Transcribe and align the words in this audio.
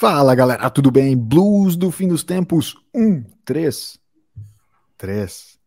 Fala 0.00 0.34
galera, 0.34 0.70
tudo 0.70 0.90
bem? 0.90 1.14
Blues 1.14 1.76
do 1.76 1.90
fim 1.90 2.08
dos 2.08 2.24
tempos, 2.24 2.74
um, 2.94 3.22
três, 3.44 4.00
três. 4.96 5.58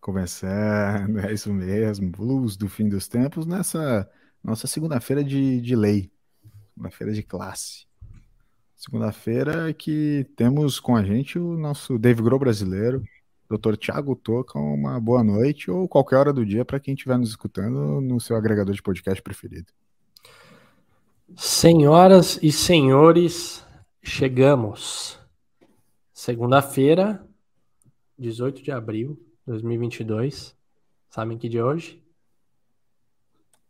Começando, 0.00 1.20
é 1.24 1.32
isso 1.32 1.54
mesmo, 1.54 2.10
Blues 2.10 2.56
do 2.56 2.68
fim 2.68 2.88
dos 2.88 3.06
tempos 3.06 3.46
nessa 3.46 4.10
nossa 4.42 4.66
segunda-feira 4.66 5.22
de, 5.22 5.60
de 5.60 5.76
lei, 5.76 6.10
segunda-feira 6.74 7.12
de 7.12 7.22
classe. 7.22 7.86
Segunda-feira 8.74 9.72
que 9.72 10.26
temos 10.34 10.80
com 10.80 10.96
a 10.96 11.04
gente 11.04 11.38
o 11.38 11.56
nosso 11.56 12.00
Dave 12.00 12.20
Grohl 12.20 12.40
brasileiro, 12.40 13.04
Dr. 13.48 13.76
Thiago 13.76 14.16
Toca, 14.16 14.58
uma 14.58 14.98
boa 14.98 15.22
noite 15.22 15.70
ou 15.70 15.86
qualquer 15.86 16.16
hora 16.16 16.32
do 16.32 16.44
dia 16.44 16.64
para 16.64 16.80
quem 16.80 16.94
estiver 16.94 17.16
nos 17.16 17.28
escutando 17.28 18.00
no 18.00 18.18
seu 18.18 18.34
agregador 18.34 18.74
de 18.74 18.82
podcast 18.82 19.22
preferido. 19.22 19.72
Senhoras 21.36 22.40
e 22.42 22.50
senhores, 22.50 23.62
chegamos. 24.08 25.20
Segunda-feira, 26.12 27.24
18 28.18 28.62
de 28.62 28.72
abril 28.72 29.14
de 29.46 29.52
2022. 29.52 30.56
Sabem 31.10 31.38
que 31.38 31.48
dia 31.48 31.60
é 31.60 31.64
hoje? 31.64 32.02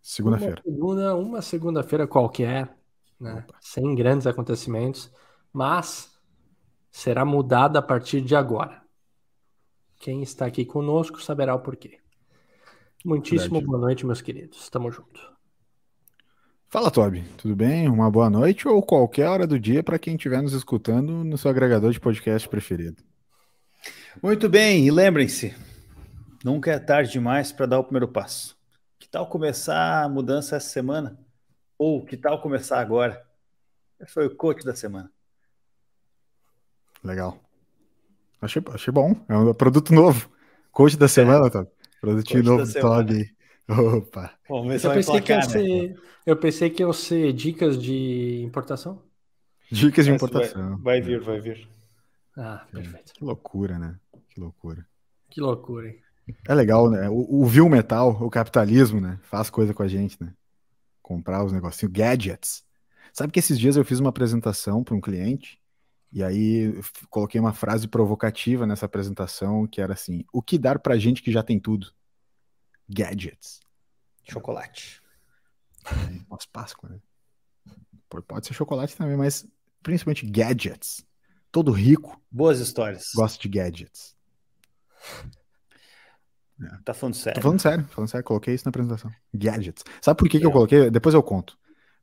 Segunda-feira. 0.01 0.63
Uma 0.65 0.73
segunda, 0.73 1.17
uma 1.17 1.43
segunda-feira 1.43 2.07
qualquer, 2.07 2.75
né? 3.21 3.45
sem 3.61 3.95
grandes 3.95 4.27
acontecimentos, 4.27 5.13
mas 5.53 6.17
será 6.91 7.25
mudada 7.25 7.81
a 7.81 7.83
partir 7.83 8.21
de 8.21 8.35
agora. 8.35 8.83
Quem 9.97 10.23
está 10.23 10.47
aqui 10.47 10.65
conosco 10.65 11.21
saberá 11.21 11.55
o 11.55 11.61
porquê. 11.61 11.99
Muitíssimo 13.05 13.55
Verdade. 13.55 13.67
boa 13.67 13.79
noite, 13.79 14.07
meus 14.07 14.23
queridos. 14.23 14.69
Tamo 14.71 14.91
junto. 14.91 15.38
Fala, 16.71 16.91
Toby. 16.91 17.23
Tudo 17.39 17.57
bem? 17.57 17.89
Uma 17.89 18.11
boa 18.11 18.29
noite 18.29 18.69
ou 18.69 18.83
qualquer 18.83 19.27
hora 19.27 19.47
do 19.47 19.59
dia 19.59 19.83
para 19.83 19.99
quem 19.99 20.17
estiver 20.17 20.43
nos 20.43 20.53
escutando 20.53 21.25
no 21.25 21.39
seu 21.39 21.51
agregador 21.51 21.91
de 21.91 21.99
podcast 21.99 22.47
preferido. 22.47 23.03
Muito 24.23 24.51
bem, 24.51 24.87
e 24.87 24.91
lembrem-se, 24.91 25.57
nunca 26.45 26.73
é 26.73 26.79
tarde 26.79 27.13
demais 27.13 27.51
para 27.51 27.65
dar 27.65 27.79
o 27.79 27.85
primeiro 27.85 28.07
passo. 28.07 28.55
Que 28.99 29.09
tal 29.09 29.27
começar 29.27 30.05
a 30.05 30.09
mudança 30.11 30.57
essa 30.57 30.69
semana? 30.69 31.19
Ou 31.79 32.05
que 32.05 32.19
tal 32.19 32.39
começar 32.39 32.81
agora? 32.81 33.25
Esse 33.99 34.13
foi 34.13 34.27
o 34.27 34.37
coach 34.37 34.63
da 34.63 34.77
semana. 34.77 35.11
Legal. 37.03 37.41
Achei, 38.43 38.63
achei 38.75 38.93
bom. 38.93 39.17
É 39.27 39.35
um 39.35 39.55
produto 39.55 39.95
novo. 39.95 40.31
Coach 40.71 40.99
da 40.99 41.09
semana, 41.09 41.51
Toby. 41.51 41.71
Produtinho 41.99 42.45
Coach 42.45 42.59
novo 42.59 42.67
do. 42.71 42.81
Toby. 42.81 43.38
Opa. 43.69 44.33
Se 44.79 44.87
Eu 44.87 44.93
pensei, 44.93 45.21
que 45.21 45.33
ia 45.33 45.39
emplacar, 45.39 45.47
né? 45.47 45.53
ser, 45.53 46.01
eu 46.25 46.37
pensei 46.37 46.71
que 46.71 46.83
iam 46.83 46.93
ser 46.93 47.33
dicas 47.33 47.81
de 47.81 48.43
importação. 48.43 49.03
Dicas 49.71 50.07
de 50.07 50.13
importação. 50.13 50.79
Vai, 50.79 51.01
vai 51.01 51.03
vir, 51.03 51.21
vai 51.21 51.41
vir. 51.41 51.69
Ah, 52.37 52.67
perfeito. 52.73 53.13
Que 53.13 53.25
loucura, 53.25 53.79
né? 53.79 53.99
Que 54.31 54.41
loucura. 54.41 54.87
Que 55.29 55.41
loucura, 55.41 55.89
hein? 55.89 55.99
É 56.47 56.55
legal, 56.55 56.91
né? 56.91 57.09
O, 57.09 57.43
o 57.43 57.47
vil 57.47 57.69
metal, 57.69 58.11
o 58.23 58.31
capitalismo, 58.31 59.01
né? 59.01 59.19
Faz 59.23 59.51
coisa 59.51 59.75
com 59.75 59.83
a 59.83 59.89
gente, 59.89 60.17
né? 60.23 60.33
Comprar 61.03 61.45
os 61.45 61.53
negocinhos, 61.53 61.93
gadgets. 61.93 62.65
Sabe 63.13 63.33
que 63.33 63.39
esses 63.39 63.59
dias 63.59 63.77
eu 63.77 63.85
fiz 63.85 63.99
uma 63.99 64.11
apresentação 64.11 64.85
para 64.85 64.95
um 64.95 65.01
cliente 65.01 65.59
e 66.13 66.23
aí 66.23 66.81
coloquei 67.11 67.41
uma 67.41 67.53
frase 67.53 67.87
provocativa 67.89 68.67
nessa 68.67 68.87
apresentação 68.87 69.67
que 69.67 69.81
era 69.81 69.93
assim: 69.93 70.25
o 70.33 70.41
que 70.41 70.59
dar 70.59 70.79
pra 70.79 70.97
gente 70.97 71.23
que 71.23 71.33
já 71.33 71.43
tem 71.43 71.59
tudo? 71.59 71.93
Gadgets. 72.89 73.61
Chocolate. 74.29 75.01
Pós-Páscoa, 76.29 76.89
né? 76.91 76.99
Pode 78.27 78.47
ser 78.47 78.55
chocolate 78.55 78.97
também, 78.97 79.17
mas 79.17 79.47
principalmente 79.83 80.27
gadgets. 80.27 81.05
Todo 81.53 81.73
rico 81.73 82.21
Boas 82.31 82.59
histórias. 82.61 83.09
gosta 83.15 83.41
de 83.41 83.49
gadgets. 83.49 84.17
Tá 86.85 86.93
falando 86.93 87.15
Tô 87.15 87.21
sério? 87.21 87.41
falando 87.41 87.61
sério, 87.61 87.85
falando 87.89 88.11
sério, 88.11 88.25
coloquei 88.25 88.53
isso 88.53 88.65
na 88.65 88.71
apresentação. 88.71 89.13
Gadgets. 89.33 89.85
Sabe 90.03 90.19
por 90.19 90.29
que, 90.29 90.41
que 90.41 90.45
eu 90.45 90.51
coloquei? 90.51 90.91
Depois 90.91 91.15
eu 91.15 91.23
conto. 91.23 91.57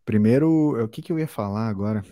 Primeiro, 0.05 0.81
o 0.81 0.87
que, 0.87 1.01
que 1.01 1.11
eu 1.11 1.19
ia 1.19 1.27
falar 1.27 1.67
agora? 1.67 2.05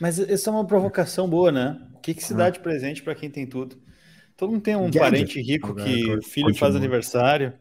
Mas 0.00 0.18
essa 0.18 0.48
é 0.48 0.52
uma 0.52 0.66
provocação 0.66 1.28
boa, 1.28 1.52
né? 1.52 1.78
O 1.94 2.00
que, 2.00 2.14
que 2.14 2.24
se 2.24 2.32
dá 2.32 2.48
de 2.48 2.60
presente 2.60 3.02
para 3.02 3.14
quem 3.14 3.30
tem 3.30 3.46
tudo? 3.46 3.78
Todo 4.36 4.50
mundo 4.52 4.62
tem 4.62 4.76
um 4.76 4.90
Gadget. 4.90 4.98
parente 5.00 5.42
rico 5.42 5.72
Agora, 5.72 5.84
que 5.84 6.10
o 6.14 6.22
filho 6.22 6.46
continua. 6.46 6.54
faz 6.54 6.74
aniversário 6.76 7.58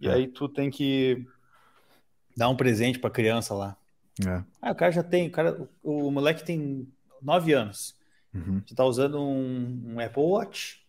e 0.00 0.08
É. 0.08 0.12
aí 0.12 0.28
tu 0.28 0.48
tem 0.48 0.70
que 0.70 1.26
dar 2.36 2.48
um 2.48 2.56
presente 2.56 2.98
para 2.98 3.10
criança 3.10 3.54
lá. 3.54 3.76
É. 4.26 4.42
Ah, 4.62 4.70
o 4.72 4.74
cara 4.74 4.92
já 4.92 5.02
tem, 5.02 5.28
o, 5.28 5.30
cara, 5.30 5.68
o, 5.82 6.10
moleque 6.10 6.44
tem 6.44 6.88
9 7.22 7.52
anos. 7.52 7.94
uhum, 8.34 8.62
Já 8.66 8.74
tá 8.76 8.84
usando 8.84 9.20
um, 9.20 9.94
um 9.94 10.00
Apple 10.00 10.22
Watch, 10.22 10.82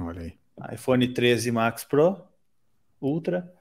olha 0.00 0.22
aí. 0.22 0.38
iPhone 0.74 1.06
13 1.12 1.50
Max 1.50 1.84
Pro, 1.84 2.22
Ultra. 3.00 3.52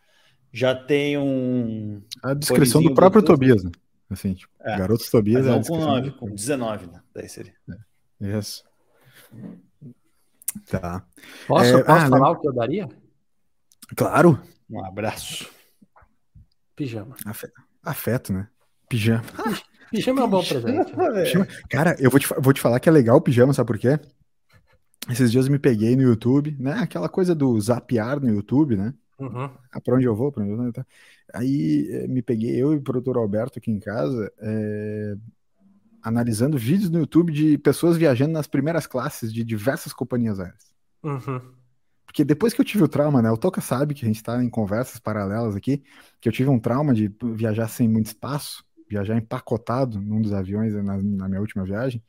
Já 0.52 0.74
tem 0.76 1.18
um. 1.18 2.02
A 2.24 2.34
descrição 2.34 2.82
do 2.82 2.94
próprio 2.94 3.22
Bluetooth. 3.22 3.40
Tobias, 3.40 3.64
né? 3.64 3.72
Assim, 4.10 4.34
tipo, 4.34 4.52
É. 4.62 4.78
garoto 4.78 5.04
Tobias 5.12 5.46
Mas 5.46 5.48
é 5.48 5.50
a 5.50 5.52
não 5.56 5.62
com 5.62 5.78
descrição. 5.78 5.96
9, 5.96 6.12
com 6.12 6.30
19, 6.36 6.88
né? 6.88 7.02
Daí 7.14 7.30
seria. 7.30 7.54
Isso. 8.20 8.64
Tá. 10.70 11.06
Posso, 11.48 11.78
É, 11.78 11.84
posso 11.84 12.06
ah, 12.06 12.10
falar 12.10 12.32
o 12.32 12.40
que 12.40 12.48
eu 12.48 12.54
daria? 12.54 12.90
Claro. 13.96 14.42
Um 14.70 14.84
abraço. 14.86 15.50
Pijama. 16.76 17.16
Afe- 17.26 17.52
Afeto, 17.84 18.32
né? 18.34 18.48
Pijama. 18.88 19.24
Pijama 19.92 20.22
é 20.22 20.24
um 20.26 20.30
bom 20.30 20.44
presente. 20.44 20.96
né? 20.96 21.24
Pijama. 21.24 21.48
Cara, 21.70 21.96
eu 22.00 22.10
vou 22.10 22.20
te, 22.20 22.28
vou 22.40 22.54
te 22.54 22.62
falar 22.62 22.80
que 22.80 22.88
é 22.88 22.92
legal 22.92 23.18
o 23.18 23.22
pijama, 23.22 23.54
sabe 23.54 23.68
por 23.68 23.78
quê? 23.80 24.00
Esses 25.10 25.32
dias 25.32 25.46
eu 25.48 25.52
me 25.52 25.60
peguei 25.60 25.96
no 25.96 26.04
YouTube, 26.04 26.56
né? 26.60 26.74
Aquela 26.74 27.10
coisa 27.10 27.34
do 27.34 27.60
zapear 27.60 28.20
no 28.20 28.30
YouTube, 28.30 28.76
né? 28.76 28.94
Uhum. 29.18 29.50
Ah, 29.72 29.82
pra 29.82 29.96
onde 29.96 30.06
eu 30.06 30.16
vou? 30.16 30.32
Pra 30.32 30.44
onde 30.44 30.52
eu 30.52 30.58
vou 30.58 30.72
tá? 30.72 30.86
Aí 31.34 31.88
eh, 31.92 32.08
me 32.08 32.22
peguei, 32.22 32.56
eu 32.62 32.74
e 32.74 32.78
o 32.78 32.82
produtor 32.82 33.18
Alberto 33.18 33.60
aqui 33.60 33.70
em 33.72 33.80
casa, 33.80 34.32
eh, 34.40 35.16
analisando 36.02 36.58
vídeos 36.58 36.90
no 36.90 37.00
YouTube 37.00 37.32
de 37.34 37.58
pessoas 37.58 37.98
viajando 37.98 38.32
nas 38.34 38.48
primeiras 38.48 38.88
classes 38.88 39.34
de 39.34 39.44
diversas 39.44 39.92
companhias 39.94 40.40
aéreas. 40.40 40.72
Uhum. 41.04 41.42
Porque 42.10 42.26
depois 42.26 42.54
que 42.56 42.60
eu 42.62 42.66
tive 42.66 42.84
o 42.84 42.88
trauma, 42.88 43.22
né? 43.22 43.30
O 43.30 43.38
Toca 43.38 43.62
sabe 43.62 43.94
que 43.94 44.04
a 44.04 44.08
gente 44.08 44.24
tá 44.24 44.44
em 44.44 44.50
conversas 44.50 45.00
paralelas 45.00 45.56
aqui, 45.56 45.84
que 46.20 46.28
eu 46.28 46.34
tive 46.34 46.50
um 46.50 46.60
trauma 46.60 46.92
de 46.92 47.08
viajar 47.36 47.68
sem 47.68 47.88
muito 47.88 48.08
espaço, 48.08 48.64
viajar 48.90 49.16
empacotado 49.16 50.02
num 50.02 50.20
dos 50.20 50.34
aviões 50.34 50.74
na, 50.74 50.98
na 50.98 51.28
minha 51.30 51.40
última 51.40 51.64
viagem. 51.64 52.04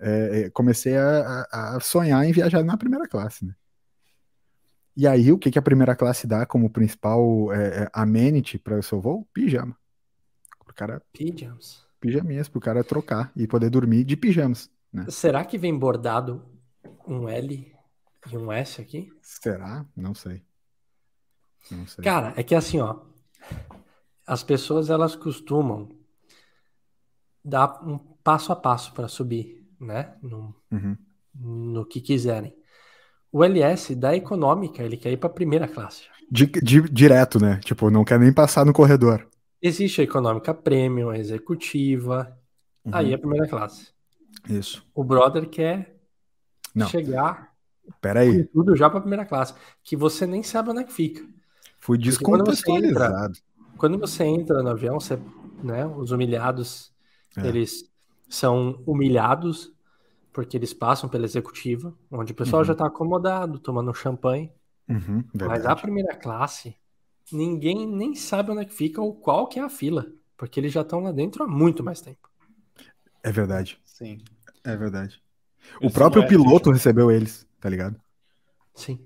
eh, 0.00 0.46
eh, 0.46 0.50
comecei 0.50 0.96
a, 0.96 1.46
a- 1.52 1.80
sonhar 1.80 2.24
em 2.26 2.32
viajar 2.32 2.62
na 2.64 2.76
primeira 2.76 3.08
classe, 3.08 3.44
né? 3.46 3.54
E 4.96 5.06
aí, 5.06 5.32
o 5.32 5.38
que, 5.38 5.50
que 5.50 5.58
a 5.58 5.62
primeira 5.62 5.96
classe 5.96 6.26
dá 6.26 6.44
como 6.44 6.68
principal 6.70 7.52
eh, 7.52 7.84
eh, 7.84 7.90
amenity 7.92 8.58
para 8.58 8.78
o 8.78 8.82
seu 8.82 9.00
voo? 9.00 9.26
Pijama. 9.32 9.76
O 10.68 10.74
cara, 10.74 11.02
Pijamas. 11.12 11.86
pijaminhas, 12.00 12.48
para 12.48 12.58
o 12.58 12.62
cara 12.62 12.84
trocar 12.84 13.32
e 13.36 13.46
poder 13.46 13.70
dormir 13.70 14.04
de 14.04 14.16
pijamas. 14.16 14.70
Né? 14.92 15.08
Será 15.10 15.44
que 15.44 15.58
vem 15.58 15.78
bordado 15.78 16.42
um 17.06 17.28
L 17.28 17.76
e 18.30 18.36
um 18.36 18.50
S 18.52 18.80
aqui? 18.80 19.12
Será? 19.22 19.84
Não 19.96 20.14
sei. 20.14 20.42
Não 21.70 21.86
sei. 21.86 22.02
Cara, 22.04 22.32
é 22.36 22.42
que 22.42 22.54
assim, 22.54 22.80
ó. 22.80 23.00
As 24.26 24.42
pessoas 24.42 24.90
elas 24.90 25.14
costumam 25.16 25.88
dar 27.44 27.80
um 27.86 27.98
passo 27.98 28.52
a 28.52 28.56
passo 28.56 28.92
para 28.92 29.08
subir, 29.08 29.66
né? 29.80 30.14
No, 30.22 30.54
Uhum. 30.70 30.96
no 31.34 31.86
que 31.86 32.00
quiserem. 32.00 32.54
O 33.32 33.44
LS 33.44 33.94
da 33.94 34.14
econômica, 34.14 34.82
ele 34.82 34.96
quer 34.96 35.12
ir 35.12 35.16
para 35.16 35.28
primeira 35.30 35.66
classe. 35.68 36.04
Di- 36.30 36.46
di- 36.46 36.90
direto, 36.90 37.40
né? 37.40 37.58
Tipo, 37.64 37.90
não 37.90 38.04
quer 38.04 38.18
nem 38.18 38.32
passar 38.32 38.64
no 38.64 38.72
corredor. 38.72 39.26
Existe 39.62 40.00
a 40.00 40.04
econômica 40.04 40.52
premium, 40.54 41.10
a 41.10 41.18
executiva, 41.18 42.36
Uhum. 42.84 42.94
aí 42.94 43.12
é 43.12 43.14
a 43.14 43.18
primeira 43.18 43.46
classe. 43.48 43.92
Isso. 44.48 44.86
O 44.94 45.04
brother 45.04 45.48
quer 45.48 45.96
Não. 46.74 46.88
chegar 46.88 47.49
Peraí, 48.00 48.44
tudo 48.46 48.76
já 48.76 48.88
para 48.90 49.00
primeira 49.00 49.24
classe, 49.24 49.54
que 49.82 49.96
você 49.96 50.26
nem 50.26 50.42
sabe 50.42 50.70
onde 50.70 50.80
é 50.80 50.84
que 50.84 50.92
fica. 50.92 51.22
fui 51.78 51.98
quando 52.22 52.44
você 52.44 52.62
descontextualizado. 52.62 53.38
Quando 53.78 53.98
você 53.98 54.24
entra 54.24 54.62
no 54.62 54.70
avião, 54.70 55.00
você, 55.00 55.18
né, 55.62 55.86
os 55.86 56.10
humilhados, 56.10 56.92
É. 57.36 57.46
eles 57.46 57.90
são 58.28 58.82
humilhados 58.86 59.72
porque 60.32 60.56
eles 60.56 60.72
passam 60.74 61.08
pela 61.08 61.24
executiva, 61.24 61.94
onde 62.10 62.32
o 62.32 62.36
pessoal 62.36 62.60
Uhum. 62.60 62.66
já 62.66 62.72
está 62.72 62.86
acomodado, 62.86 63.58
tomando 63.58 63.90
um 63.90 63.94
champanhe. 63.94 64.52
Uhum, 64.88 65.24
Mas 65.34 65.64
a 65.66 65.74
primeira 65.76 66.14
classe, 66.16 66.76
ninguém 67.32 67.86
nem 67.86 68.14
sabe 68.14 68.50
onde 68.50 68.62
é 68.62 68.64
que 68.64 68.74
fica 68.74 69.00
ou 69.00 69.14
qual 69.14 69.46
que 69.48 69.58
é 69.58 69.62
a 69.62 69.68
fila, 69.68 70.06
porque 70.36 70.60
eles 70.60 70.72
já 70.72 70.82
estão 70.82 71.00
lá 71.00 71.12
dentro 71.12 71.44
há 71.44 71.46
muito 71.48 71.82
mais 71.82 72.00
tempo. 72.00 72.28
É 73.22 73.30
verdade. 73.32 73.78
Sim. 73.84 74.18
É 74.64 74.76
verdade. 74.76 75.22
O 75.82 75.90
próprio 75.90 76.22
são 76.22 76.28
piloto 76.28 76.70
recebeu 76.70 77.10
eles, 77.10 77.46
tá 77.60 77.68
ligado? 77.68 78.00
Sim. 78.74 78.98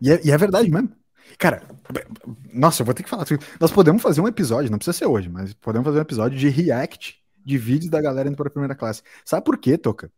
E 0.00 0.10
é, 0.10 0.20
e 0.24 0.30
é 0.30 0.36
verdade 0.36 0.70
mesmo. 0.70 0.92
Cara, 1.38 1.62
nossa, 2.52 2.82
eu 2.82 2.86
vou 2.86 2.94
ter 2.94 3.02
que 3.02 3.08
falar. 3.08 3.24
Nós 3.60 3.70
podemos 3.70 4.02
fazer 4.02 4.20
um 4.20 4.28
episódio, 4.28 4.70
não 4.70 4.78
precisa 4.78 4.96
ser 4.96 5.06
hoje, 5.06 5.28
mas 5.28 5.54
podemos 5.54 5.86
fazer 5.86 5.98
um 5.98 6.02
episódio 6.02 6.38
de 6.38 6.48
react 6.48 7.22
de 7.44 7.58
vídeos 7.58 7.90
da 7.90 8.00
galera 8.00 8.28
indo 8.28 8.36
para 8.36 8.48
a 8.48 8.50
primeira 8.50 8.74
classe. 8.74 9.02
Sabe 9.24 9.44
por 9.44 9.58
quê, 9.58 9.78
Toca? 9.78 10.10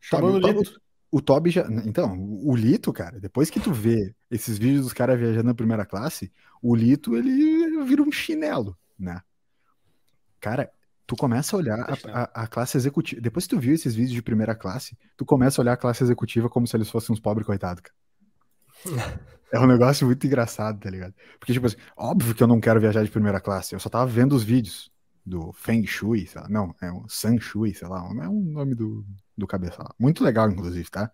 Chamando 0.00 0.36
o, 0.36 0.38
Lito. 0.38 0.80
O, 1.10 1.18
o 1.18 1.20
Toby 1.20 1.50
já. 1.50 1.66
Então, 1.84 2.16
o 2.18 2.54
Lito, 2.54 2.92
cara, 2.92 3.18
depois 3.18 3.50
que 3.50 3.60
tu 3.60 3.72
vê 3.72 4.14
esses 4.30 4.58
vídeos 4.58 4.84
dos 4.84 4.92
caras 4.92 5.18
viajando 5.18 5.46
na 5.48 5.54
primeira 5.54 5.86
classe, 5.86 6.32
o 6.62 6.74
Lito 6.74 7.16
ele 7.16 7.84
vira 7.84 8.02
um 8.02 8.12
chinelo, 8.12 8.76
né? 8.98 9.20
Cara, 10.40 10.70
tu 11.08 11.16
começa 11.16 11.56
a 11.56 11.58
olhar 11.58 11.80
a, 11.80 11.94
a, 12.12 12.42
a, 12.42 12.46
classe 12.46 12.76
executiva. 12.76 13.18
Depois 13.18 13.46
que 13.46 13.54
tu 13.54 13.58
viu 13.58 13.74
esses 13.74 13.94
vídeos 13.94 14.12
de 14.12 14.20
primeira 14.20 14.54
classe, 14.54 14.96
tu 15.16 15.24
começa 15.24 15.58
a 15.58 15.62
olhar 15.62 15.72
a 15.72 15.76
classe 15.76 16.04
executiva 16.04 16.50
como 16.50 16.66
se 16.66 16.76
eles 16.76 16.90
fossem 16.90 17.14
uns 17.14 17.18
pobres 17.18 17.46
coitados, 17.46 17.82
cara. 17.82 19.28
É 19.50 19.58
um 19.58 19.66
negócio 19.66 20.06
muito 20.06 20.26
engraçado, 20.26 20.78
tá 20.78 20.90
ligado? 20.90 21.14
Porque, 21.40 21.54
tipo 21.54 21.64
assim, 21.64 21.78
óbvio 21.96 22.34
que 22.34 22.42
eu 22.42 22.46
não 22.46 22.60
quero 22.60 22.78
viajar 22.78 23.02
de 23.02 23.10
primeira 23.10 23.40
classe. 23.40 23.74
Eu 23.74 23.80
só 23.80 23.88
tava 23.88 24.04
vendo 24.04 24.34
os 24.34 24.44
vídeos 24.44 24.92
do 25.24 25.54
Feng 25.54 25.86
Shui, 25.86 26.26
sei 26.26 26.42
lá. 26.42 26.48
Não, 26.50 26.74
é 26.82 26.92
o 26.92 27.06
San 27.08 27.40
Shui, 27.40 27.72
sei 27.72 27.88
lá. 27.88 28.06
É 28.22 28.28
um 28.28 28.42
nome 28.42 28.74
do, 28.74 29.06
do 29.34 29.46
cabeça 29.46 29.82
lá. 29.82 29.94
Muito 29.98 30.22
legal, 30.22 30.50
inclusive, 30.50 30.90
tá? 30.90 31.10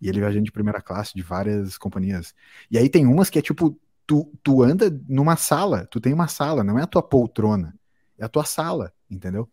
E 0.00 0.08
ele 0.08 0.18
viajando 0.18 0.44
de 0.44 0.50
primeira 0.50 0.82
classe 0.82 1.14
de 1.14 1.22
várias 1.22 1.78
companhias. 1.78 2.34
E 2.68 2.76
aí 2.76 2.88
tem 2.88 3.06
umas 3.06 3.30
que 3.30 3.38
é 3.38 3.42
tipo, 3.42 3.78
tu, 4.04 4.28
tu 4.42 4.60
anda 4.60 4.90
numa 5.08 5.36
sala, 5.36 5.86
tu 5.86 6.00
tem 6.00 6.12
uma 6.12 6.26
sala, 6.26 6.64
não 6.64 6.80
é 6.80 6.82
a 6.82 6.86
tua 6.86 7.02
poltrona, 7.04 7.78
é 8.18 8.24
a 8.24 8.28
tua 8.28 8.44
sala, 8.44 8.92
entendeu? 9.10 9.48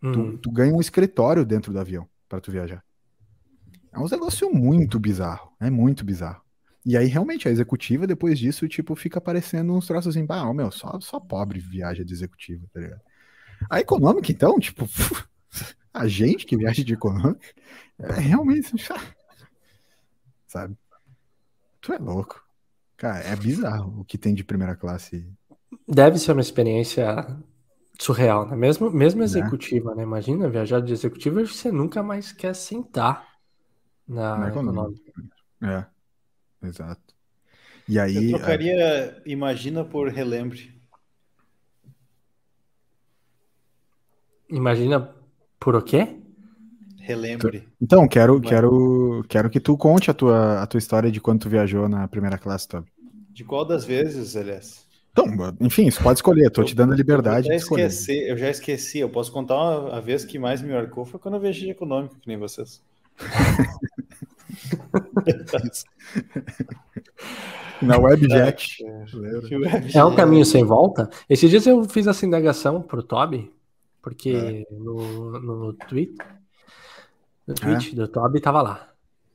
Tu, 0.00 0.08
Hum. 0.08 0.36
tu 0.36 0.50
ganha 0.50 0.74
um 0.74 0.80
escritório 0.80 1.44
dentro 1.44 1.72
do 1.72 1.78
avião 1.80 2.08
para 2.28 2.40
tu 2.40 2.50
viajar. 2.52 2.84
É 3.92 3.98
um 3.98 4.06
negócio 4.08 4.52
muito 4.52 4.98
bizarro, 5.00 5.52
é 5.58 5.70
muito 5.70 6.04
bizarro. 6.04 6.42
E 6.84 6.96
aí, 6.96 7.06
realmente, 7.06 7.48
a 7.48 7.50
executiva, 7.50 8.06
depois 8.06 8.38
disso, 8.38 8.68
tipo, 8.68 8.94
fica 8.94 9.18
aparecendo 9.18 9.72
uns 9.74 9.86
troços 9.86 10.16
assim, 10.16 10.26
ah, 10.28 10.52
meu, 10.54 10.70
só, 10.70 11.00
só 11.00 11.18
pobre 11.18 11.58
viaja 11.58 12.04
de 12.04 12.12
executiva, 12.12 12.64
tá 12.72 12.78
ligado? 12.80 13.00
A 13.68 13.80
econômica, 13.80 14.30
então, 14.30 14.58
tipo, 14.60 14.86
a 15.92 16.06
gente 16.06 16.46
que 16.46 16.56
viaja 16.56 16.84
de 16.84 16.94
econômica, 16.94 17.48
é 17.98 18.20
realmente, 18.20 18.72
sabe? 20.46 20.76
Tu 21.80 21.92
é 21.92 21.98
louco. 21.98 22.44
Cara, 22.96 23.18
é 23.24 23.34
bizarro 23.34 24.00
o 24.00 24.04
que 24.04 24.16
tem 24.18 24.34
de 24.34 24.44
primeira 24.44 24.76
classe. 24.76 25.26
Deve 25.88 26.18
ser 26.18 26.32
uma 26.32 26.40
experiência 26.40 27.26
surreal, 27.98 28.46
né? 28.46 28.56
Mesmo, 28.56 28.90
mesmo 28.90 29.22
executiva, 29.22 29.94
né? 29.94 30.02
Imagina 30.02 30.48
viajar 30.48 30.80
de 30.80 30.92
executiva 30.92 31.40
e 31.40 31.46
você 31.46 31.70
nunca 31.72 32.02
mais 32.02 32.32
quer 32.32 32.54
sentar 32.54 33.26
na, 34.06 34.38
Na 34.38 34.48
econômica. 34.48 35.02
econômica. 35.10 35.36
É, 36.62 36.66
exato. 36.66 37.14
E 37.88 37.98
aí, 37.98 38.32
Eu 38.32 38.38
trocaria 38.38 39.22
Imagina 39.24 39.84
por 39.84 40.08
Relembre. 40.08 40.74
Imagina 44.48 45.14
por 45.58 45.74
o 45.74 45.82
quê? 45.82 46.20
Relembre. 46.98 47.68
então, 47.80 48.06
quero, 48.08 48.40
Vai. 48.40 48.48
quero, 48.48 49.24
quero 49.28 49.50
que 49.50 49.60
tu 49.60 49.76
conte 49.76 50.10
a 50.10 50.14
tua, 50.14 50.62
a 50.62 50.66
tua 50.66 50.78
história 50.78 51.10
de 51.10 51.20
quando 51.20 51.42
tu 51.42 51.48
viajou 51.48 51.88
na 51.88 52.06
primeira 52.08 52.36
classe, 52.36 52.66
Toby. 52.66 52.90
De 53.30 53.44
qual 53.44 53.64
das 53.64 53.84
vezes, 53.84 54.34
aliás? 54.34 54.85
Então, 55.16 55.56
enfim, 55.60 55.90
você 55.90 56.02
pode 56.02 56.18
escolher, 56.18 56.50
tô 56.50 56.62
te 56.62 56.74
dando 56.74 56.92
a 56.92 56.96
Eu 56.96 56.96
liberdade 56.96 57.46
já 57.46 57.54
de 57.54 57.56
escolher. 57.56 57.86
esqueci, 57.86 58.28
eu 58.28 58.36
já 58.36 58.50
esqueci. 58.50 58.98
Eu 58.98 59.08
posso 59.08 59.32
contar 59.32 59.54
uma, 59.54 59.96
a 59.96 60.00
vez 60.00 60.26
que 60.26 60.38
mais 60.38 60.60
me 60.60 60.74
marcou 60.74 61.06
foi 61.06 61.18
quando 61.18 61.36
eu 61.36 61.40
viajei 61.40 61.64
de 61.64 61.70
econômico, 61.70 62.16
que 62.20 62.28
nem 62.28 62.36
vocês. 62.36 62.82
Na 67.80 67.96
Webjet. 67.98 68.84
É 69.94 70.04
um 70.04 70.14
caminho 70.14 70.44
sem 70.44 70.64
volta? 70.64 71.08
Esses 71.28 71.48
dias 71.48 71.66
eu 71.66 71.84
fiz 71.84 72.06
essa 72.06 72.26
indagação 72.26 72.82
pro 72.82 73.02
Toby, 73.02 73.50
porque 74.02 74.66
no, 74.70 75.40
no 75.40 75.72
tweet, 75.72 76.14
no 77.46 77.54
tweet 77.54 77.94
do 77.94 78.06
Toby 78.06 78.40
tava 78.40 78.60
lá, 78.60 78.90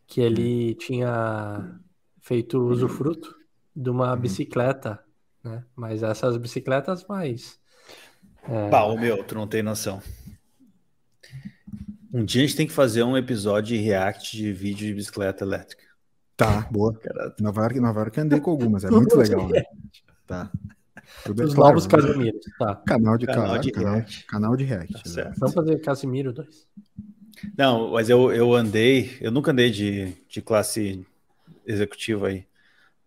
que 0.05 0.21
ele 0.21 0.75
tinha 0.75 1.79
feito 2.21 2.59
usufruto 2.59 3.35
de 3.75 3.89
uma 3.89 4.15
bicicleta, 4.15 4.99
né? 5.43 5.63
Mas 5.75 6.03
essas 6.03 6.37
bicicletas 6.37 7.05
mais 7.07 7.59
Pá, 8.69 8.83
ô 8.83 8.97
meu, 8.97 9.23
tu 9.23 9.35
não 9.35 9.47
tem 9.47 9.61
noção. 9.61 10.01
Um 12.13 12.25
dia 12.25 12.43
a 12.43 12.45
gente 12.45 12.57
tem 12.57 12.67
que 12.67 12.73
fazer 12.73 13.03
um 13.03 13.15
episódio 13.15 13.77
de 13.77 13.81
react 13.81 14.35
de 14.35 14.51
vídeo 14.51 14.87
de 14.87 14.93
bicicleta 14.93 15.43
elétrica. 15.43 15.83
Tá, 16.35 16.67
boa. 16.71 16.93
Cara, 16.97 17.35
Nova 17.39 17.61
York, 17.61 17.79
Nova 17.79 17.99
York 17.99 18.19
andei 18.19 18.39
com 18.39 18.51
algumas, 18.51 18.83
é 18.83 18.89
muito 18.91 19.15
legal. 19.15 19.47
Né? 19.47 19.63
Tá. 20.25 20.51
Tudo 21.23 21.43
é 21.43 21.45
os 21.45 21.53
claro, 21.53 21.75
novos 21.75 21.85
né? 21.85 21.91
Casimiros, 21.91 22.41
tá? 22.57 22.75
Canal 22.87 23.17
de 23.17 23.25
Canal 23.27 23.43
canal, 23.43 23.59
de 23.59 23.71
canal, 23.71 23.93
react. 23.93 24.25
canal 24.25 24.55
de 24.55 24.63
react. 24.63 24.93
Tá 24.93 24.99
né? 25.05 25.13
certo. 25.13 25.39
Vamos 25.39 25.53
fazer 25.53 25.79
Casimiro 25.79 26.33
2. 26.33 26.67
Não, 27.57 27.91
mas 27.91 28.09
eu, 28.09 28.31
eu 28.33 28.53
andei, 28.53 29.17
eu 29.21 29.31
nunca 29.31 29.51
andei 29.51 29.69
de, 29.69 30.13
de 30.27 30.41
classe 30.41 31.05
executiva 31.65 32.27
aí, 32.27 32.45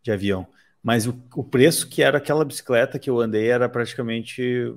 de 0.03 0.13
avião. 0.13 0.47
Mas 0.85 1.07
o, 1.07 1.19
o 1.35 1.43
preço 1.43 1.89
que 1.89 2.03
era 2.03 2.19
aquela 2.19 2.45
bicicleta 2.45 2.99
que 2.99 3.09
eu 3.09 3.19
andei 3.19 3.49
era 3.49 3.71
praticamente. 3.71 4.77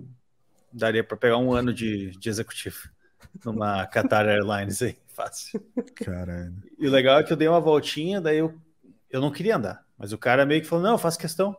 Daria 0.71 1.03
para 1.03 1.17
pegar 1.17 1.37
um 1.37 1.53
ano 1.53 1.73
de, 1.73 2.11
de 2.11 2.29
executivo 2.29 2.77
numa 3.43 3.85
Qatar 3.91 4.27
Airlines 4.27 4.81
aí, 4.81 4.95
fácil. 5.07 5.61
Caralho. 5.95 6.55
E 6.77 6.87
o 6.87 6.91
legal 6.91 7.19
é 7.19 7.23
que 7.23 7.33
eu 7.33 7.37
dei 7.37 7.47
uma 7.47 7.59
voltinha, 7.59 8.21
daí 8.21 8.37
eu, 8.37 8.53
eu 9.09 9.19
não 9.19 9.31
queria 9.31 9.57
andar. 9.57 9.83
Mas 9.97 10.13
o 10.13 10.17
cara 10.17 10.45
meio 10.45 10.61
que 10.61 10.67
falou: 10.67 10.83
não, 10.85 10.93
eu 10.93 10.97
faço 10.97 11.19
questão. 11.19 11.57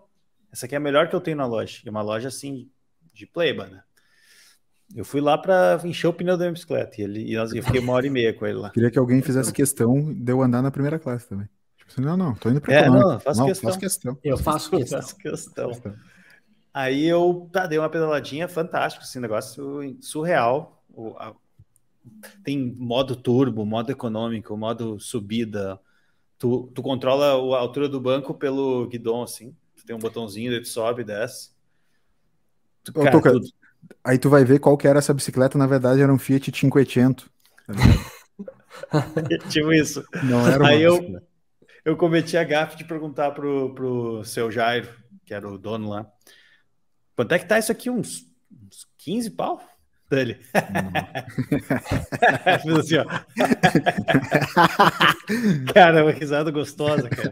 Essa 0.51 0.65
aqui 0.65 0.75
é 0.75 0.79
a 0.79 0.81
melhor 0.81 1.09
que 1.09 1.15
eu 1.15 1.21
tenho 1.21 1.37
na 1.37 1.47
loja. 1.47 1.81
E 1.85 1.91
uma 1.91 2.01
loja 2.01 2.29
assim, 2.29 2.71
de 3.13 3.27
playba, 3.27 3.67
né? 3.67 3.83
Eu 4.97 5.05
fui 5.05 5.21
lá 5.21 5.37
para 5.37 5.79
encher 5.85 6.07
o 6.07 6.13
pneu 6.13 6.39
da 6.39 6.45
minha 6.45 6.53
bicicleta. 6.53 6.99
E, 6.99 7.05
ele, 7.05 7.23
e 7.23 7.35
eu 7.35 7.47
fiquei 7.63 7.81
uma 7.81 7.93
hora 7.93 8.07
e 8.07 8.11
meia 8.11 8.33
com 8.33 8.47
ele 8.47 8.59
lá. 8.59 8.71
Queria 8.71 8.91
que 8.91 8.99
alguém 8.99 9.21
fizesse 9.21 9.53
questão 9.53 10.15
de 10.15 10.33
eu 10.33 10.41
andar 10.41 10.63
na 10.63 10.71
primeira 10.71 10.99
classe 10.99 11.29
também. 11.29 11.47
Não, 11.97 12.17
não, 12.17 12.35
tô 12.35 12.51
indo 12.51 12.61
pra 12.61 12.75
É, 12.75 12.89
não, 12.89 13.19
faço 13.21 13.45
questão. 13.45 13.69
faço 13.71 13.79
questão. 13.79 14.19
Eu 14.23 14.37
faço 14.37 14.71
questão. 14.71 15.01
faço 15.01 15.17
questão. 15.17 15.73
Aí 16.73 17.05
eu 17.07 17.49
tá, 17.53 17.67
dei 17.67 17.79
uma 17.79 17.89
pedaladinha, 17.89 18.47
fantástico, 18.49 19.05
assim, 19.05 19.19
negócio 19.19 19.97
surreal. 20.01 20.83
O- 20.95 21.17
a- 21.19 21.35
tem 22.45 22.75
modo 22.79 23.17
turbo, 23.17 23.65
modo 23.67 23.91
econômico, 23.91 24.57
modo 24.57 24.99
subida. 25.01 25.79
Tu, 26.39 26.71
tu 26.75 26.83
controla 26.83 27.57
a 27.57 27.59
altura 27.61 27.89
do 27.89 28.01
banco 28.01 28.33
pelo 28.35 28.87
guidão, 28.87 29.23
assim. 29.23 29.55
Tu 29.77 29.85
tem 29.85 29.97
um 29.97 29.99
botãozinho, 29.99 30.51
daí 30.53 30.61
tu 30.61 30.69
sobe 30.69 31.03
e 31.03 31.05
desce. 31.05 31.51
Tu, 32.85 32.91
Ô, 32.91 33.03
cara, 33.03 33.11
Tuca, 33.11 33.33
tudo- 33.33 33.49
Aí 34.05 34.19
tu 34.19 34.29
vai 34.31 34.45
ver 34.45 34.59
qual 34.61 34.77
que 34.77 34.87
era 34.89 34.99
essa 34.99 35.15
bicicleta, 35.15 35.57
na 35.59 35.67
verdade 35.67 36.01
era 36.01 36.13
um 36.13 36.19
Fiat 36.19 36.51
500. 36.53 37.29
tá 37.67 37.73
ligado? 37.73 39.49
tipo 39.51 39.73
isso. 39.73 40.05
Não 40.25 40.47
era 40.47 40.59
uma 40.63 40.69
Aí 40.69 40.85
bicicleta. 40.85 41.17
eu 41.17 41.23
cometi 41.97 42.37
a 42.37 42.45
gafe 42.45 42.77
de 42.77 42.85
perguntar 42.85 43.31
pro, 43.31 43.75
pro 43.75 44.23
seu 44.25 44.51
Jairo, 44.51 44.89
que 45.25 45.33
era 45.33 45.49
o 45.49 45.59
dono 45.59 45.89
lá, 45.89 46.07
quanto 47.15 47.33
é 47.33 47.39
que 47.39 47.47
tá 47.47 47.59
isso 47.59 47.73
aqui? 47.73 47.89
Uns, 47.91 48.27
uns 48.51 48.87
15 48.99 49.31
pau? 49.31 49.61
Dele. 50.11 50.39
Fiz 52.63 52.73
assim, 52.73 52.97
ó. 52.97 53.05
cara, 55.75 56.03
uma 56.03 56.13
risada 56.13 56.51
gostosa, 56.51 57.11
cara. 57.11 57.31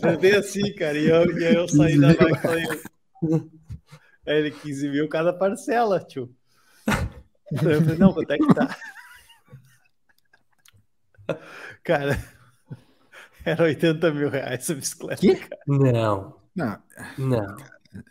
Foi 0.00 0.16
bem 0.16 0.36
assim, 0.36 0.74
cara. 0.74 0.96
E 0.96 1.10
eu, 1.10 1.38
e 1.38 1.44
eu 1.54 1.68
saí 1.68 2.00
da 2.00 2.14
vaga 2.14 2.30
e 2.30 2.38
falei. 2.38 2.64
Aí 4.26 4.38
ele 4.38 4.50
15 4.50 4.88
mil 4.88 5.06
cada 5.10 5.30
parcela, 5.30 6.00
tio. 6.00 6.34
Eu 7.52 7.82
falei, 7.82 7.98
não, 7.98 8.14
quanto 8.14 8.30
é 8.30 8.38
que 8.38 8.54
tá? 8.54 8.74
Cara, 11.86 12.18
era 13.46 13.62
80 13.62 14.12
mil 14.12 14.28
reais 14.28 14.68
a 14.68 14.74
bicicleta. 14.74 15.20
Que? 15.20 15.36
cara. 15.36 15.60
Não, 15.68 16.34
Não, 16.54 16.78
não. 17.16 17.56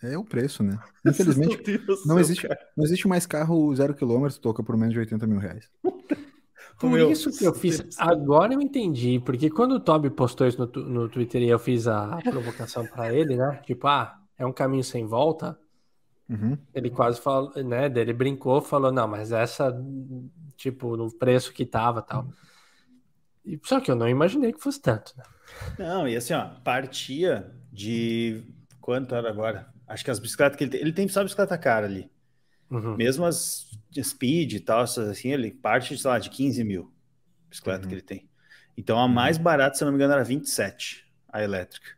é 0.01 0.17
o 0.17 0.23
preço, 0.23 0.63
né? 0.63 0.79
Infelizmente, 1.05 1.57
Deus 1.77 2.05
não 2.05 2.17
existe, 2.17 2.47
cara. 2.47 2.59
não 2.75 2.85
existe 2.85 3.05
mais 3.05 3.25
carro 3.25 3.75
zero 3.75 3.93
quilômetro 3.93 4.39
toca 4.39 4.63
por 4.63 4.77
menos 4.77 4.93
de 4.93 4.99
80 4.99 5.27
mil 5.27 5.39
reais. 5.39 5.69
Por 6.77 6.89
Meu 6.89 7.09
isso 7.09 7.31
que 7.31 7.45
eu 7.45 7.53
fiz. 7.53 7.79
Deus. 7.79 7.95
Agora 7.97 8.53
eu 8.53 8.59
entendi, 8.59 9.17
porque 9.21 9.49
quando 9.49 9.75
o 9.75 9.79
Toby 9.79 10.09
postou 10.09 10.45
isso 10.45 10.59
no, 10.59 10.83
no 10.83 11.07
Twitter 11.07 11.41
e 11.41 11.47
eu 11.47 11.57
fiz 11.57 11.87
a 11.87 12.17
provocação 12.21 12.85
pra 12.85 13.13
ele, 13.13 13.37
né? 13.37 13.61
Tipo, 13.65 13.87
ah, 13.87 14.19
é 14.37 14.45
um 14.45 14.51
caminho 14.51 14.83
sem 14.83 15.05
volta. 15.05 15.57
Uhum. 16.29 16.57
Ele 16.73 16.89
quase 16.89 17.21
falou, 17.21 17.53
né? 17.63 17.85
Ele 17.85 18.11
brincou, 18.11 18.59
falou, 18.59 18.91
não, 18.91 19.07
mas 19.07 19.31
essa, 19.31 19.73
tipo, 20.57 20.97
no 20.97 21.09
preço 21.13 21.53
que 21.53 21.65
tava 21.65 22.01
tal. 22.01 22.27
E, 23.45 23.59
só 23.63 23.79
que 23.79 23.91
eu 23.91 23.95
não 23.95 24.09
imaginei 24.09 24.51
que 24.53 24.61
fosse 24.61 24.81
tanto, 24.81 25.13
né? 25.17 25.23
Não, 25.77 26.07
e 26.07 26.15
assim, 26.15 26.33
ó, 26.33 26.49
partia 26.63 27.53
de. 27.71 28.43
Quanto 28.79 29.15
era 29.15 29.29
agora? 29.29 29.73
Acho 29.87 30.03
que 30.03 30.11
as 30.11 30.19
bicicletas 30.19 30.57
que 30.57 30.63
ele 30.63 30.71
tem. 30.71 30.81
Ele 30.81 30.93
tem 30.93 31.07
só 31.07 31.23
bicicleta 31.23 31.57
cara 31.57 31.85
ali. 31.85 32.11
Uhum. 32.69 32.95
Mesmo 32.95 33.25
as 33.25 33.69
speed 34.01 34.53
e 34.53 34.59
tal, 34.59 34.83
essas 34.83 35.09
assim, 35.09 35.29
ele 35.31 35.51
parte, 35.51 35.97
sei 35.97 36.09
lá, 36.09 36.19
de 36.19 36.29
15 36.29 36.63
mil 36.63 36.93
bicicleta 37.49 37.83
Uhum. 37.83 37.89
que 37.89 37.95
ele 37.95 38.01
tem. 38.01 38.29
Então 38.77 38.99
a 38.99 39.07
mais 39.07 39.37
barata, 39.37 39.77
se 39.77 39.85
não 39.85 39.91
me 39.91 39.97
engano, 39.97 40.13
era 40.13 40.23
27, 40.23 41.05
a 41.29 41.43
elétrica. 41.43 41.97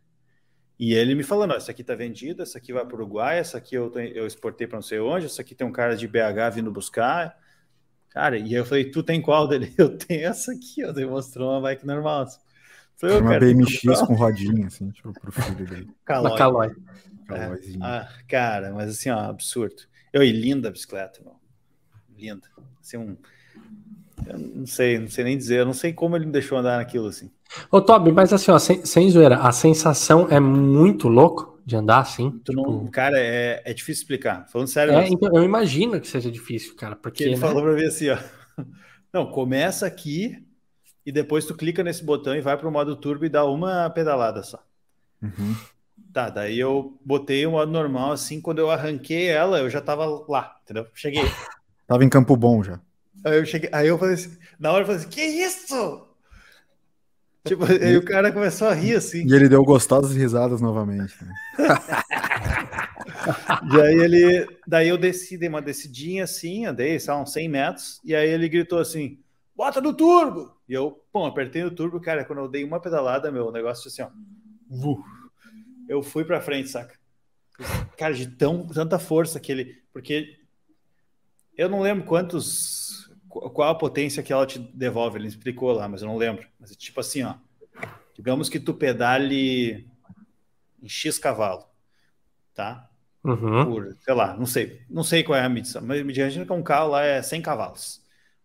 E 0.80 0.94
ele 0.94 1.16
me 1.16 1.24
falando, 1.24 1.54
essa 1.56 1.72
aqui 1.72 1.84
tá 1.84 1.96
vendida, 1.96 2.44
essa 2.44 2.58
aqui 2.60 2.72
vai 2.74 2.86
para 2.86 2.94
o 2.96 2.98
Uruguai, 3.00 3.40
essa 3.40 3.58
aqui 3.58 3.76
eu, 3.76 3.92
eu 3.96 4.28
exportei 4.28 4.68
para 4.68 4.78
não 4.78 4.84
sei 4.84 5.00
onde, 5.00 5.26
essa 5.26 5.42
aqui 5.42 5.56
tem 5.56 5.66
um 5.66 5.72
cara 5.72 5.96
de 5.98 6.08
BH 6.08 6.54
vindo 6.56 6.72
buscar. 6.72 7.38
Cara, 8.18 8.36
e 8.36 8.52
eu 8.52 8.66
falei, 8.66 8.90
tu 8.90 9.04
tem 9.04 9.22
qual 9.22 9.48
dele? 9.48 9.72
Eu 9.78 9.96
tenho 9.96 10.26
essa 10.26 10.52
aqui, 10.52 10.84
ó. 10.84 10.92
Demonstrou 10.92 11.52
uma 11.52 11.62
bike 11.62 11.86
normal. 11.86 12.24
Assim. 12.24 12.40
Falei, 12.96 13.18
uma 13.20 13.30
cara, 13.30 13.46
BMX 13.46 14.02
com 14.08 14.16
rodinha, 14.16 14.66
assim, 14.66 14.90
tipo, 14.90 15.14
pro 15.14 15.32
filho 15.32 15.68
dele. 15.68 15.88
Calói. 16.04 16.36
Calói. 16.36 16.72
É. 17.30 17.78
Ah, 17.80 18.10
cara, 18.28 18.74
mas 18.74 18.90
assim, 18.90 19.12
ó, 19.12 19.20
absurdo. 19.20 19.84
Eu, 20.12 20.24
e 20.24 20.32
linda 20.32 20.70
a 20.70 20.72
bicicleta, 20.72 21.22
meu. 21.24 21.36
Linda. 22.18 22.48
Assim, 22.82 22.98
um... 22.98 23.16
Eu 24.26 24.40
não 24.40 24.66
sei, 24.66 24.98
não 24.98 25.08
sei 25.08 25.24
nem 25.24 25.38
dizer, 25.38 25.60
eu 25.60 25.66
não 25.66 25.74
sei 25.74 25.94
como 25.94 26.16
ele 26.16 26.26
me 26.26 26.32
deixou 26.32 26.58
andar 26.58 26.78
naquilo, 26.78 27.06
assim. 27.06 27.30
Ô, 27.70 27.80
Toby, 27.80 28.12
mas 28.12 28.34
assim, 28.34 28.50
ó, 28.50 28.58
sem, 28.58 28.84
sem 28.84 29.12
zoeira, 29.12 29.38
a 29.38 29.52
sensação 29.52 30.28
é 30.32 30.40
muito 30.40 31.08
louco 31.08 31.57
de 31.68 31.76
andar 31.76 32.00
assim? 32.00 32.32
Tu 32.46 32.54
tipo... 32.54 32.72
não, 32.72 32.88
cara, 32.88 33.20
é, 33.20 33.62
é 33.66 33.74
difícil 33.74 34.04
explicar. 34.04 34.48
Falando 34.48 34.70
sério. 34.70 34.94
É, 34.94 35.10
então, 35.10 35.30
eu 35.36 35.44
imagino 35.44 36.00
que 36.00 36.08
seja 36.08 36.32
difícil, 36.32 36.74
cara, 36.78 36.96
porque. 36.96 37.26
ele 37.26 37.36
né? 37.36 37.38
falou 37.38 37.62
pra 37.62 37.74
mim 37.74 37.84
assim, 37.84 38.10
ó. 38.10 38.18
Não, 39.12 39.30
começa 39.30 39.86
aqui 39.86 40.42
e 41.06 41.12
depois 41.12 41.46
tu 41.46 41.56
clica 41.56 41.84
nesse 41.84 42.06
botão 42.06 42.36
e 42.36 42.42
vai 42.42 42.58
pro 42.58 42.72
modo 42.72 42.96
turbo 42.96 43.26
e 43.26 43.30
dá 43.30 43.44
uma 43.44 43.90
pedalada 43.90 44.44
só. 44.44 44.64
Uhum. 45.22 45.56
Tá, 46.14 46.30
daí 46.30 46.58
eu 46.58 46.98
botei 47.04 47.46
o 47.46 47.52
modo 47.52 47.70
normal, 47.70 48.14
assim, 48.14 48.40
quando 48.40 48.60
eu 48.60 48.72
arranquei 48.72 49.28
ela, 49.28 49.60
eu 49.60 49.70
já 49.70 49.82
tava 49.82 50.06
lá, 50.30 50.58
entendeu? 50.64 50.88
Cheguei. 50.94 51.24
Tava 51.86 52.04
em 52.04 52.10
Campo 52.10 52.36
Bom 52.36 52.62
já. 52.62 52.82
Aí 53.24 53.38
eu 53.38 53.46
cheguei, 53.46 53.70
aí 53.72 53.88
eu 53.88 53.98
falei 53.98 54.16
assim, 54.16 54.38
na 54.60 54.72
hora 54.72 54.82
eu 54.82 54.86
falei 54.86 55.02
assim, 55.02 55.10
que 55.10 55.22
isso? 55.22 56.07
Tipo, 57.48 57.66
aí 57.66 57.98
o 57.98 58.06
cara 58.06 58.32
começou 58.32 58.68
a 58.68 58.74
rir 58.74 58.96
assim. 58.96 59.26
E 59.26 59.34
ele 59.34 59.50
deu 59.50 59.64
gostosas 59.64 60.16
risadas 60.16 60.62
novamente. 60.62 61.16
Né? 61.24 61.34
e 63.74 63.82
aí 63.82 63.96
ele, 63.96 64.48
daí 64.66 64.88
eu 64.88 64.98
desci, 64.98 65.38
dei 65.38 65.50
uma 65.50 65.62
descidinha 65.62 66.24
assim, 66.24 66.66
andei, 66.66 67.00
sei 67.00 67.14
lá, 67.14 67.22
uns 67.22 67.34
100 67.34 67.50
metros, 67.50 68.02
e 68.04 68.16
aí 68.16 68.30
ele 68.30 68.50
gritou 68.50 68.80
assim, 68.80 69.20
bota 69.56 69.82
no 69.82 69.94
turbo! 69.94 70.56
E 70.68 70.74
eu, 70.74 71.04
pô, 71.12 71.26
apertei 71.26 71.64
no 71.64 71.72
turbo, 71.72 72.00
cara, 72.00 72.26
quando 72.26 72.40
eu 72.40 72.48
dei 72.48 72.64
uma 72.64 72.80
pedalada, 72.80 73.32
meu, 73.32 73.52
negócio 73.52 73.88
assim, 73.88 74.02
ó, 74.02 74.10
eu 75.88 76.04
fui 76.04 76.26
pra 76.26 76.42
frente, 76.42 76.70
saca? 76.70 76.96
Cara, 77.98 78.14
de 78.14 78.28
tão, 78.28 78.68
tanta 78.68 79.00
força 79.00 79.40
que 79.40 79.52
ele, 79.52 79.82
porque 79.92 80.38
eu 81.58 81.68
não 81.68 81.82
lembro 81.82 82.06
quantos, 82.06 82.87
qual 83.54 83.70
a 83.70 83.76
potência 83.76 84.24
que 84.24 84.32
ela 84.32 84.46
te 84.46 84.60
devolve, 84.60 85.18
ele 85.18 85.28
explicou 85.28 85.72
lá, 85.72 85.88
mas 85.88 86.02
eu 86.02 86.08
não 86.08 86.18
lembro. 86.18 86.48
Mas 86.60 86.72
é 86.72 86.76
tipo 86.76 87.00
assim, 87.00 87.24
ó, 87.24 87.36
digamos 88.14 88.50
que 88.50 88.60
tu 88.60 88.74
pedale 88.74 89.88
em 90.82 90.90
X 90.90 91.18
cavalo, 91.18 91.66
tá? 92.54 92.90
Uhum. 93.24 93.66
Por, 93.66 93.98
sei 94.00 94.14
lá, 94.14 94.36
não 94.38 94.46
sei, 94.46 94.82
não 94.90 95.04
sei 95.04 95.24
qual 95.24 95.38
é 95.38 95.44
a 95.44 95.50
medição, 95.50 95.82
mas 95.82 96.00
imagina 96.00 96.46
que 96.46 96.54
um 96.54 96.64
carro 96.64 96.92
lá 96.92 97.04
é 97.04 97.22
100 97.22 97.42
cavalos. 97.42 98.02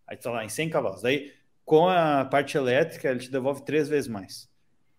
Aí 0.06 0.16
tu 0.16 0.25
tá 0.25 0.30
lá 0.30 0.44
em 0.44 0.49
100 0.49 0.70
cavalos. 0.70 1.02
Daí, 1.02 1.32
com 1.64 1.88
a 1.88 2.25
parte 2.25 2.56
elétrica, 2.56 3.08
ele 3.08 3.20
te 3.20 3.30
devolve 3.30 3.64
três 3.64 3.88
vezes 3.88 4.08
mais. 4.08 4.49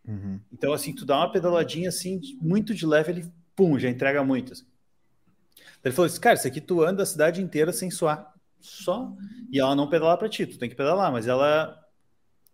Uhum. 0.08 0.40
Então, 0.52 0.74
assim, 0.74 0.94
tu 0.94 1.06
dá 1.06 1.18
uma 1.18 1.32
pedaladinha 1.32 1.90
assim, 1.90 2.20
muito 2.42 2.74
de 2.74 2.86
leve, 2.86 3.12
ele 3.12 3.32
pum, 3.56 3.78
já 3.78 3.90
entrega 3.90 4.24
muito. 4.24 4.54
Assim. 4.54 4.66
Ele 5.84 5.94
falou 5.94 6.08
assim, 6.08 6.20
cara, 6.20 6.36
isso 6.36 6.48
aqui 6.48 6.62
tu 6.62 6.82
anda 6.82 7.04
a 7.04 7.06
cidade 7.06 7.42
inteira 7.42 7.72
sem 7.72 7.92
suar. 7.92 8.33
Só. 8.64 9.14
E 9.52 9.60
ela 9.60 9.76
não 9.76 9.90
pedala 9.90 10.18
para 10.18 10.30
ti, 10.30 10.48
tu 10.48 10.58
tem 10.58 10.70
que 10.70 10.76
pedalar, 10.76 11.12
mas 11.12 11.28
ela 11.28 11.83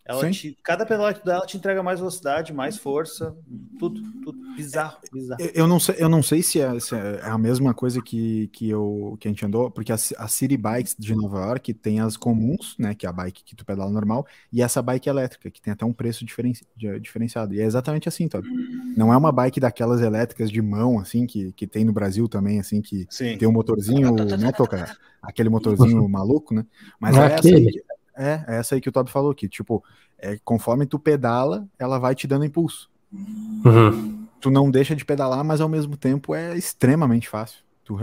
ela 0.10 0.32
te, 0.32 0.58
cada 0.64 0.88
pedal 0.88 1.14
dela 1.24 1.46
te 1.46 1.56
entrega 1.56 1.84
mais 1.84 2.00
velocidade, 2.00 2.52
mais 2.52 2.78
força, 2.78 3.38
tudo, 3.78 4.02
tudo 4.24 4.40
bizarro, 4.56 4.98
bizarro. 5.14 5.40
Eu 5.54 5.68
não 5.68 5.80
sei, 5.80 5.96
eu 6.00 6.10
não 6.10 6.24
sei 6.24 6.42
se 6.42 6.60
é, 6.60 6.80
se 6.80 6.96
é 6.96 7.22
a 7.26 7.38
mesma 7.38 7.76
coisa 7.76 8.02
que, 8.02 8.48
que, 8.48 8.68
eu, 8.68 9.16
que 9.20 9.28
a 9.28 9.32
gente 9.32 9.46
andou, 9.46 9.70
porque 9.70 9.92
a, 9.92 9.96
a 10.18 10.28
City 10.28 10.58
Bikes 10.58 10.96
de 10.98 11.14
Nova 11.14 11.46
York 11.46 11.76
tem 11.76 12.00
as 12.00 12.18
comuns, 12.18 12.76
né, 12.80 12.96
que 12.96 13.06
é 13.06 13.10
a 13.10 13.14
bike 13.14 13.44
que 13.44 13.56
tu 13.56 13.64
pedala 13.64 13.92
normal, 13.92 14.26
e 14.52 14.64
essa 14.64 14.82
bike 14.82 15.08
elétrica, 15.08 15.52
que 15.52 15.62
tem 15.62 15.74
até 15.74 15.86
um 15.86 15.94
preço 15.94 16.26
diferenci, 16.26 16.66
diferenciado. 17.00 17.54
E 17.54 17.62
é 17.62 17.64
exatamente 17.64 18.10
assim, 18.10 18.28
Todd. 18.28 18.50
Não 18.98 19.14
é 19.14 19.18
uma 19.18 19.32
bike 19.32 19.60
daquelas 19.60 20.02
elétricas 20.02 20.50
de 20.50 20.60
mão, 20.60 20.98
assim, 20.98 21.28
que, 21.28 21.52
que 21.52 21.68
tem 21.68 21.86
no 21.86 21.94
Brasil 21.94 22.28
também, 22.28 22.60
assim, 22.60 22.82
que 22.82 23.06
Sim. 23.12 23.38
tem 23.38 23.48
um 23.48 23.54
motorzinho, 23.54 24.16
né, 24.16 24.52
toca 24.54 24.98
aquele 25.22 25.50
motorzinho 25.50 26.08
maluco, 26.10 26.56
né? 26.56 26.66
Mas 27.00 27.16
é, 27.16 27.20
é 27.20 27.34
essa 27.34 27.99
é, 28.20 28.44
é 28.48 28.58
essa 28.58 28.76
aí 28.76 28.82
que 28.82 28.90
o 28.90 28.92
Toby 28.92 29.10
falou, 29.10 29.34
que 29.34 29.48
tipo, 29.48 29.82
é, 30.18 30.38
conforme 30.44 30.86
tu 30.86 31.00
pedala, 31.00 31.66
ela 31.80 31.98
vai 31.98 32.14
te 32.14 32.28
dando 32.28 32.44
impulso. 32.44 32.90
Uhum. 33.12 34.28
Tu 34.42 34.52
não 34.52 34.70
deixa 34.70 34.96
de 34.96 35.06
pedalar, 35.06 35.44
mas 35.44 35.62
ao 35.62 35.70
mesmo 35.70 35.96
tempo 35.96 36.36
é 36.36 36.58
extremamente 36.58 37.30
fácil. 37.30 37.64
Tu, 37.86 37.98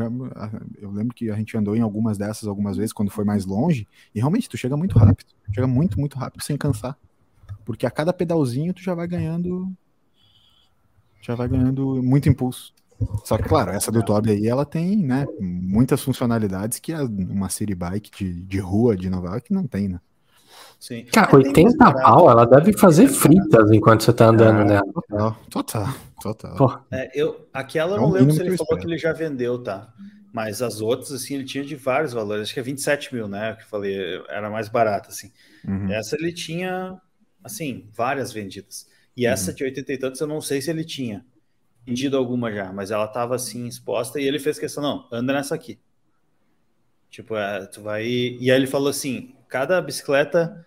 eu 0.81 0.91
lembro 0.91 1.15
que 1.15 1.31
a 1.31 1.37
gente 1.37 1.57
andou 1.57 1.77
em 1.77 1.81
algumas 1.81 2.19
dessas 2.19 2.49
algumas 2.49 2.77
vezes 2.77 2.93
quando 2.93 3.11
foi 3.11 3.25
mais 3.25 3.45
longe, 3.45 3.87
e 4.15 4.19
realmente 4.19 4.49
tu 4.49 4.57
chega 4.57 4.77
muito 4.77 4.99
rápido. 4.99 5.29
Chega 5.55 5.67
muito, 5.67 6.01
muito 6.01 6.19
rápido 6.19 6.43
sem 6.43 6.57
cansar. 6.57 6.99
Porque 7.65 7.87
a 7.87 7.91
cada 7.91 8.13
pedalzinho 8.13 8.73
tu 8.73 8.83
já 8.83 8.95
vai 8.95 9.07
ganhando. 9.07 9.71
Já 11.21 11.35
vai 11.35 11.49
ganhando 11.49 12.03
muito 12.03 12.29
impulso. 12.29 12.73
Só 13.25 13.37
que, 13.37 13.45
claro, 13.45 13.73
essa 13.73 13.93
do 13.93 14.03
Toby 14.03 14.31
aí, 14.31 14.47
ela 14.47 14.65
tem, 14.65 14.97
né, 14.97 15.27
muitas 15.41 16.03
funcionalidades 16.03 16.79
que 16.79 16.93
uma 16.95 17.49
city 17.49 17.75
bike 17.75 18.11
de, 18.17 18.33
de 18.43 18.59
rua 18.59 18.97
de 18.97 19.11
Nova 19.11 19.29
York 19.29 19.53
não 19.53 19.67
tem, 19.67 19.89
né? 19.89 20.01
Sim. 20.79 21.05
Cara, 21.07 21.35
80 21.35 21.93
pau, 21.93 22.31
ela 22.31 22.45
deve 22.45 22.73
fazer 22.73 23.09
fritas 23.09 23.71
enquanto 23.71 24.03
você 24.03 24.13
tá 24.13 24.27
andando 24.27 24.61
é, 24.61 24.65
nela. 24.65 25.37
Total, 25.51 25.95
total. 26.21 26.57
total. 26.57 26.87
É, 26.91 27.11
eu, 27.15 27.47
aquela 27.53 27.97
eu 27.97 28.03
não 28.03 28.17
é 28.17 28.21
lembro 28.21 28.35
se 28.35 28.43
ele 28.43 28.57
falou 28.57 28.79
que 28.79 28.87
ele 28.87 28.99
já 28.99 29.13
vendeu, 29.13 29.63
tá? 29.63 29.93
Mas 30.33 30.61
as 30.61 30.83
outras, 30.83 31.13
assim, 31.13 31.35
ele 31.35 31.45
tinha 31.45 31.65
de 31.65 31.75
vários 31.75 32.13
valores. 32.13 32.43
Acho 32.43 32.55
que 32.55 32.61
é 32.61 32.63
27 32.63 33.15
mil, 33.15 33.27
né? 33.27 33.55
Que 33.55 33.63
eu 33.63 33.69
falei, 33.69 33.97
era 34.29 34.51
mais 34.51 34.69
barato, 34.69 35.09
assim. 35.09 35.33
Uhum. 35.67 35.91
Essa 35.91 36.15
ele 36.15 36.31
tinha, 36.31 37.01
assim, 37.43 37.89
várias 37.97 38.33
vendidas. 38.33 38.87
E 39.17 39.27
uhum. 39.27 39.33
essa 39.33 39.53
de 39.53 39.65
80 39.65 39.93
e 39.93 39.99
tantos, 39.99 40.21
eu 40.21 40.27
não 40.27 40.43
sei 40.43 40.61
se 40.61 40.71
ele 40.71 40.85
tinha 40.85 41.25
vendido 41.87 42.17
alguma 42.17 42.53
já, 42.53 42.73
mas 42.73 42.91
ela 42.91 43.07
tava, 43.07 43.37
assim, 43.37 43.67
exposta. 43.67 44.21
E 44.21 44.25
ele 44.25 44.39
fez 44.39 44.59
questão, 44.59 44.83
não, 44.83 45.09
anda 45.13 45.33
nessa 45.33 45.55
aqui. 45.55 45.79
Tipo, 47.09 47.37
é, 47.37 47.65
tu 47.67 47.81
vai. 47.81 48.05
E 48.05 48.51
aí 48.51 48.57
ele 48.57 48.67
falou 48.67 48.89
assim: 48.89 49.35
cada 49.49 49.81
bicicleta 49.81 50.67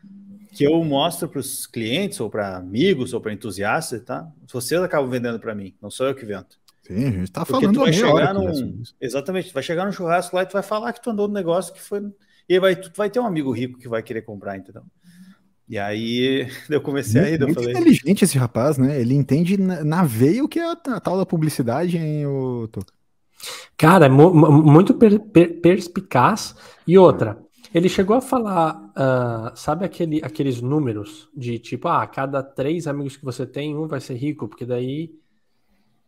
que 0.51 0.63
eu 0.63 0.83
mostro 0.83 1.27
para 1.29 1.39
os 1.39 1.67
clientes, 1.67 2.19
ou 2.19 2.29
para 2.29 2.57
amigos, 2.57 3.13
ou 3.13 3.21
para 3.21 3.33
entusiastas, 3.33 4.03
tá? 4.03 4.27
Vocês 4.51 4.81
acabam 4.81 5.09
vendendo 5.09 5.39
para 5.39 5.53
mim, 5.53 5.75
não 5.81 5.91
sou 5.91 6.07
eu 6.07 6.15
que 6.15 6.25
vendo. 6.25 6.47
Sim, 6.81 7.07
a 7.07 7.11
gente 7.11 7.23
está 7.23 7.45
falando 7.45 7.73
tu 7.73 7.79
vai 7.81 7.93
chegar 7.93 8.33
num, 8.33 8.81
Exatamente, 8.99 9.49
tu 9.49 9.53
vai 9.53 9.61
chegar 9.61 9.85
no 9.85 9.93
churrasco 9.93 10.35
lá 10.35 10.41
e 10.41 10.45
tu 10.47 10.53
vai 10.53 10.63
falar 10.63 10.91
que 10.91 11.01
tu 11.01 11.11
andou 11.11 11.27
no 11.27 11.33
negócio 11.33 11.73
que 11.73 11.81
foi. 11.81 12.01
E 12.47 12.59
vai, 12.59 12.75
tu 12.75 12.91
vai 12.95 13.11
ter 13.11 13.19
um 13.19 13.27
amigo 13.27 13.51
rico 13.51 13.77
que 13.77 13.87
vai 13.87 14.01
querer 14.01 14.23
comprar, 14.23 14.57
entendeu? 14.57 14.83
E 15.69 15.77
aí 15.77 16.47
eu 16.69 16.81
comecei 16.81 17.21
muito, 17.21 17.45
a 17.45 17.47
ir, 17.47 17.49
eu 17.49 17.53
falei. 17.53 17.71
inteligente 17.71 18.23
esse 18.23 18.37
rapaz, 18.37 18.77
né? 18.77 18.99
Ele 18.99 19.13
entende 19.13 19.57
na, 19.57 19.83
na 19.83 20.03
veia 20.03 20.43
o 20.43 20.47
que 20.47 20.59
é 20.59 20.65
a, 20.65 20.71
a 20.71 20.99
tal 20.99 21.17
da 21.17 21.25
publicidade, 21.25 21.97
hein, 21.97 22.25
o 22.25 22.67
Toca? 22.67 22.91
Cara, 23.77 24.07
é 24.07 24.09
muito 24.09 24.93
per 24.95 25.19
per 25.19 25.61
perspicaz. 25.61 26.55
E 26.85 26.97
outra, 26.97 27.39
ele 27.73 27.87
chegou 27.87 28.15
a 28.15 28.21
falar, 28.21 28.75
uh, 28.89 29.55
sabe 29.55 29.85
aquele, 29.85 30.21
aqueles 30.23 30.59
números 30.61 31.29
de 31.35 31.59
tipo, 31.59 31.87
ah, 31.87 32.05
cada 32.07 32.41
três 32.43 32.87
amigos 32.87 33.15
que 33.15 33.23
você 33.23 33.45
tem, 33.45 33.77
um 33.77 33.87
vai 33.87 34.01
ser 34.01 34.15
rico, 34.15 34.47
porque 34.47 34.65
daí, 34.65 35.11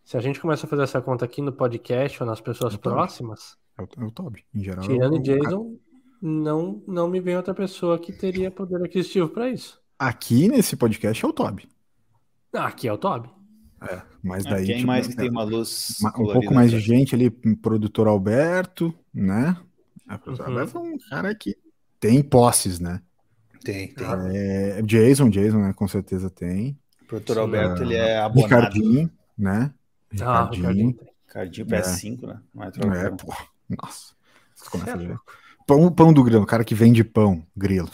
se 0.03 0.17
a 0.17 0.19
gente 0.19 0.39
começa 0.39 0.65
a 0.65 0.69
fazer 0.69 0.83
essa 0.83 1.01
conta 1.01 1.23
aqui 1.23 1.41
no 1.41 1.53
podcast 1.53 2.21
ou 2.21 2.27
nas 2.27 2.41
pessoas 2.41 2.73
é 2.73 2.77
próximas. 2.77 3.57
É 3.77 3.83
o, 3.83 3.87
é 3.99 4.05
o 4.05 4.11
Toby, 4.11 4.43
em 4.53 4.63
geral. 4.63 4.83
Tirando 4.83 5.15
é 5.15 5.19
o, 5.19 5.21
Jason, 5.21 5.75
não, 6.21 6.83
não 6.87 7.07
me 7.07 7.19
vem 7.19 7.35
outra 7.35 7.53
pessoa 7.53 7.97
que 7.97 8.13
teria 8.13 8.51
poder 8.51 8.83
aquisitivo 8.83 9.29
para 9.29 9.49
isso. 9.49 9.81
Aqui 9.97 10.47
nesse 10.47 10.75
podcast 10.75 11.23
é 11.23 11.27
o 11.27 11.33
Toby. 11.33 11.67
Ah, 12.53 12.67
aqui 12.67 12.87
é 12.87 12.93
o 12.93 12.97
Toby. 12.97 13.29
É, 13.81 14.01
mas 14.21 14.43
daí. 14.43 14.65
Quem 14.65 14.75
tipo, 14.77 14.87
mais 14.87 15.07
que 15.07 15.15
tem 15.15 15.29
uma 15.29 15.43
luz. 15.43 15.97
Um 16.03 16.11
pouco 16.11 16.53
mais 16.53 16.69
de 16.69 16.79
gente 16.79 17.15
ali, 17.15 17.29
produtor 17.29 18.07
Alberto, 18.07 18.93
né? 19.11 19.57
A 20.07 20.17
professora 20.19 20.49
uhum. 20.49 20.59
Alberto 20.59 20.77
é 20.77 20.81
um 20.81 20.97
cara 21.09 21.33
que 21.33 21.57
tem 21.99 22.21
posses, 22.21 22.79
né? 22.79 23.01
Tem, 23.63 23.87
tem. 23.93 24.07
É, 24.35 24.81
Jason, 24.83 25.29
Jason, 25.29 25.59
né? 25.59 25.73
Com 25.73 25.87
certeza 25.87 26.29
tem. 26.29 26.77
O 27.01 27.05
produtor 27.05 27.39
Alberto, 27.39 27.81
ele 27.81 27.95
é 27.95 28.19
abonado. 28.19 28.43
Ricardinho, 28.43 29.09
né? 29.35 29.73
Ah, 30.21 30.49
Ricardinho. 30.51 30.99
Ricardinho 31.25 31.67
PS5, 31.67 32.23
é. 32.23 32.27
né? 32.27 32.41
Não 32.53 32.93
é, 32.93 33.05
é 33.07 33.09
pô. 33.09 33.33
Nossa. 33.69 34.13
Começa 34.69 34.93
a 34.93 34.95
ver. 34.95 35.17
Pão, 35.65 35.91
pão 35.91 36.13
do 36.13 36.23
grilo, 36.23 36.43
o 36.43 36.47
cara 36.47 36.63
que 36.63 36.75
vende 36.75 37.03
pão, 37.03 37.45
grilo. 37.55 37.89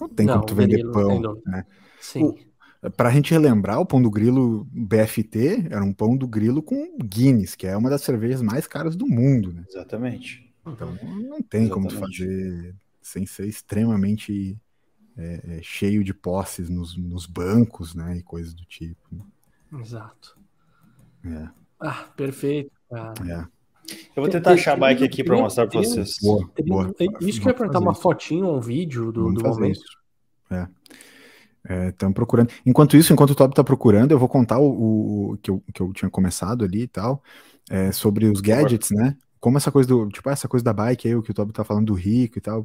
Não 0.00 0.08
tem 0.08 0.26
não, 0.26 0.34
como 0.34 0.46
tu 0.46 0.54
vender 0.54 0.82
pão, 0.90 1.20
né? 1.44 1.66
Sim. 2.00 2.24
O, 2.24 2.90
para 2.96 3.10
a 3.10 3.12
gente 3.12 3.32
relembrar, 3.32 3.78
o 3.78 3.84
pão 3.84 4.00
do 4.00 4.10
grilo 4.10 4.66
BFT 4.72 5.66
era 5.70 5.84
um 5.84 5.92
pão 5.92 6.16
do 6.16 6.26
grilo 6.26 6.62
com 6.62 6.96
Guinness, 6.96 7.54
que 7.54 7.66
é 7.66 7.76
uma 7.76 7.90
das 7.90 8.00
cervejas 8.00 8.40
mais 8.40 8.66
caras 8.66 8.96
do 8.96 9.06
mundo, 9.06 9.52
né? 9.52 9.64
Exatamente. 9.68 10.50
Então 10.66 10.90
não 11.02 11.42
tem 11.42 11.64
Exatamente. 11.64 11.70
como 11.70 11.90
fazer 11.90 12.74
sem 13.02 13.26
ser 13.26 13.46
extremamente 13.46 14.56
é, 15.16 15.58
é, 15.58 15.62
cheio 15.62 16.02
de 16.02 16.14
posses 16.14 16.70
nos, 16.70 16.96
nos, 16.96 17.26
bancos, 17.26 17.94
né? 17.94 18.16
E 18.16 18.22
coisas 18.22 18.54
do 18.54 18.64
tipo. 18.64 19.00
Né? 19.12 19.24
Exato. 19.80 20.38
É. 21.24 21.48
Ah, 21.78 22.08
perfeito. 22.16 22.72
Ah. 22.90 23.12
É. 23.28 23.59
Eu 24.14 24.22
vou 24.22 24.28
tentar 24.28 24.52
achar 24.52 24.72
a 24.72 24.76
bike 24.76 25.04
aqui 25.04 25.24
para 25.24 25.36
mostrar 25.36 25.66
para 25.66 25.80
vocês. 25.80 26.16
Boa, 26.20 26.50
boa. 26.66 26.94
Isso 27.20 27.40
que 27.40 27.46
eu 27.46 27.50
ia 27.50 27.56
perguntar 27.56 27.78
uma 27.78 27.94
fotinho 27.94 28.46
ou 28.46 28.56
um 28.56 28.60
vídeo 28.60 29.12
do, 29.12 29.32
do 29.32 29.42
momento. 29.42 29.78
Isso. 29.78 30.00
É. 30.50 30.68
Estamos 31.88 32.12
é, 32.12 32.14
procurando. 32.14 32.50
Enquanto 32.64 32.96
isso, 32.96 33.12
enquanto 33.12 33.30
o 33.30 33.34
Toby 33.34 33.52
está 33.52 33.62
procurando, 33.62 34.12
eu 34.12 34.18
vou 34.18 34.28
contar 34.28 34.58
o, 34.58 35.32
o, 35.32 35.38
que, 35.38 35.50
eu, 35.50 35.62
que 35.72 35.80
eu 35.80 35.92
tinha 35.92 36.10
começado 36.10 36.64
ali 36.64 36.82
e 36.82 36.88
tal, 36.88 37.22
é, 37.68 37.92
sobre 37.92 38.26
os 38.26 38.40
gadgets, 38.40 38.90
né? 38.90 39.16
Como 39.38 39.56
essa 39.56 39.70
coisa 39.70 39.88
do, 39.88 40.08
tipo, 40.08 40.28
essa 40.28 40.48
coisa 40.48 40.64
da 40.64 40.72
bike 40.72 41.08
aí, 41.08 41.14
o 41.14 41.22
que 41.22 41.30
o 41.30 41.34
Toby 41.34 41.52
tá 41.52 41.64
falando 41.64 41.86
do 41.86 41.94
rico 41.94 42.38
e 42.38 42.40
tal. 42.40 42.64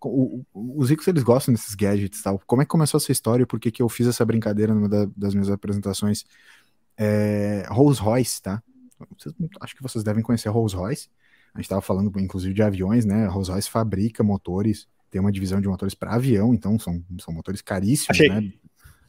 O, 0.00 0.44
o, 0.54 0.78
os 0.78 0.90
ricos, 0.90 1.06
eles 1.08 1.22
gostam 1.22 1.54
desses 1.54 1.74
gadgets 1.74 2.20
e 2.20 2.22
tal. 2.22 2.40
Como 2.46 2.62
é 2.62 2.64
que 2.64 2.68
começou 2.68 2.98
essa 2.98 3.10
história? 3.10 3.46
Por 3.46 3.58
que, 3.58 3.70
que 3.70 3.82
eu 3.82 3.88
fiz 3.88 4.06
essa 4.06 4.24
brincadeira 4.24 4.74
numa 4.74 4.88
da, 4.88 5.08
das 5.16 5.34
minhas 5.34 5.50
apresentações? 5.50 6.24
É, 6.96 7.64
Rolls 7.68 8.00
Royce, 8.00 8.42
tá? 8.42 8.62
Vocês, 9.16 9.34
acho 9.60 9.76
que 9.76 9.82
vocês 9.82 10.04
devem 10.04 10.22
conhecer 10.22 10.48
a 10.48 10.52
Rolls 10.52 10.74
Royce. 10.76 11.08
A 11.54 11.58
gente 11.58 11.66
estava 11.66 11.82
falando, 11.82 12.12
inclusive, 12.18 12.54
de 12.54 12.62
aviões, 12.62 13.04
né? 13.04 13.26
A 13.26 13.28
Rolls 13.28 13.50
Royce 13.50 13.68
fabrica 13.68 14.22
motores, 14.22 14.88
tem 15.10 15.20
uma 15.20 15.32
divisão 15.32 15.60
de 15.60 15.68
motores 15.68 15.94
para 15.94 16.14
avião, 16.14 16.54
então 16.54 16.78
são, 16.78 17.02
são 17.20 17.34
motores 17.34 17.60
caríssimos, 17.60 18.10
Achei. 18.10 18.28
né? 18.28 18.52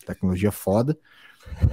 Tecnologia 0.05 0.51
foda. 0.51 0.97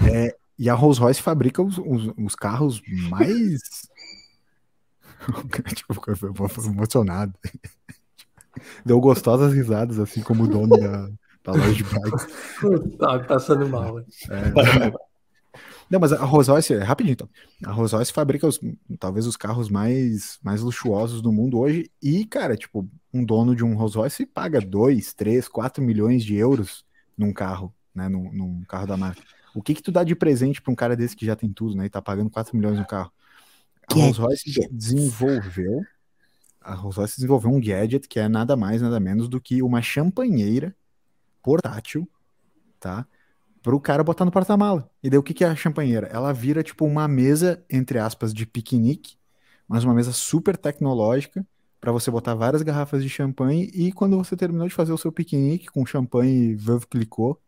É, 0.09 0.37
e 0.59 0.69
a 0.69 0.75
Rolls 0.75 1.01
Royce 1.01 1.21
fabrica 1.21 1.63
os, 1.63 1.79
os, 1.79 2.13
os 2.17 2.35
carros 2.35 2.81
mais. 3.09 3.89
tipo, 5.75 5.95
eu 6.07 6.67
emocionado. 6.67 7.35
Deu 8.85 9.01
gostosas 9.01 9.53
risadas, 9.53 9.99
assim 9.99 10.23
como 10.23 10.45
o 10.45 10.49
dono 10.49 10.77
da, 10.79 11.09
da 11.45 11.53
loja 11.53 11.73
de 11.73 11.85
bikes. 11.85 12.27
Tá 12.99 13.19
passando 13.21 13.69
mal. 13.69 13.99
É, 14.01 14.05
não, 15.91 15.99
mas 15.99 16.13
a 16.13 16.25
Rolls 16.25 16.49
Royce, 16.49 16.77
rapidinho 16.77 17.15
então. 17.15 17.29
A 17.65 17.73
Rolls 17.73 17.95
Royce 17.95 18.13
fabrica 18.13 18.47
os, 18.47 18.61
talvez 19.01 19.27
os 19.27 19.37
carros 19.37 19.69
mais, 19.69 20.39
mais 20.41 20.61
luxuosos 20.61 21.21
do 21.21 21.33
mundo 21.33 21.59
hoje. 21.59 21.91
E, 22.01 22.25
cara, 22.25 22.57
tipo, 22.57 22.89
um 23.13 23.25
dono 23.25 23.57
de 23.57 23.65
um 23.65 23.75
Rolls 23.75 23.99
Royce 23.99 24.25
paga 24.25 24.61
2, 24.61 25.13
3, 25.15 25.49
4 25.49 25.83
milhões 25.83 26.25
de 26.25 26.37
euros 26.37 26.85
num 27.19 27.33
carro, 27.33 27.75
né? 27.93 28.09
Num, 28.09 28.33
num 28.33 28.65
carro 28.69 28.87
da 28.87 28.97
marca. 28.97 29.21
O 29.53 29.61
que 29.61 29.75
que 29.75 29.83
tu 29.83 29.91
dá 29.91 30.05
de 30.05 30.15
presente 30.15 30.63
para 30.63 30.73
um 30.73 30.77
cara 30.77 30.95
desse 30.95 31.17
que 31.17 31.27
já 31.27 31.35
tem 31.35 31.53
tudo, 31.53 31.75
né? 31.75 31.87
E 31.87 31.91
tá 31.91 32.01
pagando 32.01 32.31
4 32.31 32.57
milhões 32.57 32.79
no 32.79 32.87
carro? 32.87 33.13
A 33.89 33.95
Rolls 33.95 34.21
Royce 34.21 34.69
desenvolveu. 34.71 35.83
A 36.61 36.73
Rolls 36.73 37.01
Royce 37.01 37.17
desenvolveu 37.17 37.51
um 37.51 37.61
gadget 37.61 38.07
que 38.07 38.21
é 38.21 38.29
nada 38.29 38.57
mais, 38.57 38.81
nada 38.81 39.01
menos 39.01 39.29
do 39.29 39.41
que 39.41 39.61
uma 39.61 39.83
champanheira 39.83 40.73
portátil, 41.43 42.09
tá? 42.79 43.05
Para 43.63 43.75
o 43.75 43.81
cara 43.81 44.03
botar 44.03 44.25
no 44.25 44.31
porta-mala. 44.31 44.91
E 45.03 45.11
daí 45.11 45.19
o 45.19 45.23
que, 45.23 45.35
que 45.35 45.45
é 45.45 45.49
a 45.49 45.57
champanheira? 45.57 46.07
Ela 46.09 46.33
vira 46.33 46.63
tipo 46.63 46.85
uma 46.85 47.07
mesa, 47.07 47.63
entre 47.69 47.99
aspas, 47.99 48.33
de 48.33 48.47
piquenique, 48.47 49.17
mas 49.69 49.85
uma 49.85 49.95
mesa 49.95 50.13
super 50.13 50.57
tecnológica 50.57 51.47
para 51.81 51.93
você 51.93 52.11
botar 52.11 52.35
várias 52.35 52.63
garrafas 52.63 53.03
de 53.03 53.09
champanhe 53.09 53.71
e 53.73 53.91
quando 53.93 54.17
você 54.19 54.37
terminou 54.37 54.69
de 54.69 54.75
fazer 54.75 54.93
o 54.93 54.99
seu 54.99 55.11
piquenique 55.11 55.69
com 55.69 55.87
champanhe 55.87 56.55
Veuve 56.55 56.87
Clicquot, 56.87 57.39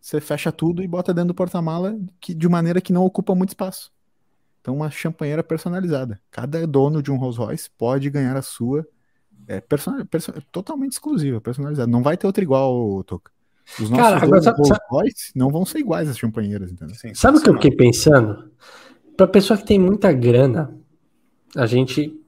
você 0.00 0.20
fecha 0.20 0.52
tudo 0.52 0.82
e 0.82 0.86
bota 0.86 1.12
dentro 1.12 1.28
do 1.28 1.34
porta-mala 1.34 1.98
de 2.20 2.48
maneira 2.48 2.80
que 2.80 2.92
não 2.92 3.04
ocupa 3.04 3.34
muito 3.34 3.50
espaço. 3.50 3.92
Então, 4.60 4.74
uma 4.74 4.90
champanheira 4.90 5.42
personalizada. 5.42 6.20
Cada 6.30 6.66
dono 6.66 7.02
de 7.02 7.10
um 7.10 7.16
Rolls 7.16 7.38
Royce 7.38 7.70
pode 7.70 8.10
ganhar 8.10 8.36
a 8.36 8.42
sua. 8.42 8.86
É 9.48 9.62
totalmente 10.50 10.92
exclusiva, 10.92 11.40
personalizada. 11.40 11.90
Não 11.90 12.02
vai 12.02 12.16
ter 12.16 12.26
outra 12.26 12.42
igual, 12.42 13.02
Toca. 13.04 13.35
Os 13.80 13.90
nossos 13.90 13.96
Cara, 13.96 14.22
agora, 14.22 14.42
sabe, 14.42 14.58
Royce 14.88 15.32
não 15.34 15.50
vão 15.50 15.64
ser 15.64 15.80
iguais 15.80 16.08
às 16.08 16.16
champanheiras, 16.16 16.70
entendeu? 16.70 16.94
Sim, 16.94 17.14
sabe 17.14 17.38
o 17.38 17.42
que 17.42 17.50
eu 17.50 17.54
fiquei 17.54 17.72
pensando? 17.72 18.50
Para 19.16 19.26
pessoa 19.26 19.58
que 19.58 19.66
tem 19.66 19.78
muita 19.78 20.12
grana, 20.12 20.78
a 21.54 21.66
gente, 21.66 22.18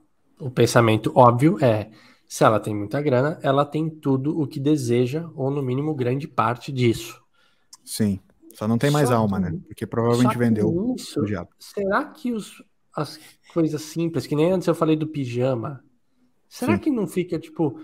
o 0.41 0.51
pensamento 0.51 1.13
óbvio 1.15 1.57
é, 1.63 1.91
se 2.27 2.45
ela 2.45 2.59
tem 2.59 2.75
muita 2.75 3.01
grana, 3.01 3.39
ela 3.43 3.65
tem 3.65 3.89
tudo 3.89 4.39
o 4.39 4.47
que 4.47 4.59
deseja, 4.59 5.29
ou 5.35 5.51
no 5.51 5.63
mínimo 5.63 5.95
grande 5.95 6.27
parte 6.27 6.73
disso. 6.73 7.23
Sim, 7.85 8.21
só 8.55 8.67
não 8.67 8.77
tem 8.77 8.91
mais 8.91 9.09
só 9.09 9.17
alma, 9.17 9.41
que, 9.41 9.51
né? 9.51 9.61
Porque 9.67 9.87
provavelmente 9.87 10.37
vendeu 10.37 10.95
isso, 10.99 11.21
o 11.21 11.25
diabo. 11.25 11.51
Será 11.59 12.05
que 12.05 12.33
os, 12.33 12.63
as 12.95 13.19
coisas 13.55 13.81
simples, 13.83 14.27
que 14.27 14.37
nem 14.37 14.51
antes 14.51 14.67
eu 14.67 14.75
falei 14.75 14.97
do 14.97 15.07
pijama, 15.07 15.83
será 16.49 16.75
Sim. 16.75 16.79
que 16.81 16.91
não 16.91 17.07
fica 17.07 17.39
tipo 17.39 17.81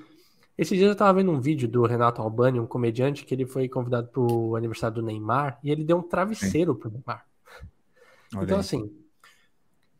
esses 0.56 0.78
dias 0.78 0.88
eu 0.88 0.96
tava 0.96 1.18
vendo 1.18 1.32
um 1.32 1.40
vídeo 1.40 1.68
do 1.68 1.84
Renato 1.84 2.22
Albani, 2.22 2.60
um 2.60 2.66
comediante, 2.66 3.24
que 3.24 3.34
ele 3.34 3.44
foi 3.44 3.68
convidado 3.68 4.08
pro 4.08 4.54
aniversário 4.54 4.96
do 4.96 5.02
Neymar 5.02 5.58
e 5.62 5.70
ele 5.70 5.84
deu 5.84 5.98
um 5.98 6.02
travesseiro 6.02 6.74
Sim. 6.74 6.80
pro 6.80 6.90
Neymar. 6.90 7.26
Olha 8.34 8.44
então, 8.44 8.56
aí. 8.56 8.60
assim. 8.60 8.96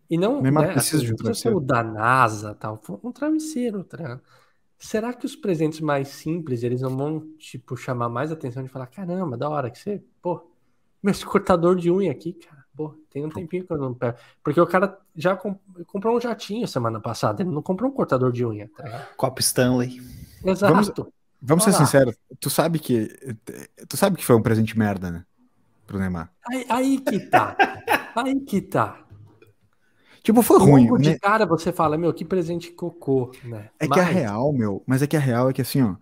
E 0.08 0.16
não. 0.16 0.40
Neymar 0.40 0.68
né, 0.68 0.72
precisa 0.74 0.98
assim, 0.98 1.06
de 1.06 1.12
um 1.12 1.16
travesseiro. 1.16 1.60
da 1.60 1.82
NASA 1.82 2.54
tal, 2.54 2.80
um 3.02 3.10
travesseiro. 3.10 3.82
Tá? 3.82 4.20
Será 4.78 5.12
que 5.12 5.26
os 5.26 5.34
presentes 5.34 5.80
mais 5.80 6.08
simples 6.08 6.62
eles 6.62 6.82
não 6.82 6.96
vão, 6.96 7.20
tipo, 7.38 7.76
chamar 7.76 8.08
mais 8.08 8.30
atenção 8.30 8.62
de 8.62 8.68
falar: 8.68 8.86
caramba, 8.86 9.36
da 9.36 9.48
hora 9.48 9.70
que 9.70 9.78
você. 9.78 10.02
Pô, 10.22 10.46
meu 11.02 11.14
cortador 11.26 11.76
de 11.76 11.90
unha 11.90 12.12
aqui, 12.12 12.32
cara. 12.32 12.64
Pô, 12.76 12.94
tem 13.08 13.24
um 13.24 13.28
tempinho 13.28 13.64
que 13.64 13.72
eu 13.72 13.78
não 13.78 13.94
pego. 13.94 14.18
Porque 14.42 14.60
o 14.60 14.66
cara 14.66 14.98
já 15.14 15.36
comp 15.36 15.58
comprou 15.86 16.16
um 16.16 16.20
jatinho 16.20 16.66
semana 16.66 17.00
passada, 17.00 17.42
ele 17.42 17.50
não 17.50 17.62
comprou 17.62 17.90
um 17.90 17.94
cortador 17.94 18.32
de 18.32 18.44
unha. 18.44 18.68
Tá? 18.76 19.08
Copo 19.16 19.40
Stanley. 19.40 20.00
Exato. 20.44 20.72
Vamos, 20.72 20.92
vamos 21.40 21.64
ser 21.64 21.72
sinceros, 21.72 22.16
tu 22.38 22.50
sabe 22.50 22.78
que 22.78 23.08
tu 23.88 23.96
sabe 23.96 24.16
que 24.16 24.24
foi 24.24 24.36
um 24.36 24.42
presente 24.42 24.78
merda, 24.78 25.10
né? 25.10 25.24
Pro 25.86 25.98
Neymar. 25.98 26.32
Aí, 26.50 26.66
aí 26.68 27.00
que 27.00 27.20
tá. 27.20 27.56
aí 28.16 28.40
que 28.40 28.60
tá. 28.60 29.04
Tipo, 30.22 30.40
foi 30.40 30.58
ruim. 30.58 30.86
de 30.96 31.10
né? 31.10 31.18
cara 31.18 31.44
você 31.44 31.70
fala, 31.70 31.98
meu, 31.98 32.12
que 32.14 32.24
presente 32.24 32.70
cocô, 32.70 33.30
né? 33.44 33.68
É 33.78 33.86
mas... 33.86 33.92
que 33.94 34.00
a 34.00 34.04
real, 34.04 34.52
meu, 34.54 34.82
mas 34.86 35.02
é 35.02 35.06
que 35.06 35.16
a 35.16 35.20
real 35.20 35.50
é 35.50 35.52
que 35.52 35.60
assim, 35.60 35.82
ó, 35.82 35.96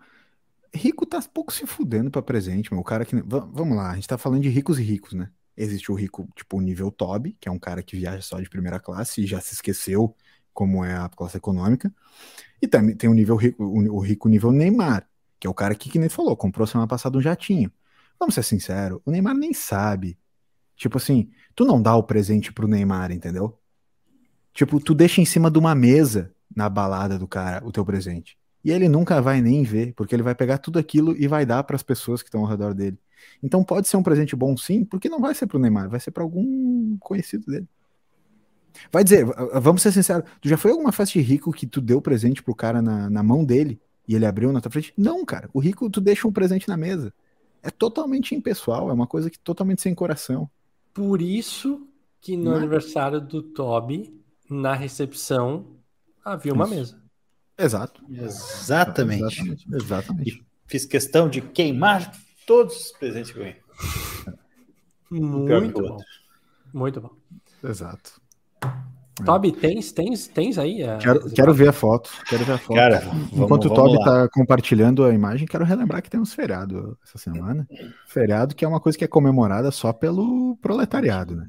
rico 0.73 1.05
tá 1.05 1.21
pouco 1.33 1.53
se 1.53 1.67
fudendo 1.67 2.11
pra 2.11 2.23
presente, 2.23 2.73
meu. 2.73 2.81
O 2.81 2.85
cara 2.85 3.05
que. 3.05 3.17
Vamos 3.21 3.77
lá, 3.77 3.91
a 3.91 3.95
gente 3.97 4.07
tá 4.07 4.17
falando 4.17 4.43
de 4.43 4.49
ricos 4.49 4.79
e 4.79 4.83
ricos, 4.83 5.13
né? 5.13 5.29
Existe 5.57 5.91
o 5.91 5.95
rico, 5.95 6.29
tipo, 6.35 6.57
o 6.57 6.61
nível 6.61 6.91
Toby, 6.91 7.37
que 7.39 7.49
é 7.49 7.53
um 7.53 7.59
cara 7.59 7.83
que 7.83 7.97
viaja 7.97 8.23
só 8.23 8.41
de 8.41 8.49
primeira 8.49 8.81
classe 8.81 9.23
e 9.23 9.27
já 9.27 9.41
se 9.41 9.55
esqueceu 9.55 10.15
como 10.53 10.85
é 10.85 10.95
a 10.95 11.09
classe 11.09 11.37
econômica. 11.37 11.93
E 12.61 12.69
também 12.69 12.95
tem 12.95 13.11
o 13.11 13.15
nível 13.15 13.37
rico, 13.37 13.63
o 13.65 14.01
rico 14.01 14.29
nível 14.29 14.53
Neymar, 14.53 15.09
que 15.41 15.47
é 15.47 15.51
o 15.51 15.55
cara 15.55 15.75
que, 15.75 15.91
que 15.91 15.99
nem 15.99 16.09
falou, 16.09 16.37
comprou 16.37 16.67
semana 16.67 16.87
passada 16.87 17.19
um 17.19 17.21
jatinho. 17.21 17.71
Vamos 18.19 18.35
ser 18.35 18.45
sinceros, 18.45 19.01
o 19.05 19.11
Neymar 19.11 19.35
nem 19.35 19.53
sabe. 19.53 20.17
Tipo 20.77 20.99
assim, 20.99 21.31
tu 21.55 21.65
não 21.65 21.83
dá 21.83 21.95
o 21.97 22.03
presente 22.03 22.53
pro 22.53 22.69
Neymar, 22.69 23.11
entendeu? 23.11 23.59
Tipo, 24.53 24.79
tu 24.81 24.95
deixa 24.95 25.21
em 25.21 25.25
cima 25.25 25.51
de 25.51 25.59
uma 25.59 25.75
mesa 25.75 26.33
na 26.55 26.69
balada 26.69 27.19
do 27.19 27.27
cara 27.27 27.67
o 27.67 27.73
teu 27.73 27.85
presente. 27.85 28.39
E 28.65 28.71
ele 28.71 28.89
nunca 28.89 29.21
vai 29.21 29.41
nem 29.41 29.65
ver, 29.65 29.93
porque 29.95 30.15
ele 30.15 30.23
vai 30.23 30.35
pegar 30.35 30.59
tudo 30.59 30.79
aquilo 30.79 31.17
e 31.17 31.27
vai 31.27 31.45
dar 31.45 31.65
para 31.65 31.75
as 31.75 31.83
pessoas 31.83 32.23
que 32.23 32.29
estão 32.29 32.43
ao 32.43 32.47
redor 32.47 32.75
dele. 32.75 32.99
Então 33.43 33.65
pode 33.65 33.89
ser 33.89 33.97
um 33.97 34.03
presente 34.03 34.37
bom 34.37 34.57
sim, 34.57 34.85
porque 34.85 35.09
não 35.09 35.21
vai 35.21 35.35
ser 35.35 35.47
pro 35.47 35.59
Neymar, 35.59 35.89
vai 35.89 35.99
ser 35.99 36.11
para 36.11 36.23
algum 36.23 36.97
conhecido 36.99 37.47
dele. 37.47 37.69
Vai 38.91 39.05
dizer, 39.05 39.25
vamos 39.61 39.83
ser 39.83 39.93
sinceros, 39.93 40.25
tu 40.41 40.49
já 40.49 40.57
foi 40.57 40.71
alguma 40.71 40.93
festa 40.93 41.19
de 41.19 41.21
rico 41.25 41.53
que 41.53 41.67
tu 41.67 41.81
deu 41.81 42.01
presente 42.01 42.43
pro 42.43 42.55
cara 42.55 42.81
na, 42.81 43.09
na 43.11 43.23
mão 43.23 43.45
dele 43.45 43.81
e 44.07 44.15
ele 44.15 44.27
abriu 44.27 44.53
na 44.53 44.61
tua 44.61 44.71
frente? 44.71 44.93
Não, 44.97 45.25
cara. 45.25 45.49
O 45.53 45.61
rico, 45.61 45.89
tu 45.91 46.01
deixa 46.01 46.27
um 46.27 46.33
presente 46.33 46.69
na 46.69 46.77
mesa. 46.77 47.13
É 47.63 47.71
totalmente 47.71 48.35
impessoal, 48.35 48.91
é 48.91 48.93
uma 48.93 49.07
coisa 49.07 49.31
que 49.31 49.39
totalmente 49.39 49.83
sem 49.83 49.95
coração. 49.95 50.51
Por 50.93 51.23
isso 51.23 51.87
que 52.21 52.37
no 52.37 52.51
Não. 52.51 52.57
aniversário 52.57 53.21
do 53.21 53.43
Toby, 53.43 54.13
na 54.49 54.75
recepção, 54.75 55.67
havia 56.25 56.53
uma 56.53 56.65
isso. 56.67 56.75
mesa. 56.75 57.03
Exato. 57.59 58.03
Exatamente. 58.11 59.23
Exatamente. 59.25 59.67
Exatamente. 59.75 60.47
Fiz 60.67 60.85
questão 60.87 61.29
de 61.29 61.41
queimar 61.41 62.13
todos 62.47 62.77
os 62.77 62.93
presentes 62.93 63.31
que 63.31 63.39
eu 63.39 63.43
ganhei. 63.43 63.63
Muito 65.11 65.83
bom. 65.83 65.99
Muito 66.73 67.01
bom. 67.01 67.11
Exato. 67.63 68.22
Toby, 69.25 69.53
tens, 69.53 69.93
tens, 69.93 70.27
tens 70.27 70.59
aí? 70.59 70.83
A... 70.83 70.97
Quero, 70.97 71.31
quero 71.31 71.55
ver 71.55 71.69
a 71.69 71.73
foto. 71.73 72.11
Quero 72.29 72.45
ver 72.45 72.53
a 72.53 72.59
foto. 72.59 72.77
Cara, 72.77 73.03
Enquanto 73.33 73.37
vamos, 73.37 73.67
o 73.67 73.75
Toby 73.75 73.99
está 73.99 74.29
compartilhando 74.29 75.05
a 75.05 75.13
imagem, 75.13 75.47
quero 75.47 75.65
relembrar 75.65 76.03
que 76.03 76.11
temos 76.11 76.33
feriado 76.33 76.99
essa 77.05 77.19
semana. 77.19 77.69
Feriado 78.07 78.55
que 78.55 78.65
é 78.65 78.69
uma 78.69 78.81
coisa 78.81 78.97
que 78.97 79.05
é 79.05 79.09
comemorada 79.09 79.71
só 79.71 79.93
pelo 79.93 80.57
proletariado, 80.63 81.37
né? 81.37 81.47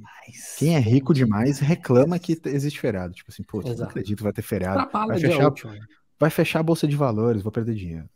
Quem 0.57 0.75
é 0.75 0.79
rico 0.79 1.13
demais 1.13 1.59
reclama 1.59 2.19
que 2.19 2.39
existe 2.45 2.79
feriado. 2.79 3.13
Tipo 3.13 3.31
assim, 3.31 3.43
pô, 3.43 3.61
não 3.61 3.85
acredito, 3.85 4.23
vai 4.23 4.33
ter 4.33 4.41
feriado. 4.41 4.89
Vai 4.91 5.19
fechar, 5.19 5.47
útil, 5.47 5.69
né? 5.71 5.79
vai 6.19 6.29
fechar 6.29 6.59
a 6.59 6.63
bolsa 6.63 6.87
de 6.87 6.95
valores, 6.95 7.41
vou 7.41 7.51
perder 7.51 7.75
dinheiro. 7.75 8.09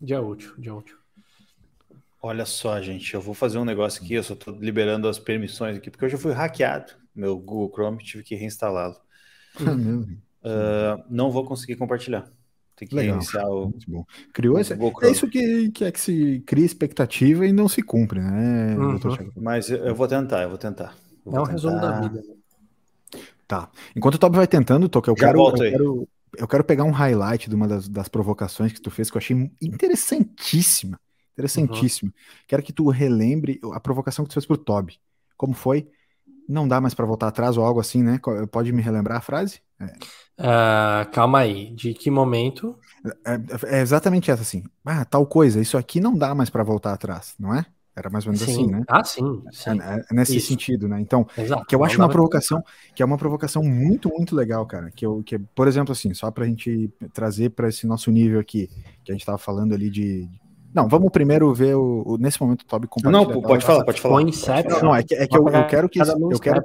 Dia 0.00 0.20
útil, 0.20 0.52
dia 0.58 0.74
útil. 0.74 0.96
Olha 2.22 2.46
só, 2.46 2.80
gente, 2.80 3.12
eu 3.12 3.20
vou 3.20 3.34
fazer 3.34 3.58
um 3.58 3.64
negócio 3.64 4.02
aqui, 4.02 4.14
eu 4.14 4.22
só 4.22 4.34
tô 4.34 4.50
liberando 4.50 5.08
as 5.08 5.18
permissões 5.18 5.76
aqui, 5.76 5.90
porque 5.90 6.04
eu 6.04 6.08
já 6.08 6.16
fui 6.16 6.32
hackeado 6.32 7.03
meu 7.14 7.38
Google 7.38 7.70
Chrome, 7.72 7.98
tive 8.02 8.24
que 8.24 8.34
reinstalá-lo. 8.34 8.96
uh, 9.60 11.04
não 11.08 11.30
vou 11.30 11.44
conseguir 11.44 11.76
compartilhar. 11.76 12.30
Tem 12.76 12.88
que 12.88 12.94
Legal. 12.94 13.14
reiniciar 13.14 13.48
o. 13.48 13.68
Muito 13.68 13.88
bom. 13.88 14.04
Criou 14.32 14.58
esse... 14.58 14.72
É 14.72 15.10
isso 15.10 15.28
que, 15.28 15.70
que 15.70 15.84
é 15.84 15.92
que 15.92 16.00
se 16.00 16.42
cria 16.44 16.66
expectativa 16.66 17.46
e 17.46 17.52
não 17.52 17.68
se 17.68 17.82
cumpre, 17.82 18.20
né? 18.20 18.76
Uhum. 18.76 18.98
Mas 19.36 19.70
eu, 19.70 19.94
vou 19.94 20.08
tentar, 20.08 20.42
eu 20.42 20.48
vou 20.48 20.58
tentar. 20.58 20.96
Eu 21.24 21.36
é 21.36 21.40
um 21.40 21.44
resumo 21.44 21.80
da 21.80 22.00
vida. 22.00 22.22
Tá. 23.46 23.70
Enquanto 23.94 24.16
o 24.16 24.18
Toby 24.18 24.36
vai 24.36 24.46
tentando, 24.46 24.88
Toca, 24.88 25.10
eu 25.10 25.14
quero, 25.14 25.38
eu 25.38 25.52
quero, 25.52 26.08
eu 26.36 26.48
quero 26.48 26.64
pegar 26.64 26.84
um 26.84 26.90
highlight 26.90 27.48
de 27.48 27.54
uma 27.54 27.68
das, 27.68 27.88
das 27.88 28.08
provocações 28.08 28.72
que 28.72 28.80
tu 28.80 28.90
fez 28.90 29.10
que 29.10 29.16
eu 29.16 29.20
achei 29.20 29.50
interessantíssima. 29.62 30.98
Interessantíssima. 31.34 32.10
Uhum. 32.10 32.44
Quero 32.48 32.62
que 32.62 32.72
tu 32.72 32.88
relembre 32.88 33.60
a 33.72 33.78
provocação 33.78 34.24
que 34.24 34.30
tu 34.30 34.34
fez 34.34 34.46
pro 34.46 34.56
Toby. 34.56 34.98
Como 35.36 35.54
foi? 35.54 35.88
Não 36.48 36.68
dá 36.68 36.80
mais 36.80 36.94
para 36.94 37.06
voltar 37.06 37.28
atrás 37.28 37.56
ou 37.56 37.64
algo 37.64 37.80
assim, 37.80 38.02
né? 38.02 38.20
Pode 38.50 38.72
me 38.72 38.82
relembrar 38.82 39.18
a 39.18 39.20
frase? 39.20 39.60
É. 39.80 39.86
Uh, 40.36 41.10
calma 41.12 41.40
aí, 41.40 41.70
de 41.74 41.94
que 41.94 42.10
momento? 42.10 42.76
É, 43.24 43.76
é, 43.76 43.80
exatamente 43.80 44.30
essa, 44.30 44.42
assim. 44.42 44.64
Ah, 44.84 45.04
tal 45.04 45.26
coisa, 45.26 45.60
isso 45.60 45.78
aqui 45.78 46.00
não 46.00 46.16
dá 46.16 46.34
mais 46.34 46.50
para 46.50 46.64
voltar 46.64 46.92
atrás, 46.92 47.34
não 47.38 47.54
é? 47.54 47.64
Era 47.96 48.10
mais 48.10 48.26
ou 48.26 48.32
menos 48.32 48.44
sim. 48.44 48.52
assim, 48.52 48.66
né? 48.66 48.82
Ah, 48.88 49.04
sim. 49.04 49.42
sim. 49.52 49.80
É, 49.80 50.04
é 50.10 50.14
nesse 50.14 50.36
isso. 50.36 50.48
sentido, 50.48 50.88
né? 50.88 51.00
Então, 51.00 51.24
Exato. 51.38 51.64
que 51.64 51.74
eu 51.74 51.84
acho 51.84 51.96
uma 51.96 52.08
provocação, 52.08 52.60
que 52.94 53.02
é 53.02 53.06
uma 53.06 53.16
provocação 53.16 53.62
muito, 53.62 54.08
muito 54.08 54.34
legal, 54.34 54.66
cara. 54.66 54.90
Que, 54.90 55.06
eu, 55.06 55.22
que 55.22 55.38
por 55.38 55.68
exemplo, 55.68 55.92
assim, 55.92 56.12
só 56.12 56.28
pra 56.30 56.44
gente 56.44 56.92
trazer 57.12 57.50
para 57.50 57.68
esse 57.68 57.86
nosso 57.86 58.10
nível 58.10 58.40
aqui, 58.40 58.68
que 59.04 59.12
a 59.12 59.14
gente 59.14 59.24
tava 59.24 59.38
falando 59.38 59.72
ali 59.74 59.88
de, 59.90 60.28
não, 60.74 60.88
vamos 60.88 61.10
primeiro 61.12 61.54
ver 61.54 61.76
o, 61.76 62.02
o 62.04 62.18
nesse 62.18 62.40
momento 62.40 62.62
o 62.62 62.64
Toby 62.64 62.88
compartilha. 62.88 63.12
Não, 63.12 63.40
pode 63.40 63.64
falar, 63.64 63.84
pode 63.84 64.00
falar. 64.00 64.22
Inception. 64.22 64.82
Não, 64.82 64.94
é 64.94 65.04
que, 65.04 65.14
é 65.14 65.24
que 65.24 65.38
eu, 65.38 65.48
eu, 65.48 65.66
quero 65.68 65.88
que 65.88 66.02
esse, 66.02 66.10
eu 66.10 66.40
quero 66.40 66.62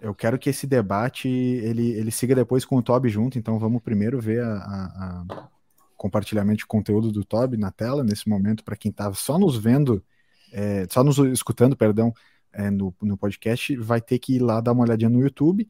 eu 0.00 0.14
quero 0.14 0.38
que 0.38 0.48
esse 0.48 0.66
debate 0.66 1.28
ele, 1.28 1.90
ele 1.90 2.10
siga 2.10 2.34
depois 2.34 2.64
com 2.64 2.76
o 2.76 2.82
Toby 2.82 3.10
junto, 3.10 3.38
então 3.38 3.58
vamos 3.58 3.82
primeiro 3.82 4.18
ver 4.18 4.42
a, 4.42 4.54
a, 4.54 5.24
a 5.30 5.48
compartilhamento 5.94 6.58
de 6.58 6.66
conteúdo 6.66 7.12
do 7.12 7.22
Toby 7.22 7.58
na 7.58 7.70
tela 7.70 8.02
nesse 8.02 8.28
momento 8.28 8.64
para 8.64 8.76
quem 8.76 8.90
está 8.90 9.12
só 9.12 9.38
nos 9.38 9.58
vendo, 9.58 10.02
é, 10.50 10.86
só 10.88 11.04
nos 11.04 11.18
escutando, 11.18 11.76
perdão, 11.76 12.14
é, 12.50 12.70
no, 12.70 12.94
no 13.02 13.16
podcast, 13.16 13.76
vai 13.76 14.00
ter 14.00 14.18
que 14.18 14.36
ir 14.36 14.38
lá 14.40 14.60
dar 14.60 14.72
uma 14.72 14.84
olhadinha 14.84 15.10
no 15.10 15.20
YouTube, 15.20 15.68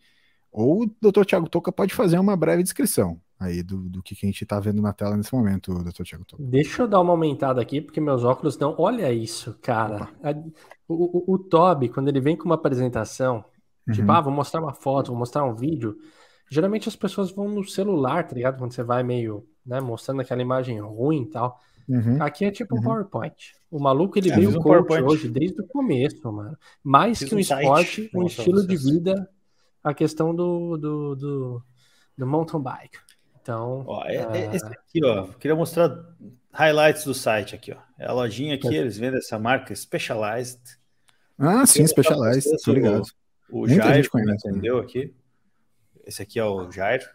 ou 0.51 0.85
o 0.85 0.87
Dr. 0.87 1.25
Thiago 1.27 1.49
Toca 1.49 1.73
pode 1.73 1.93
fazer 1.93 2.19
uma 2.19 2.37
breve 2.37 2.63
descrição 2.63 3.21
aí 3.43 3.63
do, 3.63 3.89
do 3.89 4.03
que, 4.03 4.15
a 4.15 4.27
gente 4.27 4.43
está 4.43 4.59
vendo 4.61 4.81
na 4.81 4.93
tela 4.93 5.17
nesse 5.17 5.35
momento, 5.35 5.75
doutor 5.83 6.05
Tiago 6.05 6.25
Deixa 6.39 6.83
eu 6.83 6.89
dar 6.89 7.01
uma 7.01 7.13
aumentada 7.13 7.61
aqui, 7.61 7.81
porque 7.81 8.01
meus 8.01 8.25
óculos 8.25 8.59
não. 8.59 8.75
Olha 8.79 9.13
isso, 9.13 9.57
cara. 9.61 10.09
O, 10.89 11.33
o, 11.33 11.35
o 11.35 11.39
Toby, 11.39 11.89
quando 11.89 12.09
ele 12.09 12.21
vem 12.21 12.37
com 12.37 12.45
uma 12.45 12.55
apresentação, 12.55 13.45
uhum. 13.87 13.95
tipo, 13.95 14.11
ah, 14.11 14.21
vou 14.21 14.33
mostrar 14.33 14.61
uma 14.61 14.73
foto, 14.73 15.09
vou 15.09 15.19
mostrar 15.19 15.45
um 15.45 15.55
vídeo. 15.55 15.97
Geralmente 16.51 16.89
as 16.89 16.97
pessoas 16.97 17.31
vão 17.31 17.49
no 17.49 17.65
celular, 17.65 18.27
tá 18.27 18.35
ligado? 18.35 18.59
Quando 18.59 18.73
você 18.73 18.83
vai 18.83 19.03
meio, 19.03 19.47
né, 19.65 19.81
mostrando 19.81 20.21
aquela 20.21 20.43
imagem 20.43 20.81
ruim 20.81 21.23
e 21.23 21.31
tal. 21.31 21.61
Uhum. 21.89 22.23
Aqui 22.23 22.45
é 22.45 22.51
tipo 22.51 22.75
um 22.75 22.79
uhum. 22.79 22.85
PowerPoint. 22.85 23.55
O 23.71 23.81
maluco 23.81 24.19
ele 24.19 24.31
é, 24.31 24.37
veio 24.37 24.51
um 24.51 24.61
coach 24.61 25.03
hoje 25.03 25.29
desde 25.29 25.61
o 25.61 25.67
começo, 25.67 26.31
mano. 26.31 26.57
Mais 26.83 27.19
Fiz 27.19 27.29
que 27.29 27.35
um, 27.35 27.39
um 27.39 27.41
esporte, 27.41 28.11
um 28.15 28.27
estilo 28.27 28.67
de 28.67 28.77
vida, 28.77 29.29
a 29.83 29.95
questão 29.95 30.35
do, 30.35 30.77
do, 30.77 31.17
do, 31.17 31.63
do 32.17 32.27
mountain 32.27 32.61
bike. 32.61 32.99
Então. 33.43 33.83
Ó, 33.87 34.05
é, 34.05 34.17
é, 34.17 34.55
esse 34.55 34.65
aqui, 34.67 35.05
ó. 35.05 35.27
Queria 35.39 35.57
mostrar 35.57 35.99
highlights 36.53 37.05
do 37.05 37.13
site 37.13 37.55
aqui, 37.55 37.73
ó. 37.73 37.79
É 37.99 38.07
a 38.07 38.13
lojinha 38.13 38.55
aqui, 38.55 38.75
eles 38.75 38.97
vendem 38.97 39.19
essa 39.19 39.39
marca 39.39 39.75
Specialized. 39.75 40.61
Ah, 41.37 41.67
sim, 41.67 41.85
Specialized, 41.87 42.57
tô 42.65 42.73
ligado. 42.73 43.03
O, 43.51 43.63
o 43.63 43.69
Jair 43.69 44.09
conhece, 44.09 44.49
entendeu 44.49 44.79
né? 44.79 44.83
aqui. 44.83 45.15
Esse 46.07 46.23
aqui 46.23 46.39
é 46.39 46.45
o 46.45 46.71
Jair. 46.71 47.09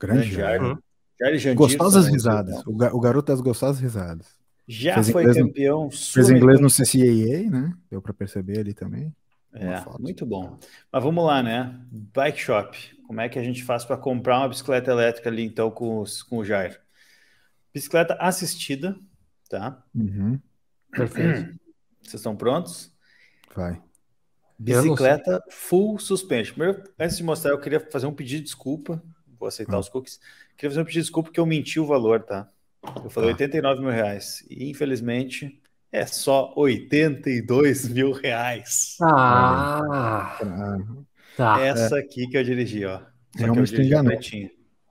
Grande 0.00 0.32
Jair. 0.32 0.58
Jair. 0.58 0.62
Uhum. 0.62 0.78
Jair 1.20 1.38
Jandir, 1.38 1.56
gostosas 1.56 2.06
risadas. 2.06 2.66
O, 2.66 2.70
o, 2.72 3.00
garoto 3.00 3.30
das 3.30 3.40
gostosas 3.40 3.80
risadas. 3.80 4.26
Já 4.66 4.94
fez 4.94 5.10
foi 5.10 5.32
campeão. 5.32 5.84
No, 5.84 5.90
fez 5.90 6.30
inglês 6.30 6.58
no 6.58 6.68
CCAA, 6.68 7.50
né? 7.50 7.74
Deu 7.90 8.00
para 8.00 8.14
perceber 8.14 8.60
ali 8.60 8.72
também. 8.72 9.14
É, 9.54 9.84
muito 10.00 10.26
bom. 10.26 10.58
Mas 10.90 11.02
vamos 11.02 11.24
lá, 11.24 11.42
né? 11.42 11.80
Bike 11.90 12.38
Shop. 12.38 12.76
Como 13.06 13.20
é 13.20 13.28
que 13.28 13.38
a 13.38 13.42
gente 13.42 13.62
faz 13.62 13.84
para 13.84 13.96
comprar 13.96 14.38
uma 14.38 14.48
bicicleta 14.48 14.90
elétrica 14.90 15.28
ali, 15.28 15.44
então, 15.44 15.70
com, 15.70 16.00
os, 16.00 16.22
com 16.22 16.38
o 16.38 16.44
Jair? 16.44 16.80
Bicicleta 17.72 18.14
assistida, 18.18 18.98
tá? 19.48 19.82
Uhum. 19.94 20.40
Perfeito. 20.90 21.58
Vocês 22.02 22.14
estão 22.14 22.36
prontos? 22.36 22.92
Vai. 23.54 23.80
Bicicleta 24.58 25.42
full 25.50 25.98
suspension. 25.98 26.54
Primeiro, 26.54 26.82
antes 26.98 27.16
de 27.16 27.22
mostrar, 27.22 27.52
eu 27.52 27.60
queria 27.60 27.80
fazer 27.80 28.06
um 28.06 28.14
pedido 28.14 28.38
de 28.38 28.44
desculpa. 28.44 29.02
Vou 29.38 29.48
aceitar 29.48 29.76
ah. 29.76 29.80
os 29.80 29.88
cookies. 29.88 30.18
Queria 30.56 30.70
fazer 30.70 30.80
um 30.80 30.84
pedido 30.84 31.00
de 31.00 31.06
desculpa 31.06 31.28
porque 31.28 31.40
eu 31.40 31.46
menti 31.46 31.78
o 31.78 31.86
valor, 31.86 32.22
tá? 32.22 32.48
Eu 33.02 33.10
falei 33.10 33.30
ah. 33.30 33.32
89 33.32 33.80
mil 33.80 33.90
reais. 33.90 34.44
E 34.48 34.70
infelizmente 34.70 35.60
é 35.94 36.06
só 36.06 36.52
82 36.56 37.88
mil 37.88 38.10
reais. 38.10 38.96
Ah! 39.00 40.28
Tá. 41.36 41.60
Essa 41.60 41.98
aqui 41.98 42.26
que 42.26 42.36
eu 42.36 42.42
dirigi, 42.42 42.84
ó. 42.84 42.98
Só 42.98 43.04
Realmente 43.44 43.68
que 43.70 43.76
eu 43.76 43.80
tu 43.80 43.86
enganou. 43.86 44.18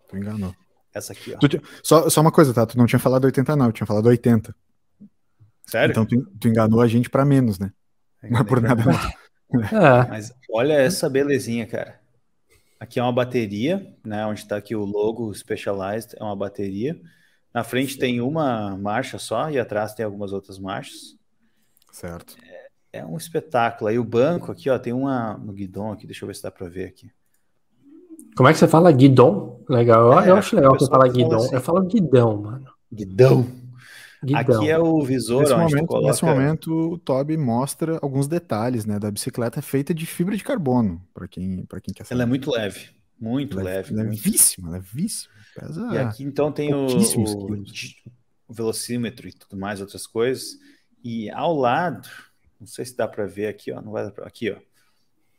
Tu 0.09 0.17
enganou. 0.17 0.55
Essa 0.93 1.11
aqui, 1.11 1.35
ó. 1.35 1.39
Só, 1.83 2.09
só 2.09 2.21
uma 2.21 2.31
coisa, 2.31 2.53
tá? 2.53 2.65
Tu 2.65 2.77
não 2.77 2.85
tinha 2.85 2.99
falado 2.99 3.25
80, 3.25 3.55
não. 3.55 3.65
Eu 3.65 3.71
tinha 3.73 3.85
falado 3.85 4.05
80. 4.05 4.55
Sério? 5.65 5.91
Então 5.91 6.05
tu, 6.05 6.25
tu 6.39 6.47
enganou 6.47 6.79
a 6.79 6.87
gente 6.87 7.09
para 7.09 7.25
menos, 7.25 7.59
né? 7.59 7.71
Não 8.23 8.39
é 8.39 8.43
por 8.45 8.61
nada. 8.61 8.83
É. 9.53 10.09
Mas 10.09 10.33
olha 10.51 10.73
essa 10.73 11.09
belezinha, 11.09 11.67
cara. 11.67 11.99
Aqui 12.79 12.99
é 12.99 13.03
uma 13.03 13.13
bateria, 13.13 13.93
né? 14.05 14.25
Onde 14.25 14.39
está 14.39 14.55
aqui 14.55 14.75
o 14.75 14.85
logo 14.85 15.33
Specialized, 15.33 16.15
é 16.17 16.23
uma 16.23 16.35
bateria. 16.35 16.99
Na 17.53 17.63
frente 17.63 17.97
tem 17.97 18.19
uma 18.19 18.75
marcha 18.77 19.19
só 19.19 19.49
e 19.49 19.59
atrás 19.59 19.93
tem 19.93 20.03
algumas 20.03 20.33
outras 20.33 20.57
marchas. 20.57 21.15
Certo. 21.91 22.35
É, 22.43 22.99
é 22.99 23.05
um 23.05 23.15
espetáculo. 23.15 23.89
Aí 23.89 23.99
o 23.99 24.03
banco 24.03 24.51
aqui, 24.51 24.69
ó, 24.69 24.79
tem 24.79 24.91
uma 24.91 25.37
no 25.37 25.53
guidão 25.53 25.91
aqui, 25.91 26.07
deixa 26.07 26.23
eu 26.25 26.27
ver 26.27 26.35
se 26.35 26.43
dá 26.43 26.49
para 26.49 26.67
ver 26.67 26.85
aqui. 26.85 27.11
Como 28.35 28.49
é 28.49 28.53
que 28.53 28.57
você 28.57 28.67
fala 28.67 28.91
guidão? 28.91 29.59
Legal. 29.69 30.19
É, 30.21 30.29
eu 30.29 30.35
acho 30.35 30.55
legal 30.55 30.73
que 30.73 30.83
você 30.83 30.89
fala 30.89 31.07
guidão. 31.07 31.39
Assim. 31.39 31.55
Eu 31.55 31.61
falo 31.61 31.81
guidão, 31.83 32.37
mano. 32.41 32.65
Guidão. 32.91 33.47
Guidão. 34.23 34.39
Aqui 34.39 34.69
é 34.69 34.79
o 34.79 35.03
visor. 35.03 35.41
Nesse 35.41 35.53
momento, 35.53 35.85
coloca... 35.85 36.07
nesse 36.07 36.25
momento, 36.25 36.93
o 36.93 36.97
Toby 36.97 37.37
mostra 37.37 37.99
alguns 38.01 38.27
detalhes 38.27 38.85
né, 38.85 38.97
da 38.97 39.11
bicicleta 39.11 39.61
feita 39.61 39.93
de 39.93 40.05
fibra 40.05 40.35
de 40.35 40.43
carbono, 40.43 41.01
para 41.13 41.27
quem, 41.27 41.67
quem 41.83 41.93
quer 41.93 42.05
saber. 42.05 42.15
Ela 42.15 42.23
é 42.23 42.25
muito 42.25 42.49
leve. 42.49 42.89
Muito 43.19 43.59
leve. 43.59 43.93
Levíssima, 43.93 44.71
levíssima. 44.71 45.32
Pesa 45.55 45.89
e 45.93 45.97
aqui 45.97 46.23
então 46.23 46.51
tem 46.51 46.73
o, 46.73 46.87
o, 46.87 47.63
o, 48.47 48.53
velocímetro 48.53 49.27
e 49.27 49.33
tudo 49.33 49.57
mais, 49.57 49.81
outras 49.81 50.07
coisas. 50.07 50.57
E 51.03 51.29
ao 51.31 51.55
lado, 51.55 52.07
não 52.59 52.67
sei 52.67 52.85
se 52.85 52.95
dá 52.95 53.07
para 53.07 53.25
ver 53.25 53.47
aqui, 53.47 53.71
ó, 53.71 53.81
não 53.81 53.91
vai 53.91 54.05
dar 54.05 54.11
pra, 54.11 54.25
aqui, 54.25 54.51
ó. 54.51 54.57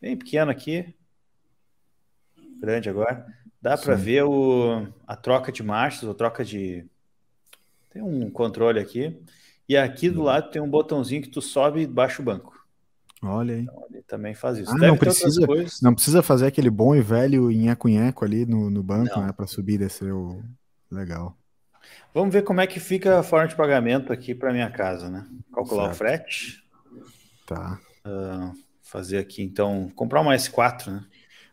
Bem 0.00 0.16
pequeno 0.16 0.50
aqui. 0.50 0.94
Grande 2.60 2.88
agora. 2.88 3.26
Dá 3.60 3.78
para 3.78 3.94
ver 3.94 4.24
o, 4.24 4.86
a 5.06 5.16
troca 5.16 5.50
de 5.50 5.62
marchas, 5.62 6.08
a 6.08 6.14
troca 6.14 6.44
de 6.44 6.86
tem 7.94 8.02
um 8.02 8.28
controle 8.28 8.80
aqui. 8.80 9.16
E 9.68 9.76
aqui 9.76 10.10
do 10.10 10.22
lado 10.22 10.50
tem 10.50 10.60
um 10.60 10.68
botãozinho 10.68 11.22
que 11.22 11.28
tu 11.28 11.40
sobe 11.40 11.82
e 11.82 11.86
baixa 11.86 12.20
o 12.20 12.24
banco. 12.24 12.53
Olha 13.24 13.54
aí. 13.54 13.62
Então, 13.62 13.86
ele 13.90 14.02
também 14.02 14.34
faz 14.34 14.58
isso. 14.58 14.70
Ah, 14.70 14.76
não, 14.76 14.96
precisa, 14.96 15.40
não 15.82 15.94
precisa 15.94 16.22
fazer 16.22 16.46
aquele 16.46 16.70
bom 16.70 16.94
e 16.94 17.00
velho 17.00 17.50
nheco-nheco 17.50 18.24
ali 18.24 18.44
no, 18.44 18.70
no 18.70 18.82
banco, 18.82 19.18
não. 19.18 19.26
né? 19.26 19.32
Para 19.32 19.46
subir 19.46 19.74
e 19.74 19.78
descer 19.78 20.12
o. 20.12 20.42
Legal. 20.90 21.36
Vamos 22.12 22.32
ver 22.32 22.42
como 22.42 22.60
é 22.60 22.66
que 22.66 22.78
fica 22.78 23.18
a 23.18 23.22
forma 23.22 23.48
de 23.48 23.56
pagamento 23.56 24.12
aqui 24.12 24.34
para 24.34 24.52
minha 24.52 24.70
casa, 24.70 25.10
né? 25.10 25.26
Calcular 25.52 25.84
certo. 25.84 25.94
o 25.94 25.98
frete. 25.98 26.64
Tá. 27.46 27.78
Uh, 28.06 28.52
fazer 28.82 29.18
aqui, 29.18 29.42
então, 29.42 29.90
comprar 29.96 30.20
uma 30.20 30.34
S4, 30.34 30.86
né? 30.86 31.04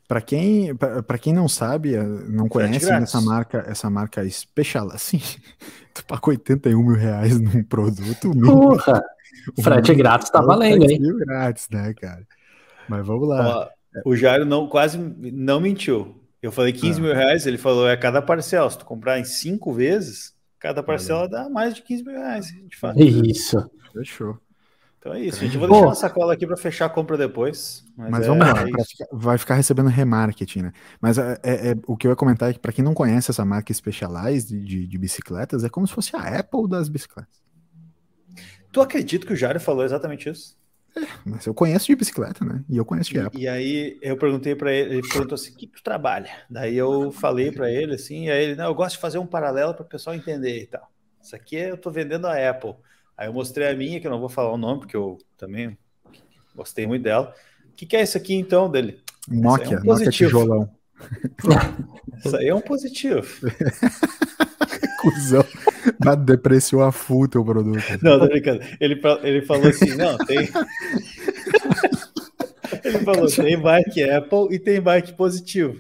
Para 0.08 0.22
quem, 0.22 0.76
para 0.76 1.18
quem 1.18 1.32
não 1.32 1.48
sabe, 1.48 1.96
eh, 1.96 2.04
não 2.04 2.50
conhece 2.50 2.92
essa 2.92 3.22
marca, 3.22 3.64
essa 3.66 3.90
marca 3.90 4.30
Special, 4.30 4.92
assim, 4.92 5.22
tu 5.94 6.04
paga 6.06 6.22
81 6.28 6.84
mil 6.84 6.96
reais 6.98 7.40
num 7.40 7.64
produto. 7.64 8.30
Porra! 8.32 9.02
Frete 9.62 9.94
grátis 9.96 10.30
tá 10.30 10.42
valendo, 10.42 10.90
hein? 10.90 11.00
grátis, 11.18 11.68
né, 11.70 11.94
cara? 11.94 12.26
Mas 12.88 13.06
vamos 13.06 13.28
lá. 13.28 13.70
Ó, 14.06 14.10
o 14.10 14.16
Jairo 14.16 14.46
não, 14.46 14.68
quase 14.68 14.98
não 14.98 15.60
mentiu. 15.60 16.16
Eu 16.42 16.52
falei 16.52 16.74
15 16.74 17.00
ah. 17.00 17.04
mil 17.04 17.14
reais, 17.14 17.46
ele 17.46 17.58
falou, 17.58 17.88
é 17.88 17.96
cada 17.96 18.22
parcela. 18.22 18.70
Se 18.70 18.78
tu 18.78 18.86
comprar 18.86 19.20
em 19.20 19.24
cinco 19.24 19.72
vezes, 19.72 20.34
cada 20.60 20.82
parcela 20.82 21.28
dá 21.28 21.50
mais 21.50 21.76
de 21.76 21.82
15 21.84 22.04
mil 22.04 22.14
reais, 22.14 22.48
de 22.48 22.78
fato. 22.78 23.00
Isso. 23.00 23.70
Fechou. 23.94 24.40
Então 25.02 25.14
é 25.16 25.20
isso, 25.20 25.40
gente. 25.40 25.56
Eu 25.56 25.60
vou 25.60 25.68
deixar 25.68 25.86
uma 25.86 25.96
sacola 25.96 26.34
aqui 26.34 26.46
para 26.46 26.56
fechar 26.56 26.86
a 26.86 26.90
compra 26.90 27.18
depois. 27.18 27.84
Mas, 27.98 28.12
mas 28.12 28.24
é, 28.24 28.28
vamos 28.28 28.46
lá, 28.46 28.62
é 28.62 28.84
ficar, 28.84 29.06
vai 29.12 29.38
ficar 29.40 29.56
recebendo 29.56 29.90
remarketing, 29.90 30.62
né? 30.62 30.74
Mas 31.02 31.18
é, 31.18 31.40
é, 31.42 31.72
é, 31.72 31.76
o 31.88 31.98
que 31.98 32.06
eu 32.06 32.12
ia 32.12 32.16
comentar 32.16 32.52
é 32.52 32.54
que, 32.54 32.60
para 32.60 32.72
quem 32.72 32.86
não 32.86 32.94
conhece 32.94 33.32
essa 33.32 33.44
marca 33.44 33.74
Specialized 33.74 34.48
de, 34.48 34.64
de, 34.64 34.88
de, 34.88 34.98
bicicletas, 35.00 35.64
é 35.64 35.70
como 35.70 35.88
se 35.88 35.94
fosse 35.94 36.16
a 36.16 36.40
Apple 36.40 36.70
das 36.70 36.88
bicicletas. 36.88 37.42
Tu 38.72 38.82
acredita 38.82 39.26
que 39.26 39.34
o 39.34 39.36
Jário 39.36 39.60
falou 39.60 39.84
exatamente 39.84 40.30
isso? 40.30 40.58
É, 40.96 41.08
mas 41.26 41.46
eu 41.46 41.54
conheço 41.54 41.88
de 41.88 41.96
bicicleta, 41.96 42.44
né? 42.44 42.64
E 42.70 42.78
eu 42.78 42.86
conheço 42.86 43.12
de 43.12 43.18
e, 43.18 43.20
Apple. 43.20 43.42
E 43.42 43.48
aí 43.48 43.98
eu 44.02 44.18
perguntei 44.18 44.56
para 44.56 44.74
ele, 44.74 44.96
ele 44.96 45.08
perguntou 45.08 45.36
assim: 45.36 45.52
o 45.52 45.56
que 45.56 45.68
tu 45.68 45.82
trabalha? 45.82 46.30
Daí 46.50 46.76
eu 46.76 47.12
falei 47.12 47.52
para 47.52 47.72
ele 47.72 47.96
assim, 47.96 48.26
e 48.26 48.32
aí 48.32 48.44
ele, 48.44 48.56
não, 48.56 48.66
eu 48.66 48.76
gosto 48.76 48.96
de 48.96 49.02
fazer 49.02 49.18
um 49.18 49.26
paralelo 49.26 49.74
para 49.74 49.84
o 49.84 49.88
pessoal 49.90 50.16
entender 50.16 50.64
e 50.64 50.68
tal. 50.68 50.92
Isso 51.22 51.36
aqui 51.36 51.56
eu 51.56 51.78
tô 51.78 51.90
vendendo 51.90 52.28
a 52.28 52.50
Apple. 52.50 52.76
Aí 53.18 53.28
eu 53.28 53.34
mostrei 53.34 53.70
a 53.70 53.76
minha, 53.76 54.00
que 54.00 54.08
eu 54.08 54.12
não 54.12 54.20
vou 54.20 54.30
falar 54.30 54.52
o 54.52 54.58
nome, 54.58 54.80
porque 54.80 54.98
eu 54.98 55.18
também 55.38 55.78
gostei 56.56 56.88
muito 56.88 57.04
dela. 57.04 57.34
O 57.70 57.76
que, 57.76 57.86
que, 57.86 57.96
é 57.96 58.02
isso 58.02 58.18
aqui 58.18 58.34
então 58.34 58.70
dele? 58.70 59.00
Nokia, 59.28 59.78
é 59.78 59.80
um 59.80 59.84
Nokia 59.84 60.10
tijolão. 60.10 60.70
Isso 62.24 62.36
aí 62.36 62.48
é 62.48 62.54
um 62.54 62.62
positivo. 62.62 63.26
Cusão. 65.02 65.44
Depreciou 66.26 66.84
a 66.84 66.92
full 66.92 67.28
teu 67.28 67.44
produto. 67.44 67.84
Não, 68.02 68.20
tô 68.20 68.28
brincando. 68.28 68.62
Ele, 68.80 69.02
ele 69.24 69.42
falou 69.42 69.68
assim: 69.68 69.96
não, 69.96 70.18
tem. 70.20 70.38
ele 72.84 73.00
falou: 73.00 73.28
tem 73.28 73.60
bike 73.60 74.04
Apple 74.10 74.48
e 74.52 74.60
tem 74.60 74.80
bike 74.80 75.14
positivo. 75.14 75.80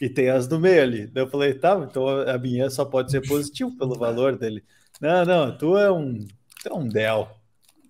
E 0.00 0.08
tem 0.08 0.30
as 0.30 0.46
do 0.46 0.58
meio 0.60 0.82
ali. 0.82 1.06
Daí 1.08 1.24
eu 1.24 1.28
falei: 1.28 1.54
tá, 1.54 1.84
então 1.88 2.08
a 2.08 2.38
minha 2.38 2.70
só 2.70 2.84
pode 2.84 3.10
ser 3.10 3.26
positivo 3.26 3.76
pelo 3.76 3.98
valor 3.98 4.36
dele. 4.36 4.62
Não, 5.00 5.24
não, 5.24 5.58
tu 5.58 5.76
é 5.76 5.90
um, 5.90 6.26
é 6.64 6.72
um 6.72 6.88
Dell. 6.88 7.28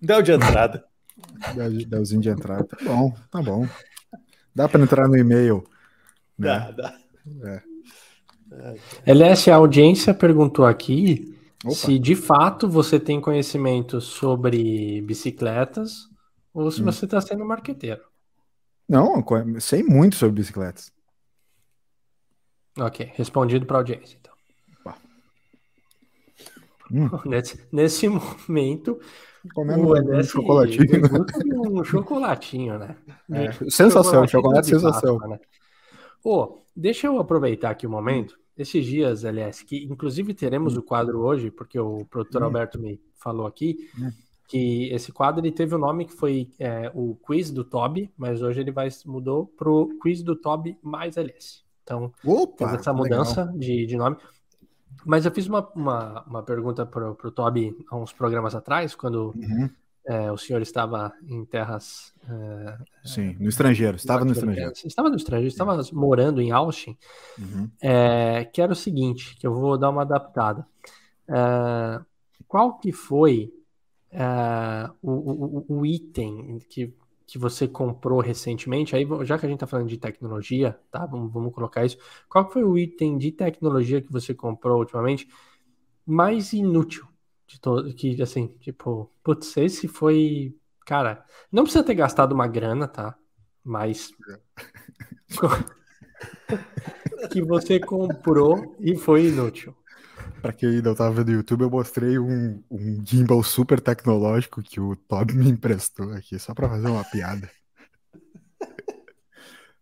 Dell 0.01 0.21
de 0.21 0.31
entrada. 0.31 0.83
Delzinho 1.87 2.21
de 2.21 2.29
entrada. 2.29 2.63
Tá 2.65 2.77
bom, 2.83 3.13
tá 3.31 3.41
bom. 3.41 3.67
Dá 4.55 4.67
para 4.67 4.81
entrar 4.81 5.07
no 5.07 5.17
e-mail. 5.17 5.63
Né? 6.37 6.47
Dá, 6.47 6.71
dá. 6.71 6.97
É. 7.43 7.72
LS, 9.05 9.51
a 9.51 9.55
audiência 9.55 10.13
perguntou 10.13 10.65
aqui 10.65 11.37
Opa. 11.63 11.73
se 11.73 11.99
de 11.99 12.15
fato 12.15 12.67
você 12.67 12.99
tem 12.99 13.21
conhecimento 13.21 14.01
sobre 14.01 15.01
bicicletas 15.01 16.09
ou 16.53 16.69
se 16.69 16.81
hum. 16.81 16.85
você 16.85 17.05
está 17.05 17.19
sendo 17.21 17.45
marqueteiro. 17.45 18.01
Não, 18.87 19.23
sei 19.59 19.81
muito 19.81 20.15
sobre 20.15 20.35
bicicletas. 20.35 20.91
Ok, 22.77 23.11
respondido 23.15 23.65
para 23.65 23.77
a 23.77 23.79
audiência, 23.79 24.17
então. 24.19 24.33
Hum. 26.91 27.09
Nesse, 27.25 27.59
nesse 27.71 28.07
momento, 28.07 28.99
Comendo 29.53 29.87
o 29.87 29.95
LS, 29.95 30.29
um 30.29 30.31
chocolatinho. 30.31 30.85
Um 31.71 31.83
chocolatinho, 31.83 32.79
né? 32.79 32.95
É. 33.31 33.51
Sensação, 33.69 34.25
chocolate 34.27 34.67
sensação. 34.67 35.17
Pasta, 35.17 35.35
né? 35.35 35.39
Oh, 36.23 36.59
deixa 36.75 37.07
eu 37.07 37.19
aproveitar 37.19 37.71
aqui 37.71 37.85
o 37.85 37.89
um 37.89 37.91
momento 37.91 38.37
esses 38.57 38.85
dias, 38.85 39.25
aliás, 39.25 39.61
que 39.61 39.83
inclusive 39.83 40.33
teremos 40.33 40.75
hum. 40.75 40.79
o 40.79 40.83
quadro 40.83 41.19
hoje, 41.19 41.49
porque 41.49 41.79
o 41.79 42.05
produtor 42.05 42.41
hum. 42.41 42.45
Alberto 42.45 42.79
me 42.79 42.99
falou 43.15 43.47
aqui, 43.47 43.89
hum. 43.97 44.11
que 44.47 44.89
esse 44.91 45.11
quadro 45.11 45.41
ele 45.41 45.51
teve 45.51 45.73
o 45.73 45.77
um 45.77 45.81
nome 45.81 46.05
que 46.05 46.13
foi 46.13 46.49
é, 46.59 46.91
o 46.93 47.15
quiz 47.15 47.51
do 47.51 47.63
Toby, 47.63 48.11
mas 48.17 48.41
hoje 48.41 48.61
ele 48.61 48.71
vai 48.71 48.89
mudou 49.05 49.47
para 49.47 49.69
o 49.69 49.97
quiz 49.99 50.21
do 50.21 50.35
Toby 50.35 50.77
mais 50.81 51.17
LS. 51.17 51.63
Então, 51.83 52.13
Opa, 52.23 52.75
essa 52.75 52.93
mudança 52.93 53.51
de, 53.55 53.85
de, 53.85 53.97
nome. 53.97 54.15
Mas 55.05 55.25
eu 55.25 55.31
fiz 55.31 55.47
uma, 55.47 55.67
uma, 55.75 56.23
uma 56.23 56.43
pergunta 56.43 56.85
para 56.85 57.11
o 57.11 57.31
Toby 57.31 57.75
há 57.89 57.97
uns 57.97 58.13
programas 58.13 58.55
atrás, 58.55 58.95
quando 58.95 59.33
uhum. 59.35 59.69
É, 60.05 60.29
o 60.31 60.37
senhor 60.37 60.61
estava 60.61 61.13
em 61.25 61.45
terras. 61.45 62.13
É, 62.29 62.77
Sim, 63.05 63.37
no 63.39 63.47
estrangeiro, 63.47 63.95
estava 63.95 64.25
no 64.25 64.33
estrangeiro. 64.33 64.73
Estava 64.85 65.09
no 65.09 65.15
estrangeiro, 65.15 65.47
estava 65.47 65.81
morando 65.93 66.41
em 66.41 66.51
Austin, 66.51 66.97
uhum. 67.39 67.69
é, 67.81 68.43
que 68.43 68.61
era 68.61 68.73
o 68.73 68.75
seguinte, 68.75 69.37
que 69.37 69.47
eu 69.47 69.53
vou 69.53 69.77
dar 69.77 69.89
uma 69.89 70.01
adaptada. 70.01 70.67
É, 71.27 72.01
qual 72.47 72.77
que 72.79 72.91
foi 72.91 73.53
é, 74.11 74.89
o, 75.01 75.11
o, 75.11 75.65
o, 75.69 75.85
item 75.85 76.59
que, 76.69 76.93
que 77.25 77.37
você 77.37 77.65
comprou 77.65 78.19
recentemente? 78.19 78.97
Aí, 78.97 79.07
já 79.23 79.39
que 79.39 79.45
a 79.45 79.49
gente 79.49 79.57
está 79.57 79.67
falando 79.67 79.87
de 79.87 79.97
tecnologia, 79.97 80.77
tá? 80.91 81.05
Vamos, 81.05 81.31
vamos 81.31 81.53
colocar 81.53 81.85
isso. 81.85 81.97
Qual 82.27 82.51
foi 82.51 82.65
o 82.65 82.77
item 82.77 83.17
de 83.17 83.31
tecnologia 83.31 84.01
que 84.01 84.11
você 84.11 84.33
comprou 84.33 84.79
ultimamente 84.79 85.29
mais 86.05 86.51
inútil 86.51 87.07
de 87.53 87.59
todo, 87.59 87.93
que 87.93 88.21
assim, 88.21 88.47
tipo, 88.59 89.11
putz, 89.23 89.55
esse 89.57 89.87
foi, 89.87 90.55
cara, 90.85 91.23
não 91.51 91.63
precisa 91.63 91.83
ter 91.83 91.93
gastado 91.93 92.31
uma 92.31 92.47
grana, 92.47 92.87
tá? 92.87 93.15
Mas 93.63 94.11
que 97.31 97.41
você 97.43 97.79
comprou 97.79 98.75
e 98.79 98.95
foi 98.95 99.27
inútil. 99.27 99.75
Para 100.41 100.51
quem 100.51 100.69
ainda 100.69 100.89
não 100.89 100.95
tava 100.95 101.15
vendo 101.15 101.29
no 101.29 101.37
YouTube, 101.37 101.61
eu 101.61 101.69
mostrei 101.69 102.17
um, 102.17 102.61
um 102.69 103.03
gimbal 103.05 103.41
super 103.43 103.79
tecnológico 103.79 104.61
que 104.61 104.79
o 104.79 104.95
Toby 104.95 105.35
me 105.35 105.49
emprestou 105.49 106.11
aqui, 106.11 106.37
só 106.39 106.53
para 106.53 106.67
fazer 106.67 106.87
uma 106.87 107.05
piada. 107.05 107.49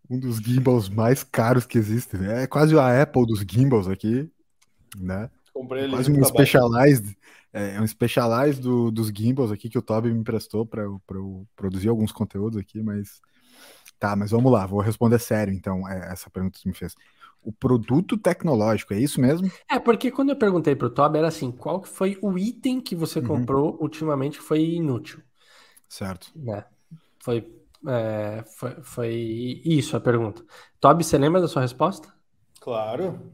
um 0.08 0.20
dos 0.20 0.36
gimbals 0.36 0.88
mais 0.88 1.24
caros 1.24 1.64
que 1.64 1.78
existem. 1.78 2.20
Né? 2.20 2.44
É 2.44 2.46
quase 2.46 2.78
a 2.78 3.02
Apple 3.02 3.26
dos 3.26 3.40
gimbals 3.40 3.88
aqui, 3.88 4.30
né? 4.96 5.30
Comprei 5.52 5.88
quase 5.88 6.10
um 6.10 6.24
Specialized 6.24 7.10
é, 7.10 7.16
é 7.52 7.80
um 7.80 7.86
Specialize 7.86 8.60
do, 8.60 8.90
dos 8.90 9.08
gimbals 9.08 9.52
aqui 9.52 9.68
que 9.68 9.78
o 9.78 9.82
Toby 9.82 10.10
me 10.10 10.18
emprestou 10.18 10.64
para 10.64 10.82
eu, 10.82 11.00
eu, 11.10 11.46
produzir 11.54 11.88
alguns 11.88 12.10
conteúdos 12.10 12.58
aqui, 12.58 12.82
mas 12.82 13.20
tá, 13.98 14.16
mas 14.16 14.30
vamos 14.30 14.50
lá, 14.50 14.66
vou 14.66 14.80
responder 14.80 15.18
sério 15.18 15.52
então 15.52 15.86
é, 15.86 16.12
essa 16.12 16.30
pergunta 16.30 16.54
que 16.54 16.62
você 16.62 16.68
me 16.68 16.74
fez. 16.74 16.94
O 17.42 17.52
produto 17.52 18.16
tecnológico, 18.16 18.94
é 18.94 18.98
isso 18.98 19.20
mesmo? 19.20 19.50
É, 19.68 19.78
porque 19.78 20.10
quando 20.10 20.30
eu 20.30 20.36
perguntei 20.36 20.76
para 20.76 20.86
o 20.86 20.90
Toby 20.90 21.18
era 21.18 21.28
assim, 21.28 21.50
qual 21.50 21.80
que 21.80 21.88
foi 21.88 22.16
o 22.22 22.38
item 22.38 22.80
que 22.80 22.94
você 22.94 23.18
uhum. 23.18 23.26
comprou 23.26 23.76
ultimamente 23.80 24.38
que 24.38 24.44
foi 24.44 24.60
inútil? 24.60 25.20
Certo. 25.88 26.32
É, 26.48 26.64
foi, 27.18 27.52
é, 27.86 28.44
foi, 28.56 28.76
foi 28.82 29.14
isso 29.64 29.96
a 29.96 30.00
pergunta. 30.00 30.42
Toby, 30.80 31.04
você 31.04 31.18
lembra 31.18 31.40
da 31.40 31.48
sua 31.48 31.62
resposta? 31.62 32.08
Claro. 32.60 33.32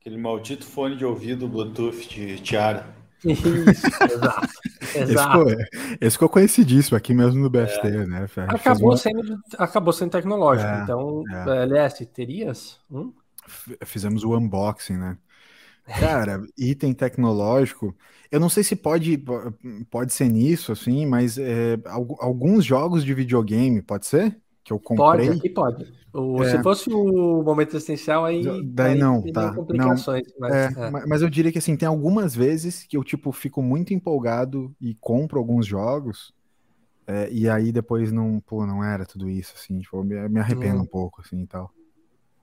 Aquele 0.00 0.18
maldito 0.18 0.66
fone 0.66 0.96
de 0.96 1.04
ouvido 1.04 1.48
Bluetooth 1.48 2.08
de 2.08 2.40
Tiara. 2.40 3.03
Isso, 3.32 4.04
exato. 4.12 4.48
Esse 4.94 5.16
ficou, 5.16 5.46
esse 6.00 6.10
ficou 6.10 6.28
conhecidíssimo 6.28 6.96
aqui 6.96 7.14
mesmo 7.14 7.40
no 7.40 7.50
BST, 7.50 7.86
é. 7.86 8.06
né? 8.06 8.26
Acabou, 8.48 8.90
uma... 8.90 8.96
sendo, 8.96 9.38
acabou 9.58 9.92
sendo 9.92 10.10
tecnológico. 10.10 10.68
É, 10.68 10.82
então, 10.82 11.22
é. 11.30 11.62
LS, 11.62 12.04
terias 12.06 12.78
um? 12.90 13.12
Fizemos 13.84 14.24
o 14.24 14.36
unboxing, 14.36 14.96
né? 14.96 15.18
Cara, 16.00 16.42
item 16.56 16.94
tecnológico, 16.94 17.94
eu 18.30 18.40
não 18.40 18.48
sei 18.48 18.64
se 18.64 18.74
pode, 18.74 19.22
pode 19.90 20.12
ser 20.12 20.28
nisso, 20.30 20.72
assim, 20.72 21.04
mas 21.04 21.36
é, 21.36 21.78
alguns 22.18 22.64
jogos 22.64 23.04
de 23.04 23.12
videogame, 23.12 23.82
pode 23.82 24.06
ser? 24.06 24.40
Que 24.64 24.72
eu 24.72 24.80
comprei. 24.80 25.26
Pode, 25.26 25.38
aqui 25.38 25.50
pode. 25.50 25.92
O, 26.12 26.42
é. 26.42 26.50
Se 26.50 26.62
fosse 26.62 26.90
o 26.90 27.42
momento 27.42 27.76
essencial, 27.76 28.24
aí. 28.24 28.42
Daí 28.64 28.96
não, 28.96 29.22
tá. 29.30 29.52
Complicações, 29.54 30.22
não, 30.38 30.48
mas, 30.48 30.54
é, 30.54 30.86
é. 30.86 31.06
mas 31.06 31.22
eu 31.22 31.28
diria 31.28 31.52
que 31.52 31.58
assim, 31.58 31.76
tem 31.76 31.86
algumas 31.86 32.34
vezes 32.34 32.84
que 32.84 32.96
eu 32.96 33.04
tipo, 33.04 33.30
fico 33.30 33.62
muito 33.62 33.92
empolgado 33.92 34.74
e 34.80 34.94
compro 34.94 35.38
alguns 35.38 35.66
jogos. 35.66 36.32
É, 37.06 37.30
e 37.30 37.46
aí 37.50 37.70
depois 37.70 38.10
não, 38.10 38.40
pô, 38.40 38.64
não 38.64 38.82
era 38.82 39.04
tudo 39.04 39.28
isso, 39.28 39.52
assim, 39.54 39.78
tipo, 39.80 40.02
me, 40.02 40.26
me 40.26 40.40
arrependo 40.40 40.76
uhum. 40.76 40.84
um 40.84 40.86
pouco, 40.86 41.20
assim 41.20 41.42
e 41.42 41.46
tal. 41.46 41.70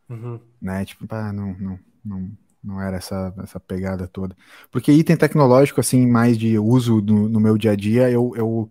Uhum. 0.07 0.39
Né? 0.61 0.85
Tipo, 0.85 1.07
pá, 1.07 1.33
não, 1.33 1.55
não, 1.57 1.79
não, 2.05 2.31
não 2.63 2.79
era 2.79 2.97
essa, 2.97 3.33
essa 3.41 3.59
pegada 3.59 4.07
toda. 4.07 4.37
Porque 4.69 4.91
item 4.91 5.17
tecnológico, 5.17 5.79
assim, 5.79 6.05
mais 6.05 6.37
de 6.37 6.59
uso 6.59 7.01
no, 7.01 7.27
no 7.27 7.39
meu 7.39 7.57
dia 7.57 7.71
a 7.71 7.75
dia, 7.75 8.11
eu, 8.11 8.33
eu, 8.35 8.69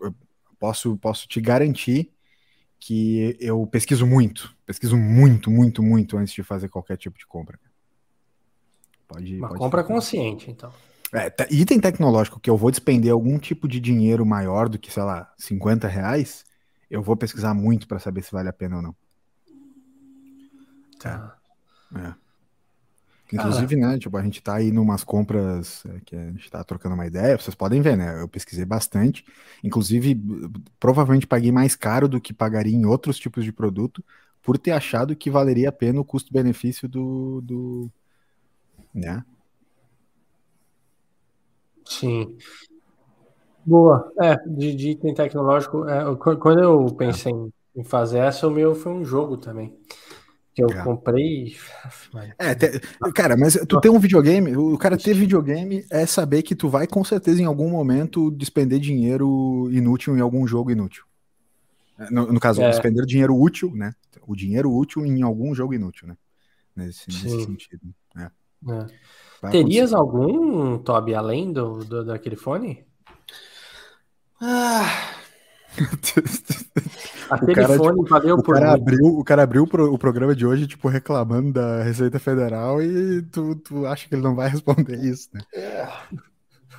eu 0.00 0.14
posso, 0.58 0.96
posso 0.96 1.28
te 1.28 1.42
garantir 1.42 2.10
que 2.80 3.36
eu 3.40 3.66
pesquiso 3.66 4.06
muito, 4.06 4.54
pesquiso 4.64 4.96
muito, 4.96 5.50
muito, 5.50 5.82
muito 5.82 6.16
antes 6.16 6.32
de 6.32 6.42
fazer 6.42 6.68
qualquer 6.68 6.96
tipo 6.96 7.18
de 7.18 7.26
compra. 7.26 7.58
Pode, 9.06 9.36
Uma 9.36 9.48
pode 9.48 9.58
compra 9.58 9.82
ficar. 9.82 9.94
consciente, 9.94 10.50
então. 10.50 10.72
É, 11.12 11.32
item 11.50 11.80
tecnológico 11.80 12.38
que 12.38 12.50
eu 12.50 12.56
vou 12.56 12.70
despender 12.70 13.12
algum 13.12 13.38
tipo 13.38 13.66
de 13.66 13.80
dinheiro 13.80 14.26
maior 14.26 14.68
do 14.68 14.78
que, 14.78 14.92
sei 14.92 15.02
lá, 15.02 15.32
50 15.38 15.88
reais, 15.88 16.44
eu 16.90 17.02
vou 17.02 17.16
pesquisar 17.16 17.54
muito 17.54 17.88
para 17.88 17.98
saber 17.98 18.22
se 18.22 18.30
vale 18.30 18.48
a 18.48 18.52
pena 18.52 18.76
ou 18.76 18.82
não. 18.82 18.96
Tá. 20.98 21.38
É. 21.96 22.00
é. 22.00 22.27
Inclusive, 23.32 23.76
né, 23.76 23.98
tipo, 23.98 24.16
a 24.16 24.22
gente 24.22 24.42
tá 24.42 24.54
aí 24.54 24.72
numas 24.72 25.04
compras 25.04 25.84
é, 25.86 26.00
que 26.04 26.16
a 26.16 26.30
gente 26.30 26.50
tá 26.50 26.64
trocando 26.64 26.94
uma 26.94 27.06
ideia, 27.06 27.36
vocês 27.36 27.54
podem 27.54 27.82
ver, 27.82 27.96
né, 27.96 28.22
eu 28.22 28.28
pesquisei 28.28 28.64
bastante, 28.64 29.24
inclusive, 29.62 30.18
provavelmente 30.80 31.26
paguei 31.26 31.52
mais 31.52 31.76
caro 31.76 32.08
do 32.08 32.20
que 32.20 32.32
pagaria 32.32 32.74
em 32.74 32.86
outros 32.86 33.18
tipos 33.18 33.44
de 33.44 33.52
produto, 33.52 34.02
por 34.42 34.56
ter 34.56 34.70
achado 34.70 35.14
que 35.14 35.30
valeria 35.30 35.68
a 35.68 35.72
pena 35.72 36.00
o 36.00 36.04
custo-benefício 36.04 36.88
do, 36.88 37.42
do, 37.42 37.90
né? 38.94 39.22
Sim. 41.84 42.36
Boa. 43.64 44.10
É, 44.22 44.36
de, 44.46 44.74
de 44.74 44.90
item 44.90 45.12
tecnológico, 45.12 45.86
é, 45.86 46.16
quando 46.16 46.62
eu 46.62 46.86
pensei 46.94 47.32
em 47.76 47.84
fazer 47.84 48.20
essa, 48.20 48.48
o 48.48 48.50
meu 48.50 48.74
foi 48.74 48.92
um 48.92 49.04
jogo 49.04 49.36
também 49.36 49.76
que 50.58 50.74
eu 50.74 50.80
é. 50.80 50.82
comprei. 50.82 51.56
É, 52.38 52.54
te, 52.54 52.80
cara, 53.14 53.36
mas 53.36 53.54
tu 53.68 53.80
tem 53.80 53.90
um 53.90 53.98
videogame, 53.98 54.56
o 54.56 54.76
cara 54.78 54.96
ter 54.96 55.14
videogame 55.14 55.84
é 55.90 56.06
saber 56.06 56.42
que 56.42 56.54
tu 56.54 56.68
vai 56.68 56.86
com 56.86 57.04
certeza 57.04 57.40
em 57.40 57.44
algum 57.44 57.68
momento 57.68 58.30
despender 58.30 58.80
dinheiro 58.80 59.68
inútil 59.70 60.16
em 60.16 60.20
algum 60.20 60.46
jogo 60.46 60.70
inútil. 60.70 61.04
É, 61.98 62.10
no, 62.10 62.32
no 62.32 62.40
caso, 62.40 62.62
é. 62.62 62.70
despender 62.70 63.04
dinheiro 63.04 63.36
útil, 63.36 63.72
né? 63.74 63.94
O 64.26 64.34
dinheiro 64.34 64.74
útil 64.74 65.04
em 65.04 65.22
algum 65.22 65.54
jogo 65.54 65.74
inútil, 65.74 66.08
né? 66.08 66.16
Nesse, 66.74 67.08
nesse 67.08 67.44
sentido. 67.44 67.82
É. 68.16 68.30
É. 69.44 69.50
Terias 69.50 69.92
algum, 69.92 70.78
Toby, 70.78 71.14
além 71.14 71.52
do, 71.52 71.78
do, 71.84 72.04
daquele 72.04 72.36
fone? 72.36 72.84
Ah, 74.40 75.10
Aquele 77.30 77.54
cara, 77.54 77.76
fone 77.76 77.98
tipo, 77.98 78.08
valeu 78.08 78.36
o 78.36 78.42
por 78.42 78.54
cara 78.54 78.72
abriu 78.72 79.04
O 79.06 79.24
cara 79.24 79.42
abriu 79.42 79.66
pro, 79.66 79.92
o 79.92 79.98
programa 79.98 80.34
de 80.34 80.46
hoje, 80.46 80.66
tipo, 80.66 80.88
reclamando 80.88 81.52
da 81.52 81.82
Receita 81.82 82.18
Federal 82.18 82.82
e 82.82 83.22
tu, 83.22 83.54
tu 83.56 83.86
acha 83.86 84.08
que 84.08 84.14
ele 84.14 84.22
não 84.22 84.34
vai 84.34 84.48
responder 84.50 84.98
isso, 84.98 85.28
né? 85.32 85.40
É. 85.54 85.86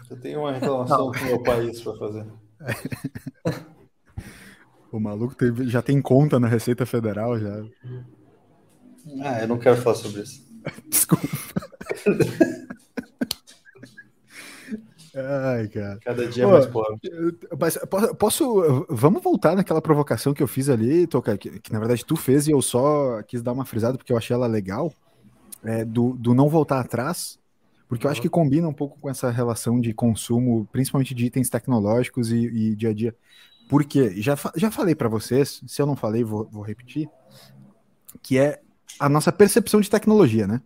Eu 0.10 0.20
tenho 0.20 0.40
uma 0.40 0.52
reclamação 0.52 1.12
com 1.12 1.20
o 1.20 1.26
meu 1.26 1.44
país 1.44 1.82
para 1.82 1.98
fazer. 1.98 2.26
O 4.92 5.00
maluco 5.00 5.36
tem, 5.36 5.70
já 5.70 5.82
tem 5.82 6.02
conta 6.02 6.40
na 6.40 6.48
Receita 6.48 6.86
Federal 6.86 7.40
já. 7.40 7.64
Ah, 9.22 9.42
eu 9.42 9.48
não 9.48 9.60
quero 9.60 9.78
falar 9.78 9.96
sobre 9.96 10.22
isso. 10.22 10.44
Desculpa. 10.90 11.28
Ai, 15.22 15.68
cara. 15.68 16.00
Cada 16.02 16.28
dia 16.28 16.46
Pô, 16.46 16.52
mais 16.52 16.66
pobre. 16.66 17.00
Mas 17.60 17.78
posso. 18.18 18.86
Vamos 18.90 19.22
voltar 19.22 19.56
naquela 19.56 19.82
provocação 19.82 20.34
que 20.34 20.44
eu 20.44 20.48
fiz 20.48 20.70
ali, 20.70 21.08
Toca, 21.08 21.38
que, 21.38 21.60
que, 21.60 21.74
na 21.74 21.80
verdade 21.80 22.06
tu 22.06 22.16
fez 22.16 22.48
e 22.48 22.52
eu 22.52 22.62
só 22.62 23.22
quis 23.24 23.42
dar 23.42 23.52
uma 23.52 23.66
frisada 23.66 23.98
porque 23.98 24.12
eu 24.12 24.18
achei 24.18 24.34
ela 24.34 24.48
legal. 24.48 24.94
É, 25.62 25.84
do, 25.84 26.14
do 26.14 26.34
não 26.34 26.48
voltar 26.48 26.80
atrás, 26.80 27.38
porque 27.90 28.08
eu 28.08 28.12
acho 28.12 28.22
que 28.22 28.30
combina 28.30 28.66
um 28.66 28.74
pouco 28.74 28.98
com 28.98 29.10
essa 29.10 29.30
relação 29.30 29.82
de 29.82 29.94
consumo, 29.94 30.66
principalmente 30.72 31.14
de 31.14 31.26
itens 31.26 31.50
tecnológicos 31.50 32.32
e, 32.32 32.46
e 32.46 32.76
dia 32.76 32.92
a 32.92 32.94
dia. 32.94 33.16
Porque 33.68 34.22
já, 34.22 34.38
já 34.56 34.72
falei 34.72 34.96
para 34.96 35.10
vocês, 35.10 35.62
se 35.68 35.82
eu 35.82 35.86
não 35.86 35.98
falei, 35.98 36.24
vou, 36.24 36.48
vou 36.50 36.64
repetir, 36.64 37.10
que 38.24 38.38
é 38.38 38.62
a 39.00 39.10
nossa 39.10 39.32
percepção 39.32 39.82
de 39.82 39.90
tecnologia, 39.90 40.48
né? 40.48 40.62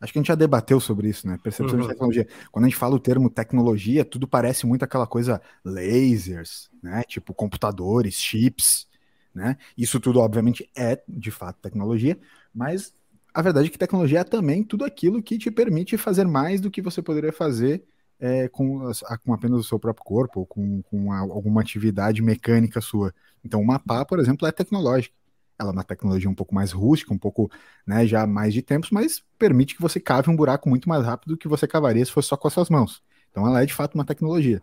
Acho 0.00 0.12
que 0.12 0.18
a 0.18 0.20
gente 0.20 0.28
já 0.28 0.34
debateu 0.34 0.78
sobre 0.78 1.08
isso, 1.08 1.26
né? 1.26 1.38
Percepção 1.42 1.76
uhum. 1.76 1.82
de 1.82 1.88
tecnologia. 1.88 2.28
Quando 2.52 2.64
a 2.64 2.68
gente 2.68 2.78
fala 2.78 2.94
o 2.94 3.00
termo 3.00 3.28
tecnologia, 3.28 4.04
tudo 4.04 4.28
parece 4.28 4.66
muito 4.66 4.84
aquela 4.84 5.06
coisa 5.06 5.40
lasers, 5.64 6.70
né? 6.82 7.02
Tipo 7.02 7.34
computadores, 7.34 8.14
chips, 8.14 8.86
né? 9.34 9.56
Isso 9.76 9.98
tudo, 9.98 10.20
obviamente, 10.20 10.70
é 10.76 11.02
de 11.08 11.30
fato 11.30 11.60
tecnologia, 11.60 12.18
mas 12.54 12.94
a 13.34 13.42
verdade 13.42 13.68
é 13.68 13.70
que 13.70 13.78
tecnologia 13.78 14.20
é 14.20 14.24
também 14.24 14.62
tudo 14.62 14.84
aquilo 14.84 15.22
que 15.22 15.38
te 15.38 15.50
permite 15.50 15.96
fazer 15.96 16.26
mais 16.26 16.60
do 16.60 16.70
que 16.70 16.82
você 16.82 17.02
poderia 17.02 17.32
fazer 17.32 17.84
é, 18.20 18.48
com, 18.48 18.90
com, 19.24 19.32
apenas 19.32 19.60
o 19.60 19.64
seu 19.64 19.78
próprio 19.78 20.04
corpo 20.04 20.40
ou 20.40 20.46
com, 20.46 20.82
com 20.82 21.12
a, 21.12 21.18
alguma 21.18 21.60
atividade 21.60 22.22
mecânica 22.22 22.80
sua. 22.80 23.14
Então, 23.44 23.60
uma 23.60 23.78
pá, 23.78 24.04
por 24.04 24.18
exemplo, 24.18 24.46
é 24.46 24.52
tecnológica 24.52 25.14
ela 25.58 25.70
é 25.70 25.72
uma 25.72 25.84
tecnologia 25.84 26.30
um 26.30 26.34
pouco 26.34 26.54
mais 26.54 26.70
rústica, 26.72 27.12
um 27.12 27.18
pouco, 27.18 27.50
né, 27.86 28.06
já 28.06 28.26
mais 28.26 28.54
de 28.54 28.62
tempos, 28.62 28.90
mas 28.90 29.22
permite 29.38 29.74
que 29.74 29.82
você 29.82 29.98
cave 29.98 30.30
um 30.30 30.36
buraco 30.36 30.68
muito 30.68 30.88
mais 30.88 31.04
rápido 31.04 31.30
do 31.30 31.36
que 31.36 31.48
você 31.48 31.66
cavaria 31.66 32.04
se 32.04 32.12
fosse 32.12 32.28
só 32.28 32.36
com 32.36 32.46
as 32.46 32.54
suas 32.54 32.70
mãos. 32.70 33.02
Então 33.30 33.46
ela 33.46 33.62
é 33.62 33.66
de 33.66 33.74
fato 33.74 33.94
uma 33.94 34.04
tecnologia. 34.04 34.62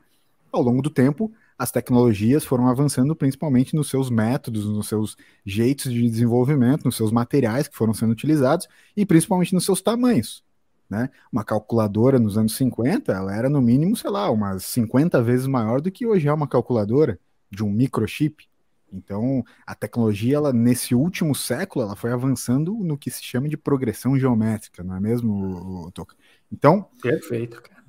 Ao 0.52 0.62
longo 0.62 0.82
do 0.82 0.90
tempo, 0.90 1.32
as 1.58 1.72
tecnologias 1.72 2.46
foram 2.46 2.68
avançando 2.68 3.16
principalmente 3.16 3.76
nos 3.76 3.90
seus 3.90 4.10
métodos, 4.10 4.66
nos 4.66 4.88
seus 4.88 5.18
jeitos 5.46 5.92
de 5.92 6.10
desenvolvimento, 6.10 6.86
nos 6.86 6.96
seus 6.96 7.12
materiais 7.12 7.68
que 7.68 7.76
foram 7.76 7.94
sendo 7.94 8.12
utilizados 8.12 8.68
e 8.96 9.06
principalmente 9.06 9.54
nos 9.54 9.66
seus 9.66 9.82
tamanhos. 9.82 10.44
Né? 10.90 11.10
Uma 11.32 11.44
calculadora 11.44 12.20
nos 12.20 12.38
anos 12.38 12.56
50, 12.56 13.12
ela 13.12 13.36
era 13.36 13.50
no 13.50 13.62
mínimo, 13.62 13.96
sei 13.96 14.10
lá, 14.10 14.30
umas 14.30 14.64
50 14.66 15.22
vezes 15.22 15.48
maior 15.48 15.82
do 15.82 15.92
que 15.92 16.06
hoje 16.06 16.28
é 16.28 16.34
uma 16.34 16.48
calculadora 16.48 17.20
de 17.52 17.64
um 17.64 17.72
microchip. 17.72 18.48
Então, 18.96 19.44
a 19.66 19.76
tecnologia, 19.76 20.38
ela, 20.38 20.54
nesse 20.54 20.96
último 20.96 21.36
século, 21.36 21.86
ela 21.86 21.96
foi 21.96 22.12
avançando 22.12 22.74
no 22.74 22.98
que 22.98 23.12
se 23.12 23.24
chama 23.24 23.50
de 23.50 23.58
progressão 23.58 24.18
geométrica, 24.18 24.84
não 24.84 24.96
é 24.96 25.00
mesmo, 25.00 25.92
Toca? 25.94 26.16
Então. 26.52 26.90
Perfeito, 27.02 27.62
cara. 27.62 27.84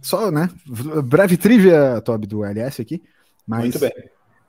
Só, 0.00 0.30
né? 0.30 0.48
Breve 1.04 1.36
trivia, 1.36 2.00
Toby, 2.00 2.26
do 2.26 2.44
LS 2.44 2.80
aqui. 2.80 3.02
Mas, 3.46 3.62
Muito 3.62 3.78
bem. 3.78 3.92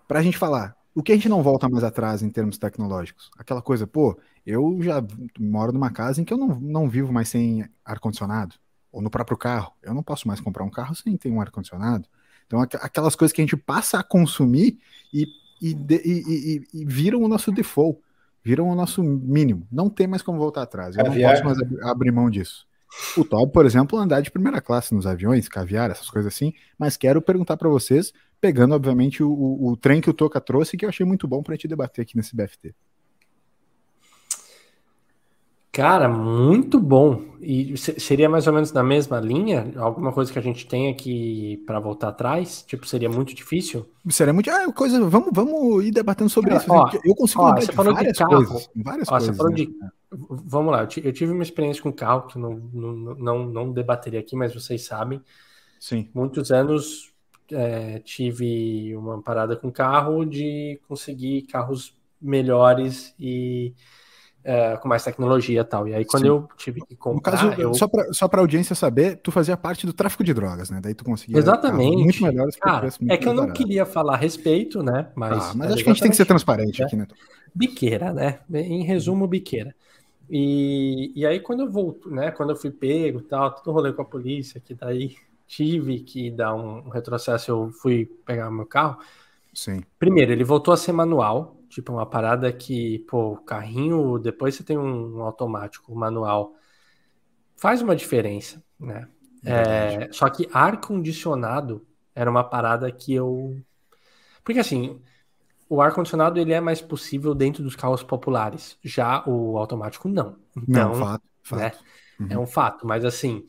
Para 0.08 0.20
a 0.20 0.24
gente 0.24 0.38
falar, 0.38 0.76
o 0.94 1.04
que 1.04 1.12
a 1.12 1.16
gente 1.16 1.30
não 1.30 1.44
volta 1.44 1.70
mais 1.70 1.84
atrás 1.84 2.22
em 2.22 2.30
termos 2.30 2.58
tecnológicos? 2.58 3.30
Aquela 3.38 3.62
coisa, 3.62 3.86
pô, 3.86 4.20
eu 4.46 4.82
já 4.82 5.04
moro 5.40 5.72
numa 5.72 5.92
casa 5.92 6.22
em 6.22 6.26
que 6.26 6.34
eu 6.34 6.38
não, 6.38 6.60
não 6.60 6.90
vivo 6.90 7.14
mais 7.14 7.30
sem 7.30 7.68
ar-condicionado. 7.86 8.56
Ou 8.92 9.02
no 9.02 9.10
próprio 9.10 9.38
carro. 9.38 9.74
Eu 9.84 9.94
não 9.94 10.02
posso 10.02 10.28
mais 10.28 10.40
comprar 10.40 10.64
um 10.64 10.70
carro 10.70 10.96
sem 10.96 11.16
ter 11.16 11.30
um 11.30 11.40
ar-condicionado. 11.40 12.08
Então, 12.48 12.60
aquelas 12.60 13.16
coisas 13.16 13.32
que 13.32 13.42
a 13.42 13.46
gente 13.46 13.56
passa 13.56 14.00
a 14.00 14.04
consumir 14.04 14.80
e 15.14 15.28
e, 15.62 15.74
de, 15.74 15.96
e, 15.96 16.24
e, 16.74 16.82
e, 16.82 16.86
viram 16.86 17.22
o 17.22 17.28
nosso 17.28 17.52
default, 17.52 18.00
viram 18.44 18.70
o 18.70 18.76
nosso 18.76 19.04
mínimo. 19.04 19.68
Não 19.72 19.90
tem 19.90 20.08
mais 20.08 20.22
como 20.22 20.38
voltar 20.38 20.64
atrás. 20.64 20.96
Eu 20.96 21.06
caviar. 21.06 21.44
não 21.44 21.54
posso 21.54 21.62
mais 21.62 21.84
abrir 21.84 22.12
mão 22.12 22.30
disso. 22.30 22.68
O 23.18 23.24
Tob, 23.24 23.52
por 23.52 23.66
exemplo, 23.66 24.00
andar 24.00 24.22
de 24.22 24.32
primeira 24.32 24.60
classe 24.60 24.96
nos 24.96 25.06
aviões, 25.06 25.48
caviar, 25.48 25.92
essas 25.92 26.10
coisas 26.10 26.34
assim. 26.34 26.54
Mas 26.78 26.98
quero 26.98 27.22
perguntar 27.22 27.56
para 27.56 27.70
vocês, 27.70 28.12
pegando, 28.42 28.74
obviamente, 28.74 29.22
o, 29.22 29.30
o, 29.30 29.72
o, 29.72 29.78
trem 29.78 30.02
que 30.02 30.10
o 30.10 30.14
Toca 30.14 30.42
trouxe, 30.42 30.76
que 30.76 30.86
eu 30.86 30.90
achei 30.90 31.06
muito 31.06 31.28
bom 31.28 31.44
para 31.44 31.54
a 31.54 31.56
gente 31.56 31.68
debater 31.68 32.02
aqui 32.02 32.18
nesse 32.18 32.36
BFT. 32.36 32.74
Cara, 35.80 36.10
muito 36.10 36.78
bom. 36.78 37.22
E 37.40 37.78
seria 37.78 38.28
mais 38.28 38.46
ou 38.48 38.54
menos 38.54 38.74
na 38.74 38.84
mesma 38.84 39.18
linha? 39.18 39.72
Alguma 39.78 40.12
coisa 40.12 40.30
que 40.30 40.38
a 40.38 40.42
gente 40.42 40.68
tem 40.68 40.90
aqui 40.90 41.64
para 41.66 41.80
voltar 41.80 42.10
atrás? 42.10 42.66
Tipo, 42.68 42.86
seria 42.86 43.10
muito 43.10 43.34
difícil? 43.34 43.90
Seria 44.10 44.34
muito. 44.34 44.52
Ah, 44.52 44.70
coisa. 44.74 45.00
Vamos, 45.06 45.30
vamos 45.32 45.86
ir 45.86 45.92
debatendo 45.92 46.30
sobre 46.30 46.54
isso. 46.54 46.66
Ó, 46.70 46.90
eu 47.02 47.16
consigo 47.16 47.44
ó, 47.44 47.56
você 47.56 47.72
falou 47.72 47.94
de 47.94 48.12
carro. 48.12 48.46
Coisas, 48.46 48.70
várias 48.76 49.08
ó, 49.08 49.12
coisas. 49.12 49.30
Você 49.30 49.38
falou 49.38 49.52
né? 49.52 49.56
de... 49.56 49.74
Vamos 50.12 50.72
lá, 50.74 50.82
eu 50.82 51.14
tive 51.14 51.32
uma 51.32 51.44
experiência 51.44 51.82
com 51.82 51.94
carro 51.94 52.28
que 52.28 52.38
não, 52.38 52.56
não, 52.74 52.92
não, 53.16 53.46
não 53.46 53.72
debateria 53.72 54.20
aqui, 54.20 54.36
mas 54.36 54.54
vocês 54.54 54.86
sabem. 54.86 55.22
Sim. 55.80 56.10
Muitos 56.14 56.52
anos 56.52 57.14
é, 57.54 58.00
tive 58.00 58.94
uma 58.98 59.22
parada 59.22 59.56
com 59.56 59.72
carro 59.72 60.26
de 60.26 60.78
conseguir 60.90 61.44
carros 61.44 61.96
melhores 62.22 63.14
e 63.18 63.74
é, 64.44 64.78
com 64.78 64.88
mais 64.88 65.04
tecnologia 65.04 65.62
e 65.62 65.64
tal. 65.64 65.88
E 65.88 65.94
aí, 65.94 66.06
quando 66.06 66.24
Sim. 66.24 66.30
eu 66.30 66.50
tive 66.58 66.82
que 66.82 66.96
comprar. 66.96 67.44
No 67.44 67.50
caso, 67.50 67.62
eu... 67.62 67.74
só 67.74 67.88
para 67.88 68.12
só 68.14 68.30
a 68.32 68.40
audiência 68.40 68.76
saber, 68.76 69.18
tu 69.18 69.32
fazia 69.32 69.58
parte 69.58 69.86
do 69.86 69.94
tráfico 69.94 70.24
de 70.24 70.34
drogas, 70.34 70.70
né? 70.70 70.80
Daí 70.82 70.94
tu 70.94 71.04
conseguia. 71.04 71.38
Exatamente. 71.38 72.04
Muito 72.04 72.24
melhores 72.24 72.56
que 72.56 72.62
ah, 72.64 72.82
É 73.10 73.18
que 73.18 73.28
eu 73.28 73.34
não 73.34 73.44
barato. 73.44 73.58
queria 73.58 73.86
falar 73.86 74.14
a 74.14 74.18
respeito, 74.18 74.82
né? 74.82 75.10
Mas, 75.16 75.32
ah, 75.32 75.54
mas 75.56 75.74
acho 75.74 75.84
que 75.84 75.90
a 75.90 75.94
gente 75.94 76.02
tem 76.02 76.12
que 76.12 76.18
ser 76.18 76.26
transparente 76.26 76.82
é. 76.82 76.86
aqui, 76.86 76.96
né? 76.96 77.08
Biqueira, 77.54 78.14
né? 78.14 78.40
Em 78.54 78.84
resumo, 78.84 79.28
biqueira. 79.28 79.76
E, 80.30 81.12
e 81.16 81.26
aí, 81.26 81.40
quando 81.40 81.62
eu 81.62 81.70
volto, 81.70 82.10
né? 82.10 82.32
Quando 82.32 82.52
eu 82.52 82.56
fui 82.56 82.72
pego 82.72 83.20
e 83.20 83.24
tal, 83.24 83.52
todo 83.52 83.74
rolê 83.74 83.92
com 83.92 84.04
a 84.04 84.06
polícia, 84.06 84.62
que 84.64 84.74
daí 84.74 85.16
tive 85.48 86.00
que 86.02 86.30
dar 86.30 86.54
um 86.54 86.88
retrocesso, 86.90 87.52
eu 87.52 87.72
fui 87.72 88.06
pegar 88.26 88.52
meu 88.52 88.68
carro. 88.68 89.00
Sim. 89.54 89.82
Primeiro, 89.98 90.32
ele 90.32 90.44
voltou 90.44 90.74
a 90.74 90.78
ser 90.78 90.92
manual, 90.92 91.59
Tipo, 91.70 91.94
uma 91.94 92.06
parada 92.06 92.52
que, 92.52 93.00
pô, 93.08 93.34
o 93.34 93.38
carrinho, 93.38 94.18
depois 94.18 94.56
você 94.56 94.64
tem 94.64 94.78
um 94.78 95.22
automático, 95.22 95.94
um 95.94 95.96
manual. 95.96 96.56
Faz 97.56 97.82
uma 97.82 97.96
diferença, 97.96 98.64
né? 98.80 99.08
É, 99.46 100.10
só 100.12 100.30
que 100.30 100.50
ar-condicionado 100.52 101.86
era 102.16 102.30
uma 102.30 102.44
parada 102.44 102.92
que 102.92 103.14
eu. 103.14 103.56
Porque 104.44 104.60
assim, 104.60 105.00
o 105.70 105.80
ar-condicionado 105.82 106.40
ele 106.40 106.54
é 106.54 106.60
mais 106.60 106.82
possível 106.82 107.36
dentro 107.36 107.62
dos 107.62 107.76
carros 107.76 108.04
populares. 108.04 108.78
Já 108.84 109.24
o 109.28 109.58
automático 109.58 110.10
não. 110.10 110.38
Então, 110.58 110.90
não, 110.90 110.96
fato, 110.96 111.24
fato. 111.44 111.60
Né? 111.60 111.72
Uhum. 112.20 112.28
É 112.32 112.38
um 112.40 112.48
fato, 112.48 112.88
mas 112.88 113.06
assim, 113.06 113.46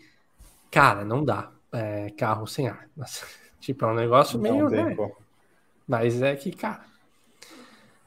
cara, 0.70 1.04
não 1.04 1.24
dá. 1.24 1.50
É, 1.72 2.10
carro 2.10 2.46
sem 2.46 2.68
ar. 2.68 2.88
tipo, 3.58 3.84
é 3.84 3.88
um 3.88 3.94
negócio 3.94 4.38
não 4.38 4.68
meio. 4.68 4.68
Né? 4.68 4.96
Mas 5.88 6.20
é 6.20 6.36
que, 6.36 6.52
cara, 6.52 6.84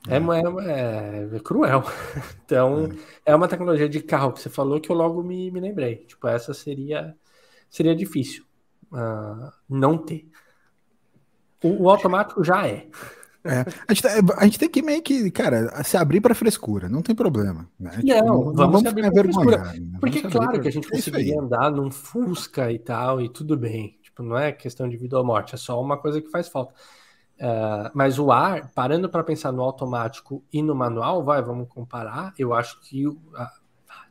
é, 0.07 0.17
é, 0.17 1.29
é, 1.31 1.35
é 1.35 1.39
cruel. 1.39 1.83
Então, 2.45 2.89
é. 3.25 3.31
é. 3.31 3.35
uma 3.35 3.47
tecnologia 3.47 3.89
de 3.89 4.01
carro 4.01 4.33
que 4.33 4.41
você 4.41 4.49
falou 4.49 4.79
que 4.79 4.89
eu 4.89 4.95
logo 4.95 5.23
me, 5.23 5.49
me 5.49 5.59
lembrei. 5.59 5.97
Tipo, 6.05 6.27
essa 6.27 6.53
seria 6.53 7.15
seria 7.73 7.95
difícil 7.95 8.45
uh, 8.91 9.51
não 9.67 9.97
ter. 9.97 10.27
O, 11.63 11.83
o, 11.83 11.89
automático 11.89 12.43
já 12.43 12.67
é. 12.67 12.87
É, 13.45 13.65
a, 13.87 13.93
gente, 13.93 14.03
tá, 14.03 14.09
a 14.37 14.43
gente 14.45 14.59
tem 14.59 14.69
que 14.69 14.81
meio 14.81 15.01
que, 15.01 15.31
cara, 15.31 15.83
se 15.83 15.97
abrir 15.97 16.21
para 16.21 16.35
frescura, 16.35 16.87
não 16.87 17.01
tem 17.01 17.15
problema. 17.15 17.67
Né? 17.79 17.91
Tipo, 17.91 18.07
não, 18.07 18.25
não, 18.25 18.43
vamos, 18.53 18.55
vamos 18.55 18.85
abrir 18.85 19.11
vergonha. 19.11 19.57
Né? 19.57 19.97
Porque, 19.99 20.21
claro, 20.21 20.61
que 20.61 20.67
a 20.67 20.71
gente 20.71 20.87
é 20.87 20.91
conseguiria 20.91 21.41
andar 21.41 21.71
num 21.71 21.89
Fusca 21.89 22.71
e 22.71 22.79
tal, 22.79 23.19
e 23.19 23.27
tudo 23.27 23.57
bem. 23.57 23.97
Tipo, 24.01 24.23
não 24.23 24.37
é 24.37 24.51
questão 24.51 24.87
de 24.87 24.95
vida 24.95 25.17
ou 25.17 25.25
morte, 25.25 25.55
é 25.55 25.57
só 25.57 25.81
uma 25.81 25.97
coisa 25.97 26.21
que 26.21 26.29
faz 26.29 26.47
falta. 26.47 26.73
Uh, 27.39 27.89
mas 27.93 28.19
o 28.19 28.31
ar, 28.31 28.71
parando 28.73 29.09
para 29.09 29.23
pensar 29.23 29.51
no 29.51 29.61
automático 29.61 30.43
e 30.51 30.61
no 30.61 30.75
manual, 30.75 31.23
vai, 31.23 31.41
vamos 31.41 31.67
comparar. 31.67 32.33
Eu 32.37 32.53
acho 32.53 32.79
que 32.81 33.07
uh, 33.07 33.17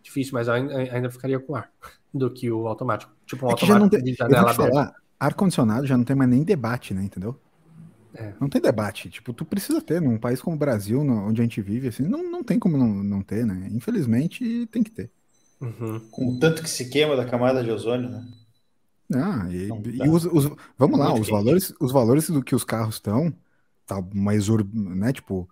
difícil, 0.03 0.35
mas 0.35 0.49
ainda, 0.49 0.77
ainda 0.77 1.11
ficaria 1.11 1.39
com 1.39 1.55
ar 1.55 1.71
do 2.13 2.31
que 2.31 2.51
o 2.51 2.67
automático. 2.67 3.13
Tipo 3.27 3.47
um 3.47 3.49
é 3.49 3.53
automático 3.53 3.91
tem, 3.91 4.05
de 4.05 4.15
janela 4.15 4.51
aberta. 4.51 4.95
Ar 5.19 5.35
condicionado 5.35 5.87
já 5.87 5.97
não 5.97 6.05
tem 6.05 6.17
mais 6.17 6.29
nem 6.29 6.43
debate, 6.43 6.93
né? 6.93 7.03
Entendeu? 7.03 7.39
É. 8.15 8.35
Não 8.41 8.49
tem 8.49 8.61
debate. 8.61 9.09
Tipo, 9.09 9.33
tu 9.33 9.45
precisa 9.45 9.81
ter 9.81 10.01
num 10.01 10.19
país 10.19 10.43
como 10.43 10.57
o 10.57 10.59
Brasil, 10.59 11.03
no, 11.05 11.29
onde 11.29 11.41
a 11.41 11.45
gente 11.45 11.63
vive, 11.63 11.89
assim, 11.89 12.03
não, 12.03 12.31
não 12.31 12.43
tem 12.43 12.59
como 12.59 12.77
não, 12.77 12.89
não 12.89 13.23
ter, 13.23 13.47
né? 13.47 13.69
Infelizmente 13.71 14.67
tem 14.67 14.83
que 14.83 14.91
ter. 14.91 15.11
Uhum. 15.61 16.01
Com 16.11 16.29
o 16.29 16.39
tanto 16.41 16.63
que 16.63 16.69
se 16.69 16.91
queima 16.91 17.17
da 17.17 17.25
camada 17.25 17.63
de 17.63 17.71
ozônio, 17.71 18.11
né? 18.11 18.27
Ah, 19.15 19.47
e, 19.51 19.69
e 19.69 20.09
os, 20.09 20.25
os, 20.25 20.51
vamos 20.79 20.99
lá, 20.99 21.13
os 21.13 21.29
valores, 21.29 21.75
os 21.81 21.93
valores 21.93 22.31
do 22.31 22.43
que 22.43 22.55
os 22.55 22.65
carros 22.65 22.97
estão, 22.97 23.33
tá 23.87 23.99
uma 23.99 24.35
exor... 24.35 24.67
né, 24.73 25.13
tipo, 25.13 25.49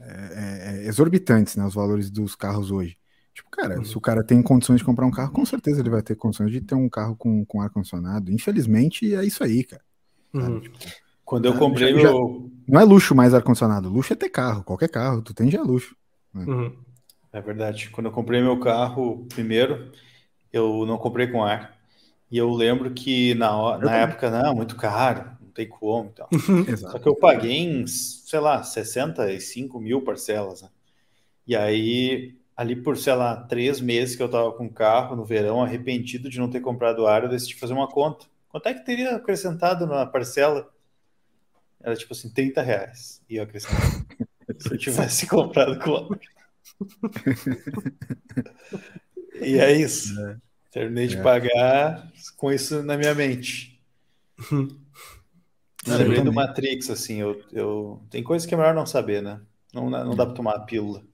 é, 0.00 0.82
é, 0.84 0.88
exorbitantes, 0.88 1.56
né, 1.56 1.64
os 1.64 1.74
valores 1.74 2.10
dos 2.10 2.34
carros 2.34 2.70
hoje. 2.70 2.96
Tipo, 3.34 3.50
cara, 3.50 3.78
uhum. 3.78 3.84
se 3.84 3.98
o 3.98 4.00
cara 4.00 4.22
tem 4.22 4.40
condições 4.40 4.78
de 4.78 4.84
comprar 4.84 5.06
um 5.06 5.10
carro, 5.10 5.32
com 5.32 5.44
certeza 5.44 5.80
ele 5.80 5.90
vai 5.90 6.02
ter 6.02 6.14
condições 6.14 6.52
de 6.52 6.60
ter 6.60 6.76
um 6.76 6.88
carro 6.88 7.16
com, 7.16 7.44
com 7.44 7.60
ar-condicionado. 7.60 8.30
Infelizmente, 8.30 9.12
é 9.12 9.24
isso 9.24 9.42
aí, 9.42 9.64
cara. 9.64 9.82
Uhum. 10.32 10.60
Tipo, 10.60 10.78
Quando 11.24 11.46
eu 11.46 11.58
comprei 11.58 11.94
já, 11.94 12.12
meu. 12.12 12.50
Não 12.66 12.80
é 12.80 12.84
luxo 12.84 13.14
mais 13.14 13.34
ar-condicionado. 13.34 13.88
Luxo 13.88 14.12
é 14.12 14.16
ter 14.16 14.28
carro. 14.28 14.62
Qualquer 14.62 14.88
carro, 14.88 15.20
tu 15.20 15.34
tem 15.34 15.50
já 15.50 15.58
é 15.58 15.62
luxo. 15.62 15.96
Né? 16.32 16.44
Uhum. 16.46 16.76
É 17.32 17.40
verdade. 17.40 17.90
Quando 17.90 18.06
eu 18.06 18.12
comprei 18.12 18.40
meu 18.40 18.58
carro 18.60 19.26
primeiro, 19.34 19.90
eu 20.52 20.86
não 20.86 20.96
comprei 20.96 21.26
com 21.26 21.42
ar. 21.42 21.73
E 22.30 22.38
eu 22.38 22.50
lembro 22.50 22.92
que 22.92 23.34
na, 23.34 23.78
na 23.78 23.96
época, 23.96 24.30
não, 24.30 24.54
muito 24.54 24.76
caro, 24.76 25.30
não 25.40 25.50
tem 25.50 25.68
como. 25.68 26.10
Então. 26.12 26.28
Só 26.76 26.98
que 26.98 27.08
eu 27.08 27.14
paguei 27.14 27.52
em, 27.52 27.86
sei 27.86 28.40
lá, 28.40 28.62
65 28.62 29.80
mil 29.80 30.02
parcelas. 30.02 30.62
Né? 30.62 30.68
E 31.46 31.56
aí 31.56 32.36
ali 32.56 32.76
por, 32.76 32.96
sei 32.96 33.14
lá, 33.14 33.36
três 33.36 33.80
meses 33.80 34.14
que 34.16 34.22
eu 34.22 34.30
tava 34.30 34.52
com 34.52 34.66
o 34.66 34.72
carro 34.72 35.16
no 35.16 35.24
verão, 35.24 35.62
arrependido 35.62 36.30
de 36.30 36.38
não 36.38 36.48
ter 36.48 36.60
comprado 36.60 37.06
ar, 37.06 37.24
eu 37.24 37.28
decidi 37.28 37.56
fazer 37.56 37.72
uma 37.72 37.88
conta. 37.88 38.26
Quanto 38.48 38.68
é 38.68 38.74
que 38.74 38.84
teria 38.84 39.16
acrescentado 39.16 39.86
na 39.86 40.06
parcela? 40.06 40.72
Era 41.82 41.96
tipo 41.96 42.12
assim, 42.12 42.32
30 42.32 42.62
reais. 42.62 43.20
E 43.28 43.36
eu 43.36 43.42
acrescentei. 43.42 44.06
Se 44.60 44.72
eu 44.72 44.78
tivesse 44.78 45.26
comprado 45.26 45.78
com 45.80 46.14
E 49.40 49.58
é 49.58 49.72
isso. 49.72 50.18
É. 50.20 50.36
Terminei 50.74 51.06
de 51.06 51.16
é. 51.16 51.22
pagar 51.22 52.10
com 52.36 52.50
isso 52.50 52.82
na 52.82 52.96
minha 52.98 53.14
mente. 53.14 53.80
lembrei 55.86 56.20
do 56.20 56.32
Matrix, 56.32 56.90
assim, 56.90 57.20
eu, 57.20 57.40
eu... 57.52 58.02
tem 58.10 58.24
coisa 58.24 58.44
que 58.44 58.52
é 58.52 58.56
melhor 58.56 58.74
não 58.74 58.84
saber, 58.84 59.22
né? 59.22 59.40
Não, 59.72 59.88
não 59.88 60.16
dá 60.16 60.26
para 60.26 60.34
tomar 60.34 60.56
a 60.56 60.60
pílula. 60.60 61.04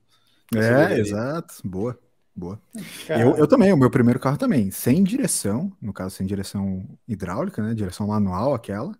É, 0.54 0.98
exato. 0.98 1.56
Boa. 1.62 1.98
Boa. 2.34 2.58
Eu, 3.06 3.36
eu 3.36 3.46
também, 3.46 3.70
o 3.70 3.76
meu 3.76 3.90
primeiro 3.90 4.18
carro 4.18 4.38
também, 4.38 4.70
sem 4.70 5.04
direção, 5.04 5.70
no 5.78 5.92
caso, 5.92 6.16
sem 6.16 6.26
direção 6.26 6.88
hidráulica, 7.06 7.62
né? 7.62 7.74
Direção 7.74 8.06
manual, 8.06 8.54
aquela. 8.54 8.96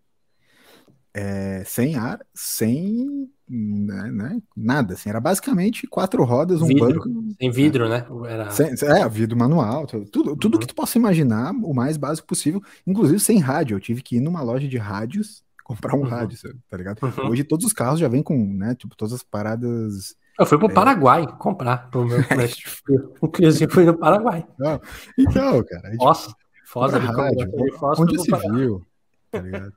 É, 1.15 1.65
sem 1.65 1.97
ar, 1.97 2.21
sem 2.35 3.33
né, 3.51 4.11
né, 4.13 4.43
nada, 4.57 4.95
assim, 4.95 5.09
era 5.09 5.19
basicamente 5.19 5.85
quatro 5.89 6.23
rodas, 6.23 6.63
um 6.63 6.67
vidro, 6.67 6.87
banco. 6.87 7.35
Sem 7.37 7.51
vidro, 7.51 7.89
né? 7.89 8.07
Era... 8.29 8.51
Sem, 8.51 8.73
é, 8.89 9.09
vidro 9.09 9.37
manual, 9.37 9.87
tudo, 9.87 10.37
tudo 10.37 10.55
uhum. 10.55 10.61
que 10.61 10.69
tu 10.69 10.75
possa 10.75 10.97
imaginar, 10.97 11.51
o 11.51 11.75
mais 11.75 11.97
básico 11.97 12.29
possível, 12.29 12.63
inclusive 12.87 13.19
sem 13.19 13.41
rádio. 13.41 13.77
Eu 13.77 13.81
tive 13.81 14.03
que 14.03 14.17
ir 14.17 14.21
numa 14.21 14.41
loja 14.41 14.69
de 14.69 14.79
rádios 14.79 15.43
comprar 15.65 15.97
um 15.97 16.03
uhum. 16.03 16.09
rádio, 16.09 16.39
tá 16.69 16.77
ligado? 16.77 16.99
Uhum. 17.03 17.31
Hoje 17.31 17.43
todos 17.43 17.67
os 17.67 17.73
carros 17.73 17.99
já 17.99 18.07
vêm 18.07 18.23
com, 18.23 18.37
né, 18.37 18.77
tipo, 18.77 18.95
todas 18.95 19.15
as 19.15 19.23
paradas 19.25 20.15
eu 20.39 20.47
fui 20.47 20.57
pro 20.57 20.71
é. 20.71 20.73
Paraguai 20.73 21.27
comprar 21.39 21.91
pro 21.91 22.07
meu 22.07 22.19
O 23.21 23.29
Cliozinho 23.29 23.71
foi 23.71 23.85
no 23.85 23.99
Paraguai. 23.99 24.47
Não. 24.59 24.81
Então, 25.19 25.63
cara. 25.63 25.91
Tipo, 25.91 26.03
Nossa, 26.03 26.35
foda 26.65 26.99
de 26.99 27.07
rádio. 27.07 27.51
Onde 27.99 28.19
se 28.19 28.31
viu? 28.51 28.83
Tá 29.31 29.43
ligado? 29.43 29.73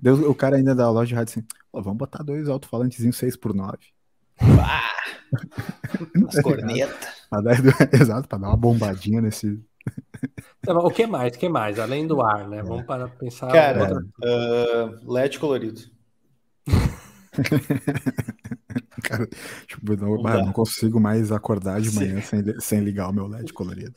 Deus, 0.00 0.20
o 0.20 0.34
cara 0.34 0.56
ainda 0.56 0.74
da 0.74 0.90
loja 0.90 1.08
de 1.08 1.14
rádio 1.14 1.32
assim, 1.32 1.46
vamos 1.82 1.98
botar 1.98 2.22
dois 2.22 2.48
alto-falantezinhos 2.48 3.16
6 3.16 3.36
por 3.36 3.54
9 3.54 3.78
ah, 4.40 4.82
As 6.28 6.42
cornetas. 6.42 7.16
Exato, 7.92 8.28
pra 8.28 8.38
dar 8.38 8.48
uma 8.48 8.56
bombadinha 8.56 9.20
nesse. 9.20 9.60
Então, 10.62 10.78
o 10.78 10.90
que 10.90 11.06
mais? 11.06 11.34
O 11.34 11.38
que 11.38 11.48
mais? 11.48 11.78
Além 11.78 12.06
do 12.06 12.20
ar, 12.22 12.48
né? 12.48 12.62
Vamos 12.62 12.84
para 12.84 13.08
pensar. 13.08 13.48
Cara, 13.48 13.96
uh, 13.96 15.12
LED 15.12 15.38
colorido. 15.38 15.80
Cara, 19.02 19.28
tipo, 19.66 19.96
não, 19.96 20.16
não, 20.16 20.46
não, 20.46 20.52
consigo 20.52 20.98
mais 20.98 21.30
acordar 21.30 21.80
de 21.80 21.94
manhã 21.94 22.20
sem, 22.22 22.60
sem 22.60 22.80
ligar 22.80 23.10
o 23.10 23.12
meu 23.12 23.26
LED 23.26 23.52
colorido. 23.52 23.94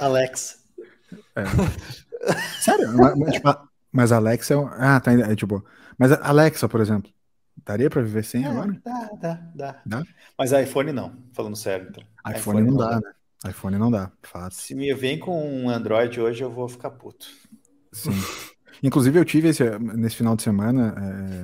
Alex. 0.00 0.64
É. 1.36 1.44
Sério, 2.60 2.92
mas, 2.96 3.32
tipo, 3.34 3.68
mas 3.92 4.10
Alexa 4.10 4.54
é 4.54 4.56
um... 4.56 4.66
Ah, 4.66 4.98
tá. 4.98 5.12
É, 5.12 5.36
tipo, 5.36 5.64
mas 5.98 6.12
Alexa, 6.12 6.68
por 6.68 6.80
exemplo, 6.80 7.10
daria 7.64 7.90
para 7.90 8.02
viver 8.02 8.24
sem 8.24 8.44
é, 8.44 8.48
agora? 8.48 8.80
Dá, 8.84 9.10
dá, 9.20 9.34
dá, 9.54 9.82
dá. 9.84 10.02
Mas 10.38 10.52
iPhone 10.52 10.92
não, 10.92 11.16
falando 11.32 11.56
sério. 11.56 11.88
Então. 11.90 12.04
iPhone, 12.28 12.60
iPhone 12.60 12.62
não, 12.62 12.76
dá, 12.76 12.90
dá, 12.90 13.00
né? 13.00 13.50
iPhone 13.50 13.78
não 13.78 13.90
dá, 13.90 14.12
fato. 14.22 14.54
Se 14.54 14.74
me 14.74 14.92
vem 14.94 15.18
com 15.18 15.64
um 15.64 15.68
Android 15.68 16.20
hoje, 16.20 16.42
eu 16.42 16.50
vou 16.50 16.68
ficar 16.68 16.90
puto. 16.90 17.26
Sim. 17.92 18.12
Inclusive, 18.82 19.18
eu 19.18 19.24
tive 19.24 19.48
esse, 19.48 19.64
nesse 19.78 20.16
final 20.16 20.36
de 20.36 20.42
semana. 20.42 20.94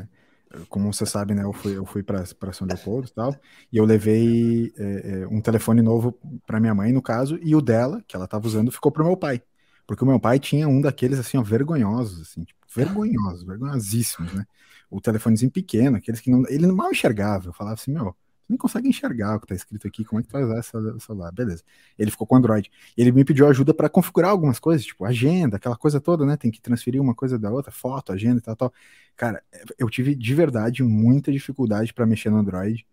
É 0.08 0.22
como 0.68 0.92
você 0.92 1.06
sabe, 1.06 1.34
né, 1.34 1.44
eu 1.44 1.52
fui, 1.52 1.76
eu 1.76 1.84
fui 1.86 2.02
para 2.02 2.52
São 2.52 2.66
Leopoldo 2.66 3.08
e 3.08 3.12
tal, 3.12 3.34
e 3.72 3.76
eu 3.76 3.84
levei 3.84 4.72
é, 4.76 5.22
é 5.22 5.26
um 5.26 5.40
telefone 5.40 5.80
novo 5.80 6.18
para 6.46 6.60
minha 6.60 6.74
mãe, 6.74 6.92
no 6.92 7.00
caso, 7.00 7.38
e 7.42 7.56
o 7.56 7.60
dela, 7.60 8.02
que 8.06 8.14
ela 8.14 8.26
estava 8.26 8.46
usando, 8.46 8.70
ficou 8.70 8.92
para 8.92 9.02
o 9.02 9.06
meu 9.06 9.16
pai. 9.16 9.42
Porque 9.86 10.04
o 10.04 10.06
meu 10.06 10.20
pai 10.20 10.38
tinha 10.38 10.68
um 10.68 10.80
daqueles, 10.80 11.18
assim, 11.18 11.38
ó, 11.38 11.42
vergonhosos, 11.42 12.20
assim, 12.20 12.44
tipo, 12.44 12.60
vergonhosos, 12.74 13.44
vergonhosíssimos, 13.44 14.32
né? 14.32 14.44
O 14.90 15.00
telefonezinho 15.00 15.50
pequeno, 15.50 15.96
aqueles 15.96 16.20
que 16.20 16.30
não. 16.30 16.44
Ele 16.48 16.66
mal 16.66 16.90
enxergava. 16.90 17.48
Eu 17.48 17.52
falava 17.52 17.74
assim, 17.74 17.92
meu, 17.92 18.14
nem 18.48 18.58
consegue 18.58 18.88
enxergar 18.88 19.36
o 19.36 19.40
que 19.40 19.46
está 19.46 19.54
escrito 19.54 19.86
aqui, 19.86 20.04
como 20.04 20.20
é 20.20 20.22
que 20.22 20.28
tu 20.28 20.32
vai 20.32 20.44
usar 20.44 20.58
esse 20.58 20.70
celular? 21.04 21.32
Beleza. 21.32 21.62
Ele 21.98 22.10
ficou 22.10 22.26
com 22.26 22.36
Android. 22.36 22.70
Ele 22.96 23.10
me 23.10 23.24
pediu 23.24 23.46
ajuda 23.46 23.72
para 23.72 23.88
configurar 23.88 24.30
algumas 24.30 24.58
coisas, 24.58 24.84
tipo 24.84 25.04
agenda, 25.04 25.56
aquela 25.56 25.76
coisa 25.76 26.00
toda, 26.00 26.26
né? 26.26 26.36
Tem 26.36 26.50
que 26.50 26.60
transferir 26.60 27.00
uma 27.00 27.14
coisa 27.14 27.38
da 27.38 27.50
outra, 27.50 27.72
foto, 27.72 28.12
agenda 28.12 28.38
e 28.38 28.42
tal, 28.42 28.56
tal. 28.56 28.72
Cara, 29.16 29.42
eu 29.78 29.88
tive 29.88 30.14
de 30.14 30.34
verdade 30.34 30.82
muita 30.82 31.32
dificuldade 31.32 31.92
para 31.94 32.06
mexer 32.06 32.30
no 32.30 32.38
Android, 32.38 32.86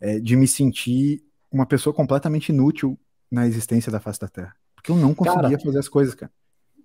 é, 0.00 0.18
de 0.18 0.36
me 0.36 0.46
sentir 0.46 1.22
uma 1.50 1.66
pessoa 1.66 1.92
completamente 1.92 2.50
inútil 2.50 2.98
na 3.30 3.46
existência 3.46 3.90
da 3.90 4.00
face 4.00 4.20
da 4.20 4.28
Terra. 4.28 4.54
Porque 4.74 4.90
eu 4.90 4.96
não 4.96 5.14
conseguia 5.14 5.42
cara, 5.42 5.58
fazer 5.58 5.78
as 5.78 5.88
coisas, 5.88 6.14
cara. 6.14 6.32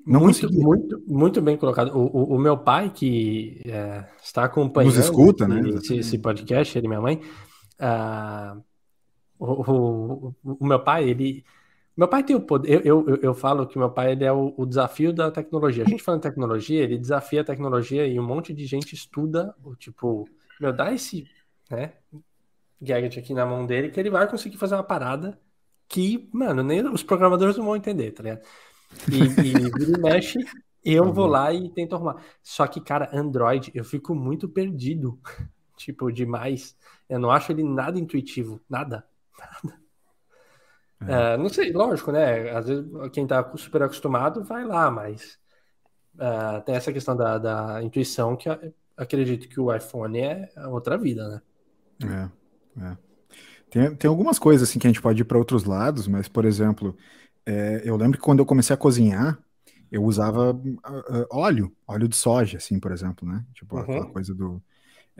Não 0.05 0.19
muito, 0.19 0.41
conseguia. 0.41 0.63
muito, 0.63 1.03
muito 1.07 1.41
bem 1.41 1.57
colocado. 1.57 1.95
O, 1.95 2.05
o, 2.05 2.35
o 2.35 2.39
meu 2.39 2.57
pai, 2.57 2.89
que 2.89 3.61
é, 3.65 4.05
está 4.23 4.43
acompanhando 4.43 4.95
Nos 4.95 5.03
escuta, 5.03 5.47
né? 5.47 5.61
esse, 5.69 5.97
esse 5.97 6.19
podcast, 6.19 6.77
ele 6.77 6.85
e 6.85 6.89
minha 6.89 7.01
mãe, 7.01 7.21
Uh, 7.79 8.63
o, 9.37 10.33
o, 10.43 10.65
meu 10.65 10.79
pai, 10.83 11.09
ele. 11.09 11.43
Meu 11.95 12.07
pai 12.07 12.23
tem 12.23 12.35
o 12.35 12.41
poder. 12.41 12.85
Eu, 12.85 13.07
eu, 13.07 13.15
eu 13.21 13.33
falo 13.33 13.67
que 13.67 13.77
meu 13.77 13.89
pai 13.89 14.13
ele 14.13 14.25
é 14.25 14.31
o, 14.31 14.65
desafio 14.65 15.13
da 15.13 15.31
tecnologia. 15.31 15.83
A 15.83 15.87
gente 15.87 16.03
falando 16.03 16.19
em 16.19 16.29
tecnologia, 16.29 16.83
ele 16.83 16.97
desafia 16.97 17.41
a 17.41 17.45
tecnologia 17.45 18.05
e 18.05 18.19
um 18.19 18.25
monte 18.25 18.53
de 18.53 18.65
gente 18.65 18.93
estuda, 18.93 19.55
o 19.63 19.75
tipo, 19.75 20.27
meu, 20.59 20.73
dá 20.73 20.93
esse 20.93 21.25
né, 21.69 21.93
gadget 22.81 23.19
aqui 23.19 23.33
na 23.33 23.45
mão 23.45 23.65
dele 23.65 23.89
que 23.89 23.99
ele 23.99 24.09
vai 24.09 24.29
conseguir 24.29 24.57
fazer 24.57 24.75
uma 24.75 24.83
parada 24.83 25.39
que, 25.87 26.29
mano, 26.33 26.63
nem 26.63 26.85
os 26.87 27.03
programadores 27.03 27.57
não 27.57 27.65
vão 27.65 27.75
entender, 27.75 28.11
tá 28.11 28.23
ligado? 28.23 28.41
E, 29.11 29.93
e 29.95 29.97
mexe, 29.99 30.39
eu 30.83 31.11
vou 31.11 31.25
lá 31.25 31.53
e 31.53 31.69
tento 31.69 31.95
arrumar. 31.95 32.23
Só 32.43 32.67
que, 32.67 32.79
cara, 32.79 33.09
Android, 33.11 33.71
eu 33.73 33.83
fico 33.83 34.13
muito 34.13 34.47
perdido, 34.47 35.19
tipo, 35.75 36.11
demais. 36.11 36.75
Eu 37.09 37.19
não 37.19 37.31
acho 37.31 37.51
ele 37.51 37.63
nada 37.63 37.99
intuitivo, 37.99 38.61
nada. 38.69 39.05
Nada. 39.37 39.85
É. 41.01 41.33
É, 41.33 41.37
não 41.37 41.49
sei, 41.49 41.73
lógico, 41.73 42.11
né? 42.11 42.49
Às 42.51 42.67
vezes 42.67 42.85
quem 43.11 43.27
tá 43.27 43.51
super 43.57 43.83
acostumado 43.83 44.43
vai 44.43 44.63
lá, 44.63 44.89
mas 44.89 45.37
uh, 46.15 46.61
tem 46.65 46.73
essa 46.73 46.93
questão 46.93 47.15
da, 47.15 47.37
da 47.37 47.83
intuição 47.83 48.35
que 48.35 48.47
acredito 48.95 49.49
que 49.49 49.59
o 49.59 49.75
iPhone 49.75 50.17
é 50.19 50.49
outra 50.67 50.97
vida, 50.97 51.27
né? 51.99 52.29
É, 52.79 52.81
é. 52.85 52.97
Tem, 53.69 53.95
tem 53.95 54.09
algumas 54.09 54.39
coisas 54.39 54.67
assim 54.67 54.79
que 54.79 54.87
a 54.87 54.89
gente 54.89 55.01
pode 55.01 55.21
ir 55.21 55.25
para 55.25 55.37
outros 55.37 55.65
lados, 55.65 56.07
mas, 56.07 56.27
por 56.27 56.45
exemplo, 56.45 56.95
é, 57.45 57.81
eu 57.83 57.95
lembro 57.95 58.17
que 58.17 58.23
quando 58.23 58.39
eu 58.39 58.45
comecei 58.45 58.73
a 58.73 58.77
cozinhar, 58.77 59.37
eu 59.91 60.03
usava 60.03 60.51
uh, 60.51 61.27
óleo, 61.31 61.71
óleo 61.87 62.07
de 62.07 62.15
soja, 62.15 62.57
assim, 62.57 62.79
por 62.79 62.91
exemplo, 62.91 63.27
né? 63.27 63.45
Tipo, 63.53 63.75
uhum. 63.75 63.81
aquela 63.81 64.05
coisa 64.07 64.33
do. 64.33 64.61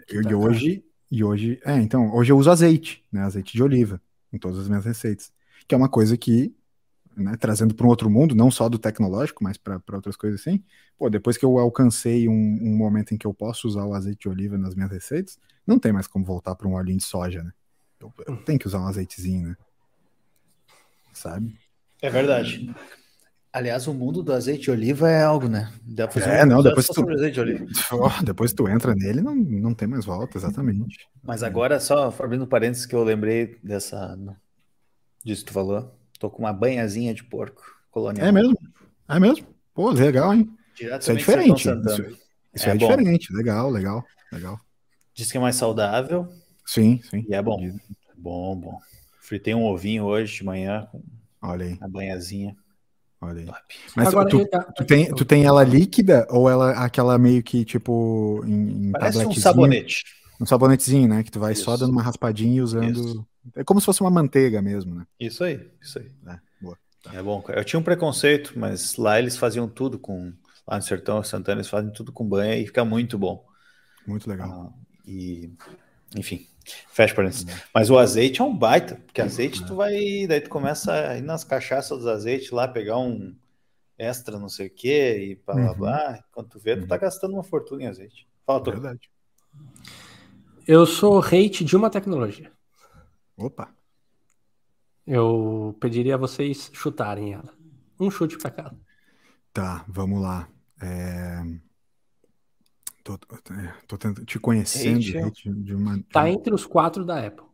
Eu, 0.09 0.23
tá, 0.23 0.35
hoje, 0.35 0.83
e 1.09 1.23
hoje, 1.23 1.59
é, 1.63 1.77
então, 1.77 2.13
hoje 2.13 2.31
eu 2.31 2.37
uso 2.37 2.49
azeite, 2.49 3.03
né? 3.11 3.21
Azeite 3.21 3.53
de 3.53 3.63
oliva 3.63 4.01
em 4.33 4.37
todas 4.37 4.59
as 4.59 4.67
minhas 4.67 4.83
receitas. 4.83 5.31
Que 5.67 5.73
é 5.73 5.77
uma 5.77 5.87
coisa 5.87 6.17
que, 6.17 6.53
né, 7.15 7.37
trazendo 7.39 7.73
para 7.73 7.85
um 7.85 7.89
outro 7.89 8.09
mundo, 8.09 8.35
não 8.35 8.51
só 8.51 8.67
do 8.67 8.77
tecnológico, 8.77 9.43
mas 9.43 9.57
para 9.57 9.79
outras 9.93 10.15
coisas 10.15 10.41
assim. 10.41 10.63
Pô, 10.97 11.09
depois 11.09 11.37
que 11.37 11.45
eu 11.45 11.57
alcancei 11.57 12.27
um, 12.27 12.33
um, 12.33 12.75
momento 12.75 13.13
em 13.13 13.17
que 13.17 13.25
eu 13.25 13.33
posso 13.33 13.67
usar 13.67 13.85
o 13.85 13.93
azeite 13.93 14.21
de 14.21 14.29
oliva 14.29 14.57
nas 14.57 14.75
minhas 14.75 14.91
receitas, 14.91 15.39
não 15.65 15.79
tem 15.79 15.93
mais 15.93 16.07
como 16.07 16.25
voltar 16.25 16.55
para 16.55 16.67
um 16.67 16.73
olhinho 16.73 16.97
de 16.97 17.05
soja, 17.05 17.43
né? 17.43 17.51
Eu, 17.99 18.13
eu 18.27 18.37
tenho 18.37 18.59
que 18.59 18.67
usar 18.67 18.81
um 18.81 18.87
azeitezinho, 18.87 19.49
né? 19.49 19.57
Sabe? 21.13 21.57
É 22.01 22.09
verdade. 22.09 22.73
Aliás, 23.55 23.87
o 23.87 23.93
mundo 23.93 24.21
do 24.21 24.33
azeite 24.33 24.63
de 24.63 24.71
oliva 24.71 25.09
é 25.09 25.23
algo, 25.23 25.47
né? 25.47 25.71
é, 25.97 26.43
um 26.43 26.45
não, 26.45 26.61
depois 26.61 26.87
tu, 26.87 27.05
de 27.05 27.39
oliva. 27.39 27.65
Oh, 27.93 28.23
depois 28.23 28.51
tu 28.51 28.67
entra 28.67 28.93
nele, 28.93 29.21
não, 29.21 29.33
não 29.33 29.73
tem 29.73 29.87
mais 29.87 30.03
volta, 30.03 30.37
exatamente. 30.37 31.07
Mas 31.23 31.41
agora, 31.41 31.79
só 31.79 32.13
abrindo 32.19 32.45
parênteses 32.45 32.85
que 32.85 32.93
eu 32.93 33.01
lembrei 33.01 33.57
dessa 33.63 34.17
disso 35.23 35.43
que 35.45 35.51
tu 35.51 35.53
falou, 35.53 35.97
tô 36.19 36.29
com 36.29 36.43
uma 36.43 36.51
banhazinha 36.51 37.13
de 37.13 37.23
porco 37.23 37.63
colonial. 37.89 38.27
É 38.27 38.31
mesmo? 38.31 38.57
É 39.07 39.19
mesmo? 39.21 39.47
Pô, 39.73 39.89
legal, 39.89 40.33
hein? 40.33 40.49
Isso 40.77 41.11
é 41.11 41.15
diferente. 41.15 41.69
Isso, 41.69 42.17
isso 42.53 42.69
é, 42.69 42.73
é 42.73 42.77
diferente, 42.77 43.33
legal, 43.33 43.69
legal, 43.71 44.03
legal. 44.33 44.59
Diz 45.13 45.31
que 45.31 45.37
é 45.37 45.41
mais 45.41 45.55
saudável. 45.55 46.27
Sim, 46.65 46.99
sim. 47.09 47.25
E 47.29 47.33
é 47.33 47.41
bom. 47.41 47.57
Bom, 48.17 48.55
bom. 48.55 48.79
Fritei 49.21 49.55
um 49.55 49.63
ovinho 49.63 50.03
hoje 50.03 50.35
de 50.35 50.43
manhã 50.43 50.87
com 50.91 51.01
Olha 51.47 51.65
aí. 51.65 51.77
a 51.81 51.87
banhazinha. 51.87 52.55
Olha 53.21 53.39
aí. 53.41 53.45
Top. 53.45 53.59
Mas 53.95 54.07
Agora, 54.09 54.29
tu, 54.29 54.39
eu- 54.41 54.47
tu 54.75 54.85
tem, 54.85 55.13
tu 55.13 55.25
tem 55.25 55.45
ela 55.45 55.63
líquida 55.63 56.27
ou 56.29 56.49
ela 56.49 56.71
aquela 56.71 57.17
meio 57.17 57.41
que 57.41 57.63
tipo 57.65 58.43
em, 58.45 58.87
em 58.87 58.91
Parece 58.91 59.25
um 59.25 59.33
sabonete. 59.33 60.03
Um 60.39 60.45
sabonetezinho, 60.45 61.07
né? 61.07 61.23
Que 61.23 61.31
tu 61.31 61.39
vai 61.39 61.55
só 61.55 61.73
Isso. 61.73 61.79
dando 61.79 61.91
uma 61.93 62.03
raspadinha 62.03 62.57
e 62.57 62.61
usando. 62.61 62.99
Isso. 62.99 63.27
É 63.55 63.63
como 63.63 63.79
se 63.79 63.85
fosse 63.85 64.01
uma 64.01 64.09
manteiga 64.11 64.61
mesmo, 64.61 64.93
né? 64.95 65.05
Isso 65.19 65.43
aí, 65.43 65.69
isso 65.81 65.97
aí. 65.99 66.11
É, 66.27 66.39
boa. 66.61 66.77
É 67.13 67.21
bom. 67.23 67.43
Eu 67.47 67.63
tinha 67.63 67.79
um 67.79 67.83
preconceito, 67.83 68.53
mas 68.57 68.97
lá 68.97 69.17
eles 69.17 69.37
faziam 69.37 69.67
tudo 69.67 69.97
com. 69.97 70.33
Lá 70.67 70.77
no 70.77 70.81
Sertão 70.83 71.23
Santana 71.23 71.57
eles 71.61 71.69
fazem 71.69 71.91
tudo 71.91 72.11
com 72.11 72.27
banha 72.27 72.57
e 72.57 72.65
fica 72.65 72.83
muito 72.83 73.17
bom. 73.19 73.45
Muito 74.05 74.27
legal. 74.29 74.73
Ah, 74.75 74.79
e, 75.07 75.51
enfim, 76.17 76.45
fecha 76.89 77.13
parênteses. 77.15 77.45
Mas 77.73 77.89
o 77.89 77.97
azeite 77.97 78.41
é 78.41 78.43
um 78.43 78.55
baita, 78.55 78.95
porque 79.05 79.21
azeite 79.21 79.65
tu 79.65 79.75
vai. 79.75 80.25
Daí 80.27 80.41
tu 80.41 80.49
começa 80.49 81.09
a 81.09 81.17
ir 81.17 81.21
nas 81.21 81.43
cachaças 81.43 81.97
dos 81.99 82.07
azeites 82.07 82.51
lá, 82.51 82.67
pegar 82.67 82.97
um 82.97 83.35
extra 83.97 84.37
não 84.37 84.49
sei 84.49 84.67
o 84.67 84.69
que 84.69 85.17
e 85.17 85.35
blá 85.45 85.55
blá 85.55 85.71
Uhum. 85.71 85.77
blá. 85.77 86.23
Quando 86.31 86.49
tu 86.49 86.59
vê, 86.59 86.75
tu 86.77 86.87
tá 86.87 86.97
gastando 86.97 87.33
uma 87.33 87.43
fortuna 87.43 87.83
em 87.83 87.87
azeite. 87.87 88.27
Fala, 88.45 88.61
tu. 88.63 88.71
Verdade. 88.71 89.09
Eu 90.67 90.85
sou 90.85 91.19
hate 91.19 91.63
de 91.63 91.75
uma 91.75 91.89
tecnologia. 91.89 92.51
Opa. 93.37 93.69
Eu 95.05 95.77
pediria 95.79 96.15
a 96.15 96.17
vocês 96.17 96.71
chutarem 96.73 97.33
ela. 97.33 97.53
Um 97.99 98.09
chute 98.09 98.37
pra 98.37 98.49
cada. 98.49 98.75
Tá, 99.53 99.85
vamos 99.87 100.21
lá. 100.21 100.49
É... 100.81 101.41
Tô, 103.05 103.19
tô, 103.19 103.37
tô 103.87 103.97
tentando- 103.99 104.25
te 104.25 104.39
conhecendo 104.39 104.97
Hate. 104.97 105.17
hate 105.19 105.53
de 105.53 105.75
uma, 105.75 105.95
de 105.95 106.03
Tá 106.05 106.27
entre 106.27 106.51
os 106.55 106.65
quatro 106.65 107.05
da 107.05 107.23
Apple. 107.23 107.45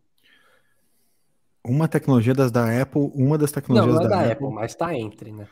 uma 1.63 1.87
tecnologia 1.89 2.33
das 2.33 2.51
da 2.51 2.81
Apple, 2.81 3.11
uma 3.13 3.37
das 3.37 3.51
Não, 3.51 3.57
tecnologias 3.61 3.95
não 3.95 4.05
é 4.05 4.09
da, 4.09 4.15
da 4.15 4.31
Apple. 4.31 4.31
Apple, 4.45 4.55
mas 4.55 4.75
tá 4.75 4.95
entre, 4.95 5.31
né? 5.33 5.47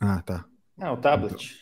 Ah, 0.00 0.22
tá. 0.22 0.44
Ah, 0.78 0.92
o 0.92 0.96
tablet. 0.96 1.58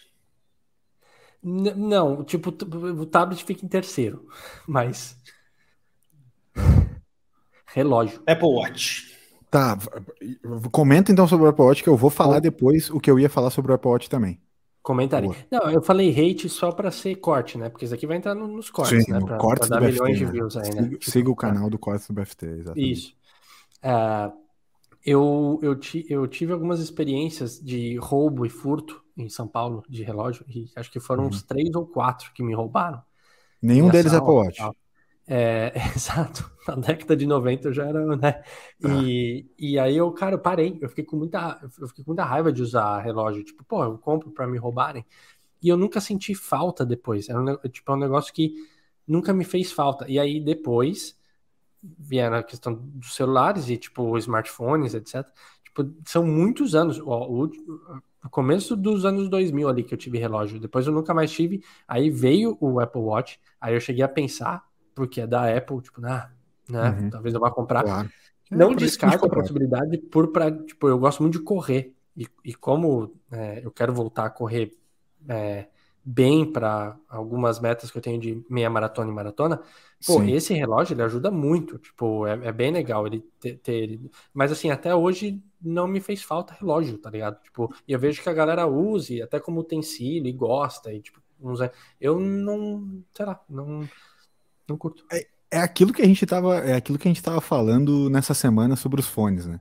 N- 1.42 1.74
não, 1.74 2.22
tipo, 2.24 2.50
o 2.50 3.06
tablet 3.06 3.42
fica 3.42 3.64
em 3.64 3.68
terceiro. 3.68 4.28
Mas. 4.68 5.16
Relógio. 7.74 8.22
Apple 8.26 8.48
Watch. 8.48 9.12
Tá, 9.50 9.76
comenta 10.70 11.10
então 11.12 11.26
sobre 11.26 11.46
o 11.46 11.48
Apple 11.48 11.64
Watch 11.64 11.82
que 11.82 11.88
eu 11.88 11.96
vou 11.96 12.10
falar 12.10 12.38
depois 12.40 12.90
o 12.90 13.00
que 13.00 13.10
eu 13.10 13.18
ia 13.18 13.28
falar 13.28 13.50
sobre 13.50 13.72
o 13.72 13.74
Apple 13.74 13.90
Watch 13.90 14.08
também. 14.08 14.40
Comentário. 14.82 15.28
Boa. 15.30 15.36
Não, 15.50 15.70
eu 15.70 15.80
falei 15.82 16.10
hate 16.10 16.48
só 16.48 16.72
pra 16.72 16.90
ser 16.90 17.14
corte, 17.16 17.56
né? 17.56 17.68
Porque 17.68 17.84
isso 17.84 17.94
aqui 17.94 18.06
vai 18.06 18.16
entrar 18.16 18.34
no- 18.34 18.48
nos 18.48 18.68
cortes, 18.70 19.06
né? 19.06 19.18
no 19.18 19.26
Pra, 19.26 19.38
Cortes 19.38 19.68
pra 19.68 19.78
dar 19.78 19.86
BFT, 19.86 20.02
milhões 20.02 20.18
de 20.18 20.24
né? 20.26 20.30
views 20.32 20.56
aí, 20.56 20.74
né? 20.74 20.82
Siga, 20.82 20.98
Tipo, 20.98 21.10
siga 21.10 21.30
o 21.30 21.34
tá. 21.34 21.40
canal 21.40 21.70
do 21.70 21.78
Cortes 21.78 22.06
do 22.08 22.14
BFT, 22.14 22.46
exatamente. 22.46 22.92
Isso. 22.92 23.14
Ah, 23.82 24.32
eu, 25.04 25.58
eu, 25.62 25.76
ti- 25.78 26.06
eu 26.08 26.26
tive 26.26 26.52
algumas 26.52 26.80
experiências 26.80 27.60
de 27.60 27.96
roubo 27.96 28.46
e 28.46 28.48
furto 28.50 29.02
em 29.16 29.28
São 29.28 29.46
Paulo 29.48 29.82
de 29.88 30.02
relógio, 30.02 30.44
e 30.48 30.70
acho 30.76 30.90
que 30.90 31.00
foram 31.00 31.24
Uhum. 31.24 31.28
uns 31.30 31.42
três 31.42 31.74
ou 31.74 31.86
quatro 31.86 32.32
que 32.32 32.42
me 32.42 32.54
roubaram. 32.54 33.02
Nenhum 33.62 33.88
deles 33.88 34.12
é 34.12 34.18
Watch. 34.18 34.60
É, 35.34 35.72
exato. 35.96 36.50
Na 36.68 36.74
década 36.76 37.16
de 37.16 37.26
90 37.26 37.68
eu 37.68 37.72
já 37.72 37.86
era, 37.86 38.04
né? 38.16 38.42
E, 38.80 39.46
e 39.58 39.78
aí 39.78 39.96
eu, 39.96 40.12
cara, 40.12 40.34
eu 40.34 40.38
parei. 40.38 40.78
Eu 40.80 40.88
fiquei 40.88 41.04
com 41.04 41.16
muita, 41.16 41.58
eu 41.62 41.88
fiquei 41.88 42.04
com 42.04 42.10
muita 42.10 42.24
raiva 42.24 42.52
de 42.52 42.60
usar 42.62 43.00
relógio. 43.00 43.42
Tipo, 43.44 43.64
pô, 43.64 43.82
eu 43.84 43.98
compro 43.98 44.30
pra 44.30 44.46
me 44.46 44.58
roubarem. 44.58 45.04
E 45.62 45.68
eu 45.68 45.76
nunca 45.78 46.00
senti 46.00 46.34
falta 46.34 46.84
depois. 46.86 47.28
Era 47.28 47.40
um, 47.40 47.44
ne- 47.44 47.58
tipo, 47.70 47.90
é 47.92 47.94
um 47.96 47.98
negócio 47.98 48.32
que 48.34 48.54
nunca 49.08 49.32
me 49.34 49.44
fez 49.44 49.72
falta. 49.72 50.08
E 50.10 50.18
aí 50.18 50.40
depois 50.44 51.18
vieram 51.82 52.36
a 52.36 52.42
questão 52.42 52.74
dos 52.74 53.14
celulares 53.14 53.68
e, 53.68 53.76
tipo, 53.76 54.16
smartphones, 54.18 54.94
etc. 54.94 55.32
Tipo, 55.64 55.92
são 56.06 56.24
muitos 56.26 56.74
anos. 56.74 56.98
O, 57.00 57.10
último- 57.10 57.80
o 58.24 58.30
começo 58.30 58.76
dos 58.76 59.04
anos 59.04 59.28
2000 59.28 59.68
ali 59.68 59.82
que 59.82 59.94
eu 59.94 59.98
tive 59.98 60.18
relógio. 60.18 60.60
Depois 60.60 60.86
eu 60.86 60.92
nunca 60.92 61.12
mais 61.14 61.30
tive. 61.32 61.62
Aí 61.88 62.10
veio 62.10 62.56
o 62.60 62.78
Apple 62.80 63.00
Watch. 63.00 63.40
Aí 63.60 63.74
eu 63.74 63.80
cheguei 63.80 64.02
a 64.04 64.08
pensar, 64.08 64.64
porque 64.94 65.20
é 65.20 65.26
da 65.26 65.56
Apple, 65.56 65.80
tipo, 65.80 66.04
ah, 66.04 66.30
né? 66.68 66.90
Uhum. 66.90 67.10
Talvez 67.10 67.34
eu 67.34 67.40
vá 67.40 67.50
comprar. 67.50 67.82
Claro. 67.82 68.10
É, 68.50 68.56
Não 68.56 68.72
por 68.72 68.82
isso 68.82 68.98
que 68.98 69.04
a 69.04 69.08
gente 69.08 69.20
descarto 69.20 69.38
a 69.38 69.42
possibilidade 69.42 69.98
por 69.98 70.28
pra, 70.28 70.50
tipo, 70.50 70.88
eu 70.88 70.98
gosto 70.98 71.22
muito 71.22 71.38
de 71.38 71.44
correr. 71.44 71.94
E, 72.16 72.26
e 72.44 72.54
como 72.54 73.14
é, 73.30 73.64
eu 73.64 73.70
quero 73.70 73.92
voltar 73.92 74.26
a 74.26 74.30
correr 74.30 74.76
é, 75.28 75.66
bem 76.04 76.50
para 76.50 76.96
algumas 77.08 77.60
metas 77.60 77.90
que 77.90 77.96
eu 77.96 78.02
tenho 78.02 78.20
de 78.20 78.44
meia 78.50 78.68
maratona 78.68 79.10
e 79.10 79.14
maratona, 79.14 79.58
pô, 80.04 80.20
Sim. 80.20 80.32
esse 80.32 80.52
relógio 80.52 80.94
ele 80.94 81.02
ajuda 81.02 81.30
muito. 81.30 81.78
Tipo, 81.78 82.26
é, 82.26 82.48
é 82.48 82.52
bem 82.52 82.70
legal 82.70 83.06
ele 83.06 83.20
ter, 83.40 83.56
ter 83.58 83.74
ele. 83.74 84.10
Mas 84.34 84.52
assim, 84.52 84.70
até 84.70 84.94
hoje 84.94 85.42
não 85.60 85.86
me 85.86 86.00
fez 86.00 86.22
falta 86.22 86.56
relógio, 86.58 86.98
tá 86.98 87.08
ligado? 87.08 87.40
Tipo, 87.42 87.74
e 87.86 87.92
eu 87.92 87.98
vejo 87.98 88.22
que 88.22 88.28
a 88.28 88.34
galera 88.34 88.66
use 88.66 89.22
até 89.22 89.40
como 89.40 89.60
utensílio 89.60 90.28
e 90.28 90.32
gosta. 90.32 90.92
E, 90.92 91.00
tipo, 91.00 91.20
não 91.40 91.56
sei, 91.56 91.70
eu 92.00 92.18
não, 92.18 93.02
sei 93.14 93.26
lá, 93.26 93.40
não, 93.48 93.88
não 94.68 94.76
curto. 94.76 95.04
É 95.50 95.58
aquilo 95.58 95.92
que 95.92 96.00
a 96.02 96.06
gente 96.06 96.24
tava, 96.24 96.56
é 96.58 96.74
aquilo 96.74 96.98
que 96.98 97.06
a 97.06 97.10
gente 97.10 97.22
tava 97.22 97.40
falando 97.40 98.08
nessa 98.08 98.32
semana 98.32 98.74
sobre 98.74 99.00
os 99.00 99.06
fones, 99.06 99.44
né? 99.46 99.60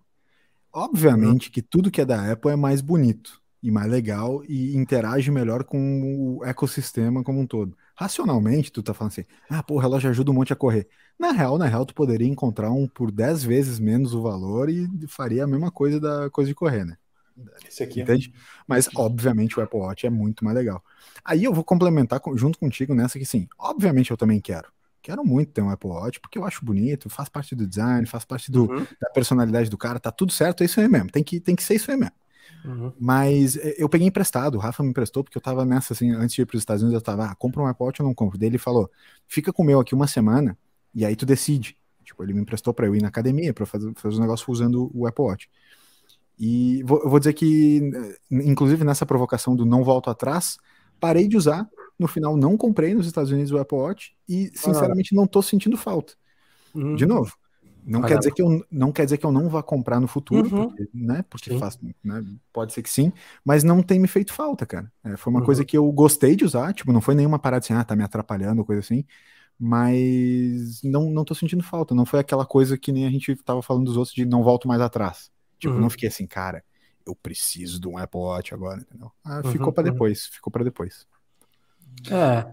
Obviamente 0.73 1.51
que 1.51 1.61
tudo 1.61 1.91
que 1.91 1.99
é 2.01 2.05
da 2.05 2.31
Apple 2.31 2.51
é 2.51 2.55
mais 2.55 2.79
bonito 2.79 3.41
e 3.61 3.69
mais 3.69 3.89
legal 3.91 4.41
e 4.47 4.75
interage 4.75 5.29
melhor 5.29 5.63
com 5.65 6.37
o 6.39 6.45
ecossistema 6.45 7.23
como 7.23 7.39
um 7.41 7.45
todo. 7.45 7.77
Racionalmente, 7.95 8.71
tu 8.71 8.81
tá 8.81 8.93
falando 8.93 9.11
assim, 9.11 9.25
ah, 9.49 9.61
pô, 9.61 9.75
o 9.75 9.79
relógio 9.79 10.09
ajuda 10.09 10.31
um 10.31 10.33
monte 10.33 10.53
a 10.53 10.55
correr. 10.55 10.87
Na 11.19 11.31
real, 11.31 11.57
na 11.57 11.65
real, 11.65 11.85
tu 11.85 11.93
poderia 11.93 12.27
encontrar 12.27 12.71
um 12.71 12.87
por 12.87 13.11
10 13.11 13.43
vezes 13.43 13.79
menos 13.79 14.13
o 14.13 14.21
valor 14.21 14.69
e 14.69 14.87
faria 15.07 15.43
a 15.43 15.47
mesma 15.47 15.69
coisa 15.69 15.99
da 15.99 16.29
coisa 16.29 16.47
de 16.47 16.55
correr, 16.55 16.85
né? 16.85 16.97
Esse 17.67 17.83
aqui. 17.83 18.01
Entende? 18.01 18.33
Mas, 18.67 18.89
obviamente, 18.95 19.59
o 19.59 19.63
Apple 19.63 19.79
Watch 19.79 20.05
é 20.05 20.09
muito 20.09 20.43
mais 20.43 20.55
legal. 20.55 20.83
Aí 21.23 21.43
eu 21.43 21.53
vou 21.53 21.63
complementar 21.63 22.19
com- 22.19 22.35
junto 22.37 22.57
contigo 22.57 22.93
nessa 22.95 23.19
que, 23.19 23.25
sim, 23.25 23.47
obviamente 23.57 24.09
eu 24.11 24.17
também 24.17 24.39
quero. 24.39 24.69
Quero 25.01 25.25
muito 25.25 25.51
ter 25.51 25.61
um 25.61 25.69
Apple 25.69 25.89
Watch, 25.89 26.19
porque 26.19 26.37
eu 26.37 26.45
acho 26.45 26.63
bonito, 26.63 27.09
faz 27.09 27.29
parte 27.29 27.55
do 27.55 27.67
design, 27.67 28.05
faz 28.05 28.25
parte 28.25 28.51
do, 28.51 28.69
Uhum, 28.71 28.87
da 29.01 29.09
personalidade 29.09 29.69
do 29.69 29.77
cara, 29.77 29.99
tá 29.99 30.11
tudo 30.11 30.31
certo, 30.31 30.61
é 30.61 30.65
isso 30.65 30.79
aí 30.79 30.87
mesmo. 30.87 31.09
Tem 31.11 31.23
que, 31.23 31.39
tem 31.39 31.55
que 31.55 31.63
ser 31.63 31.75
isso 31.75 31.89
aí 31.91 31.97
mesmo. 31.97 32.15
uhum. 32.63 32.93
Mas 32.99 33.57
eh, 33.57 33.75
eu 33.77 33.89
peguei 33.89 34.07
emprestado, 34.07 34.55
o 34.55 34.59
Rafa 34.59 34.83
me 34.83 34.89
emprestou, 34.89 35.23
porque 35.23 35.37
eu 35.37 35.41
tava 35.41 35.65
nessa, 35.65 35.93
assim, 35.93 36.11
antes 36.11 36.35
de 36.35 36.41
ir 36.41 36.45
para 36.45 36.55
os 36.55 36.61
Estados 36.61 36.83
Unidos, 36.83 37.01
eu 37.01 37.03
tava, 37.03 37.25
ah, 37.25 37.35
compra 37.35 37.61
um 37.61 37.67
Apple 37.67 37.85
Watch 37.85 38.01
ou 38.01 38.07
não 38.07 38.15
compro? 38.15 38.37
Daí 38.37 38.49
ele 38.49 38.57
falou, 38.57 38.89
fica 39.27 39.51
com 39.53 39.63
o 39.63 39.65
meu 39.65 39.79
aqui 39.79 39.95
uma 39.95 40.07
semana, 40.07 40.57
e 40.93 41.05
aí 41.05 41.15
tu 41.15 41.25
decide. 41.25 41.77
Tipo, 42.03 42.23
ele 42.23 42.33
me 42.33 42.41
emprestou 42.41 42.73
para 42.73 42.85
eu 42.87 42.95
ir 42.95 43.01
na 43.01 43.07
academia, 43.07 43.53
para 43.53 43.65
fazer, 43.65 43.91
fazer 43.95 44.15
os 44.15 44.19
negócios 44.19 44.47
usando 44.47 44.91
o 44.93 45.07
Apple 45.07 45.23
Watch. 45.25 45.49
E 46.39 46.81
vou, 46.83 47.01
eu 47.03 47.09
vou 47.09 47.19
dizer 47.19 47.33
que, 47.33 47.91
eh, 47.95 48.17
inclusive 48.31 48.83
nessa 48.83 49.05
provocação 49.05 49.55
do 49.55 49.65
não 49.65 49.83
volto 49.83 50.09
atrás, 50.09 50.57
parei 50.99 51.27
de 51.27 51.37
usar, 51.37 51.69
no 52.01 52.07
final 52.07 52.35
não 52.37 52.57
comprei 52.57 52.93
nos 52.95 53.07
Estados 53.07 53.31
Unidos 53.31 53.51
o 53.51 53.59
Apple 53.59 53.77
Watch, 53.77 54.15
e 54.27 54.51
sinceramente 54.57 55.15
não 55.15 55.27
tô 55.27 55.41
sentindo 55.41 55.77
falta. 55.77 56.13
Uhum. 56.73 56.95
De 56.95 57.05
novo, 57.05 57.35
não 57.85 58.01
Olha, 58.01 58.09
quer 58.09 58.19
dizer 58.19 58.31
que 58.33 58.41
eu 58.41 58.65
não 58.71 58.91
quer 58.91 59.05
dizer 59.05 59.17
que 59.17 59.25
eu 59.25 59.31
não 59.31 59.49
vá 59.49 59.63
comprar 59.63 59.99
no 59.99 60.07
futuro, 60.07 60.49
Uhum. 60.49 60.67
porque, 60.67 60.89
né? 60.93 61.23
Porque 61.29 61.57
faz, 61.57 61.79
né, 62.03 62.23
pode 62.53 62.73
ser 62.73 62.83
que 62.83 62.89
sim, 62.89 63.11
mas 63.45 63.63
não 63.63 63.81
tem 63.83 63.99
me 63.99 64.07
feito 64.07 64.33
falta, 64.33 64.65
cara. 64.65 64.91
É, 65.03 65.17
foi 65.17 65.31
uma 65.31 65.39
Uhum. 65.39 65.45
coisa 65.45 65.65
que 65.65 65.77
eu 65.77 65.91
gostei 65.91 66.35
de 66.35 66.45
usar, 66.45 66.73
tipo, 66.73 66.91
não 66.93 67.01
foi 67.01 67.15
nenhuma 67.15 67.39
parada 67.39 67.63
assim, 67.65 67.73
ah, 67.73 67.83
tá 67.83 67.95
me 67.95 68.03
atrapalhando, 68.03 68.65
coisa 68.65 68.79
assim, 68.81 69.05
mas 69.59 70.81
não, 70.83 71.09
não 71.11 71.23
tô 71.25 71.35
sentindo 71.35 71.63
falta. 71.63 71.95
Não 71.95 72.05
foi 72.05 72.19
aquela 72.19 72.45
coisa 72.45 72.77
que 72.77 72.91
nem 72.91 73.05
a 73.07 73.11
gente 73.11 73.35
tava 73.37 73.61
falando 73.61 73.85
dos 73.85 73.97
outros 73.97 74.15
de 74.15 74.25
não 74.25 74.43
volto 74.43 74.67
mais 74.67 74.81
atrás. 74.81 75.31
Tipo, 75.59 75.73
Uhum. 75.75 75.81
não 75.81 75.89
fiquei 75.89 76.09
assim, 76.09 76.27
cara, 76.27 76.63
eu 77.05 77.15
preciso 77.15 77.79
de 77.79 77.87
um 77.87 77.97
Apple 77.97 78.19
Watch 78.19 78.53
agora, 78.53 78.81
entendeu? 78.81 79.11
Ah, 79.23 79.43
Uhum, 79.43 79.51
ficou 79.51 79.71
pra 79.73 79.83
uhum. 79.83 79.91
depois, 79.93 80.25
ficou 80.27 80.51
pra 80.51 80.63
depois. 80.63 81.07
É, 82.11 82.45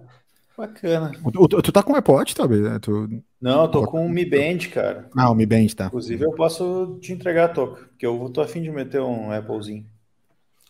Bacana. 0.56 1.12
O- 1.24 1.44
o- 1.44 1.48
tu 1.62 1.70
tá 1.70 1.82
com 1.82 1.92
o 1.92 1.96
Apple 1.96 2.12
Watch, 2.14 2.34
tá? 2.34 2.46
Bê? 2.46 2.56
Tu... 2.80 3.22
Não, 3.40 3.62
eu 3.62 3.68
tô 3.68 3.86
com 3.86 4.04
um 4.04 4.08
Mi 4.08 4.24
Band, 4.24 4.68
cara. 4.72 5.08
Ah, 5.16 5.30
o 5.30 5.34
Mi 5.34 5.46
Band, 5.46 5.68
tá. 5.76 5.86
Inclusive, 5.86 6.24
eu 6.24 6.32
posso 6.32 6.98
te 7.00 7.12
entregar 7.12 7.44
a 7.44 7.48
toca, 7.48 7.84
porque 7.86 8.04
eu 8.04 8.28
tô 8.30 8.40
afim 8.40 8.60
de 8.62 8.70
meter 8.70 9.00
um 9.00 9.30
Applezinho. 9.30 9.86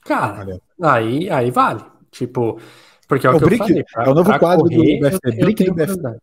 cara, 0.05 0.61
aí, 0.83 1.31
aí 1.31 1.51
vale. 1.51 1.83
Tipo, 2.11 2.61
porque 3.07 3.27
é 3.27 3.31
o, 3.31 3.33
É 3.33 3.37
o 3.37 3.39
que 3.39 3.45
Brick, 3.47 3.61
eu 3.63 3.67
falei. 3.69 3.85
pra- 3.93 4.05
é 4.05 4.09
o 4.11 4.15
novo 4.15 4.39
quadro 4.39 4.65
do 4.69 4.77
correr, 4.77 5.01
BFT, 5.01 5.29
eu- 5.29 5.33
eu 5.33 5.39
Brick 5.41 5.65
tenho 5.65 5.71
do 5.71 5.77
BFT. 5.77 6.19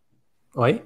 Oi? 0.55 0.83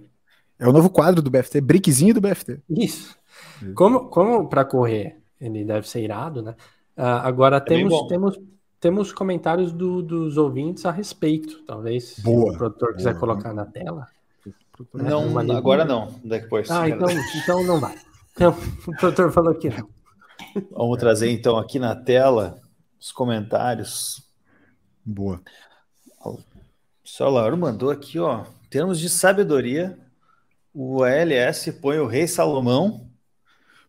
É 0.57 0.67
o 0.67 0.71
novo 0.73 0.89
quadro 0.89 1.21
do 1.21 1.29
BFT, 1.29 1.61
brickzinho 1.61 2.13
do 2.13 2.21
BFT. 2.21 2.59
Isso. 2.69 3.15
Isso. 3.61 3.73
Como, 3.73 4.09
como 4.09 4.47
para 4.49 4.65
correr 4.65 5.17
ele 5.39 5.63
deve 5.63 5.87
ser 5.87 6.01
irado, 6.01 6.41
né? 6.41 6.55
Ah, 6.97 7.25
agora 7.27 7.59
bem 7.61 7.87
temos, 7.87 8.07
temos, 8.07 8.39
temos 8.79 9.11
comentários 9.11 9.71
do- 9.71 10.01
dos 10.01 10.37
ouvintes 10.37 10.85
a 10.85 10.91
respeito. 10.91 11.63
Talvez 11.65 12.05
se 12.15 12.21
Boa, 12.21 12.53
o 12.53 12.57
produtor 12.57 12.95
quiser 12.95 13.11
boa. 13.13 13.19
colocar 13.19 13.53
na 13.53 13.65
tela. 13.65 14.07
É, 14.47 14.51
Não, 15.03 15.41
linha. 15.41 15.57
agora 15.57 15.83
não. 15.85 16.13
Depois. 16.23 16.69
Ah, 16.71 16.87
então, 16.87 17.07
então 17.35 17.63
não 17.65 17.79
vai. 17.79 17.95
Então, 18.33 18.55
o 18.87 18.95
produtor 18.95 19.31
falou 19.31 19.53
que 19.55 19.69
não. 19.69 19.87
Vamos 20.71 20.97
trazer 20.97 21.29
então 21.29 21.57
aqui 21.57 21.77
na 21.79 21.95
tela 21.95 22.59
os 22.99 23.11
comentários. 23.11 24.23
Boa. 25.03 25.41
O 26.25 26.37
seu 27.03 27.29
Lauro 27.29 27.57
mandou 27.57 27.89
aqui, 27.89 28.17
ó. 28.19 28.41
Em 28.65 28.69
termos 28.69 28.99
de 28.99 29.09
sabedoria, 29.09 29.97
o 30.73 31.03
ALS 31.03 31.69
põe 31.81 31.97
o 31.99 32.05
Rei 32.07 32.27
Salomão. 32.27 33.07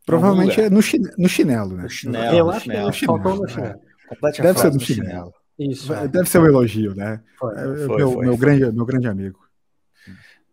Provavelmente 0.05 0.61
é 0.61 0.71
no, 0.71 0.83
chinelo, 0.83 1.15
no 1.19 1.29
chinelo, 1.29 1.77
né? 1.77 1.83
No 1.85 1.89
chinelo, 1.91 2.37
Eu 2.37 2.45
no 2.47 2.51
acho 2.51 2.65
que 2.65 2.71
chinelo. 2.71 2.93
faltou 2.93 3.37
no 3.37 3.49
chinelo. 3.49 3.81
Complete 4.11 4.41
a 4.41 4.45
Deve 4.45 4.59
ser 4.59 4.73
no 4.73 4.81
chinelo. 4.81 5.35
Isso. 5.59 5.93
é. 5.93 6.09
Deve 6.09 6.29
ser 6.29 6.39
um 6.41 6.47
elogio, 6.47 6.95
né? 6.95 7.23
Foi. 7.39 7.53
É, 7.55 7.63
Foi, 7.63 7.97
meu, 7.97 8.13
foi, 8.13 8.25
meu 8.27 8.37
foi. 8.37 8.47
Grande, 8.47 8.73
meu 8.77 8.85
grande 8.87 9.07
amigo. 9.09 9.39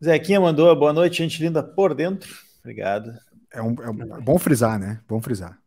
Zequinha 0.04 0.40
mandou 0.40 0.74
boa 0.76 0.94
noite, 0.94 1.18
gente 1.18 1.42
linda 1.42 1.64
por 1.64 1.94
dentro. 1.96 2.34
Obrigado. 2.60 3.12
É, 3.52 3.62
um, 3.62 3.74
é 3.82 3.90
um- 3.90 4.16
é 4.18 4.22
bom 4.22 4.38
frisar, 4.38 4.78
né? 4.80 5.02
Bom 5.08 5.20
frisar. 5.22 5.58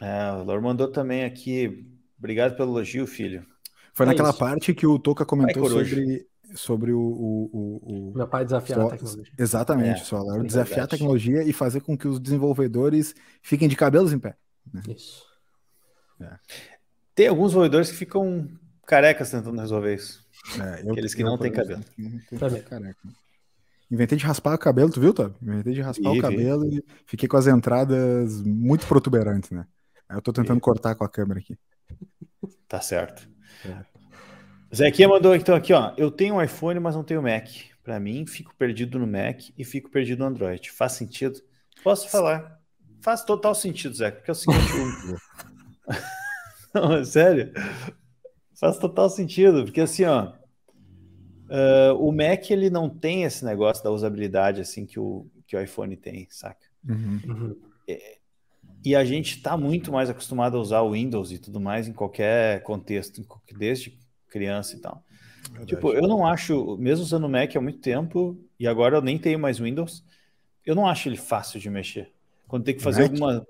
É, 0.00 0.32
o 0.32 0.42
Lor 0.44 0.60
mandou 0.60 0.88
também 0.88 1.24
aqui. 1.24 1.86
Obrigado 2.18 2.56
pelo 2.56 2.70
elogio, 2.72 3.06
filho. 3.06 3.46
Foi 3.94 4.04
É 4.04 4.08
naquela 4.10 4.30
isso. 4.30 4.38
parte 4.38 4.74
que 4.74 4.86
o 4.86 4.98
Toca 4.98 5.24
comentou 5.24 5.62
Vai, 5.68 5.84
sobre, 5.84 6.26
sobre 6.54 6.92
o, 6.92 7.00
o, 7.00 7.50
o- 7.52 8.10
o- 8.10 8.14
Meu 8.16 8.28
pai 8.28 8.44
desafiar 8.44 8.80
só- 8.80 8.86
a 8.86 8.90
tecnologia. 8.90 9.32
Exatamente, 9.38 10.00
É, 10.00 10.04
só 10.04 10.36
é 10.36 10.42
desafiar 10.42 10.84
a 10.84 10.88
tecnologia 10.88 11.42
e 11.42 11.52
fazer 11.52 11.80
com 11.80 11.96
que 11.96 12.06
os 12.08 12.20
desenvolvedores 12.20 13.14
fiquem 13.42 13.68
de 13.68 13.76
cabelos 13.76 14.12
em 14.12 14.18
pé. 14.18 14.36
Isso. 14.88 15.24
Tem 17.14 17.28
alguns 17.28 17.54
roedores 17.54 17.90
que 17.90 17.96
ficam 17.96 18.48
carecas 18.86 19.30
tentando 19.30 19.60
resolver 19.60 19.94
isso. 19.94 20.24
É, 20.60 20.82
eu- 20.84 20.92
Aqueles 20.92 21.14
que 21.14 21.22
eu, 21.22 21.26
não 21.26 21.36
têm 21.38 21.52
cabelo. 21.52 21.82
Também. 22.38 22.62
careca. 22.62 22.98
Inventei 23.90 24.16
de 24.16 24.24
raspar 24.24 24.54
o 24.54 24.58
cabelo, 24.58 24.90
tu 24.90 25.00
viu, 25.00 25.12
Tob? 25.12 25.34
Inventei 25.42 25.74
de 25.74 25.80
raspar 25.80 26.02
Vi, 26.02 26.08
o 26.08 26.12
vi. 26.14 26.20
cabelo 26.22 26.64
e 26.66 26.84
fiquei 27.06 27.28
com 27.28 27.36
as 27.36 27.46
entradas 27.48 28.40
muito 28.42 28.86
protuberantes, 28.86 29.50
né? 29.50 29.66
Aí 30.08 30.16
eu 30.16 30.22
tô 30.22 30.32
tentando 30.32 30.56
Vi. 30.56 30.60
cortar 30.60 30.94
com 30.94 31.04
a 31.04 31.08
câmera 31.08 31.40
aqui. 31.40 31.58
Tá 32.68 32.80
certo. 32.80 33.28
É. 33.66 33.84
Zequinha 34.74 35.08
mandou 35.08 35.34
então 35.34 35.56
aqui, 35.56 35.72
ó. 35.72 35.92
Eu 35.96 36.10
tenho 36.10 36.36
um 36.36 36.42
iPhone, 36.42 36.78
mas 36.78 36.94
não 36.94 37.02
tenho 37.02 37.20
Mac. 37.20 37.48
Pra 37.82 37.98
mim, 37.98 38.24
fico 38.26 38.54
perdido 38.56 38.98
no 38.98 39.06
Mac 39.06 39.40
e 39.58 39.64
fico 39.64 39.90
perdido 39.90 40.20
no 40.20 40.26
Android. 40.26 40.70
Faz 40.70 40.92
sentido? 40.92 41.40
Posso 41.82 42.08
falar? 42.08 42.60
Faz 43.00 43.24
total 43.24 43.54
sentido, 43.56 43.94
Zé, 43.96 44.12
porque 44.12 44.30
é 44.30 44.32
o 44.32 44.34
seguinte. 44.36 44.60
não, 46.74 46.94
é 46.94 47.04
sério. 47.04 47.52
Faz 48.54 48.78
total 48.78 49.08
sentido, 49.08 49.64
porque 49.64 49.80
assim, 49.80 50.04
ó. 50.04 50.32
ah, 51.50 51.94
o 51.98 52.12
Mac 52.12 52.50
ele 52.50 52.70
não 52.70 52.88
tem 52.88 53.24
esse 53.24 53.44
negócio 53.44 53.82
da 53.82 53.90
usabilidade 53.90 54.60
assim 54.60 54.86
que 54.86 54.98
o, 54.98 55.26
que 55.46 55.56
o 55.56 55.60
iPhone 55.60 55.96
tem, 55.96 56.26
saca? 56.30 56.66
Uhum. 56.88 57.20
Uhum. 57.26 57.56
E 58.84 58.96
a 58.96 59.04
gente 59.04 59.36
está 59.36 59.56
muito 59.56 59.92
mais 59.92 60.08
acostumado 60.08 60.56
a 60.56 60.60
usar 60.60 60.80
o 60.80 60.92
Windows 60.92 61.32
e 61.32 61.38
tudo 61.38 61.60
mais 61.60 61.86
em 61.86 61.92
qualquer 61.92 62.62
contexto, 62.62 63.22
desde 63.58 63.98
criança 64.28 64.76
e 64.76 64.80
tal. 64.80 65.04
Tipo, 65.66 65.92
eu 65.92 66.06
não 66.06 66.26
acho, 66.26 66.76
mesmo 66.78 67.04
usando 67.04 67.24
o 67.24 67.28
Mac 67.28 67.54
há 67.54 67.60
muito 67.60 67.80
tempo, 67.80 68.38
e 68.58 68.66
agora 68.66 68.96
eu 68.96 69.02
nem 69.02 69.18
tenho 69.18 69.38
mais 69.38 69.58
Windows, 69.58 70.04
eu 70.64 70.74
não 70.74 70.86
acho 70.86 71.08
ele 71.08 71.16
fácil 71.16 71.60
de 71.60 71.68
mexer. 71.68 72.10
Quando 72.46 72.64
tem 72.64 72.74
que 72.74 72.82
fazer 72.82 73.02
Mac? 73.02 73.10
alguma. 73.10 73.46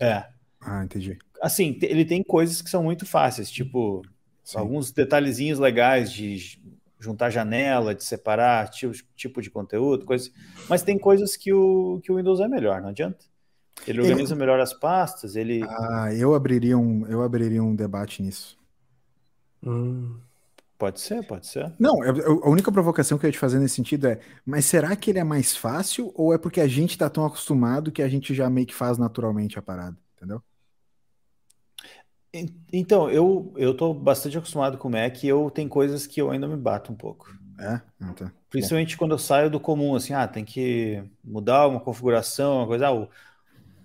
É. 0.00 0.26
Ah, 0.60 0.84
entendi. 0.84 1.18
Assim, 1.42 1.76
ele 1.82 2.04
tem 2.04 2.22
coisas 2.22 2.62
que 2.62 2.70
são 2.70 2.84
muito 2.84 3.04
fáceis, 3.04 3.50
tipo, 3.50 4.02
Sim. 4.44 4.58
alguns 4.58 4.92
detalhezinhos 4.92 5.58
legais 5.58 6.12
de 6.12 6.60
juntar 7.00 7.30
janela, 7.30 7.94
de 7.94 8.04
separar 8.04 8.70
tipo, 8.70 8.94
tipo 9.16 9.42
de 9.42 9.50
conteúdo, 9.50 10.06
coisas. 10.06 10.32
Mas 10.68 10.82
tem 10.82 10.98
coisas 10.98 11.36
que 11.36 11.52
o, 11.52 12.00
que 12.02 12.12
o 12.12 12.16
Windows 12.16 12.40
é 12.40 12.46
melhor, 12.48 12.80
não 12.80 12.90
adianta. 12.90 13.24
Ele 13.86 14.00
Ele- 14.00 14.12
organiza 14.12 14.36
melhor 14.36 14.60
as 14.60 14.72
pastas, 14.72 15.34
ele. 15.34 15.62
Ah, 15.64 16.14
eu 16.14 16.34
abriria 16.34 16.78
um, 16.78 17.06
eu 17.08 17.22
abriria 17.22 17.62
um 17.62 17.74
debate 17.74 18.22
nisso. 18.22 18.56
Hum. 19.64 20.16
Pode 20.78 21.00
ser, 21.00 21.24
pode 21.24 21.46
ser. 21.46 21.72
Não, 21.78 21.94
a 22.02 22.48
única 22.50 22.72
provocação 22.72 23.16
que 23.16 23.24
eu 23.24 23.28
ia 23.28 23.32
te 23.32 23.38
fazer 23.38 23.60
nesse 23.60 23.76
sentido 23.76 24.08
é, 24.08 24.18
mas 24.44 24.64
será 24.64 24.96
que 24.96 25.10
ele 25.10 25.20
é 25.20 25.24
mais 25.24 25.56
fácil 25.56 26.12
ou 26.16 26.34
é 26.34 26.38
porque 26.38 26.60
a 26.60 26.66
gente 26.66 26.98
tá 26.98 27.08
tão 27.08 27.24
acostumado 27.24 27.92
que 27.92 28.02
a 28.02 28.08
gente 28.08 28.34
já 28.34 28.50
meio 28.50 28.66
que 28.66 28.74
faz 28.74 28.98
naturalmente 28.98 29.56
a 29.58 29.62
parada, 29.62 29.96
entendeu? 30.16 30.42
En- 32.32 32.48
Então, 32.72 33.10
eu, 33.10 33.52
eu 33.56 33.76
tô 33.76 33.92
bastante 33.92 34.36
acostumado 34.38 34.78
com 34.78 34.88
o 34.88 34.90
Mac 34.90 35.22
e 35.22 35.28
eu 35.28 35.50
tenho 35.50 35.68
coisas 35.68 36.06
que 36.06 36.20
eu 36.20 36.30
ainda 36.30 36.48
me 36.48 36.56
bato 36.56 36.92
um 36.92 36.96
pouco. 36.96 37.26
É? 37.58 37.80
Tá. 38.14 38.32
Principalmente 38.50 38.96
quando 38.96 39.12
eu 39.12 39.18
saio 39.18 39.50
do 39.50 39.60
comum, 39.60 39.94
assim, 39.94 40.12
ah, 40.14 40.26
tem 40.26 40.44
que 40.44 41.02
mudar 41.22 41.68
uma 41.68 41.80
configuração, 41.80 42.58
uma 42.58 42.66
coisa, 42.66 42.88
ah, 42.88 42.92
o, 42.94 43.08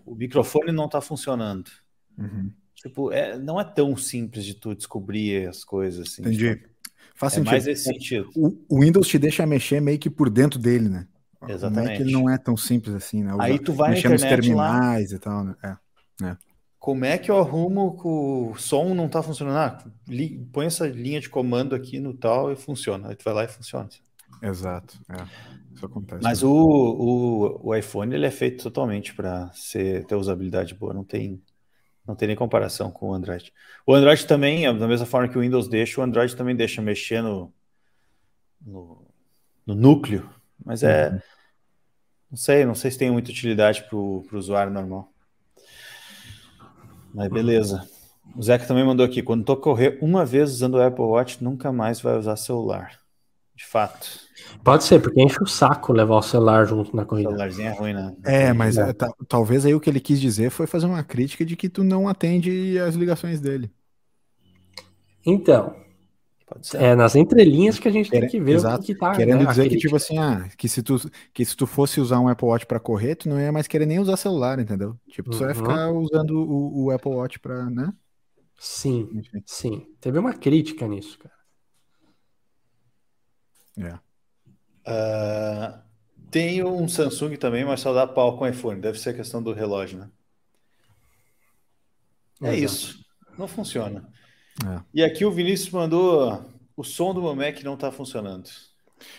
o 0.06 0.16
microfone 0.16 0.72
não 0.72 0.90
tá 0.90 1.02
funcionando. 1.02 1.70
Uhum. 2.18 2.52
Tipo, 2.76 3.12
é, 3.12 3.38
não 3.38 3.60
é 3.60 3.64
tão 3.64 3.96
simples 3.98 4.46
de 4.46 4.54
tu 4.54 4.76
descobrir 4.76 5.48
as 5.48 5.64
coisas, 5.64 6.08
assim. 6.08 6.22
Entendi. 6.22 6.56
tipo, 6.56 6.70
Faz 7.16 7.34
é 7.34 7.36
sentido. 7.36 7.52
mais 7.52 7.68
esse 7.68 7.84
sentido. 7.84 8.30
O, 8.36 8.58
o 8.70 8.82
Windows 8.82 9.08
te 9.08 9.18
deixa 9.20 9.46
mexer 9.46 9.82
meio 9.82 10.00
que 10.00 10.10
por 10.10 10.30
dentro 10.30 10.60
dele, 10.60 10.90
né? 10.90 11.08
O 11.42 11.48
Exatamente. 11.52 11.90
Mac 11.90 12.00
ele 12.00 12.12
não 12.12 12.30
é 12.30 12.38
tão 12.38 12.56
simples 12.58 12.94
assim, 12.96 13.24
né? 13.24 13.32
Aí 13.38 13.60
tu 13.60 13.74
vai 13.74 13.90
na 13.90 13.96
mexer 13.96 14.10
nos 14.10 14.22
internet 14.22 14.54
lá, 14.54 14.72
terminais 14.72 15.12
e 15.12 15.20
tal, 15.20 15.44
né? 15.44 15.56
É. 15.64 15.78
como 16.80 17.06
é 17.06 17.18
que 17.18 17.30
eu 17.32 17.38
arrumo 17.40 17.98
que 17.98 18.08
o 18.08 18.56
som 18.58 18.94
não 18.94 19.10
tá 19.10 19.22
funcionando? 19.24 19.58
Ah, 19.58 19.84
li- 20.08 20.46
põe 20.54 20.68
essa 20.68 20.88
linha 20.88 21.20
de 21.20 21.30
comando 21.30 21.76
aqui 21.76 22.00
no 22.00 22.14
tal 22.14 22.52
e 22.52 22.56
funciona. 22.56 23.10
Aí 23.10 23.16
tu 23.16 23.24
vai 23.24 23.34
lá 23.34 23.44
e 23.44 23.48
funciona. 23.48 23.90
Exato. 24.42 25.00
É. 25.10 25.48
Isso 25.76 25.86
acontece. 25.86 26.24
Mas 26.24 26.44
o, 26.44 26.52
o, 26.52 27.68
o 27.70 27.76
iPhone 27.76 28.14
ele 28.14 28.26
é 28.26 28.32
feito 28.32 28.64
totalmente 28.64 29.14
para 29.14 29.52
ter 30.08 30.16
usabilidade 30.16 30.74
boa, 30.76 30.94
não 30.94 31.04
tem 31.04 31.42
não 32.06 32.16
tem 32.16 32.30
nem 32.30 32.38
comparação 32.38 32.90
com 32.90 33.10
o 33.10 33.14
Android. 33.14 33.52
O 33.86 33.94
Android 33.94 34.26
também, 34.26 34.64
da 34.80 34.88
mesma 34.88 35.06
forma 35.06 35.28
que 35.28 35.38
o 35.38 35.42
Windows 35.42 35.68
deixa, 35.68 36.00
o 36.00 36.04
Android 36.04 36.34
também 36.38 36.56
deixa 36.56 36.82
mexer 36.82 37.22
no, 37.22 37.54
no, 38.66 39.06
no 39.66 39.76
núcleo, 39.76 40.30
mas 40.64 40.84
é 40.84 41.10
Uhum. 41.10 41.20
não 42.32 42.38
sei, 42.38 42.66
não 42.66 42.76
sei 42.76 42.92
se 42.92 42.98
tem 42.98 43.12
muita 43.12 43.32
utilidade 43.32 43.84
para 43.84 43.96
o 43.98 44.26
usuário 44.34 44.72
normal. 44.72 45.12
Mas 47.18 47.30
beleza. 47.30 47.84
O 48.36 48.44
Zeca 48.44 48.66
também 48.68 48.86
mandou 48.86 49.04
aqui, 49.06 49.24
quando 49.24 49.44
tu 49.44 49.58
correr 49.58 49.98
uma 50.02 50.24
vez 50.24 50.52
usando 50.52 50.76
o 50.76 50.82
Apple 50.82 51.04
Watch, 51.04 51.44
nunca 51.44 51.72
mais 51.72 52.00
vai 52.00 52.16
usar 52.18 52.36
celular. 52.36 52.92
De 53.56 53.66
fato. 53.66 54.08
Pode 54.64 54.84
ser, 54.84 55.02
porque 55.02 55.20
enche 55.20 55.42
o 55.42 55.48
saco 55.48 55.92
levar 55.92 56.18
o 56.18 56.22
celular 56.22 56.64
junto 56.68 56.96
na 56.96 57.02
O 57.02 57.06
corrida. 57.08 57.30
celularzinho 57.30 57.68
é 57.70 57.72
ruim, 57.72 57.94
né? 57.94 58.16
É, 58.24 58.54
mas 58.54 58.78
É. 58.78 58.94
ta- 58.94 59.12
talvez 59.28 59.66
aí 59.66 59.74
o 59.74 59.80
que 59.80 59.90
ele 59.90 60.00
quis 60.00 60.22
dizer 60.22 60.52
foi 60.52 60.68
fazer 60.68 60.86
uma 60.86 61.04
crítica 61.04 61.44
de 61.44 61.56
que 61.56 61.68
tu 61.68 61.84
não 61.84 62.08
atende 62.08 62.78
as 62.78 62.94
ligações 62.94 63.42
dele. 63.42 63.72
Então. 65.26 65.76
É 66.76 66.96
nas 66.96 67.16
entrelinhas 67.16 67.78
que 67.78 67.88
a 67.88 67.92
gente 67.92 68.10
tem 68.10 68.26
que 68.28 68.40
ver 68.40 68.54
exato. 68.54 68.82
o 68.82 68.86
que 68.86 68.96
tá. 68.96 69.12
Querendo 69.16 69.40
né, 69.44 69.46
dizer 69.46 69.68
que, 69.70 69.78
tipo 69.78 69.96
assim, 69.96 70.18
ah, 70.18 70.48
que 70.58 70.70
se 70.70 70.82
tu, 70.82 70.96
que 71.34 71.44
se 71.46 71.56
tu 71.56 71.68
fosse 71.68 72.00
usar 72.00 72.20
um 72.20 72.28
Apple 72.28 72.48
Watch 72.48 72.66
pra 72.66 72.80
correr, 72.80 73.16
tu 73.16 73.28
não 73.30 73.40
ia 73.40 73.52
mais 73.52 73.68
querer 73.68 73.86
nem 73.86 74.00
usar 74.00 74.16
celular, 74.18 74.58
entendeu? 74.60 74.98
Tipo, 75.10 75.30
tu 75.32 75.36
só 75.38 75.44
ia 75.46 75.50
Uhum. 75.50 75.56
ficar 75.56 75.92
usando 75.92 76.32
o, 76.32 76.86
o 76.86 76.92
Apple 76.92 77.12
Watch 77.12 77.40
pra, 77.40 77.70
né? 77.70 77.92
Sim, 78.60 79.10
Enfim. 79.14 79.44
sim. 79.46 79.96
Teve 80.00 80.18
uma 80.20 80.34
crítica 80.34 80.88
nisso, 80.88 81.18
cara. 81.20 81.36
É. 83.78 84.00
Ah, 84.86 85.84
tem 86.32 86.64
um 86.64 86.88
Samsung 86.88 87.36
também, 87.38 87.66
mas 87.66 87.82
só 87.82 87.94
dá 87.94 88.08
pau 88.08 88.38
com 88.38 88.46
o 88.46 88.48
iPhone. 88.48 88.82
Deve 88.82 88.98
ser 89.00 89.10
a 89.12 89.14
questão 89.14 89.42
do 89.44 89.54
relógio, 89.54 90.00
né? 90.00 90.10
É 92.42 92.56
Exato. 92.56 92.64
isso. 92.64 93.06
Não 93.38 93.48
funciona. 93.48 94.08
É. 94.66 94.82
E 94.94 95.04
aqui 95.04 95.26
o 95.26 95.32
Vinícius 95.32 95.70
mandou 95.70 96.44
o 96.76 96.84
som 96.84 97.14
do 97.14 97.22
meu 97.22 97.36
Mac 97.36 97.62
não 97.64 97.78
tá 97.78 97.92
funcionando. 97.92 98.50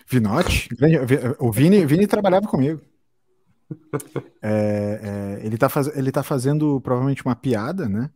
Vinote, 0.07 0.68
o 1.39 1.53
Vini, 1.53 1.84
Vini 1.86 2.07
trabalhava 2.07 2.47
comigo. 2.49 2.80
É, 4.43 5.39
é, 5.41 5.47
ele, 5.47 5.59
tá 5.59 5.68
faz, 5.68 5.95
ele 5.97 6.11
tá 6.11 6.22
fazendo 6.22 6.80
provavelmente 6.80 7.24
uma 7.24 7.36
piada, 7.36 7.89
né? 7.89 8.11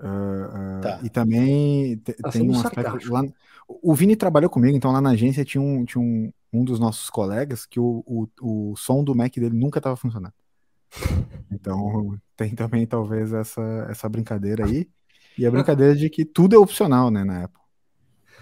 Ah, 0.00 0.50
ah, 0.52 0.80
Tá. 0.80 1.00
E 1.02 1.10
também 1.10 1.96
Tá 1.98 2.30
tem 2.30 2.48
um 2.48 2.58
aspecto 2.60 3.12
lá. 3.12 3.22
O 3.66 3.94
Vini 3.94 4.16
trabalhou 4.16 4.48
comigo, 4.48 4.76
então 4.76 4.92
lá 4.92 5.00
na 5.00 5.10
agência 5.10 5.44
tinha 5.44 5.60
um, 5.60 5.84
tinha 5.84 6.00
um, 6.00 6.32
um 6.52 6.64
dos 6.64 6.78
nossos 6.78 7.10
colegas 7.10 7.66
que 7.66 7.78
o, 7.80 8.02
o, 8.06 8.70
o 8.70 8.76
som 8.76 9.04
do 9.04 9.14
Mac 9.14 9.34
dele 9.34 9.54
nunca 9.54 9.78
estava 9.78 9.96
funcionando. 9.96 10.32
Então 11.50 12.18
tem 12.36 12.54
também 12.54 12.86
talvez 12.86 13.32
essa, 13.32 13.60
essa 13.90 14.08
brincadeira 14.08 14.64
aí. 14.64 14.88
E 15.38 15.46
a 15.46 15.50
brincadeira 15.50 15.94
de 15.94 16.10
que 16.10 16.24
tudo 16.24 16.56
é 16.56 16.58
opcional, 16.58 17.10
né, 17.10 17.24
na 17.24 17.44
Apple. 17.44 17.62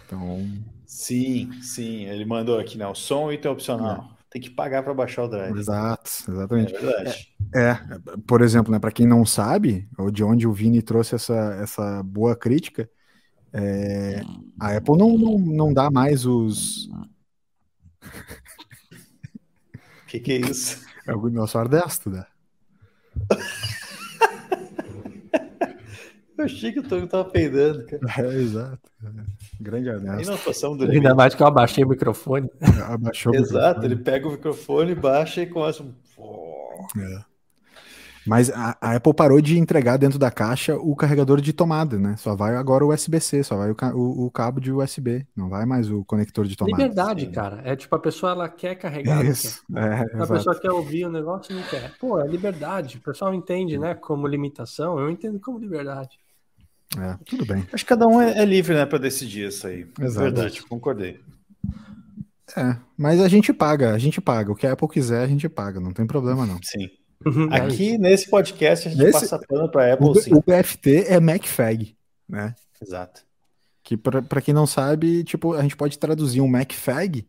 Então, 0.07 0.41
Sim, 0.87 1.51
sim. 1.63 2.05
Ele 2.07 2.25
mandou 2.25 2.59
aqui, 2.59 2.79
né? 2.79 2.87
O 2.87 2.95
som 2.95 3.31
item 3.31 3.51
opcional. 3.51 4.11
Tem 4.31 4.41
que 4.41 4.51
pagar 4.51 4.83
para 4.83 4.95
baixar 4.95 5.25
o 5.25 5.29
drive. 5.29 5.59
exato, 5.59 6.11
É 6.29 6.31
exatamente. 6.33 6.73
verdade. 6.73 7.37
É, 7.55 7.75
por 8.27 8.41
exemplo, 8.43 8.73
né, 8.73 8.79
para 8.79 8.91
quem 8.93 9.07
não 9.07 9.25
sabe, 9.25 9.89
ou 9.99 10.11
de 10.11 10.25
onde 10.25 10.47
o 10.47 10.53
Vini 10.53 10.83
trouxe 10.83 11.15
essa, 11.15 11.35
essa 11.61 12.03
boa 12.03 12.37
crítica, 12.37 12.89
é, 13.53 14.23
a 14.61 14.77
Apple 14.77 14.97
não, 14.97 15.17
não, 15.17 15.39
não 15.39 15.73
dá 15.75 15.91
mais 15.91 16.27
os. 16.27 16.89
O 20.03 20.07
que, 20.07 20.21
que 20.21 20.33
é 20.33 20.37
isso? 20.39 20.85
É 21.07 21.15
o 21.15 21.31
nosso 21.31 21.57
ardesto, 21.57 22.11
né? 22.11 22.27
Eu 26.39 26.45
achei 26.45 26.73
que 26.73 26.81
o 26.81 26.83
Togo 26.83 27.07
tava 27.07 27.25
peidando, 27.25 27.87
cara. 27.87 28.01
É, 28.29 28.35
exato. 28.35 28.91
Grande 29.61 29.91
do 29.91 30.91
Ainda 30.91 31.15
mais 31.15 31.35
que 31.35 31.43
eu 31.43 31.47
abaixei 31.47 31.85
o 31.85 31.89
microfone. 31.89 32.49
Abaixou 32.89 33.33
o 33.33 33.37
Exato, 33.37 33.81
microfone. 33.81 33.87
ele 33.87 33.97
pega 33.97 34.29
o 34.29 34.33
microfone, 34.33 34.95
baixa 34.95 35.43
e 35.43 35.47
começa. 35.47 35.83
um- 35.83 35.95
É. 36.99 37.37
Mas 38.27 38.51
a, 38.51 38.77
a 38.81 38.97
Apple 38.97 39.15
parou 39.15 39.41
de 39.41 39.57
entregar 39.57 39.97
dentro 39.97 40.19
da 40.19 40.33
caixa 40.33 40.75
o 40.77 40.97
carregador 40.97 41.41
de 41.41 41.53
tomada, 41.53 41.97
né? 41.97 42.17
Só 42.19 42.35
vai 42.35 42.57
agora 42.57 42.85
o 42.85 42.93
USB-C, 42.93 43.45
só 43.45 43.57
vai 43.57 43.71
o, 43.71 43.77
o- 43.95 44.27
o 44.27 44.31
cabo 44.33 44.61
de 44.61 44.73
USB, 44.73 45.25
não 45.35 45.49
vai 45.49 45.65
mais 45.65 45.89
o 45.89 46.05
conector 46.05 46.45
de 46.45 46.57
tomada. 46.57 46.77
Liberdade, 46.83 47.27
sim. 47.27 47.31
cara. 47.31 47.61
É 47.65 47.77
tipo, 47.77 47.95
a 47.95 48.01
pessoa 48.01 48.33
ela 48.33 48.49
quer 48.49 48.75
carregar. 48.75 49.25
Isso, 49.25 49.63
é, 49.75 49.81
quer. 49.81 49.87
A 49.87 50.17
exato. 50.17 50.33
pessoa 50.33 50.61
quer 50.61 50.73
ouvir 50.73 51.05
o 51.07 51.11
negócio 51.13 51.53
e 51.53 51.55
não 51.57 51.63
quer. 51.69 51.97
Pô, 52.01 52.19
é 52.21 52.27
liberdade. 52.27 52.99
O 52.99 53.01
pessoal 53.01 53.33
entende, 53.33 53.79
né? 53.79 53.95
Como 53.95 54.27
limitação. 54.27 54.99
Eu 54.99 55.09
entendo 55.09 55.39
como 55.39 55.59
liberdade. 55.61 56.19
É, 56.99 57.17
tudo 57.27 57.45
bem. 57.47 57.67
Acho 57.73 57.85
que 57.85 57.89
cada 57.89 58.07
um 58.07 58.21
é, 58.21 58.39
é 58.39 58.45
livre, 58.45 58.75
né, 58.75 58.87
para 58.87 58.99
decidir 58.99 59.49
isso 59.49 59.67
aí. 59.67 59.87
Exato. 60.01 60.25
Verdade, 60.25 60.63
concordei. 60.63 61.21
É, 62.57 62.77
mas 62.97 63.21
a 63.21 63.29
gente 63.29 63.53
paga, 63.53 63.93
a 63.93 63.99
gente 63.99 64.21
paga. 64.21 64.53
O 64.53 64.55
que 64.55 64.67
a 64.67 64.73
Apple 64.73 64.89
quiser, 64.89 65.23
a 65.23 65.27
gente 65.27 65.49
paga, 65.49 65.81
não 65.81 65.93
tem 65.93 66.07
problema 66.07 66.47
não. 66.47 66.59
Sim. 66.63 66.85
É 67.27 67.29
isso. 67.29 67.55
Aqui 67.75 67.99
nesse 67.99 68.31
podcast 68.31 68.87
a 68.87 68.91
gente 68.91 69.03
Nesse- 69.03 69.21
passa 69.21 69.39
pano 69.49 69.71
para 69.71 69.91
O, 69.91 69.93
Apple, 70.09 70.23
sim. 70.23 70.35
o 70.35 70.41
BFT 70.41 71.07
é 71.09 71.19
MacFag, 71.19 71.97
né? 72.29 72.55
Exato. 72.81 73.25
Que 73.83 73.97
pra 73.97 74.23
pra 74.23 74.41
quem 74.41 74.55
não 74.55 74.67
sabe, 74.67 75.25
tipo, 75.25 75.55
a 75.55 75.63
gente 75.63 75.77
pode 75.77 75.99
traduzir 75.99 76.41
um 76.41 76.49
MacFag 76.49 77.27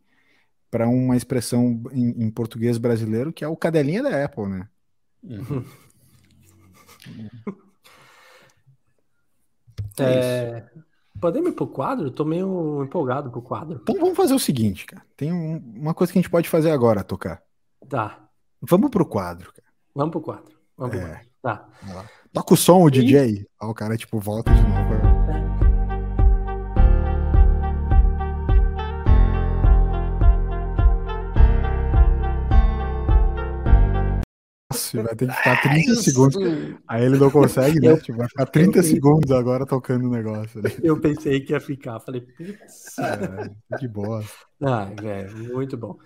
para 0.70 0.86
uma 0.88 1.16
expressão 1.16 1.82
em, 1.92 2.24
em 2.26 2.30
português 2.30 2.78
brasileiro 2.78 3.32
que 3.32 3.42
é 3.44 3.48
o 3.48 3.56
cadelinha 3.56 4.02
da 4.02 4.24
Apple, 4.24 4.46
né? 4.46 4.68
Uhum. 5.24 5.64
É, 10.04 10.64
Podemos 11.20 11.50
ir 11.50 11.52
pro 11.54 11.66
quadro? 11.66 12.10
Tô 12.12 12.24
meio 12.24 12.84
empolgado 12.84 13.28
pro 13.30 13.42
quadro. 13.42 13.80
Então 13.82 13.96
vamos 13.98 14.16
fazer 14.16 14.34
o 14.34 14.38
seguinte, 14.38 14.86
cara. 14.86 15.02
Tem 15.16 15.32
um- 15.32 15.60
uma 15.76 15.92
coisa 15.92 16.12
que 16.12 16.18
a 16.18 16.22
gente 16.22 16.30
pode 16.30 16.48
fazer 16.48 16.70
agora, 16.70 17.02
tocar. 17.02 17.42
Tá. 17.88 18.20
Vamos 18.62 18.88
pro 18.90 19.04
quadro, 19.04 19.52
cara. 19.52 19.66
Vamos 19.94 20.12
pro 20.12 20.20
quadro. 20.20 20.56
Vamos 20.76 20.96
pro 20.96 21.04
É. 21.04 21.08
quadro. 21.10 21.28
Tá. 21.42 21.68
Toca 22.32 22.54
o 22.54 22.56
som, 22.56 22.82
o 22.84 22.90
DJ. 22.90 23.18
Aí 23.60 23.68
o 23.68 23.74
cara, 23.74 23.96
tipo, 23.96 24.18
volta 24.20 24.52
de 24.54 24.60
novo. 24.62 25.67
Nossa, 34.70 35.02
vai 35.02 35.16
ter 35.16 35.26
que 35.28 35.32
ficar 35.34 35.62
30 35.62 35.94
segundos. 35.96 36.36
Aí 36.86 37.04
ele 37.04 37.16
não 37.18 37.30
consegue, 37.30 37.80
né? 37.80 37.92
Eu- 37.92 38.02
Tipo, 38.02 38.18
vai 38.18 38.28
ficar 38.28 38.46
30 38.46 38.78
eu- 38.78 38.82
segundos 38.82 39.30
agora 39.30 39.64
tocando 39.64 40.06
o 40.06 40.10
negócio 40.10 40.60
ali. 40.60 40.74
Eu 40.82 41.00
pensei 41.00 41.40
que 41.40 41.52
ia 41.52 41.60
ficar. 41.60 41.98
Falei, 42.00 42.20
putz. 42.20 42.98
É, 42.98 43.78
que 43.78 43.88
boa. 43.88 44.22
Ah, 44.62 44.84
velho, 45.00 45.54
muito 45.54 45.76
bom. 45.76 45.96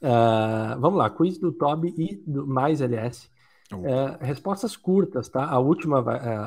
Ah, 0.00 0.76
vamos 0.80 0.98
lá, 0.98 1.10
quiz 1.10 1.36
do 1.38 1.52
Toby 1.52 1.94
e 1.98 2.16
do 2.24 2.46
mais 2.46 2.80
LS. 2.80 3.28
Oh. 3.74 3.84
É, 3.86 4.18
respostas 4.24 4.76
curtas, 4.76 5.28
tá? 5.28 5.44
A 5.44 5.58
última, 5.58 6.00
vai, 6.02 6.18
a, 6.20 6.40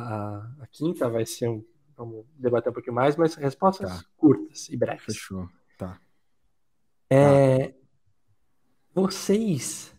a- 0.61 0.67
quinta 0.71 1.09
vai 1.09 1.25
ser 1.25 1.49
um. 1.49 1.63
Vamos 1.97 2.25
debater 2.37 2.69
um 2.69 2.73
pouquinho 2.73 2.95
mais, 2.95 3.15
mas 3.15 3.35
respostas 3.35 3.89
Tá. 3.89 4.05
curtas 4.17 4.69
e 4.69 4.77
breves. 4.77 5.03
Fechou. 5.05 5.47
Tá. 5.77 5.97
É, 7.09 7.73
vocês 8.93 9.94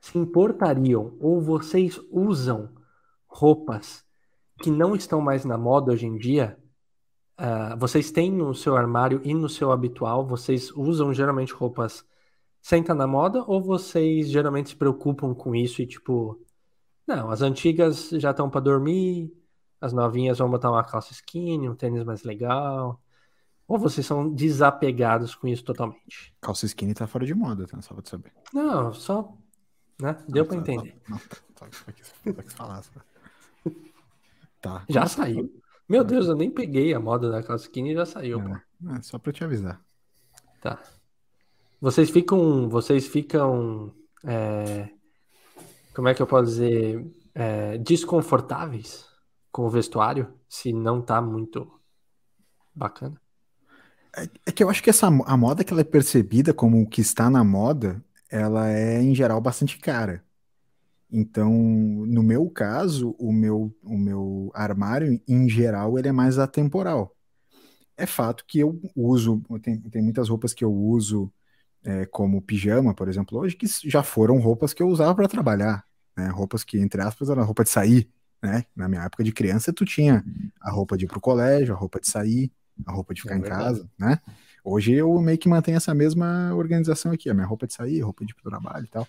se 0.00 0.18
importariam 0.18 1.16
ou 1.20 1.40
vocês 1.40 2.00
usam 2.10 2.70
roupas 3.26 4.04
que 4.58 4.70
não 4.70 4.94
estão 4.94 5.20
mais 5.20 5.44
na 5.44 5.58
moda 5.58 5.92
hoje 5.92 6.06
em 6.06 6.16
dia? 6.16 6.58
Ah, 7.36 7.74
vocês 7.76 8.10
têm 8.10 8.30
no 8.30 8.54
seu 8.54 8.76
armário 8.76 9.20
e 9.24 9.32
no 9.32 9.48
seu 9.48 9.72
habitual, 9.72 10.26
vocês 10.26 10.70
usam 10.72 11.12
geralmente 11.14 11.52
roupas 11.52 12.04
sem 12.60 12.82
estar 12.82 12.94
na 12.94 13.06
moda 13.06 13.42
ou 13.46 13.62
vocês 13.62 14.30
geralmente 14.30 14.70
se 14.70 14.76
preocupam 14.76 15.34
com 15.34 15.54
isso 15.54 15.80
e 15.80 15.86
tipo, 15.86 16.38
não, 17.06 17.30
as 17.30 17.40
antigas 17.40 18.10
já 18.10 18.30
estão 18.30 18.50
para 18.50 18.60
dormir, 18.60 19.32
as 19.80 19.92
novinhas 19.92 20.38
vão 20.38 20.50
botar 20.50 20.70
uma 20.70 20.84
calça 20.84 21.12
skinny, 21.12 21.68
um 21.68 21.74
tênis 21.74 22.04
mais 22.04 22.22
legal? 22.22 23.00
Ou 23.66 23.78
vocês 23.78 24.04
são 24.04 24.28
desapegados 24.28 25.34
com 25.34 25.46
isso 25.46 25.64
totalmente? 25.64 26.34
Calça 26.40 26.66
skinny 26.66 26.92
tá 26.92 27.06
fora 27.06 27.24
de 27.24 27.34
moda, 27.34 27.66
tá? 27.66 27.80
Só 27.80 27.94
pra 27.94 28.02
te 28.02 28.10
saber. 28.10 28.32
Não, 28.52 28.92
só. 28.92 29.32
Né? 30.00 30.16
Deu 30.28 30.46
tá- 30.46 30.56
entender. 30.56 30.96
Não, 31.08 31.18
tá, 31.18 31.36
tá, 31.54 31.68
tá. 34.60 34.84
Já 34.88 35.06
saiu. 35.06 35.52
Meu 35.88 36.04
Deus, 36.04 36.26
eu 36.26 36.36
nem 36.36 36.50
peguei 36.50 36.94
a 36.94 37.00
moda 37.00 37.30
da 37.30 37.56
skinny 37.56 37.90
e 37.90 37.94
já 37.94 38.06
saiu. 38.06 38.40
É, 38.40 38.62
é, 38.96 39.02
só 39.02 39.18
pra 39.18 39.32
te 39.32 39.42
avisar. 39.42 39.80
Tá. 40.60 40.80
Vocês 41.80 42.10
ficam. 42.10 42.68
Vocês 42.68 43.06
ficam. 43.06 43.92
é, 44.24 44.88
como 45.94 46.08
é 46.08 46.14
que 46.14 46.22
eu 46.22 46.26
posso 46.26 46.46
dizer? 46.46 47.04
É, 47.34 47.78
desconfortáveis 47.78 49.06
com 49.52 49.66
o 49.66 49.70
vestuário 49.70 50.32
se 50.48 50.72
não 50.72 51.00
tá 51.00 51.20
muito 51.20 51.70
bacana? 52.74 53.20
É 54.46 54.52
que 54.52 54.62
eu 54.62 54.68
acho 54.68 54.82
que 54.82 54.90
essa 54.90 55.06
a 55.06 55.36
moda 55.36 55.62
que 55.62 55.72
ela 55.72 55.82
é 55.82 55.84
percebida 55.84 56.52
como 56.52 56.82
o 56.82 56.88
que 56.88 57.00
está 57.00 57.30
na 57.30 57.44
moda, 57.44 58.04
ela 58.30 58.70
é 58.70 59.02
em 59.02 59.14
geral 59.14 59.40
bastante 59.40 59.78
cara. 59.78 60.24
Então, 61.10 61.52
no 61.52 62.22
meu 62.22 62.48
caso, 62.48 63.16
o 63.18 63.32
meu, 63.32 63.74
o 63.82 63.98
meu 63.98 64.50
armário, 64.54 65.20
em 65.26 65.48
geral, 65.48 65.98
ele 65.98 66.08
é 66.08 66.12
mais 66.12 66.38
atemporal. 66.38 67.16
É 67.96 68.06
fato 68.06 68.44
que 68.46 68.60
eu 68.60 68.80
uso, 68.94 69.42
tem, 69.60 69.78
tem 69.80 70.02
muitas 70.02 70.28
roupas 70.28 70.54
que 70.54 70.64
eu 70.64 70.72
uso, 70.72 71.32
é, 71.82 72.06
como 72.06 72.40
pijama, 72.40 72.94
por 72.94 73.08
exemplo, 73.08 73.38
hoje, 73.38 73.56
que 73.56 73.66
já 73.84 74.02
foram 74.02 74.38
roupas 74.38 74.72
que 74.72 74.82
eu 74.82 74.88
usava 74.88 75.14
para 75.14 75.28
trabalhar, 75.28 75.84
né? 76.16 76.28
Roupas 76.28 76.62
que, 76.62 76.78
entre 76.78 77.02
aspas, 77.02 77.28
eram 77.28 77.44
roupa 77.44 77.64
de 77.64 77.70
sair, 77.70 78.08
né? 78.42 78.64
Na 78.74 78.88
minha 78.88 79.02
época 79.02 79.24
de 79.24 79.32
criança, 79.32 79.72
tu 79.72 79.84
tinha 79.84 80.24
a 80.60 80.70
roupa 80.70 80.96
de 80.96 81.04
ir 81.06 81.08
pro 81.08 81.20
colégio, 81.20 81.74
a 81.74 81.78
roupa 81.78 82.00
de 82.00 82.08
sair, 82.08 82.52
a 82.86 82.92
roupa 82.92 83.12
de 83.12 83.22
ficar 83.22 83.34
É 83.34 83.38
em 83.38 83.42
casa, 83.42 83.90
né? 83.98 84.18
Hoje 84.64 84.92
eu 84.94 85.20
meio 85.20 85.38
que 85.38 85.48
mantenho 85.48 85.76
essa 85.76 85.94
mesma 85.94 86.54
organização 86.54 87.12
aqui, 87.12 87.30
a 87.30 87.34
minha 87.34 87.46
roupa 87.46 87.66
de 87.66 87.74
sair, 87.74 88.00
roupa 88.00 88.24
de 88.24 88.34
trabalho 88.42 88.84
e 88.84 88.88
tal. 88.88 89.08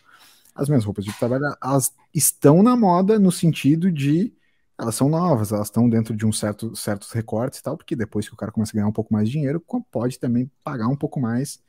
As 0.55 0.67
minhas 0.69 0.83
roupas 0.85 1.05
de 1.05 1.13
trabalho, 1.13 1.45
elas 1.63 1.93
estão 2.13 2.61
na 2.63 2.75
moda 2.75 3.17
no 3.19 3.31
sentido 3.31 3.91
de 3.91 4.33
elas 4.79 4.95
são 4.95 5.09
novas, 5.09 5.51
elas 5.51 5.67
estão 5.67 5.87
dentro 5.89 6.15
de 6.15 6.25
um 6.25 6.31
certo 6.33 6.75
certos 6.75 7.11
recortes 7.11 7.59
e 7.59 7.63
tal, 7.63 7.77
porque 7.77 7.95
depois 7.95 8.27
que 8.27 8.33
o 8.33 8.37
cara 8.37 8.51
começa 8.51 8.71
a 8.71 8.75
ganhar 8.75 8.87
um 8.87 8.91
pouco 8.91 9.13
mais 9.13 9.27
de 9.29 9.33
dinheiro, 9.33 9.63
pode 9.91 10.19
também 10.19 10.51
pagar 10.63 10.87
um 10.87 10.95
pouco 10.95 11.19
mais 11.19 11.61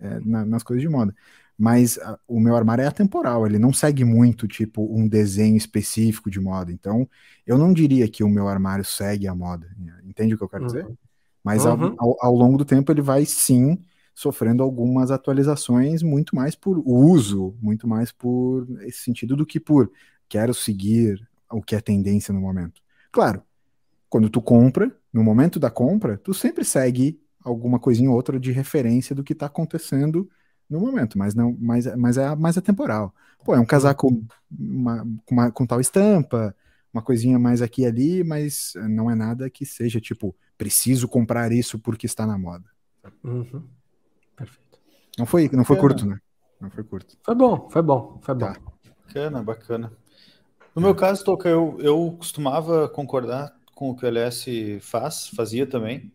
é, 0.00 0.20
na- 0.20 0.44
nas 0.44 0.62
coisas 0.62 0.82
de 0.82 0.88
moda. 0.88 1.14
Mas 1.56 1.98
a- 1.98 2.18
o 2.28 2.38
meu 2.40 2.54
armário 2.56 2.82
é 2.82 2.86
atemporal, 2.86 3.46
ele 3.46 3.58
não 3.58 3.72
segue 3.72 4.04
muito, 4.04 4.46
tipo, 4.46 4.82
um 4.96 5.08
desenho 5.08 5.56
específico 5.56 6.30
de 6.30 6.38
moda. 6.40 6.70
Então, 6.72 7.08
eu 7.46 7.58
não 7.58 7.72
diria 7.72 8.08
que 8.08 8.22
o 8.22 8.28
meu 8.28 8.46
armário 8.48 8.84
segue 8.84 9.26
a 9.26 9.34
moda. 9.34 9.68
Entende 10.04 10.34
o 10.34 10.38
que 10.38 10.44
eu 10.44 10.48
quero 10.48 10.64
dizer? 10.64 10.88
Mas 11.44 11.66
ao, 11.66 11.74
Uhum. 11.76 11.94
ao, 11.98 12.16
ao 12.20 12.34
longo 12.34 12.58
do 12.58 12.64
tempo 12.64 12.90
ele 12.92 13.02
vai 13.02 13.24
sim 13.24 13.78
sofrendo 14.14 14.62
algumas 14.62 15.10
atualizações, 15.10 16.02
muito 16.02 16.34
mais 16.34 16.54
por 16.56 16.82
uso, 16.84 17.56
muito 17.60 17.86
mais 17.86 18.10
por 18.12 18.66
esse 18.82 19.00
sentido 19.00 19.36
do 19.36 19.46
que 19.46 19.60
por 19.60 19.90
quero 20.28 20.52
seguir 20.52 21.26
o 21.50 21.62
que 21.62 21.76
é 21.76 21.80
tendência 21.80 22.34
no 22.34 22.40
momento. 22.40 22.82
Claro, 23.12 23.42
quando 24.08 24.30
tu 24.30 24.40
compra, 24.40 24.90
no 25.12 25.22
momento 25.22 25.58
da 25.58 25.70
compra, 25.70 26.18
tu 26.18 26.32
sempre 26.34 26.64
segue 26.64 27.20
alguma 27.44 27.78
coisinha 27.78 28.10
ou 28.10 28.16
outra 28.16 28.38
de 28.38 28.52
referência 28.52 29.14
do 29.14 29.22
que 29.24 29.32
está 29.32 29.46
acontecendo 29.46 30.28
no 30.68 30.80
momento, 30.80 31.18
mas 31.18 31.34
não, 31.34 31.56
mas, 31.58 31.86
mas 31.96 32.18
é 32.18 32.34
mais 32.36 32.58
atemporal. 32.58 33.14
Pô, 33.44 33.54
é 33.54 33.60
um 33.60 33.64
casaco 33.66 34.08
uma- 34.50 35.04
com, 35.24 35.34
uma- 35.34 35.50
com 35.52 35.66
tal 35.66 35.80
estampa, 35.80 36.54
uma 36.92 37.02
coisinha 37.02 37.38
mais 37.38 37.62
aqui 37.62 37.82
e 37.82 37.86
ali, 37.86 38.24
mas 38.24 38.72
não 38.88 39.10
é 39.10 39.14
nada 39.14 39.48
que 39.50 39.64
seja 39.64 40.00
tipo, 40.00 40.34
preciso 40.58 41.08
comprar 41.08 41.52
isso 41.52 41.78
porque 41.78 42.04
está 42.04 42.26
na 42.26 42.36
moda. 42.36 42.64
Uhum. 43.24 43.64
Perfeito. 44.36 44.78
Não 45.18 45.24
foi, 45.24 45.48
não 45.52 45.64
foi 45.64 45.76
É. 45.76 45.80
curto, 45.80 46.04
né? 46.06 46.18
Não 46.60 46.70
foi 46.70 46.84
curto. 46.84 47.16
Foi 47.24 47.34
bom, 47.34 47.68
foi 47.70 47.82
bom, 47.82 48.18
foi 48.20 48.34
bom. 48.34 48.52
Tá. 48.52 48.60
Bacana, 49.06 49.42
bacana. 49.42 49.92
No 50.74 50.82
meu 50.82 50.94
caso, 50.94 51.24
Toca, 51.24 51.48
eu, 51.48 51.76
eu 51.80 52.14
costumava 52.18 52.88
concordar 52.88 53.56
com 53.74 53.90
o 53.90 53.96
que 53.96 54.04
o 54.04 54.08
LS 54.08 54.78
faz, 54.80 55.28
fazia 55.28 55.66
também, 55.66 56.12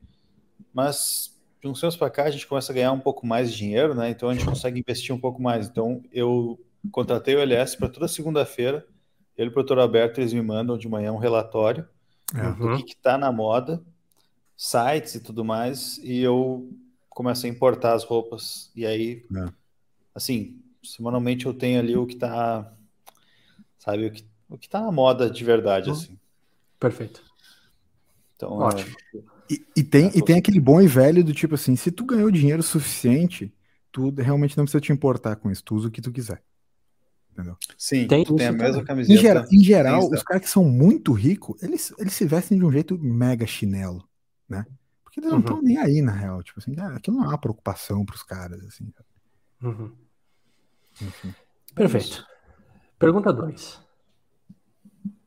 mas 0.73 1.33
de 1.61 1.67
uns 1.67 1.79
tempos 1.79 1.95
para 1.95 2.09
cá 2.09 2.23
a 2.25 2.31
gente 2.31 2.45
começa 2.45 2.71
a 2.71 2.75
ganhar 2.75 2.91
um 2.91 2.99
pouco 2.99 3.25
mais 3.25 3.49
de 3.51 3.57
dinheiro, 3.57 3.95
né? 3.95 4.09
Então 4.09 4.29
a 4.29 4.33
gente 4.33 4.45
consegue 4.45 4.79
investir 4.79 5.15
um 5.15 5.19
pouco 5.19 5.41
mais. 5.41 5.67
Então 5.67 6.01
eu 6.11 6.59
contratei 6.91 7.35
o 7.35 7.39
LS 7.39 7.77
para 7.77 7.87
toda 7.89 8.07
segunda-feira, 8.07 8.85
ele 9.37 9.49
e 9.49 9.51
o 9.51 9.55
Doutor 9.55 9.79
Alberto, 9.79 10.19
eles 10.19 10.33
me 10.33 10.41
mandam 10.41 10.77
de 10.77 10.87
manhã 10.89 11.11
um 11.13 11.17
relatório 11.17 11.87
É. 12.35 12.51
do 12.51 12.65
Uhum. 12.67 12.83
que 12.83 12.91
está 12.93 13.17
na 13.17 13.31
moda, 13.31 13.81
sites 14.55 15.15
e 15.15 15.19
tudo 15.19 15.43
mais, 15.43 15.97
e 15.99 16.19
eu 16.19 16.69
começo 17.09 17.45
a 17.45 17.49
importar 17.49 17.93
as 17.93 18.03
roupas. 18.03 18.71
E 18.75 18.85
aí, 18.85 19.25
É. 19.35 19.51
assim, 20.15 20.59
semanalmente 20.83 21.45
eu 21.45 21.53
tenho 21.53 21.79
ali 21.79 21.95
o 21.95 22.05
que 22.05 22.15
tá, 22.15 22.71
sabe, 23.77 24.07
o 24.07 24.11
que, 24.11 24.25
o 24.49 24.57
que 24.57 24.69
tá 24.69 24.81
na 24.81 24.91
moda 24.91 25.29
de 25.29 25.43
verdade, 25.43 25.89
Uhum. 25.89 25.95
assim. 25.95 26.19
Perfeito. 26.79 27.21
Então, 28.35 28.53
Ótimo. 28.53 28.95
É... 29.15 29.19
E, 29.49 29.65
e, 29.77 29.83
tem, 29.83 30.07
é, 30.07 30.11
e 30.15 30.21
tem 30.23 30.37
aquele 30.37 30.59
bom 30.59 30.81
e 30.81 30.87
velho 30.87 31.23
do 31.23 31.33
tipo 31.33 31.55
assim, 31.55 31.75
se 31.75 31.91
tu 31.91 32.05
ganhou 32.05 32.31
dinheiro 32.31 32.63
suficiente, 32.63 33.53
tu 33.91 34.09
realmente 34.09 34.57
não 34.57 34.63
precisa 34.63 34.81
te 34.81 34.91
importar 34.91 35.35
com 35.35 35.51
isso, 35.51 35.63
tu 35.63 35.75
usa 35.75 35.89
o 35.89 35.91
que 35.91 36.01
tu 36.01 36.11
quiser. 36.11 36.41
Entendeu? 37.31 37.57
Sim, 37.77 38.07
tem, 38.07 38.23
tem 38.23 38.47
a 38.47 38.51
mesma 38.51 38.83
camiseta. 38.83 39.13
Em 39.13 39.21
geral, 39.21 39.45
em 39.51 39.63
geral 39.63 40.09
os 40.09 40.23
caras 40.23 40.43
que 40.43 40.49
são 40.49 40.63
muito 40.63 41.11
ricos, 41.11 41.61
eles, 41.61 41.93
eles 41.97 42.13
se 42.13 42.25
vestem 42.25 42.57
de 42.57 42.65
um 42.65 42.71
jeito 42.71 42.97
mega 42.97 43.45
chinelo, 43.45 44.07
né? 44.53 44.65
Porque 45.03 45.19
eles 45.19 45.31
não 45.31 45.39
estão 45.39 45.57
uhum. 45.57 45.61
nem 45.61 45.77
aí, 45.77 46.01
na 46.01 46.11
real. 46.11 46.41
Tipo 46.41 46.59
assim, 46.59 46.75
aquilo 46.95 47.17
não 47.17 47.25
é 47.25 47.27
uma 47.29 47.37
preocupação 47.37 48.05
pros 48.05 48.23
caras, 48.23 48.63
assim. 48.65 48.91
Uhum. 49.61 49.91
Enfim. 51.01 51.33
Perfeito. 51.75 52.25
Pergunta 52.97 53.33
2. 53.33 53.81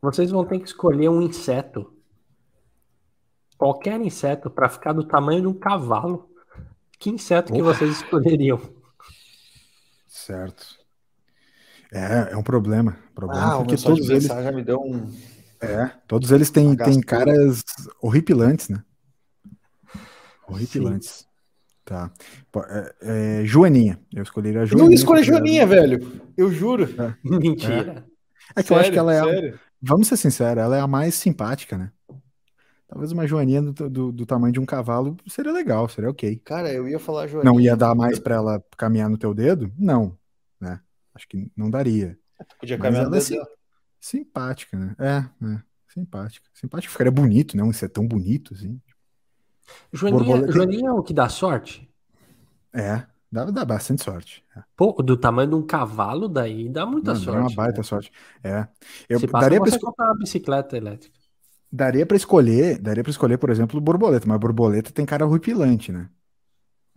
Vocês 0.00 0.30
vão 0.30 0.44
ter 0.44 0.58
que 0.58 0.66
escolher 0.66 1.08
um 1.08 1.22
inseto. 1.22 1.92
Qualquer 3.58 4.00
inseto 4.00 4.50
para 4.50 4.68
ficar 4.68 4.92
do 4.92 5.04
tamanho 5.06 5.42
de 5.42 5.46
um 5.46 5.54
cavalo. 5.54 6.30
Que 6.98 7.10
inseto 7.10 7.52
Opa. 7.52 7.56
que 7.56 7.62
vocês 7.62 7.96
escolheriam? 7.96 8.60
Certo. 10.06 10.78
É, 11.92 12.32
é 12.32 12.36
um 12.36 12.42
problema. 12.42 12.98
problema 13.14 13.54
ah, 13.54 13.58
porque 13.58 13.76
todos 13.76 14.08
eles 14.10 14.24
já 14.24 14.52
me 14.52 14.64
deu 14.64 14.80
um. 14.80 15.12
É, 15.60 15.86
todos 16.06 16.30
eles 16.32 16.50
têm, 16.50 16.76
têm 16.76 17.00
caras 17.00 17.62
horripilantes, 18.00 18.68
né? 18.68 18.82
Horripilantes. 20.48 21.10
Sim. 21.10 21.26
Tá. 21.86 22.10
É, 22.68 22.94
é, 23.40 23.44
Joaninha. 23.44 24.00
Eu 24.12 24.24
escolhi 24.24 24.48
a 24.50 24.64
Joaninha. 24.64 24.84
Eu 24.84 24.86
não 24.86 24.92
escolhi 24.92 25.20
a 25.20 25.22
Joaninha, 25.22 25.66
velho. 25.66 26.20
Eu 26.36 26.50
juro. 26.50 26.84
É. 26.84 27.14
Mentira. 27.22 28.04
É, 28.56 28.60
é 28.60 28.62
que 28.62 28.68
sério, 28.68 28.74
eu 28.74 28.80
acho 28.80 28.92
que 28.92 28.98
ela 28.98 29.14
é. 29.14 29.20
A, 29.20 29.58
vamos 29.80 30.08
ser 30.08 30.16
sinceros, 30.16 30.62
ela 30.62 30.76
é 30.76 30.80
a 30.80 30.86
mais 30.88 31.14
simpática, 31.14 31.78
né? 31.78 31.92
Talvez 32.88 33.12
uma 33.12 33.26
Joaninha 33.26 33.62
do, 33.62 33.88
do, 33.88 34.12
do, 34.12 34.26
tamanho 34.26 34.52
de 34.52 34.60
um 34.60 34.66
cavalo 34.66 35.16
seria 35.28 35.52
legal, 35.52 35.88
seria 35.88 36.10
ok. 36.10 36.40
Cara, 36.44 36.72
eu 36.72 36.88
ia 36.88 36.98
falar 36.98 37.28
Joaninha. 37.28 37.52
Não 37.52 37.60
ia 37.60 37.76
dar 37.76 37.94
mais 37.94 38.18
para 38.18 38.34
ela 38.34 38.64
caminhar 38.76 39.08
no 39.08 39.18
teu 39.18 39.32
dedo? 39.32 39.72
Não, 39.78 40.16
né? 40.60 40.80
Acho 41.14 41.28
que 41.28 41.50
não 41.56 41.70
daria. 41.70 42.18
Podia 42.58 42.78
caminhar 42.78 43.04
no 43.04 43.10
dedo. 43.10 43.42
É 43.42 43.46
simpática, 44.00 44.76
né? 44.76 44.94
É, 44.98 45.46
é, 45.46 45.62
simpática. 45.88 46.48
Simpática 46.52 46.92
ficaria 46.92 47.12
bonito, 47.12 47.56
né? 47.56 47.62
Um 47.62 47.72
ser 47.72 47.88
tão 47.88 48.06
bonito 48.06 48.54
assim. 48.54 48.80
Joaninha, 49.92 50.24
Borboleta... 50.24 50.52
Joaninha 50.52 50.88
é 50.88 50.92
o 50.92 51.02
que 51.02 51.14
dá 51.14 51.28
sorte? 51.28 51.88
É, 52.72 53.04
dá, 53.30 53.44
dá 53.46 53.64
bastante 53.64 54.02
sorte. 54.02 54.44
É. 54.56 54.62
Pô, 54.76 54.92
do 55.02 55.16
tamanho 55.16 55.48
de 55.50 55.54
um 55.54 55.62
cavalo, 55.62 56.28
daí 56.28 56.68
dá 56.68 56.84
muita 56.84 57.14
sorte. 57.14 57.38
Dá 57.38 57.46
uma 57.46 57.54
baita 57.54 57.78
né? 57.78 57.82
sorte. 57.82 58.12
É. 58.42 58.66
Eu 59.08 59.20
Se 59.20 59.26
passa, 59.26 59.44
daria 59.44 59.60
para 59.60 59.68
esco... 59.68 59.86
comprar 59.86 60.06
uma 60.06 60.18
bicicleta 60.18 60.76
elétrica. 60.76 61.16
Daria 61.70 62.06
para 62.06 62.16
escolher, 62.16 62.78
daria 62.78 63.02
para 63.02 63.10
escolher, 63.10 63.38
por 63.38 63.50
exemplo, 63.50 63.80
borboleta, 63.80 64.26
mas 64.26 64.38
borboleta 64.38 64.92
tem 64.92 65.04
cara 65.04 65.24
ruipilante, 65.24 65.90
né? 65.90 66.08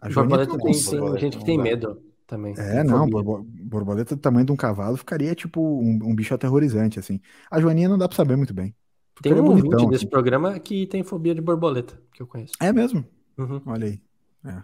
A 0.01 0.09
borboleta 0.09 0.57
tem, 0.57 0.71
tem 0.71 1.17
gente 1.17 1.37
que 1.37 1.45
tem 1.45 1.57
medo 1.57 2.01
também. 2.25 2.53
É, 2.57 2.83
não, 2.83 3.09
borboleta 3.09 4.15
do 4.15 4.21
tamanho 4.21 4.45
de 4.45 4.51
um 4.51 4.55
cavalo 4.55 4.95
ficaria 4.95 5.33
tipo 5.33 5.59
um, 5.61 5.99
um 6.03 6.15
bicho 6.15 6.33
aterrorizante, 6.33 6.99
assim. 6.99 7.19
A 7.49 7.59
Joaninha 7.59 7.89
não 7.89 7.97
dá 7.97 8.07
para 8.07 8.15
saber 8.15 8.35
muito 8.35 8.53
bem. 8.53 8.73
Tem 9.21 9.33
um 9.33 9.43
bonitão, 9.43 9.71
ouvinte 9.71 9.91
desse 9.91 10.05
assim. 10.05 10.09
programa 10.09 10.59
que 10.59 10.87
tem 10.87 11.03
fobia 11.03 11.35
de 11.35 11.41
borboleta, 11.41 11.99
que 12.13 12.21
eu 12.21 12.27
conheço. 12.27 12.53
É 12.59 12.71
mesmo? 12.71 13.05
Uhum. 13.37 13.61
Olha 13.65 13.87
aí. 13.87 14.01
É. 14.45 14.63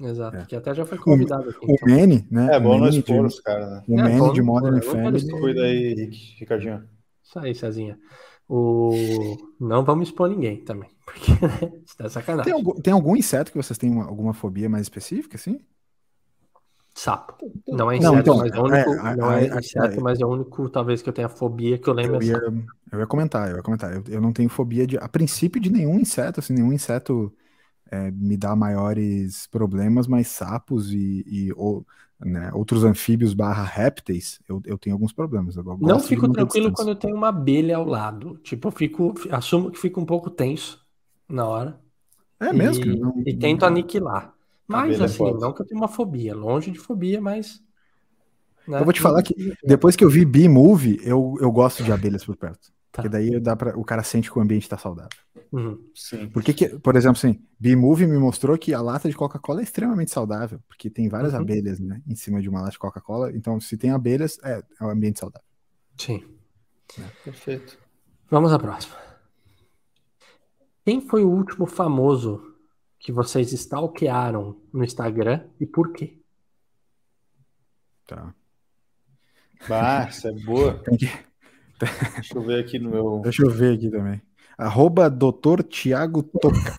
Exato, 0.00 0.36
é. 0.36 0.46
que 0.46 0.54
até 0.54 0.74
já 0.74 0.86
foi 0.86 0.96
convidado 0.96 1.50
aqui. 1.50 1.66
O 1.66 1.72
então. 1.72 1.88
Manny, 1.88 2.26
né? 2.30 2.54
É 2.54 2.60
bom 2.60 2.78
nós 2.78 2.94
expor 2.94 3.26
os 3.26 3.40
caras, 3.40 3.68
né? 3.68 3.82
O 3.88 3.98
é, 3.98 4.02
Manny 4.02 4.32
de 4.32 4.42
Modern 4.42 4.80
Family. 4.80 5.30
Cuida 5.30 5.62
aí, 5.62 5.94
Rick, 5.94 6.36
Ricardinho. 6.38 6.84
Isso 7.22 7.38
aí, 7.38 7.54
Cezinha. 7.54 7.98
O... 8.48 8.90
Não 9.60 9.84
vamos 9.84 10.08
expor 10.08 10.28
ninguém 10.28 10.58
também, 10.64 10.88
porque 11.04 11.32
né? 11.32 11.82
Isso 11.84 11.96
tá 11.96 12.08
sacanagem. 12.08 12.44
Tem 12.44 12.52
algum, 12.52 12.80
tem 12.80 12.92
algum 12.92 13.16
inseto 13.16 13.50
que 13.50 13.58
vocês 13.58 13.76
têm 13.76 13.90
uma, 13.90 14.04
alguma 14.04 14.32
fobia 14.32 14.68
mais 14.68 14.82
específica, 14.82 15.36
assim? 15.36 15.60
Sapo. 16.98 17.36
Não 17.68 17.92
é 17.92 17.96
inseto, 17.96 18.12
não, 18.12 18.18
então, 18.18 18.36
mas 18.38 18.50
é 18.52 18.58
o 18.58 18.64
único. 18.64 19.06
É, 19.06 19.16
não 19.16 19.30
é, 19.30 19.46
é 19.46 19.58
inseto, 19.60 20.00
mas 20.00 20.20
é 20.20 20.26
o 20.26 20.30
único, 20.30 20.68
talvez, 20.68 21.00
que 21.00 21.08
eu 21.08 21.12
tenha 21.12 21.28
fobia 21.28 21.78
que 21.78 21.88
eu 21.88 21.94
lembro. 21.94 22.16
Eu 22.16 22.22
ia, 22.22 22.42
eu 22.90 22.98
ia 22.98 23.06
comentar, 23.06 23.48
eu 23.48 23.56
ia 23.56 23.62
comentar. 23.62 23.94
Eu, 23.94 24.02
eu, 24.08 24.20
não 24.20 24.32
tenho 24.32 24.48
fobia 24.48 24.84
de, 24.84 24.98
a 24.98 25.08
princípio, 25.08 25.60
de 25.60 25.70
nenhum 25.70 26.00
inseto, 26.00 26.40
assim, 26.40 26.54
nenhum 26.54 26.72
inseto 26.72 27.32
é, 27.88 28.10
me 28.10 28.36
dá 28.36 28.56
maiores 28.56 29.46
problemas, 29.46 30.08
mas 30.08 30.26
sapos 30.26 30.92
e, 30.92 31.24
e 31.24 31.52
ou, 31.56 31.86
né, 32.18 32.50
outros 32.52 32.82
anfíbios 32.82 33.32
barra 33.32 33.62
répteis, 33.62 34.40
eu, 34.48 34.60
eu 34.66 34.76
tenho 34.76 34.96
alguns 34.96 35.12
problemas. 35.12 35.54
não 35.54 36.00
fico 36.00 36.28
tranquilo 36.32 36.72
quando 36.72 36.88
eu 36.88 36.96
tenho 36.96 37.14
uma 37.14 37.28
abelha 37.28 37.76
ao 37.76 37.84
lado. 37.84 38.40
Tipo, 38.42 38.66
eu 38.66 38.72
fico, 38.72 39.14
assumo 39.30 39.70
que 39.70 39.78
fico 39.78 40.00
um 40.00 40.04
pouco 40.04 40.30
tenso 40.30 40.84
na 41.28 41.46
hora. 41.46 41.78
É 42.40 42.52
mesmo? 42.52 42.84
E, 42.84 42.98
não, 42.98 43.22
e 43.24 43.36
tento 43.36 43.60
não... 43.60 43.68
aniquilar. 43.68 44.34
Mas, 44.68 45.00
assim, 45.00 45.26
é 45.26 45.32
não 45.32 45.52
que 45.52 45.62
eu 45.62 45.66
tenha 45.66 45.80
uma 45.80 45.88
fobia, 45.88 46.34
longe 46.34 46.70
de 46.70 46.78
fobia, 46.78 47.20
mas. 47.22 47.62
Né? 48.66 48.78
Eu 48.78 48.84
vou 48.84 48.92
te 48.92 49.00
falar 49.00 49.22
que 49.22 49.54
depois 49.64 49.96
que 49.96 50.04
eu 50.04 50.10
vi 50.10 50.26
B-Movie, 50.26 51.00
eu, 51.02 51.36
eu 51.40 51.50
gosto 51.50 51.82
de 51.82 51.90
abelhas 51.90 52.22
por 52.22 52.36
perto. 52.36 52.70
Tá. 52.92 53.02
Porque 53.02 53.08
daí 53.08 53.40
dá 53.40 53.56
pra, 53.56 53.78
o 53.78 53.82
cara 53.82 54.02
sente 54.02 54.30
que 54.30 54.38
o 54.38 54.42
ambiente 54.42 54.64
está 54.64 54.76
saudável. 54.76 55.18
Uhum. 55.50 55.82
Sim. 55.94 56.28
Porque, 56.28 56.52
que, 56.52 56.68
por 56.80 56.96
exemplo, 56.96 57.16
assim, 57.16 57.40
B-Movie 57.58 58.06
me 58.06 58.18
mostrou 58.18 58.58
que 58.58 58.74
a 58.74 58.82
lata 58.82 59.08
de 59.08 59.16
Coca-Cola 59.16 59.60
é 59.60 59.64
extremamente 59.64 60.10
saudável, 60.10 60.60
porque 60.68 60.90
tem 60.90 61.08
várias 61.08 61.32
uhum. 61.32 61.40
abelhas 61.40 61.80
né, 61.80 62.02
em 62.06 62.14
cima 62.14 62.42
de 62.42 62.48
uma 62.50 62.60
lata 62.60 62.72
de 62.72 62.78
Coca-Cola. 62.78 63.32
Então, 63.34 63.58
se 63.58 63.78
tem 63.78 63.90
abelhas, 63.90 64.38
é, 64.44 64.62
é 64.78 64.84
um 64.84 64.90
ambiente 64.90 65.18
saudável. 65.18 65.46
Sim. 65.96 66.22
É. 66.98 67.02
Perfeito. 67.24 67.78
Vamos 68.30 68.52
à 68.52 68.58
próxima. 68.58 68.96
Quem 70.84 71.00
foi 71.00 71.24
o 71.24 71.30
último 71.30 71.66
famoso 71.66 72.47
que 72.98 73.12
vocês 73.12 73.52
stalkearam 73.52 74.56
no 74.72 74.84
Instagram 74.84 75.44
e 75.60 75.66
por 75.66 75.92
quê? 75.92 76.18
Tá. 78.06 78.34
Ah, 79.68 80.06
essa 80.08 80.28
é 80.28 80.32
boa. 80.32 80.82
Deixa 82.14 82.36
eu 82.36 82.42
ver 82.42 82.64
aqui 82.64 82.78
no 82.78 82.90
meu. 82.90 83.20
Deixa 83.22 83.42
eu 83.42 83.50
ver 83.50 83.74
aqui 83.74 83.90
também. 83.90 84.20
Arroba 84.56 85.08
Dr. 85.08 85.62
Tiago 85.68 86.22
Toca. 86.22 86.76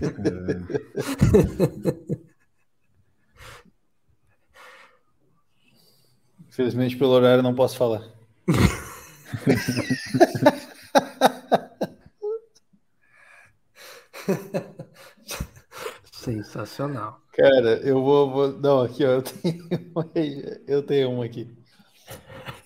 é... 0.00 0.04
Infelizmente, 6.48 6.96
pelo 6.96 7.10
horário, 7.10 7.42
não 7.42 7.54
posso 7.54 7.76
falar. 7.76 8.02
Sensacional. 16.12 17.20
Cara, 17.32 17.80
eu 17.82 18.02
vou, 18.02 18.30
vou, 18.30 18.48
Não, 18.52 18.82
aqui, 18.82 19.04
ó, 19.04 19.10
eu 19.10 19.22
tenho, 19.22 19.68
uma, 19.94 20.10
eu 20.66 20.82
tenho 20.82 21.10
uma 21.10 21.24
aqui. 21.24 21.48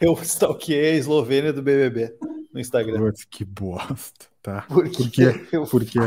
Eu 0.01 0.13
stalkeei 0.23 0.93
a 0.93 0.95
Eslovênia 0.95 1.53
do 1.53 1.63
BBB 1.63 2.17
no 2.53 2.61
Instagram. 2.61 2.99
Putz, 2.99 3.25
que 3.25 3.45
bosta, 3.45 4.27
tá? 4.43 4.63
Por, 4.63 4.89
Por 4.91 5.11
quê? 5.11 5.33
Por 5.71 5.85
quê? 5.85 5.99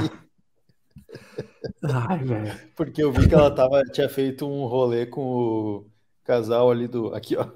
Ai, 1.84 2.24
velho. 2.24 2.54
Porque 2.76 3.04
eu 3.04 3.12
vi 3.12 3.28
que 3.28 3.36
ela 3.36 3.52
tava, 3.52 3.84
tinha 3.84 4.08
feito 4.08 4.47
um 4.47 4.66
rolê 4.66 5.06
com 5.06 5.22
o 5.22 5.86
casal 6.24 6.72
ali 6.72 6.88
do. 6.88 7.14
Aqui, 7.14 7.36
ó. 7.36 7.47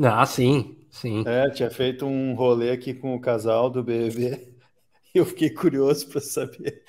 Ah, 0.00 0.24
sim, 0.24 0.76
sim. 0.90 1.24
É, 1.26 1.50
tinha 1.50 1.70
feito 1.70 2.06
um 2.06 2.34
rolê 2.34 2.70
aqui 2.70 2.94
com 2.94 3.14
o 3.14 3.20
casal 3.20 3.68
do 3.68 3.82
BBB. 3.82 4.57
Eu 5.18 5.26
fiquei 5.26 5.50
curioso 5.50 6.08
para 6.08 6.20
saber 6.20 6.82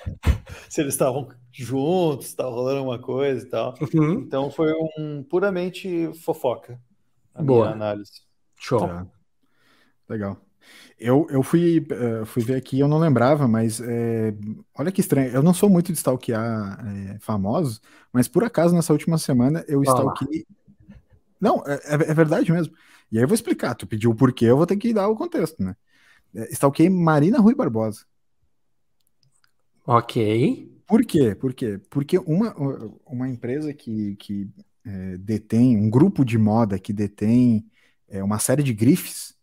se 0.68 0.80
eles 0.80 0.94
estavam 0.94 1.28
juntos, 1.52 2.26
estava 2.26 2.50
rolando 2.50 2.84
uma 2.84 2.98
coisa 2.98 3.44
e 3.44 3.48
tal. 3.48 3.74
Uhum. 3.94 4.20
Então 4.20 4.50
foi 4.50 4.72
um 4.98 5.22
puramente 5.22 6.10
fofoca 6.22 6.80
a 7.34 7.42
Boa. 7.42 7.66
minha 7.66 7.74
análise. 7.74 8.22
Show. 8.56 8.86
É. 8.86 9.06
Legal. 10.08 10.36
Eu, 10.98 11.26
eu 11.30 11.42
fui, 11.42 11.78
uh, 11.90 12.26
fui 12.26 12.42
ver 12.42 12.56
aqui, 12.56 12.78
eu 12.78 12.86
não 12.86 12.98
lembrava, 12.98 13.48
mas 13.48 13.80
é, 13.80 14.34
olha 14.78 14.92
que 14.92 15.00
estranho. 15.00 15.30
Eu 15.30 15.42
não 15.42 15.54
sou 15.54 15.68
muito 15.68 15.90
de 15.92 15.98
stalkear 15.98 16.78
é, 16.86 17.18
famosos, 17.18 17.80
mas 18.12 18.28
por 18.28 18.44
acaso 18.44 18.74
nessa 18.74 18.92
última 18.92 19.16
semana 19.16 19.64
eu 19.66 19.82
stalkeei. 19.82 20.46
Não, 21.40 21.62
é, 21.66 21.74
é, 21.74 22.10
é 22.10 22.14
verdade 22.14 22.52
mesmo. 22.52 22.74
E 23.10 23.16
aí 23.16 23.24
eu 23.24 23.28
vou 23.28 23.34
explicar. 23.34 23.74
Tu 23.74 23.86
pediu 23.86 24.10
o 24.10 24.14
porquê, 24.14 24.44
eu 24.44 24.56
vou 24.56 24.66
ter 24.66 24.76
que 24.76 24.92
dar 24.92 25.08
o 25.08 25.16
contexto, 25.16 25.62
né? 25.62 25.74
Stalkeei 26.50 26.90
Marina 26.90 27.40
Rui 27.40 27.54
Barbosa. 27.54 28.04
Ok. 29.86 30.70
Por 30.86 31.04
quê? 31.04 31.34
Por 31.34 31.54
quê? 31.54 31.80
Porque 31.88 32.18
uma, 32.18 32.54
uma 33.06 33.28
empresa 33.28 33.72
que, 33.72 34.16
que 34.16 34.48
é, 34.84 35.16
detém, 35.18 35.76
um 35.76 35.88
grupo 35.88 36.24
de 36.24 36.36
moda 36.36 36.78
que 36.78 36.92
detém 36.92 37.64
é, 38.08 38.22
uma 38.22 38.38
série 38.38 38.62
de 38.62 38.72
grifes, 38.74 39.34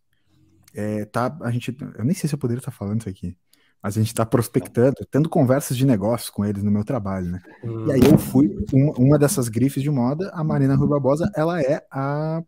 é, 0.74 1.04
tá, 1.06 1.36
a 1.40 1.50
gente, 1.50 1.74
eu 1.96 2.04
nem 2.04 2.14
sei 2.14 2.28
se 2.28 2.34
eu 2.34 2.38
poderia 2.38 2.60
estar 2.60 2.70
falando 2.70 3.00
isso 3.00 3.08
aqui, 3.08 3.36
mas 3.82 3.96
a 3.96 4.00
gente 4.00 4.08
está 4.08 4.26
prospectando, 4.26 4.94
tendo 5.10 5.28
conversas 5.28 5.76
de 5.76 5.86
negócios 5.86 6.28
com 6.28 6.44
eles 6.44 6.62
no 6.62 6.70
meu 6.70 6.84
trabalho, 6.84 7.30
né? 7.30 7.42
Hum. 7.64 7.86
E 7.86 7.92
aí 7.92 8.00
eu 8.04 8.18
fui, 8.18 8.54
uma, 8.72 8.92
uma 8.98 9.18
dessas 9.18 9.48
grifes 9.48 9.82
de 9.82 9.90
moda, 9.90 10.30
a 10.34 10.44
Marina 10.44 10.74
Rui 10.74 10.88
Barbosa, 10.88 11.30
ela 11.34 11.62
é 11.62 11.86
a, 11.90 12.42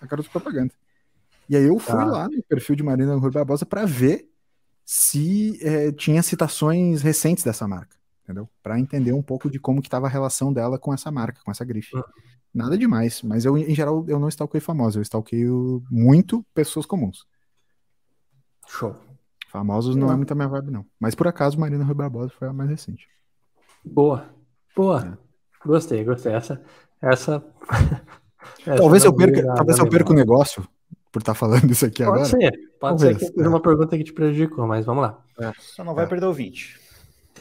a 0.00 0.06
garoto 0.06 0.30
propaganda. 0.30 0.72
E 1.48 1.56
aí 1.56 1.64
eu 1.64 1.78
fui 1.78 1.96
tá. 1.96 2.04
lá 2.04 2.28
no 2.28 2.42
perfil 2.42 2.76
de 2.76 2.82
Marina 2.82 3.16
Rui 3.16 3.30
Barbosa 3.30 3.64
para 3.64 3.84
ver 3.84 4.28
se 4.84 5.58
é, 5.62 5.92
tinha 5.92 6.22
citações 6.22 7.02
recentes 7.02 7.44
dessa 7.44 7.66
marca, 7.66 7.96
entendeu? 8.24 8.48
Para 8.62 8.78
entender 8.78 9.12
um 9.12 9.22
pouco 9.22 9.50
de 9.50 9.58
como 9.58 9.80
que 9.80 9.88
estava 9.88 10.06
a 10.06 10.10
relação 10.10 10.52
dela 10.52 10.78
com 10.78 10.92
essa 10.92 11.10
marca, 11.10 11.40
com 11.44 11.50
essa 11.50 11.64
grife. 11.64 11.96
Uhum. 11.96 12.02
Nada 12.54 12.76
demais, 12.76 13.22
mas 13.22 13.44
eu, 13.44 13.56
em 13.56 13.74
geral, 13.74 14.04
eu 14.08 14.18
não 14.18 14.28
stalkeio 14.28 14.62
famosos, 14.62 14.96
eu 14.96 15.02
stalkeio 15.02 15.82
muito 15.90 16.44
pessoas 16.54 16.84
comuns. 16.84 17.26
Show. 18.66 18.94
Famosos 19.48 19.96
não 19.96 20.10
é 20.10 20.16
muito 20.16 20.32
a 20.32 20.34
minha 20.34 20.48
vibe, 20.48 20.70
não. 20.70 20.86
Mas 20.98 21.14
por 21.14 21.26
acaso, 21.28 21.58
Marina 21.58 21.84
Rui 21.84 21.94
Barbosa 21.94 22.30
foi 22.38 22.48
a 22.48 22.52
mais 22.52 22.70
recente. 22.70 23.08
Boa. 23.84 24.28
Boa. 24.74 25.18
É. 25.18 25.66
Gostei, 25.66 26.04
gostei. 26.04 26.32
Essa. 26.32 26.62
essa... 27.00 27.44
talvez 28.76 29.04
eu 29.04 29.14
perca, 29.14 29.54
talvez 29.54 29.78
eu 29.78 29.88
perca 29.88 30.10
o 30.10 30.16
negócio 30.16 30.66
por 31.12 31.20
estar 31.20 31.34
tá 31.34 31.38
falando 31.38 31.70
isso 31.70 31.84
aqui 31.84 32.02
Pode 32.02 32.10
agora. 32.10 32.24
Ser. 32.24 32.50
Pode 32.80 32.98
talvez. 32.98 33.18
ser 33.18 33.26
que 33.26 33.36
seja 33.36 33.48
uma 33.48 33.60
pergunta 33.60 33.98
que 33.98 34.04
te 34.04 34.12
prejudicou, 34.12 34.66
mas 34.66 34.86
vamos 34.86 35.02
lá. 35.02 35.22
É. 35.38 35.52
Só 35.58 35.84
não 35.84 35.94
vai 35.94 36.06
é. 36.06 36.08
perder 36.08 36.26
o 36.26 36.32
20. 36.32 36.80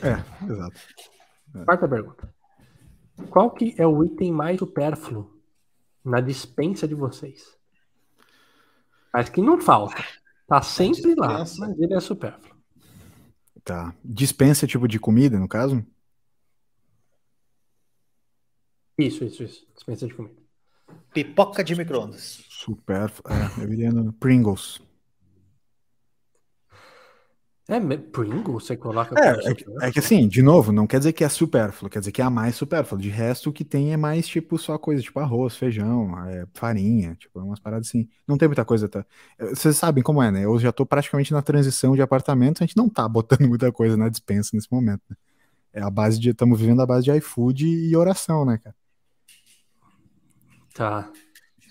É, 0.04 0.52
exato. 0.52 0.80
É. 1.56 1.64
Quarta 1.64 1.88
pergunta. 1.88 2.34
Qual 3.30 3.52
que 3.52 3.74
é 3.78 3.88
o 3.88 4.04
item 4.04 4.32
mais 4.32 4.60
supérfluo 4.60 5.42
na 6.04 6.20
dispensa 6.20 6.88
de 6.88 6.96
vocês? 6.96 7.58
Acho 9.14 9.32
que 9.32 9.42
não 9.42 9.60
falta. 9.60 10.04
Tá 10.48 10.62
sempre 10.62 11.16
lá, 11.16 11.40
mas 11.40 11.80
ele 11.80 11.94
é 11.94 12.00
supérfluo. 12.00 12.56
Tá. 13.64 13.96
Dispensa 14.04 14.68
tipo 14.68 14.88
de 14.88 15.00
comida, 15.00 15.40
no 15.40 15.48
caso? 15.48 15.86
Isso, 18.98 19.24
isso, 19.24 19.44
isso. 19.44 19.68
Dispensa 19.74 20.08
de 20.08 20.14
comida. 20.14 20.36
Pipoca 21.14 21.64
de 21.64 21.76
micro-ondas. 21.76 22.51
Supérfluo. 22.62 23.24
É, 23.28 23.64
eu 23.64 23.74
iria 23.74 23.92
no 23.92 24.14
Pringles. 24.14 24.80
É, 27.68 27.80
Pringles 27.80 28.66
você 28.66 28.78
coloca. 28.78 29.16
É, 29.20 29.50
é 29.50 29.56
que, 29.56 29.66
é, 29.82 29.92
que, 29.92 29.98
assim, 29.98 30.28
de 30.28 30.44
novo, 30.44 30.72
não 30.72 30.86
quer 30.86 31.00
dizer 31.00 31.14
que 31.14 31.24
é 31.24 31.30
supérfluo, 31.30 31.90
quer 31.90 32.00
dizer 32.00 32.12
que 32.12 32.22
é 32.22 32.26
a 32.26 32.30
mais 32.30 32.56
supérfluo. 32.56 33.02
De 33.02 33.10
resto, 33.10 33.50
o 33.50 33.54
que 33.54 33.66
tem 33.66 33.94
é 33.94 33.98
mais 33.98 34.28
tipo 34.28 34.60
só 34.60 34.78
coisa, 34.78 35.02
tipo 35.02 35.20
arroz, 35.20 35.56
feijão, 35.56 36.16
é, 36.28 36.46
farinha, 36.54 37.16
tipo 37.16 37.40
umas 37.40 37.60
paradas 37.60 37.88
assim. 37.88 38.08
Não 38.28 38.38
tem 38.38 38.48
muita 38.48 38.64
coisa, 38.64 38.88
tá? 38.88 39.04
Vocês 39.40 39.76
sabem 39.76 40.04
como 40.04 40.22
é, 40.22 40.30
né? 40.30 40.46
Eu 40.46 40.60
já 40.60 40.72
tô 40.72 40.86
praticamente 40.86 41.34
na 41.34 41.42
transição 41.42 41.96
de 41.96 42.02
apartamento, 42.04 42.62
a 42.62 42.68
gente 42.68 42.78
não 42.78 42.88
tá 42.88 43.08
botando 43.08 43.42
muita 43.50 43.72
coisa 43.72 43.98
na 43.98 44.08
dispensa 44.08 44.52
nesse 44.54 44.72
momento, 44.72 45.02
né? 45.10 45.16
É 45.74 45.82
a 45.82 45.90
base 45.90 46.20
de. 46.20 46.30
Estamos 46.30 46.60
vivendo 46.60 46.82
a 46.84 46.86
base 46.86 47.06
de 47.06 47.18
iFood 47.18 47.66
e 47.66 47.96
oração, 47.96 48.46
né, 48.46 48.60
cara? 48.60 48.76
Tá. 50.76 51.12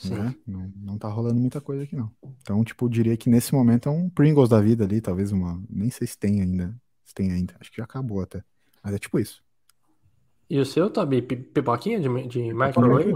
Né? 0.09 0.34
Não, 0.46 0.72
não 0.76 0.98
tá 0.98 1.09
rolando 1.09 1.40
muita 1.40 1.61
coisa 1.61 1.82
aqui, 1.82 1.94
não. 1.94 2.11
Então, 2.40 2.64
tipo, 2.64 2.86
eu 2.86 2.88
diria 2.88 3.16
que 3.16 3.28
nesse 3.28 3.53
momento 3.53 3.88
é 3.88 3.92
um 3.92 4.09
Pringles 4.09 4.48
da 4.48 4.61
vida 4.61 4.84
ali, 4.84 5.01
talvez 5.01 5.32
uma. 5.32 5.62
Nem 5.68 5.90
sei 5.90 6.07
se 6.07 6.16
tem 6.16 6.40
ainda. 6.40 6.74
Se 7.05 7.14
tem 7.14 7.30
ainda. 7.32 7.55
Acho 7.61 7.70
que 7.70 7.76
já 7.76 7.84
acabou 7.84 8.22
até. 8.22 8.42
Mas 8.82 8.94
é 8.94 8.98
tipo 8.98 9.18
isso. 9.18 9.42
E 10.48 10.59
o 10.59 10.66
seu, 10.66 10.90
Tobi? 10.90 11.22
Pipoquinha 11.22 12.01
de, 12.01 12.09
de 12.26 12.53
microwave? 12.53 13.12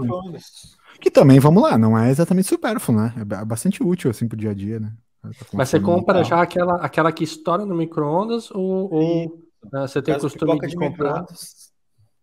Que 1.01 1.11
também, 1.11 1.39
vamos 1.39 1.61
lá, 1.61 1.77
não 1.77 1.97
é 1.97 2.09
exatamente 2.09 2.47
supérfluo, 2.47 2.97
né? 2.97 3.13
É 3.17 3.45
bastante 3.45 3.83
útil, 3.83 4.09
assim, 4.09 4.27
pro 4.27 4.37
dia 4.37 4.51
a 4.51 4.53
dia, 4.53 4.79
né? 4.79 4.93
Tá 5.21 5.29
Mas 5.53 5.69
você 5.69 5.79
compra 5.79 6.23
já 6.23 6.41
aquela, 6.41 6.75
aquela 6.75 7.11
que 7.11 7.23
estoura 7.23 7.65
no 7.65 7.75
micro-ondas 7.75 8.49
ou, 8.51 8.93
ou 8.93 9.45
né, 9.71 9.81
você 9.81 10.01
tem 10.01 10.15
o 10.15 10.19
costume 10.19 10.59
de, 10.59 10.67
de 10.67 10.75
comprar? 10.75 11.25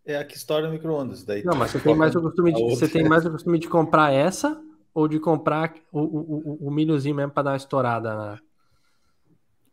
É 0.05 0.17
a 0.17 0.25
que 0.25 0.37
estoura 0.37 0.67
no 0.67 0.73
micro-ondas. 0.73 1.23
Daí 1.25 1.45
não, 1.45 1.57
mas 1.57 1.71
você 1.71 1.81
tem, 1.81 1.95
mais 1.95 2.15
o 2.15 2.21
costume 2.21 2.53
de, 2.53 2.63
você 2.63 2.89
tem 2.89 3.09
mais 3.09 3.25
o 3.25 3.31
costume 3.31 3.59
de 3.59 3.69
comprar 3.69 4.13
essa 4.13 4.61
ou 4.95 5.09
de 5.09 5.19
comprar 5.19 5.75
o, 5.91 6.01
o, 6.01 6.59
o, 6.63 6.69
o 6.69 6.71
milhozinho 6.71 7.15
mesmo 7.15 7.33
para 7.33 7.45
dar 7.45 7.51
uma 7.53 7.57
estourada 7.57 8.15
na. 8.15 8.39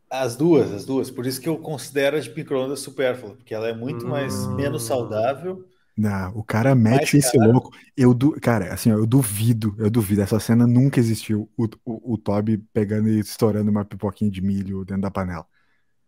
As 0.08 0.34
duas, 0.34 0.72
as 0.72 0.84
duas. 0.84 1.10
Por 1.10 1.26
isso 1.26 1.40
que 1.40 1.48
eu 1.48 1.56
considero 1.58 2.16
a 2.16 2.20
de 2.20 2.34
micro-ondas 2.34 2.80
supérflua, 2.80 3.34
porque 3.36 3.54
ela 3.54 3.68
é 3.68 3.74
muito 3.74 4.06
hum... 4.06 4.10
mais 4.10 4.46
menos 4.48 4.82
saudável. 4.82 5.64
Não, 5.96 6.30
o 6.34 6.42
cara 6.42 6.74
mete 6.74 7.18
esse 7.18 7.36
cara. 7.36 7.52
louco. 7.52 7.70
Eu 7.94 8.14
du... 8.14 8.32
Cara, 8.40 8.72
assim, 8.72 8.90
eu 8.90 9.06
duvido, 9.06 9.74
eu 9.78 9.90
duvido. 9.90 10.22
Essa 10.22 10.40
cena 10.40 10.66
nunca 10.66 10.98
existiu. 10.98 11.48
O, 11.56 11.66
o, 11.84 12.14
o 12.14 12.18
Toby 12.18 12.58
pegando 12.72 13.08
e 13.08 13.20
estourando 13.20 13.70
uma 13.70 13.84
pipoquinha 13.84 14.30
de 14.30 14.40
milho 14.40 14.84
dentro 14.84 15.02
da 15.02 15.10
panela. 15.10 15.46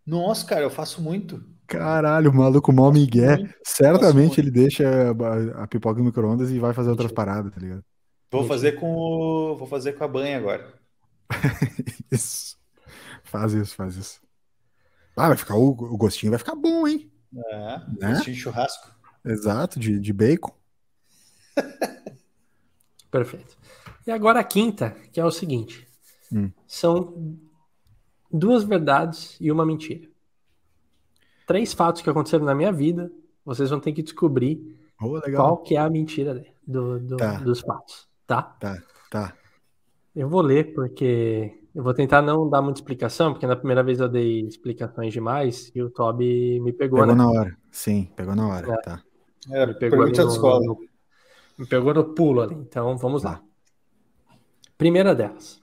Nossa, 0.07 0.47
cara, 0.47 0.63
eu 0.63 0.71
faço 0.71 1.03
muito. 1.03 1.45
Caralho, 1.67 2.31
o 2.31 2.35
maluco 2.35 2.73
mal 2.73 2.93
migué. 2.93 3.39
Certamente 3.65 4.41
ele 4.41 4.51
deixa 4.51 4.85
a, 4.87 5.63
a 5.65 5.67
pipoca 5.67 5.99
no 5.99 6.05
micro-ondas 6.05 6.51
e 6.51 6.59
vai 6.59 6.75
fazer 6.75 6.91
outras 6.91 7.13
paradas, 7.13 7.53
tá 7.53 7.61
ligado? 7.61 7.85
Vou 8.31 8.45
fazer 8.45 8.73
com 8.73 8.95
o... 8.95 9.57
Vou 9.57 9.67
fazer 9.67 9.93
com 9.93 10.05
a 10.05 10.09
banha 10.09 10.39
agora. 10.39 10.73
isso. 12.11 12.57
Faz 13.25 13.53
isso, 13.53 13.75
faz 13.75 13.97
isso. 13.97 14.21
Ah, 15.17 15.29
vai 15.29 15.37
ficar 15.37 15.57
o, 15.57 15.69
o 15.69 15.97
gostinho 15.97 16.31
vai 16.31 16.39
ficar 16.39 16.55
bom, 16.55 16.87
hein? 16.87 17.11
É, 17.35 17.79
né? 17.99 18.15
gostinho 18.15 18.37
de 18.37 18.43
churrasco. 18.43 18.91
Exato, 19.25 19.79
de, 19.79 19.99
de 19.99 20.13
bacon. 20.13 20.55
Perfeito. 23.11 23.57
E 24.07 24.11
agora 24.11 24.41
a 24.41 24.45
quinta, 24.45 24.97
que 25.13 25.21
é 25.21 25.25
o 25.25 25.31
seguinte: 25.31 25.87
hum. 26.33 26.51
são 26.67 27.39
duas 28.31 28.65
verdades 28.65 29.37
e 29.41 29.53
uma 29.53 29.65
mentira. 29.65 30.09
Três 31.47 31.73
fatos 31.73 32.03
que 32.03 32.11
aconteceram 32.11 32.45
na 32.45 32.55
minha 32.55 32.73
vida. 32.73 33.11
Vocês 33.45 33.71
vão 33.71 33.81
ter 33.81 33.93
que 33.93 34.03
descobrir 34.03 34.77
oh, 35.01 35.21
qual 35.35 35.59
que 35.59 35.77
é 35.77 35.79
a 35.79 35.91
mentira 35.91 36.45
do, 36.67 37.01
do, 37.01 37.17
tá. 37.17 37.39
dos 37.39 37.61
fatos, 37.61 38.09
tá? 38.27 38.43
Tá, 38.43 38.83
tá. 39.11 39.37
Eu 40.15 40.29
vou 40.29 40.43
ler 40.43 40.73
porque 40.75 41.59
eu 41.75 41.83
vou 41.83 41.95
tentar 41.95 42.21
não 42.23 42.49
dar 42.49 42.61
muita 42.61 42.81
explicação, 42.81 43.33
porque 43.33 43.47
na 43.47 43.57
primeira 43.57 43.83
vez 43.83 43.99
eu 43.99 44.09
dei 44.09 44.43
explicações 44.43 45.13
demais 45.13 45.73
e 45.75 45.83
o 45.83 45.91
Toby 45.91 46.61
me 46.61 46.73
pegou. 46.73 47.01
Pegou 47.01 47.15
né? 47.15 47.23
na 47.23 47.31
hora, 47.31 47.57
sim, 47.71 48.11
pegou 48.15 48.35
na 48.37 48.49
hora, 48.49 48.73
é. 48.73 48.77
tá. 48.77 49.03
É, 49.51 49.67
me 49.67 49.75
pegou 49.75 50.07
no, 50.07 50.13
escola. 50.13 50.65
No, 50.65 50.79
me 51.59 51.67
pegou 51.67 51.95
no 51.95 52.05
pulo 52.15 52.43
ali, 52.43 52.55
então 52.55 52.97
vamos 52.97 53.23
tá. 53.23 53.31
lá. 53.31 53.43
Primeira 54.77 55.15
delas. 55.15 55.61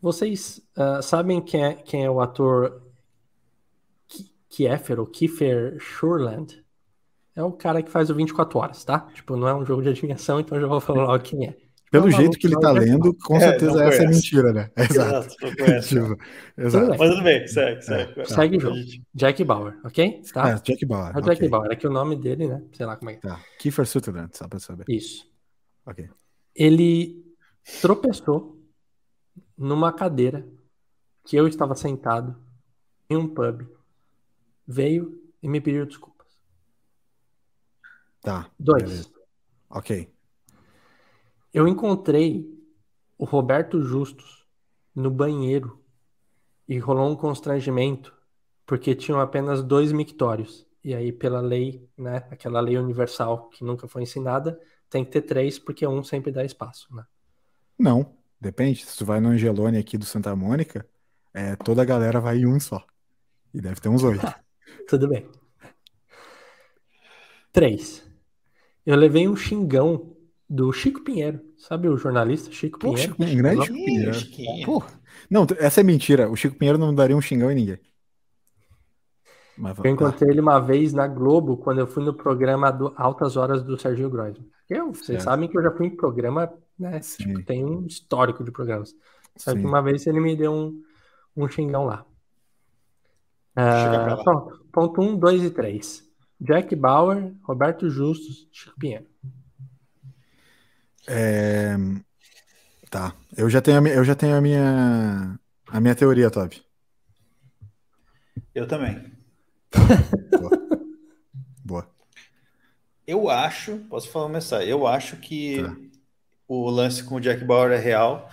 Vocês 0.00 0.60
uh, 0.76 1.02
sabem 1.02 1.40
quem 1.40 1.64
é, 1.64 1.74
quem 1.74 2.04
é 2.04 2.10
o 2.10 2.20
ator 2.20 2.82
Kiefer, 4.54 5.00
ou 5.00 5.06
Kiefer 5.06 5.76
Shurland? 5.80 6.62
É 7.34 7.42
o 7.42 7.50
cara 7.50 7.82
que 7.82 7.90
faz 7.90 8.10
o 8.10 8.14
24 8.14 8.58
horas, 8.58 8.84
tá? 8.84 9.00
Tipo, 9.12 9.36
não 9.36 9.48
é 9.48 9.54
um 9.54 9.64
jogo 9.64 9.82
de 9.82 9.88
adivinhação, 9.88 10.38
então 10.38 10.56
eu 10.56 10.62
já 10.62 10.68
vou 10.68 10.80
falar 10.80 11.04
logo 11.04 11.24
quem 11.24 11.46
é. 11.46 11.56
Pelo 11.90 12.08
então, 12.08 12.20
jeito 12.20 12.38
que 12.38 12.46
ele 12.46 12.58
tá 12.58 12.70
lendo, 12.72 13.14
com 13.24 13.36
é, 13.36 13.40
certeza 13.40 13.84
essa 13.84 14.02
é 14.02 14.08
mentira, 14.08 14.52
né? 14.52 14.70
Exato. 14.76 15.34
Exato, 15.44 16.18
exato. 16.56 16.96
Mas 16.98 17.10
tudo 17.10 17.22
bem, 17.22 17.46
segue, 17.46 17.82
segue. 17.82 18.20
É. 18.20 18.24
Segue 18.24 18.56
o 18.56 18.60
jogo. 18.60 18.76
Jack 19.14 19.44
Bauer, 19.44 19.78
ok? 19.84 20.22
Tá? 20.32 20.50
É, 20.50 20.54
Jack 20.54 20.86
Bauer. 20.86 21.14
É 21.14 21.18
o 21.18 21.22
Jack 21.22 21.36
okay. 21.36 21.48
Bauer, 21.48 21.70
é 21.70 21.76
que 21.76 21.86
o 21.86 21.92
nome 21.92 22.16
dele, 22.16 22.48
né? 22.48 22.62
Sei 22.72 22.86
lá 22.86 22.96
como 22.96 23.10
é 23.10 23.14
que 23.14 23.20
tá. 23.20 23.40
Kiefer 23.58 23.86
Sutherland, 23.86 24.36
só 24.36 24.48
pra 24.48 24.58
saber. 24.58 24.84
Isso. 24.88 25.24
Ok. 25.86 26.08
Ele 26.54 27.24
tropeçou 27.80 28.60
numa 29.56 29.92
cadeira 29.92 30.44
que 31.24 31.36
eu 31.36 31.46
estava 31.48 31.74
sentado 31.74 32.36
em 33.08 33.16
um 33.16 33.28
pub. 33.28 33.62
Veio 34.66 35.22
e 35.42 35.48
me 35.48 35.60
pediu 35.60 35.86
desculpas. 35.86 36.26
Tá. 38.20 38.50
Dois. 38.58 38.82
Beleza. 38.82 39.10
Ok. 39.68 40.10
Eu 41.52 41.68
encontrei 41.68 42.50
o 43.18 43.24
Roberto 43.24 43.80
Justus 43.82 44.44
no 44.94 45.10
banheiro 45.10 45.84
e 46.66 46.78
rolou 46.78 47.10
um 47.10 47.16
constrangimento 47.16 48.14
porque 48.66 48.94
tinham 48.94 49.20
apenas 49.20 49.62
dois 49.62 49.92
mictórios. 49.92 50.66
E 50.82 50.94
aí, 50.94 51.12
pela 51.12 51.40
lei, 51.40 51.88
né, 51.96 52.26
aquela 52.30 52.60
lei 52.60 52.76
universal 52.76 53.48
que 53.50 53.64
nunca 53.64 53.86
foi 53.86 54.02
ensinada, 54.02 54.58
tem 54.88 55.04
que 55.04 55.10
ter 55.10 55.22
três 55.22 55.58
porque 55.58 55.86
um 55.86 56.02
sempre 56.02 56.30
dá 56.30 56.44
espaço, 56.44 56.94
né? 56.94 57.04
Não. 57.78 58.16
Depende, 58.40 58.84
se 58.84 58.98
tu 58.98 59.06
vai 59.06 59.20
no 59.20 59.30
Angelone 59.30 59.78
aqui 59.78 59.96
do 59.96 60.04
Santa 60.04 60.36
Mônica, 60.36 60.86
é, 61.32 61.56
toda 61.56 61.80
a 61.80 61.84
galera 61.84 62.20
vai 62.20 62.36
em 62.36 62.46
um 62.46 62.60
só. 62.60 62.84
E 63.54 63.60
deve 63.60 63.80
ter 63.80 63.88
uns 63.88 64.02
oito. 64.02 64.20
Tudo 64.88 65.08
bem. 65.08 65.26
Três. 67.52 68.04
Eu 68.84 68.96
levei 68.96 69.28
um 69.28 69.36
xingão 69.36 70.14
do 70.48 70.72
Chico 70.72 71.02
Pinheiro. 71.02 71.40
Sabe 71.56 71.88
o 71.88 71.96
jornalista 71.96 72.52
Chico 72.52 72.78
Pô, 72.78 72.92
Pinheiro? 72.92 73.12
Chico, 73.12 73.36
grande 73.36 73.66
Chico 73.66 74.36
Pinheiro. 74.36 74.66
Pô, 74.66 74.82
não, 75.30 75.46
essa 75.58 75.80
é 75.80 75.84
mentira. 75.84 76.28
O 76.28 76.36
Chico 76.36 76.56
Pinheiro 76.56 76.78
não 76.78 76.94
daria 76.94 77.16
um 77.16 77.20
xingão 77.20 77.50
em 77.50 77.54
ninguém. 77.54 77.78
Mas, 79.56 79.78
eu 79.78 79.90
encontrei 79.90 80.26
tá. 80.26 80.32
ele 80.32 80.40
uma 80.40 80.58
vez 80.58 80.92
na 80.92 81.06
Globo, 81.06 81.56
quando 81.56 81.78
eu 81.78 81.86
fui 81.86 82.04
no 82.04 82.12
programa 82.12 82.72
do 82.72 82.92
Altas 82.96 83.36
Horas 83.36 83.62
do 83.62 83.78
Serginho 83.78 84.10
Groisman. 84.10 84.48
Eu, 84.68 84.92
vocês 84.92 85.22
sabem 85.22 85.48
que 85.48 85.56
eu 85.56 85.62
já 85.62 85.70
fui 85.70 85.86
em 85.86 85.96
programa 85.96 86.52
né? 86.78 87.00
Tipo, 87.00 87.42
tem 87.44 87.64
um 87.64 87.86
histórico 87.86 88.42
de 88.44 88.50
programas. 88.50 88.94
Só 89.36 89.52
que 89.52 89.60
uma 89.60 89.82
vez 89.82 90.06
ele 90.06 90.20
me 90.20 90.36
deu 90.36 90.52
um, 90.52 90.82
um 91.36 91.48
xingão 91.48 91.84
lá. 91.84 92.04
Uh, 93.56 94.22
pronto. 94.24 94.64
Ponto 94.72 95.00
1, 95.00 95.04
um, 95.04 95.16
2 95.16 95.44
e 95.44 95.50
3. 95.50 96.04
Jack 96.40 96.74
Bauer, 96.74 97.32
Roberto 97.42 97.88
Justus, 97.88 98.48
Chico 98.52 98.78
Pinheiro. 98.78 99.06
É... 101.06 101.76
Tá. 102.90 103.14
Eu 103.36 103.48
já 103.48 103.60
tenho 103.60 103.84
a, 103.84 103.88
eu 103.88 104.04
já 104.04 104.14
tenho 104.14 104.36
a 104.36 104.40
minha 104.40 105.38
a 105.68 105.80
minha 105.80 105.94
teoria, 105.94 106.30
Toby. 106.30 106.62
Eu 108.54 108.66
também. 108.66 109.12
Boa. 110.30 110.50
Boa. 111.64 111.90
Eu 113.06 113.28
acho, 113.28 113.78
posso 113.90 114.10
falar 114.10 114.26
uma 114.26 114.34
mensagem, 114.34 114.68
eu 114.68 114.86
acho 114.86 115.16
que 115.16 115.62
tá. 115.62 115.76
o 116.46 116.70
lance 116.70 117.02
com 117.02 117.16
o 117.16 117.20
Jack 117.20 117.44
Bauer 117.44 117.72
é 117.72 117.78
real. 117.78 118.30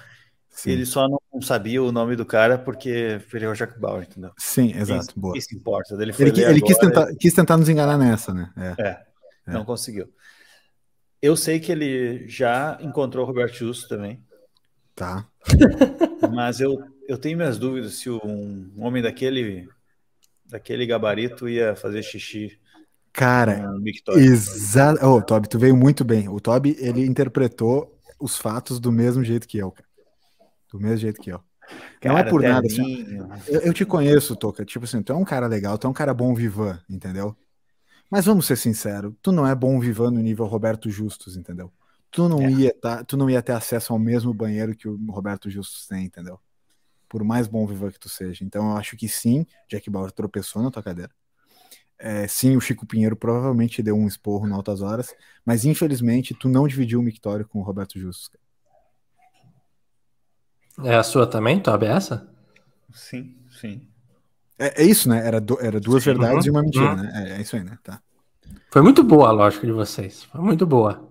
Sim. 0.49 0.72
Ele 0.72 0.86
só 0.86 1.07
não 1.07 1.20
sabia 1.39 1.82
o 1.82 1.91
nome 1.91 2.15
do 2.15 2.25
cara 2.25 2.57
porque 2.57 3.21
ele 3.34 3.45
é 3.45 3.47
o 3.47 3.53
Jack 3.53 3.79
Bauer, 3.79 4.03
entendeu? 4.03 4.32
Sim, 4.38 4.73
exato. 4.75 5.01
Isso, 5.01 5.19
boa. 5.19 5.38
Isso 5.38 5.55
importa. 5.55 5.93
Ele, 5.93 6.13
ele, 6.17 6.43
ele 6.43 6.61
quis, 6.61 6.77
tentar, 6.77 7.15
quis 7.15 7.34
tentar 7.34 7.57
nos 7.57 7.69
enganar 7.69 7.97
nessa, 7.97 8.34
né? 8.34 8.51
É. 8.57 8.82
é. 8.82 9.03
é. 9.47 9.51
não 9.53 9.63
conseguiu. 9.63 10.11
Eu 11.21 11.38
sei 11.38 11.59
que 11.59 11.71
ele 11.71 12.27
já 12.27 12.79
encontrou 12.82 13.23
o 13.23 13.27
Roberto 13.27 13.53
Justo 13.53 13.88
também. 13.88 14.23
Tá. 14.95 15.27
Mas 16.34 16.59
eu, 16.59 16.77
eu 17.07 17.17
tenho 17.17 17.38
minhas 17.38 17.59
dúvidas 17.59 17.93
se 17.95 18.09
um 18.09 18.71
homem 18.77 19.01
daquele 19.01 19.69
daquele 20.51 20.86
gabarito 20.86 21.47
ia 21.47 21.75
fazer 21.75 22.03
xixi. 22.03 22.59
Cara, 23.13 23.69
exato. 24.17 25.05
Oh, 25.05 25.21
Toby, 25.21 25.47
tu 25.47 25.57
veio 25.57 25.75
muito 25.75 26.03
bem. 26.03 26.29
O 26.29 26.39
Toby, 26.39 26.75
ele 26.79 27.05
interpretou 27.05 27.97
os 28.19 28.38
fatos 28.38 28.79
do 28.79 28.91
mesmo 28.91 29.23
jeito 29.23 29.47
que 29.47 29.57
eu, 29.57 29.71
cara. 29.71 29.88
Do 30.72 30.80
mesmo 30.80 30.97
jeito 30.97 31.22
que 31.22 31.32
eu. 31.32 31.41
Cara, 31.99 32.13
não 32.13 32.17
é 32.17 32.24
por 32.24 32.41
nada. 32.41 32.65
Assim, 32.65 33.05
eu, 33.47 33.61
eu, 33.61 33.74
te 33.74 33.86
conheço, 33.86 34.36
Toca. 34.36 34.65
Tipo 34.65 34.86
assim, 34.86 35.01
tu 35.03 35.13
é 35.13 35.15
um 35.15 35.24
cara 35.24 35.47
legal, 35.47 35.78
tu 35.78 35.88
é 35.88 35.89
um 35.89 35.93
cara 35.93 36.13
bom 36.13 36.34
vivan, 36.34 36.80
entendeu? 36.89 37.36
Mas 38.09 38.26
vamos 38.26 38.45
ser 38.45 38.57
sinceros, 38.57 39.13
tu 39.22 39.32
não 39.32 39.47
é 39.47 39.55
bom 39.55 39.80
vivan 39.80 40.11
no 40.11 40.19
nível 40.19 40.45
Roberto 40.45 40.89
Justus, 40.89 41.38
entendeu? 41.38 41.72
Tu 42.09 42.28
não, 42.28 42.41
é. 42.41 42.51
ia 42.51 42.76
tá, 42.82 43.05
tu 43.05 43.15
não 43.15 43.30
ia 43.30 43.41
ter 43.41 43.53
acesso 43.53 43.93
ao 43.93 43.99
mesmo 43.99 44.34
banheiro 44.34 44.76
que 44.76 44.88
o 44.88 44.97
Roberto 45.09 45.49
Justus 45.49 45.88
tem, 45.88 46.05
entendeu? 46.05 46.38
Por 47.07 47.24
mais 47.24 47.47
bom 47.47 47.65
vivan 47.65 47.89
que 47.89 47.99
tu 47.99 48.09
seja. 48.09 48.43
Então 48.43 48.72
eu 48.72 48.78
acho 48.78 48.97
que 48.97 49.07
sim, 49.07 49.45
Jack 49.69 49.89
Bauer 49.89 50.11
tropeçou 50.11 50.61
na 50.61 50.69
tua 50.69 50.84
cadeira. 50.84 51.11
É, 51.97 52.28
sim, 52.28 52.57
o 52.57 52.61
Chico 52.61 52.86
Pinheiro 52.86 53.15
provavelmente 53.15 53.82
deu 53.82 53.95
um 53.95 54.07
esporro 54.07 54.47
em 54.47 54.51
altas 54.51 54.82
horas, 54.82 55.15
mas 55.45 55.63
infelizmente 55.63 56.34
tu 56.34 56.49
não 56.49 56.67
dividiu 56.67 56.99
o 56.99 57.03
mictório 57.03 57.47
com 57.47 57.59
o 57.59 57.63
Roberto 57.63 57.97
Justus. 57.97 58.32
É 60.84 60.95
a 60.95 61.03
sua 61.03 61.27
também, 61.27 61.59
Tob, 61.59 61.86
é 61.86 61.89
essa? 61.89 62.27
Sim, 62.93 63.36
sim. 63.59 63.88
É, 64.57 64.84
é 64.84 64.86
isso, 64.86 65.09
né? 65.09 65.25
Era, 65.25 65.41
do, 65.41 65.59
era 65.59 65.79
duas 65.79 66.03
sim, 66.03 66.11
verdades 66.11 66.45
uhum, 66.45 66.47
e 66.47 66.49
uma 66.51 66.61
mentira, 66.61 66.89
uhum. 66.89 66.95
né? 66.97 67.11
É, 67.13 67.38
é, 67.38 67.41
isso 67.41 67.55
aí, 67.55 67.63
né? 67.63 67.77
Tá. 67.84 67.99
Foi 68.69 68.82
muito 68.82 69.03
boa 69.03 69.29
a 69.29 69.32
lógica 69.32 69.65
de 69.65 69.73
vocês. 69.73 70.23
Foi 70.25 70.41
muito 70.41 70.65
boa. 70.65 71.09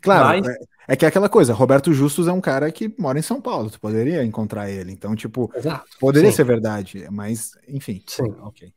Claro, 0.00 0.40
Mas... 0.40 0.46
é, 0.46 0.58
é, 0.88 0.96
que 0.96 1.04
é 1.04 1.08
aquela 1.08 1.28
coisa, 1.28 1.54
Roberto 1.54 1.92
Justus 1.92 2.26
é 2.26 2.32
um 2.32 2.40
cara 2.40 2.70
que 2.72 2.92
mora 2.98 3.18
em 3.18 3.22
São 3.22 3.40
Paulo, 3.40 3.70
tu 3.70 3.80
poderia 3.80 4.24
encontrar 4.24 4.68
ele. 4.68 4.92
Então, 4.92 5.14
tipo, 5.14 5.50
Exato, 5.54 5.84
poderia 6.00 6.30
sim. 6.30 6.36
ser 6.36 6.44
verdade, 6.44 7.06
mas, 7.10 7.52
enfim. 7.68 8.02
Sim. 8.06 8.34
Ok. 8.40 8.72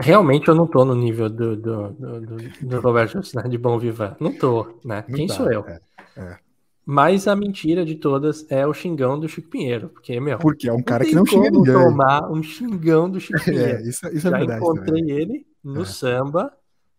Realmente 0.00 0.48
eu 0.48 0.54
não 0.54 0.66
tô 0.66 0.84
no 0.84 0.94
nível 0.94 1.28
do, 1.28 1.56
do, 1.56 1.90
do, 1.90 2.20
do, 2.20 2.36
do 2.62 2.80
Roberto 2.80 3.12
Justus, 3.12 3.34
né? 3.34 3.48
De 3.48 3.58
bom 3.58 3.78
vivan. 3.78 4.16
Não 4.20 4.32
tô, 4.32 4.78
né? 4.84 5.04
Não 5.08 5.16
Quem 5.16 5.26
tá, 5.26 5.34
sou 5.34 5.50
eu? 5.50 5.64
É, 5.66 5.80
é. 6.16 6.36
Mas 6.90 7.28
a 7.28 7.36
mentira 7.36 7.84
de 7.84 7.96
todas 7.96 8.50
é 8.50 8.66
o 8.66 8.72
xingão 8.72 9.20
do 9.20 9.28
Chico 9.28 9.50
Pinheiro. 9.50 9.90
Porque, 9.90 10.18
meu. 10.18 10.38
Porque 10.38 10.70
é 10.70 10.72
um 10.72 10.82
cara 10.82 11.04
que 11.04 11.14
não 11.14 11.26
xinga 11.26 11.50
ninguém. 11.50 11.74
tomar 11.74 12.32
um 12.32 12.42
xingão 12.42 13.10
do 13.10 13.20
Chico 13.20 13.38
é, 13.40 13.44
Pinheiro. 13.44 13.78
É, 13.78 13.82
isso, 13.82 14.06
isso 14.08 14.26
é 14.26 14.30
Já 14.30 14.38
verdade. 14.38 14.58
encontrei 14.58 15.02
também. 15.02 15.10
ele 15.10 15.46
no 15.62 15.82
é. 15.82 15.84
samba 15.84 16.50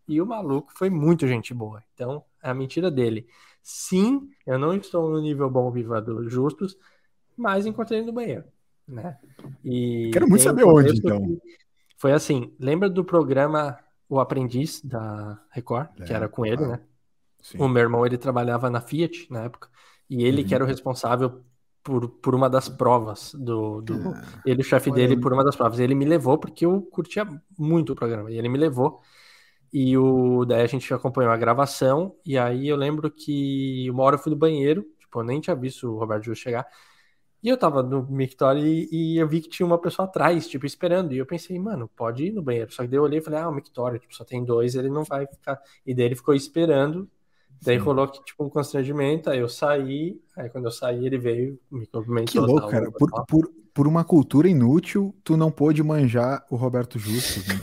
e 0.08 0.22
o 0.22 0.28
maluco 0.28 0.72
foi 0.76 0.92
muito 0.92 1.28
gente 1.28 1.56
boa. 1.56 1.84
Então, 1.96 2.24
é 2.44 2.52
a 2.52 2.54
mentira 2.54 2.92
dele. 2.92 3.26
Sim, 3.64 4.30
eu 4.46 4.60
não 4.60 4.76
estou 4.76 5.10
no 5.10 5.20
nível 5.20 5.50
bom 5.50 5.72
viva 5.72 6.00
do 6.00 6.30
Justus, 6.30 6.78
mas 7.36 7.66
encontrei 7.66 7.98
ele 7.98 8.06
no 8.06 8.14
banheiro. 8.14 8.44
Né? 8.88 9.18
E 9.66 10.12
Quero 10.14 10.30
muito 10.30 10.44
saber 10.44 10.66
onde, 10.66 11.00
então. 11.00 11.36
Foi 11.98 12.12
assim: 12.12 12.54
lembra 12.60 12.88
do 12.88 13.04
programa 13.04 13.80
O 14.08 14.20
Aprendiz 14.20 14.84
da 14.84 15.42
Record, 15.50 15.88
é, 16.00 16.04
que 16.04 16.14
era 16.14 16.30
com 16.30 16.46
ele, 16.46 16.68
né? 16.68 16.80
Sim. 17.42 17.58
O 17.60 17.68
meu 17.68 17.82
irmão 17.82 18.06
ele 18.06 18.18
trabalhava 18.18 18.70
na 18.70 18.82
Fiat 18.82 19.28
na 19.32 19.44
época 19.44 19.70
e 20.10 20.24
ele 20.24 20.42
uhum. 20.42 20.48
que 20.48 20.56
era 20.56 20.64
o 20.64 20.68
responsável 20.68 21.44
por, 21.84 22.10
por 22.10 22.36
uma 22.36 22.50
das 22.50 22.68
provas 22.68 23.34
do, 23.34 23.82
do 23.82 24.10
ah, 24.10 24.42
ele 24.46 24.62
o 24.62 24.64
chefe 24.64 24.92
dele 24.92 25.18
por 25.18 25.34
uma 25.34 25.44
das 25.44 25.56
provas. 25.56 25.80
Ele 25.80 25.96
me 25.96 26.06
levou 26.06 26.38
porque 26.38 26.66
eu 26.66 26.82
curtia 26.82 27.28
muito 27.58 27.94
o 27.94 27.96
programa 27.96 28.30
e 28.32 28.38
ele 28.38 28.50
me 28.50 28.58
levou 28.58 29.02
e 29.72 29.98
o 29.98 30.46
daí 30.46 30.64
a 30.64 30.68
gente 30.68 30.92
acompanhou 30.94 31.32
a 31.32 31.38
gravação 31.38 32.16
e 32.26 32.38
aí 32.38 32.68
eu 32.68 32.76
lembro 32.76 33.10
que 33.10 33.90
uma 33.92 34.04
hora 34.04 34.16
eu 34.16 34.20
fui 34.20 34.32
no 34.32 34.38
banheiro, 34.38 34.84
tipo, 35.00 35.20
eu 35.20 35.24
nem 35.24 35.40
tinha 35.40 35.56
visto 35.56 35.88
o 35.88 35.98
Roberto 35.98 36.26
Júlio 36.26 36.40
chegar. 36.40 36.68
E 37.42 37.48
eu 37.48 37.58
tava 37.58 37.82
no 37.82 38.04
Mictório 38.04 38.62
e, 38.66 38.90
e, 38.92 39.18
eu 39.18 39.28
vi 39.28 39.40
que 39.40 39.48
tinha 39.48 39.66
uma 39.66 39.78
pessoa 39.80 40.06
atrás, 40.08 40.48
tipo, 40.48 40.66
esperando. 40.66 41.14
E 41.14 41.18
eu 41.18 41.26
pensei, 41.26 41.58
mano, 41.58 41.88
pode 41.96 42.26
ir 42.26 42.32
no 42.34 42.42
banheiro. 42.42 42.72
Só 42.74 42.84
que 42.84 42.90
daí 42.90 42.98
eu 43.00 43.04
olhei 43.04 43.20
e 43.20 43.22
falei, 43.22 43.40
ah, 43.40 43.48
o 43.48 43.54
Mictório, 43.54 43.98
tipo, 43.98 44.14
só 44.14 44.26
tem 44.26 44.44
dois, 44.44 44.76
ele 44.76 44.90
não 44.90 45.06
vai 45.06 45.26
ficar. 45.26 45.58
E 45.86 45.96
daí 45.96 46.08
ele 46.08 46.16
ficou 46.16 46.34
esperando 46.34 47.10
Daí 47.62 47.78
Sim. 47.78 47.84
rolou 47.84 48.08
que, 48.08 48.24
tipo, 48.24 48.44
um 48.46 48.50
constrangimento, 48.50 49.30
aí 49.30 49.40
eu 49.40 49.50
saí, 49.50 50.20
aí 50.36 50.50
quando 50.50 50.66
eu 50.66 50.72
saí 50.72 51.06
ele 51.06 51.18
veio, 51.18 51.60
me 51.70 51.86
cumprimentou. 51.86 52.32
Que 52.32 52.40
louco, 52.40 52.70
cara. 52.70 52.90
Por, 52.92 53.10
por, 53.26 53.52
por 53.74 53.88
uma 53.88 54.04
cultura 54.04 54.48
inútil, 54.48 55.14
tu 55.24 55.36
não 55.36 55.52
pôde 55.52 55.84
manjar 55.84 56.46
o 56.50 56.56
Roberto 56.56 56.98
Justo. 56.98 57.40
Né? 57.48 57.56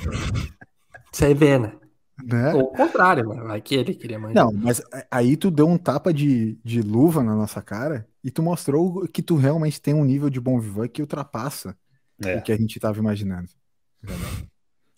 Você 1.11 1.32
vê, 1.32 1.59
né? 1.59 1.72
né? 2.22 2.55
Ou 2.55 2.64
o 2.64 2.72
contrário, 2.72 3.28
né? 3.28 3.42
Vai 3.42 3.61
que 3.61 3.74
ele 3.74 3.94
queria 3.94 4.18
manjar. 4.18 4.44
Não, 4.44 4.53
mas 4.53 4.82
aí 5.11 5.36
tu 5.36 5.51
deu 5.51 5.66
um 5.66 5.78
tapa 5.78 6.12
de, 6.12 6.59
de 6.62 6.82
luva 6.82 7.22
na 7.22 7.34
nossa 7.34 7.62
cara 7.62 8.07
e 8.22 8.30
tu 8.30 8.42
mostrou 8.42 9.07
que 9.09 9.22
tu 9.22 9.36
realmente 9.36 9.80
tem 9.80 9.94
um 9.94 10.05
nível 10.05 10.28
de 10.28 10.40
bom 10.40 10.61
vivan 10.61 10.88
que 10.88 11.01
ultrapassa 11.01 11.76
é. 12.22 12.36
o 12.36 12.42
que 12.42 12.53
a 12.53 12.57
gente 12.57 12.78
tava 12.78 12.99
imaginando. 12.99 13.49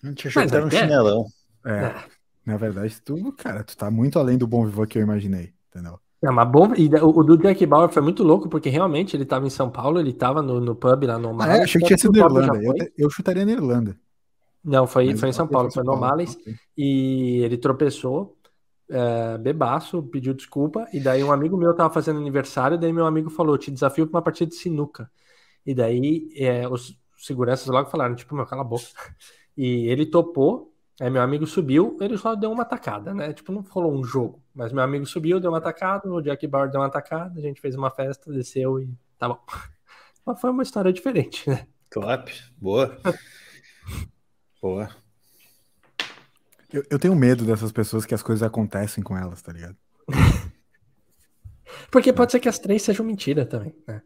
A 0.03 0.07
gente 0.09 0.28
achou 0.28 0.46
que 0.46 0.55
era 0.55 0.66
um 0.66 0.70
chinelão. 0.70 1.26
É. 1.64 1.70
é. 1.70 2.05
Na 2.49 2.57
verdade, 2.57 2.99
tu, 3.03 3.30
cara, 3.32 3.62
tu 3.62 3.76
tá 3.76 3.90
muito 3.90 4.18
além 4.18 4.38
do 4.38 4.46
bom 4.46 4.64
vivo 4.64 4.86
que 4.86 4.96
eu 4.96 5.03
imaginei, 5.03 5.53
entendeu? 5.68 6.01
É, 6.24 6.30
mas 6.30 6.51
bom, 6.51 6.72
e 6.74 6.88
o, 6.96 7.18
o 7.18 7.22
do 7.22 7.36
Jack 7.36 7.66
Bauer 7.66 7.90
foi 7.90 8.00
muito 8.00 8.25
louco, 8.25 8.49
porque 8.49 8.70
realmente 8.70 9.14
ele 9.14 9.26
tava 9.26 9.46
em 9.46 9.50
São 9.50 9.68
Paulo, 9.68 10.00
ele 10.00 10.14
tava 10.14 10.41
no, 10.41 10.58
no 10.58 10.75
pub 10.75 11.04
lá 11.04 11.18
no 11.18 11.38
Ah, 11.42 11.58
é? 11.58 11.62
Achei 11.64 11.79
que 11.79 11.88
tinha 11.88 11.99
sido 11.99 12.18
na 12.18 12.25
Irlanda. 12.25 12.64
Eu, 12.64 12.75
eu, 12.96 13.11
chutaria 13.11 13.45
na 13.45 13.53
Irlanda. 13.53 13.99
Não, 14.64 14.87
foi, 14.87 15.14
foi 15.14 15.29
em 15.29 15.33
São 15.33 15.46
Paulo, 15.46 15.70
foi 15.70 15.84
no 15.84 15.95
Males, 15.95 16.37
okay. 16.37 16.54
e 16.75 17.42
ele 17.45 17.58
tropeçou, 17.58 18.34
é, 18.88 19.37
bebaço, 19.37 20.03
pediu 20.04 20.33
desculpa, 20.33 20.88
e 20.91 20.99
daí 21.00 21.22
um 21.22 21.30
amigo 21.30 21.54
meu 21.54 21.75
tava 21.75 21.92
fazendo 21.92 22.18
aniversário, 22.18 22.79
daí 22.79 22.95
meu 22.95 23.04
amigo 23.04 23.29
falou, 23.29 23.58
te 23.58 23.70
desafio 23.70 24.07
pra 24.07 24.16
uma 24.16 24.25
partida 24.25 24.49
de 24.49 24.57
sinuca. 24.57 25.11
E 25.66 25.75
daí 25.75 26.30
é, 26.34 26.66
os 26.66 26.99
seguranças 27.18 27.66
logo 27.66 27.91
falaram, 27.91 28.14
tipo, 28.14 28.34
meu, 28.34 28.46
cala 28.46 28.62
a 28.62 28.64
boca. 28.64 28.87
E 29.61 29.88
ele 29.88 30.07
topou, 30.07 30.72
Aí 31.00 31.08
meu 31.08 31.22
amigo 31.22 31.46
subiu, 31.46 31.96
ele 32.00 32.18
só 32.18 32.34
deu 32.34 32.50
uma 32.50 32.64
tacada, 32.64 33.14
né? 33.14 33.33
Tipo, 33.33 33.53
não 33.53 33.61
rolou 33.61 33.96
um 33.96 34.03
jogo. 34.03 34.42
Mas 34.53 34.72
meu 34.72 34.83
amigo 34.83 35.07
subiu, 35.07 35.38
deu 35.38 35.50
uma 35.50 35.61
tacada, 35.61 36.11
o 36.11 36.20
Jack 36.20 36.45
Bauer 36.49 36.70
deu 36.70 36.80
uma 36.80 36.91
tacada, 36.91 37.38
a 37.38 37.42
gente 37.42 37.61
fez 37.61 37.76
uma 37.76 37.91
festa, 37.91 38.33
desceu 38.33 38.80
e 38.80 38.92
tá 39.16 39.29
bom. 39.29 39.41
Mas 40.26 40.41
foi 40.41 40.50
uma 40.50 40.62
história 40.62 40.92
diferente, 40.92 41.49
né? 41.49 41.66
Top, 41.88 42.33
boa. 42.57 42.99
boa. 44.61 44.88
Eu, 46.72 46.83
eu 46.91 46.99
tenho 46.99 47.14
medo 47.14 47.45
dessas 47.45 47.70
pessoas 47.70 48.04
que 48.04 48.14
as 48.14 48.22
coisas 48.22 48.42
acontecem 48.42 49.03
com 49.03 49.16
elas, 49.16 49.41
tá 49.41 49.53
ligado? 49.53 49.76
Porque 51.91 52.12
pode 52.12 52.33
ser 52.33 52.41
que 52.41 52.49
as 52.49 52.58
três 52.58 52.83
sejam 52.83 53.07
mentira 53.07 53.46
também, 53.46 53.75
né? 53.87 54.03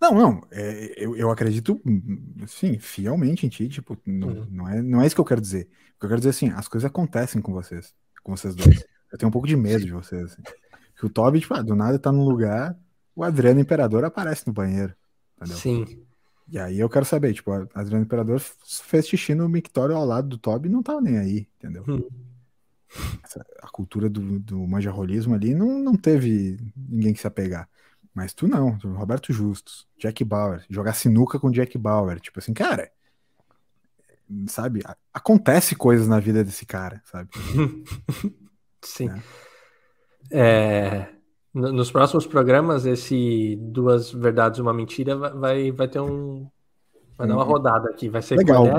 Não, 0.00 0.14
não, 0.14 0.42
é, 0.50 0.94
eu, 0.96 1.16
eu 1.16 1.30
acredito, 1.30 1.80
sim, 2.46 2.78
fielmente 2.78 3.46
em 3.46 3.48
ti, 3.48 3.68
tipo, 3.68 3.96
não, 4.06 4.28
uhum. 4.28 4.46
não, 4.50 4.68
é, 4.68 4.82
não 4.82 5.02
é 5.02 5.06
isso 5.06 5.14
que 5.14 5.20
eu 5.20 5.24
quero 5.24 5.40
dizer. 5.40 5.68
O 5.96 6.00
que 6.00 6.04
eu 6.04 6.08
quero 6.08 6.20
dizer, 6.20 6.30
assim, 6.30 6.50
as 6.50 6.68
coisas 6.68 6.86
acontecem 6.86 7.40
com 7.40 7.52
vocês, 7.52 7.94
com 8.22 8.36
vocês 8.36 8.54
dois. 8.54 8.84
Eu 9.10 9.18
tenho 9.18 9.28
um 9.28 9.32
pouco 9.32 9.48
de 9.48 9.56
medo 9.56 9.84
de 9.84 9.92
vocês, 9.92 10.24
assim. 10.24 10.42
Que 10.98 11.06
o 11.06 11.08
Toby, 11.08 11.40
tipo, 11.40 11.54
ah, 11.54 11.62
do 11.62 11.74
nada 11.74 11.98
tá 11.98 12.12
num 12.12 12.24
lugar, 12.24 12.76
o 13.14 13.24
Adriano 13.24 13.60
Imperador 13.60 14.04
aparece 14.04 14.46
no 14.46 14.52
banheiro, 14.52 14.94
entendeu? 15.36 15.56
Sim. 15.56 16.06
E 16.48 16.58
aí 16.58 16.78
eu 16.78 16.88
quero 16.88 17.04
saber, 17.04 17.32
tipo, 17.32 17.50
o 17.50 17.68
Adriano 17.74 18.04
Imperador 18.04 18.40
fez 18.40 19.08
xixi 19.08 19.34
no 19.34 19.48
mictório 19.48 19.96
ao 19.96 20.04
lado 20.04 20.28
do 20.28 20.38
Toby 20.38 20.68
e 20.68 20.72
não 20.72 20.82
tava 20.82 21.00
nem 21.00 21.18
aí, 21.18 21.48
entendeu? 21.58 21.84
Uhum. 21.88 22.06
Essa, 23.24 23.44
a 23.62 23.68
cultura 23.68 24.08
do, 24.08 24.38
do 24.38 24.66
manjarrolismo 24.66 25.34
ali 25.34 25.54
não, 25.54 25.78
não 25.78 25.96
teve 25.96 26.58
ninguém 26.76 27.12
que 27.12 27.20
se 27.20 27.26
apegar. 27.26 27.68
Mas 28.16 28.32
tu 28.32 28.48
não, 28.48 28.78
Roberto 28.94 29.30
Justus, 29.30 29.86
Jack 29.98 30.24
Bauer, 30.24 30.64
jogar 30.70 30.94
sinuca 30.94 31.38
com 31.38 31.50
Jack 31.50 31.76
Bauer, 31.76 32.18
tipo 32.18 32.38
assim, 32.38 32.54
cara, 32.54 32.90
sabe? 34.46 34.82
Acontece 35.12 35.76
coisas 35.76 36.08
na 36.08 36.18
vida 36.18 36.42
desse 36.42 36.64
cara, 36.64 37.02
sabe? 37.04 37.28
Sim. 38.80 39.10
É. 40.30 40.38
É, 40.38 41.08
nos 41.52 41.90
próximos 41.90 42.26
programas, 42.26 42.86
esse 42.86 43.58
Duas 43.60 44.10
Verdades 44.10 44.60
e 44.60 44.62
uma 44.62 44.72
Mentira 44.72 45.14
vai, 45.14 45.70
vai 45.70 45.86
ter 45.86 46.00
um. 46.00 46.48
Vai 47.18 47.28
dar 47.28 47.34
uma 47.34 47.44
uhum. 47.44 47.50
rodada 47.50 47.90
aqui. 47.90 48.08
Vai 48.08 48.22
ser 48.22 48.36
Legal. 48.36 48.66
e 48.66 48.70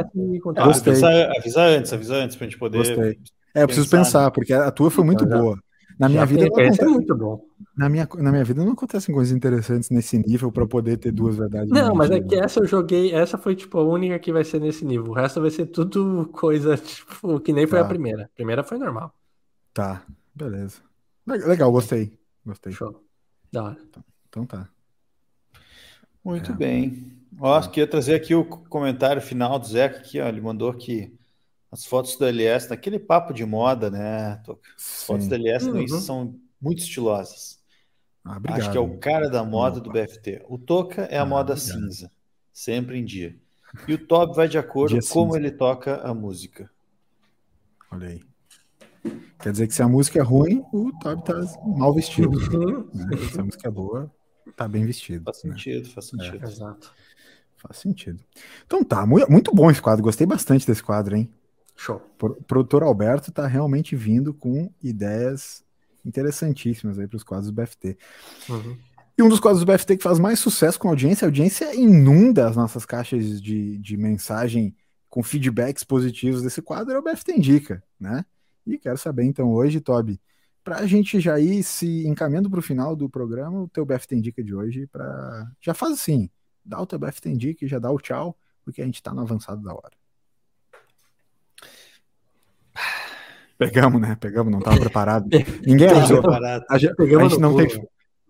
ah, 0.56 0.64
avisa, 0.64 1.10
avisa, 1.38 1.62
antes, 1.62 1.94
avisa 1.94 2.16
antes 2.16 2.36
pra 2.36 2.48
gente 2.48 2.58
poder. 2.58 2.80
Gostei. 2.80 3.20
É, 3.54 3.62
eu 3.62 3.68
preciso 3.68 3.88
pensar, 3.88 4.32
porque 4.32 4.52
a 4.52 4.72
tua 4.72 4.90
foi 4.90 5.04
muito 5.04 5.26
então, 5.26 5.40
boa. 5.40 5.60
Na 6.00 6.08
minha 6.08 6.26
vida 6.26 6.42
não 6.42 6.48
acontece, 6.48 6.82
é 6.82 6.86
muito 6.86 7.16
bom. 7.16 7.44
Na 7.76 7.90
minha, 7.90 8.08
na 8.18 8.32
minha 8.32 8.44
vida 8.44 8.64
não 8.64 8.74
acontecem 8.74 9.14
coisas 9.14 9.36
interessantes 9.36 9.90
nesse 9.90 10.18
nível 10.20 10.52
para 10.52 10.68
poder 10.68 10.98
ter 10.98 11.12
duas 11.12 11.36
verdades. 11.36 11.70
Não, 11.70 11.96
mas 11.96 12.12
é 12.12 12.22
que 12.22 12.36
essa 12.36 12.60
eu 12.60 12.68
joguei, 12.68 13.14
essa 13.14 13.38
foi 13.38 13.56
tipo 13.56 13.80
a 13.80 13.84
única 13.84 14.20
que 14.20 14.32
vai 14.32 14.44
ser 14.44 14.62
nesse 14.62 14.86
nível. 14.86 15.12
O 15.12 15.14
resto 15.14 15.42
vai 15.42 15.50
ser 15.50 15.66
tudo 15.68 16.30
coisa 16.32 16.78
tipo 16.78 17.40
que 17.40 17.52
nem 17.52 17.66
foi 17.66 17.80
tá. 17.80 17.86
a 17.86 17.88
primeira. 17.88 18.26
A 18.26 18.36
primeira 18.36 18.64
foi 18.64 18.78
normal. 18.78 19.12
Tá, 19.74 20.04
beleza. 20.36 20.82
Legal, 21.26 21.72
gostei. 21.72 22.14
Gostei. 22.46 22.74
Show. 22.74 23.04
Da 23.52 23.64
hora. 23.64 23.78
Então, 23.90 24.04
então 24.30 24.46
tá. 24.46 24.70
Muito 26.24 26.52
é. 26.52 26.56
bem. 26.56 27.12
Ó, 27.40 27.60
queria 27.62 27.88
trazer 27.88 28.16
aqui 28.16 28.36
o 28.36 28.46
comentário 28.46 29.22
final 29.22 29.58
do 29.58 29.66
Zeca 29.66 29.98
aqui, 29.98 30.20
ó. 30.20 30.28
Ele 30.28 30.42
mandou 30.42 30.70
aqui 30.70 31.17
as 31.72 31.86
fotos 31.86 32.16
do 32.16 32.26
LS, 32.26 32.70
naquele 32.70 33.00
papo 33.00 33.34
de 33.34 33.46
moda, 33.46 33.90
né? 33.90 34.42
As 34.78 35.04
fotos 35.04 35.28
do 35.28 35.36
LS 35.36 35.70
uhum. 35.70 35.88
são 35.88 36.36
muito 36.62 36.80
estilosas. 36.80 37.58
Ah, 38.24 38.40
Acho 38.50 38.72
que 38.72 38.78
é 38.78 38.82
o 38.82 38.98
cara 38.98 39.30
da 39.30 39.44
moda 39.44 39.80
Opa. 39.80 39.88
do 39.88 39.92
BFT. 39.92 40.44
O 40.50 40.58
Toca 40.58 41.04
é 41.04 41.18
a 41.18 41.22
ah, 41.22 41.26
moda 41.26 41.54
obrigado. 41.54 41.80
cinza, 41.80 42.12
sempre 42.52 43.00
em 43.00 43.06
dia. 43.06 43.36
E 43.88 43.94
o 43.94 44.08
Tob 44.08 44.36
vai 44.36 44.48
de 44.48 44.58
acordo 44.58 44.98
com 45.00 45.08
como 45.08 45.36
ele 45.36 45.52
toca 45.52 46.02
a 46.02 46.14
música. 46.14 46.70
Olha 47.92 48.08
aí. 48.08 48.22
Quer 49.40 49.52
dizer 49.52 49.68
que 49.68 49.74
se 49.74 49.82
a 49.82 49.88
música 49.88 50.20
é 50.20 50.22
ruim, 50.22 50.64
o 50.74 50.92
Tob 51.00 51.24
tá 51.24 51.34
mal 51.66 51.94
vestido. 51.94 52.38
Uhum. 52.38 52.90
né? 52.94 53.18
Se 53.32 53.40
a 53.40 53.44
música 53.44 53.68
é 53.68 53.72
boa, 53.72 54.12
tá 54.56 54.68
bem 54.68 54.86
vestido. 54.86 55.24
Faz 55.26 55.44
né? 55.44 55.52
sentido, 55.52 55.90
faz 55.90 56.08
sentido. 56.08 56.46
É. 56.46 56.48
Exato. 56.50 56.94
Faz 57.58 57.78
sentido. 57.78 58.24
Então 58.66 58.84
tá, 58.84 59.06
muito 59.06 59.54
bom 59.54 59.70
esse 59.72 59.82
quadro. 59.82 60.04
Gostei 60.04 60.28
bastante 60.28 60.66
desse 60.66 60.84
quadro, 60.84 61.16
hein? 61.16 61.32
Show. 61.78 62.02
O 62.22 62.44
produtor 62.44 62.84
Alberto 62.84 63.32
tá 63.32 63.46
realmente 63.46 63.96
vindo 63.96 64.34
com 64.34 64.70
ideias 64.84 65.64
interessantíssimas 66.04 66.98
aí 66.98 67.08
para 67.08 67.18
os 67.18 67.24
quadros 67.24 67.52
do 67.52 67.54
BFT. 67.54 67.98
Uhum. 68.50 68.78
E 69.18 69.24
um 69.24 69.30
dos 69.30 69.40
quadros 69.40 69.64
do 69.64 69.72
BFT 69.72 69.98
que 69.98 70.04
faz 70.04 70.20
mais 70.20 70.40
sucesso 70.40 70.80
com 70.80 70.88
a 70.88 70.92
audiência, 70.92 71.26
a 71.26 71.28
audiência 71.28 71.74
inunda 71.76 72.48
as 72.48 72.56
nossas 72.56 72.86
caixas 72.86 73.42
de, 73.42 73.78
de 73.78 73.98
mensagem 73.98 74.76
com 75.10 75.24
feedbacks 75.24 75.84
positivos 75.84 76.42
desse 76.42 76.62
quadro, 76.62 76.94
é 76.94 77.00
o 77.00 77.04
BFT 77.04 77.34
Indica, 77.34 77.84
né? 78.00 78.26
E 78.66 78.78
quero 78.78 78.98
saber 78.98 79.24
então 79.24 79.52
hoje, 79.52 79.80
Toby, 79.80 80.20
para 80.64 80.80
a 80.80 80.86
gente 80.86 81.20
já 81.20 81.40
ir 81.40 81.64
se 81.64 82.06
encaminhando 82.06 82.50
para 82.50 82.60
o 82.60 82.64
final 82.64 82.96
do 82.96 83.10
programa, 83.10 83.62
o 83.62 83.68
teu 83.68 83.86
BFT 83.86 84.16
Indica 84.16 84.44
de 84.44 84.54
hoje, 84.54 84.86
para 84.88 85.50
já 85.62 85.74
faz 85.74 85.94
assim, 85.94 86.30
dá 86.64 86.82
o 86.82 86.86
teu 86.86 87.00
BFT 87.00 87.30
Indica 87.30 87.66
e 87.66 87.68
já 87.68 87.80
dá 87.80 87.90
o 87.90 88.00
tchau, 88.00 88.38
porque 88.64 88.82
a 88.82 88.86
gente 88.86 88.96
está 88.96 89.14
no 89.14 89.22
avançado 89.22 89.64
da 89.64 89.74
hora. 89.74 89.96
Pegamos, 93.58 94.02
né? 94.02 94.16
Pegamos, 94.20 94.52
não 94.52 94.60
estava 94.60 94.80
preparado. 94.80 95.28
Ninguém 95.66 95.90
avisou. 95.90 96.22
A, 96.70 96.78
gente, 96.78 96.94
a 97.02 97.20
gente 97.24 97.40
não 97.40 97.56
tem. 97.56 97.68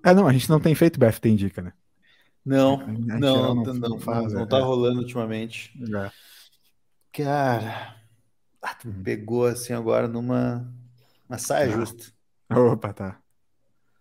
É, 0.06 0.14
não, 0.14 0.28
a 0.28 0.34
gente 0.34 0.50
não 0.50 0.60
tem 0.60 0.74
feito 0.74 1.00
BFT 1.00 1.30
Indica, 1.30 1.62
né? 1.62 1.74
Não, 2.46 2.78
não, 2.78 3.20
não, 3.20 3.56
não, 3.56 3.74
não, 3.74 4.00
faz, 4.00 4.32
não, 4.32 4.44
é, 4.44 4.46
tá 4.46 4.60
é. 4.60 4.62
rolando 4.62 5.00
ultimamente. 5.00 5.74
É. 5.94 6.12
Cara, 7.12 7.96
ah, 8.62 8.74
tu 8.76 8.88
uhum. 8.88 9.04
pegou 9.04 9.46
assim 9.46 9.74
agora 9.74 10.08
numa 10.08 10.66
uma 11.28 11.38
saia 11.38 11.70
tá. 11.70 11.78
justa. 11.78 12.06
Opa, 12.50 12.94
tá. 12.94 13.20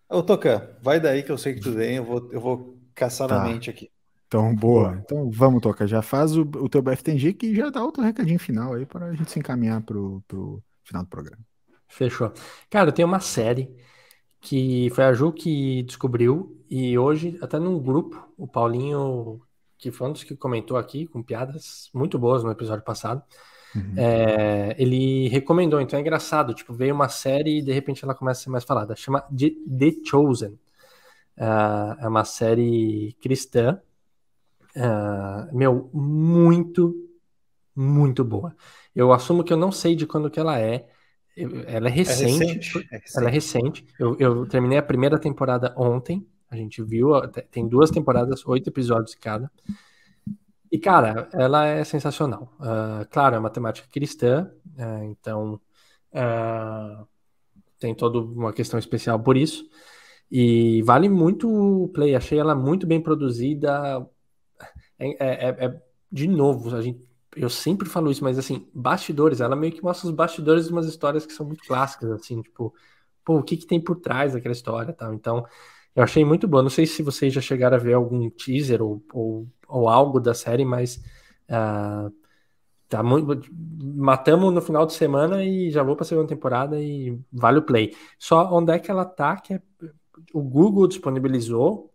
Ô, 0.09 0.23
Toca, 0.23 0.77
vai 0.81 1.01
daí 1.01 1.23
que 1.23 1.31
eu 1.31 1.37
sei 1.37 1.55
que 1.55 1.59
tu 1.59 1.73
vem, 1.73 1.97
eu 1.97 2.05
vou, 2.05 2.29
eu 2.31 2.39
vou 2.39 2.77
caçar 2.95 3.27
tá. 3.27 3.39
na 3.39 3.49
mente 3.49 3.69
aqui. 3.69 3.91
Então, 4.27 4.55
boa. 4.55 5.01
Então, 5.03 5.29
vamos, 5.29 5.61
Toca. 5.61 5.85
Já 5.85 6.01
faz 6.01 6.37
o, 6.37 6.41
o 6.41 6.69
teu 6.69 6.81
BFTG 6.81 7.33
que 7.33 7.53
já 7.53 7.69
dá 7.69 7.83
outro 7.83 8.01
recadinho 8.03 8.39
final 8.39 8.73
aí 8.73 8.85
para 8.85 9.07
a 9.07 9.13
gente 9.13 9.29
se 9.29 9.39
encaminhar 9.39 9.81
pro, 9.81 10.23
pro 10.25 10.63
final 10.87 11.03
do 11.03 11.09
programa. 11.09 11.43
Fechou. 11.87 12.31
Cara, 12.69 12.91
tem 12.91 13.03
uma 13.03 13.19
série 13.19 13.69
que 14.39 14.89
foi 14.91 15.03
a 15.03 15.13
Ju 15.13 15.31
que 15.31 15.83
descobriu 15.83 16.63
e 16.69 16.97
hoje, 16.97 17.37
até 17.41 17.59
num 17.59 17.79
grupo, 17.79 18.31
o 18.37 18.47
Paulinho, 18.47 19.41
que 19.77 19.91
foi 19.91 20.07
um 20.07 20.11
dos 20.11 20.23
que 20.23 20.35
comentou 20.35 20.77
aqui, 20.77 21.07
com 21.07 21.23
piadas 21.23 21.89
muito 21.93 22.19
boas 22.19 22.43
no 22.43 22.51
episódio 22.51 22.83
passado, 22.83 23.21
uhum. 23.75 23.93
é, 23.95 24.75
ele 24.77 25.27
recomendou. 25.29 25.79
Então 25.79 25.97
é 25.97 26.01
engraçado, 26.01 26.53
tipo, 26.53 26.73
veio 26.73 26.93
uma 26.93 27.09
série 27.09 27.59
e 27.59 27.61
de 27.61 27.71
repente 27.71 28.03
ela 28.03 28.15
começa 28.15 28.41
a 28.41 28.43
ser 28.43 28.49
mais 28.49 28.63
falada. 28.63 28.95
Chama 28.95 29.25
de 29.31 29.51
The 29.51 29.91
Chosen. 30.05 30.59
Uh, 31.37 31.95
é 31.99 32.07
uma 32.07 32.25
série 32.25 33.15
cristã. 33.21 33.79
Uh, 34.75 35.55
meu, 35.55 35.89
muito, 35.93 36.95
muito 37.75 38.23
boa. 38.23 38.55
Eu 38.97 39.13
assumo 39.13 39.43
que 39.43 39.53
eu 39.53 39.57
não 39.57 39.71
sei 39.71 39.95
de 39.95 40.07
quando 40.07 40.27
que 40.27 40.39
ela 40.39 40.59
é. 40.59 40.87
ela 41.67 41.87
é 41.87 41.91
recente. 41.91 42.41
É 42.41 42.47
recente, 42.47 42.77
é 42.91 42.97
recente. 42.97 43.17
Ela 43.17 43.27
é 43.27 43.31
recente. 43.31 43.85
Eu, 43.99 44.17
eu, 44.17 44.47
terminei 44.47 44.79
a 44.79 44.81
primeira 44.81 45.19
temporada 45.19 45.71
ontem. 45.77 46.27
A 46.49 46.55
gente 46.55 46.81
viu, 46.81 47.11
tem 47.51 47.67
duas 47.67 47.91
temporadas, 47.91 48.43
oito 48.47 48.71
episódios 48.71 49.13
cada. 49.13 49.51
E, 50.71 50.79
cara, 50.79 51.29
ela 51.31 51.67
é 51.67 51.83
sensacional. 51.83 52.51
Uh, 52.59 53.07
claro, 53.11 53.35
é 53.35 53.39
uma 53.39 53.51
temática 53.51 53.87
cristã, 53.87 54.51
uh, 54.65 55.03
então 55.03 55.61
uh, 56.11 57.07
tem 57.77 57.93
toda 57.93 58.17
uma 58.17 58.51
questão 58.51 58.79
especial 58.79 59.19
por 59.19 59.37
isso. 59.37 59.63
E 60.31 60.81
vale 60.81 61.07
muito 61.07 61.47
o 61.47 61.87
play. 61.89 62.15
Achei 62.15 62.39
ela 62.39 62.55
muito 62.55 62.87
bem 62.87 62.99
produzida. 62.99 64.03
É, 64.97 65.07
é, 65.07 65.49
é, 65.49 65.65
é 65.65 65.81
de 66.11 66.27
novo, 66.27 66.75
a 66.75 66.81
gente 66.81 67.06
eu 67.39 67.49
sempre 67.49 67.87
falo 67.87 68.11
isso, 68.11 68.23
mas 68.23 68.37
assim, 68.37 68.67
bastidores, 68.73 69.41
ela 69.41 69.55
meio 69.55 69.73
que 69.73 69.83
mostra 69.83 70.07
os 70.07 70.13
bastidores 70.13 70.67
de 70.67 70.71
umas 70.73 70.87
histórias 70.87 71.25
que 71.25 71.33
são 71.33 71.45
muito 71.45 71.63
clássicas, 71.63 72.11
assim, 72.11 72.41
tipo, 72.41 72.73
pô, 73.23 73.37
o 73.37 73.43
que 73.43 73.57
que 73.57 73.67
tem 73.67 73.79
por 73.79 73.97
trás 73.97 74.33
daquela 74.33 74.53
história 74.53 74.93
tal. 74.93 75.13
Então, 75.13 75.45
eu 75.95 76.03
achei 76.03 76.23
muito 76.23 76.47
boa. 76.47 76.63
Não 76.63 76.69
sei 76.69 76.85
se 76.85 77.01
vocês 77.03 77.33
já 77.33 77.41
chegaram 77.41 77.75
a 77.75 77.79
ver 77.79 77.93
algum 77.93 78.29
teaser 78.29 78.81
ou, 78.83 79.03
ou, 79.11 79.47
ou 79.67 79.89
algo 79.89 80.19
da 80.19 80.33
série, 80.33 80.63
mas 80.63 80.97
uh, 81.49 82.13
tá 82.87 83.01
muito. 83.03 83.49
Matamos 83.95 84.53
no 84.53 84.61
final 84.61 84.85
de 84.85 84.93
semana 84.93 85.43
e 85.43 85.71
já 85.71 85.83
vou 85.83 85.95
para 85.95 86.03
a 86.05 86.07
segunda 86.07 86.27
temporada 86.27 86.79
e 86.79 87.19
vale 87.31 87.59
o 87.59 87.63
play. 87.63 87.95
Só 88.19 88.53
onde 88.53 88.71
é 88.73 88.79
que 88.79 88.91
ela 88.91 89.05
tá, 89.05 89.37
que 89.37 89.55
é, 89.55 89.61
o 90.33 90.41
Google 90.41 90.87
disponibilizou, 90.87 91.91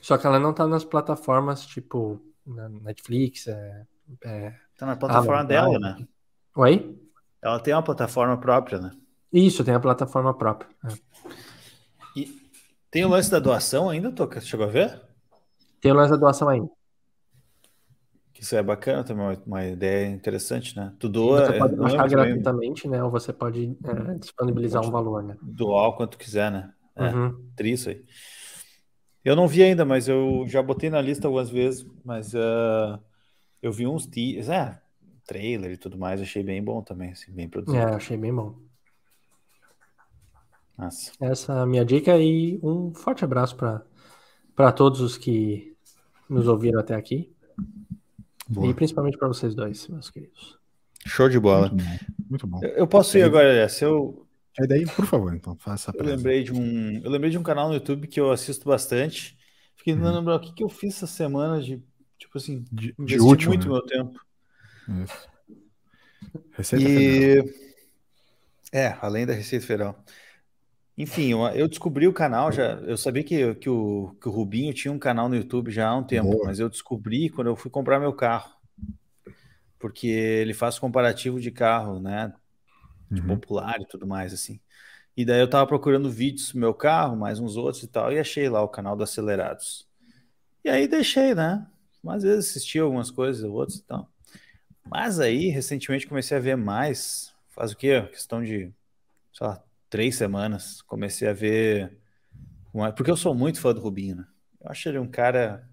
só 0.00 0.16
que 0.16 0.26
ela 0.26 0.38
não 0.38 0.52
tá 0.52 0.66
nas 0.66 0.84
plataformas 0.84 1.66
tipo 1.66 2.20
na 2.46 2.68
Netflix, 2.68 3.46
é, 3.46 3.86
é, 4.24 4.54
Tá 4.78 4.86
na 4.86 4.96
plataforma 4.96 5.40
ah, 5.40 5.44
dela, 5.44 5.78
né? 5.78 5.96
Oi? 6.56 6.98
Ela 7.40 7.60
tem 7.60 7.74
uma 7.74 7.82
plataforma 7.82 8.36
própria, 8.36 8.80
né? 8.80 8.92
Isso, 9.32 9.64
tem 9.64 9.74
a 9.74 9.80
plataforma 9.80 10.34
própria. 10.34 10.68
É. 10.84 12.20
E 12.20 12.28
tem 12.90 13.04
o 13.04 13.08
lance 13.08 13.30
da 13.30 13.38
doação 13.38 13.88
ainda, 13.88 14.12
Toca? 14.12 14.40
Chegou 14.40 14.66
a 14.66 14.70
ver? 14.70 15.00
Tem 15.80 15.92
o 15.92 15.94
lance 15.94 16.10
da 16.10 16.16
doação 16.16 16.48
ainda. 16.48 16.70
Isso 18.38 18.56
é 18.56 18.62
bacana 18.62 19.04
também, 19.04 19.38
uma, 19.46 19.64
ideia 19.64 20.04
interessante, 20.08 20.76
né? 20.76 20.92
Tu 20.98 21.08
doa. 21.08 21.46
Você 21.46 21.58
pode 21.58 21.76
baixar 21.76 22.08
gratuitamente, 22.08 22.88
né? 22.88 23.04
Ou 23.04 23.08
você 23.08 23.32
pode 23.32 23.78
é, 23.84 24.14
disponibilizar 24.18 24.84
um 24.84 24.90
valor, 24.90 25.22
né? 25.22 25.36
Doar 25.40 25.90
o 25.90 25.92
quanto 25.96 26.18
quiser, 26.18 26.50
né? 26.50 26.72
É, 26.96 27.14
uhum. 27.14 27.50
isso 27.60 27.88
aí. 27.88 28.04
Eu 29.24 29.36
não 29.36 29.46
vi 29.46 29.62
ainda, 29.62 29.84
mas 29.84 30.08
eu 30.08 30.44
já 30.48 30.60
botei 30.60 30.90
na 30.90 31.00
lista 31.00 31.28
algumas 31.28 31.48
vezes, 31.48 31.86
mas 32.04 32.34
uh, 32.34 32.98
eu 33.62 33.72
vi 33.72 33.86
uns 33.86 34.06
teasers, 34.06 34.48
é, 34.48 34.80
trailer 35.24 35.70
e 35.70 35.76
tudo 35.76 35.96
mais, 35.96 36.20
achei 36.20 36.42
bem 36.42 36.62
bom 36.62 36.82
também, 36.82 37.12
assim, 37.12 37.32
bem 37.32 37.48
produzido. 37.48 37.78
É, 37.78 37.94
achei 37.94 38.16
bem 38.16 38.34
bom. 38.34 38.58
Nossa. 40.76 41.12
Essa 41.20 41.52
é 41.52 41.60
a 41.60 41.66
minha 41.66 41.84
dica 41.84 42.18
e 42.18 42.58
um 42.62 42.92
forte 42.92 43.24
abraço 43.24 43.56
para 43.56 44.72
todos 44.72 45.00
os 45.00 45.16
que 45.16 45.76
nos 46.28 46.48
ouviram 46.48 46.80
até 46.80 46.94
aqui. 46.94 47.32
Boa. 48.48 48.66
E 48.66 48.74
principalmente 48.74 49.16
para 49.16 49.28
vocês 49.28 49.54
dois, 49.54 49.86
meus 49.88 50.10
queridos. 50.10 50.58
Show 51.06 51.28
de 51.28 51.38
bola. 51.38 51.68
Muito 51.68 51.84
bom. 51.84 52.28
Muito 52.28 52.46
bom. 52.46 52.60
Eu, 52.62 52.86
posso 52.86 53.16
ir 53.16 53.22
agora, 53.22 53.68
se 53.68 53.84
eu 53.84 54.26
Aí 54.60 54.68
daí, 54.68 54.84
por 54.84 55.06
favor, 55.06 55.34
então, 55.34 55.56
faça 55.56 55.90
a 55.90 55.94
eu 55.96 56.04
lembrei 56.04 56.44
de 56.44 56.52
um 56.52 57.00
Eu 57.02 57.10
lembrei 57.10 57.30
de 57.30 57.38
um 57.38 57.42
canal 57.42 57.68
no 57.68 57.74
YouTube 57.74 58.06
que 58.06 58.20
eu 58.20 58.30
assisto 58.30 58.68
bastante. 58.68 59.38
Fiquei 59.76 59.94
tentando 59.94 60.10
uhum. 60.10 60.18
lembrar 60.18 60.36
o 60.36 60.40
que, 60.40 60.52
que 60.52 60.62
eu 60.62 60.68
fiz 60.68 60.96
essa 60.96 61.06
semana 61.06 61.60
de 61.62 61.82
Tipo 62.22 62.38
assim, 62.38 62.64
de, 62.70 62.94
de 62.96 63.20
útil, 63.20 63.48
muito 63.48 63.66
né? 63.66 63.72
meu 63.72 63.82
tempo. 63.82 64.20
Isso. 65.02 65.28
Receita 66.52 66.84
e... 66.84 66.88
Federal. 66.88 67.48
É, 68.72 68.96
além 69.00 69.26
da 69.26 69.32
Receita 69.32 69.66
Federal. 69.66 70.04
Enfim, 70.96 71.32
eu, 71.32 71.40
eu, 71.48 71.66
descobri 71.66 72.06
o 72.06 72.12
canal 72.12 72.52
já. 72.52 72.74
Eu 72.74 72.96
sabia 72.96 73.24
que, 73.24 73.56
que, 73.56 73.68
o, 73.68 74.16
que 74.20 74.28
o 74.28 74.30
Rubinho 74.30 74.72
tinha 74.72 74.92
um 74.92 75.00
canal 75.00 75.28
no 75.28 75.34
YouTube 75.34 75.72
já 75.72 75.88
há 75.88 75.96
um 75.96 76.04
tempo, 76.04 76.30
Boa. 76.30 76.46
mas 76.46 76.60
eu 76.60 76.68
descobri 76.68 77.28
quando 77.28 77.48
eu 77.48 77.56
fui 77.56 77.70
comprar 77.70 77.98
meu 77.98 78.12
carro. 78.12 78.52
Porque 79.80 80.06
ele 80.06 80.54
faz 80.54 80.78
comparativo 80.78 81.40
de 81.40 81.50
carro, 81.50 81.98
né? 81.98 82.32
De 83.10 83.20
uhum. 83.20 83.26
popular 83.26 83.80
e 83.80 83.86
tudo 83.86 84.06
mais, 84.06 84.32
assim. 84.32 84.60
E 85.16 85.24
daí 85.24 85.40
eu 85.40 85.50
tava 85.50 85.66
procurando 85.66 86.08
vídeos 86.08 86.52
do 86.52 86.60
meu 86.60 86.72
carro, 86.72 87.16
mais 87.16 87.40
uns 87.40 87.56
outros 87.56 87.82
e 87.82 87.88
tal, 87.88 88.12
e 88.12 88.18
achei 88.18 88.48
lá 88.48 88.62
o 88.62 88.68
canal 88.68 88.94
do 88.94 89.02
Acelerados. 89.02 89.88
E 90.64 90.70
aí 90.70 90.86
deixei, 90.86 91.34
né? 91.34 91.66
Mas 92.02 92.16
às 92.16 92.22
vezes 92.22 92.50
assisti 92.50 92.78
algumas 92.78 93.10
coisas, 93.10 93.44
outras 93.44 93.78
e 93.78 93.84
tal. 93.84 94.10
Mas 94.84 95.20
aí, 95.20 95.48
recentemente, 95.48 96.06
comecei 96.06 96.36
a 96.36 96.40
ver 96.40 96.56
mais. 96.56 97.32
Faz 97.50 97.72
o 97.72 97.76
quê? 97.76 98.02
Questão 98.10 98.42
de, 98.42 98.72
sei 99.32 99.46
lá, 99.46 99.62
três 99.88 100.16
semanas, 100.16 100.82
comecei 100.82 101.28
a 101.28 101.32
ver. 101.32 101.96
Uma... 102.74 102.92
Porque 102.92 103.10
eu 103.10 103.16
sou 103.16 103.34
muito 103.34 103.60
fã 103.60 103.72
do 103.72 103.80
Rubinho, 103.80 104.16
né? 104.16 104.26
Eu 104.60 104.70
acho 104.70 104.88
ele 104.88 104.98
um 104.98 105.08
cara 105.08 105.68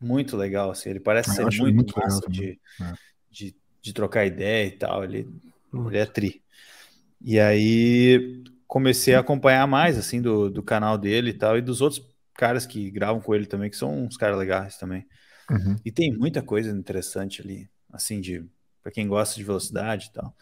muito 0.00 0.36
legal, 0.36 0.70
assim. 0.70 0.90
Ele 0.90 1.00
parece 1.00 1.34
ser 1.34 1.44
muito, 1.44 1.74
muito 1.74 1.98
massa 1.98 2.28
de, 2.28 2.58
é. 2.80 2.92
de, 3.30 3.56
de, 3.80 3.92
trocar 3.92 4.26
ideia 4.26 4.66
e 4.66 4.72
tal. 4.72 5.04
Ele, 5.04 5.28
ele 5.72 5.98
é 5.98 6.06
tri. 6.06 6.42
E 7.20 7.38
aí 7.40 8.42
comecei 8.66 9.14
a 9.14 9.20
acompanhar 9.20 9.66
mais, 9.66 9.96
assim, 9.96 10.20
do, 10.20 10.50
do 10.50 10.62
canal 10.62 10.98
dele 10.98 11.30
e 11.30 11.34
tal, 11.34 11.56
e 11.56 11.62
dos 11.62 11.80
outros 11.80 12.04
caras 12.34 12.66
que 12.66 12.90
gravam 12.90 13.20
com 13.20 13.34
ele 13.34 13.46
também, 13.46 13.70
que 13.70 13.76
são 13.76 14.04
uns 14.04 14.16
caras 14.16 14.38
legais 14.38 14.76
também. 14.76 15.06
Uhum. 15.50 15.76
E 15.84 15.90
tem 15.90 16.12
muita 16.12 16.42
coisa 16.42 16.70
interessante 16.70 17.40
ali, 17.40 17.68
assim, 17.92 18.20
de 18.20 18.44
para 18.82 18.92
quem 18.92 19.06
gosta 19.06 19.36
de 19.36 19.44
velocidade 19.44 20.08
e 20.10 20.12
tal. 20.12 20.34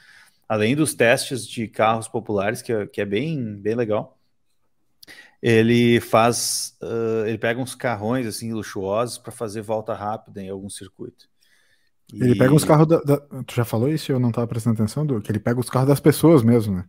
Além 0.49 0.77
dos 0.77 0.95
testes 0.95 1.47
de 1.47 1.66
carros 1.66 2.07
populares, 2.07 2.62
que 2.62 2.73
é, 2.73 2.87
que 2.87 3.01
é 3.01 3.05
bem, 3.05 3.57
bem 3.57 3.74
legal. 3.74 4.16
Ele 5.43 6.01
faz, 6.01 6.77
uh, 6.83 7.27
ele 7.27 7.39
pega 7.39 7.61
uns 7.61 7.74
carrões 7.74 8.27
assim 8.27 8.53
luxuosos 8.53 9.19
para 9.19 9.33
fazer 9.33 9.62
volta 9.62 9.95
rápida 9.95 10.43
em 10.43 10.49
algum 10.49 10.69
circuito. 10.69 11.28
E... 12.12 12.23
Ele 12.23 12.37
pega 12.37 12.55
uns 12.55 12.65
carros 12.65 12.87
da, 12.87 13.01
da, 13.01 13.19
Tu 13.45 13.55
já 13.55 13.65
falou 13.65 13.89
isso? 13.89 14.11
Eu 14.12 14.19
não 14.19 14.31
estava 14.31 14.47
prestando 14.47 14.74
atenção 14.74 15.05
do 15.05 15.20
que 15.20 15.31
ele 15.31 15.41
pega 15.41 15.61
os 15.61 15.69
carros 15.69 15.89
das 15.89 16.01
pessoas 16.01 16.43
mesmo, 16.43 16.77
né? 16.77 16.85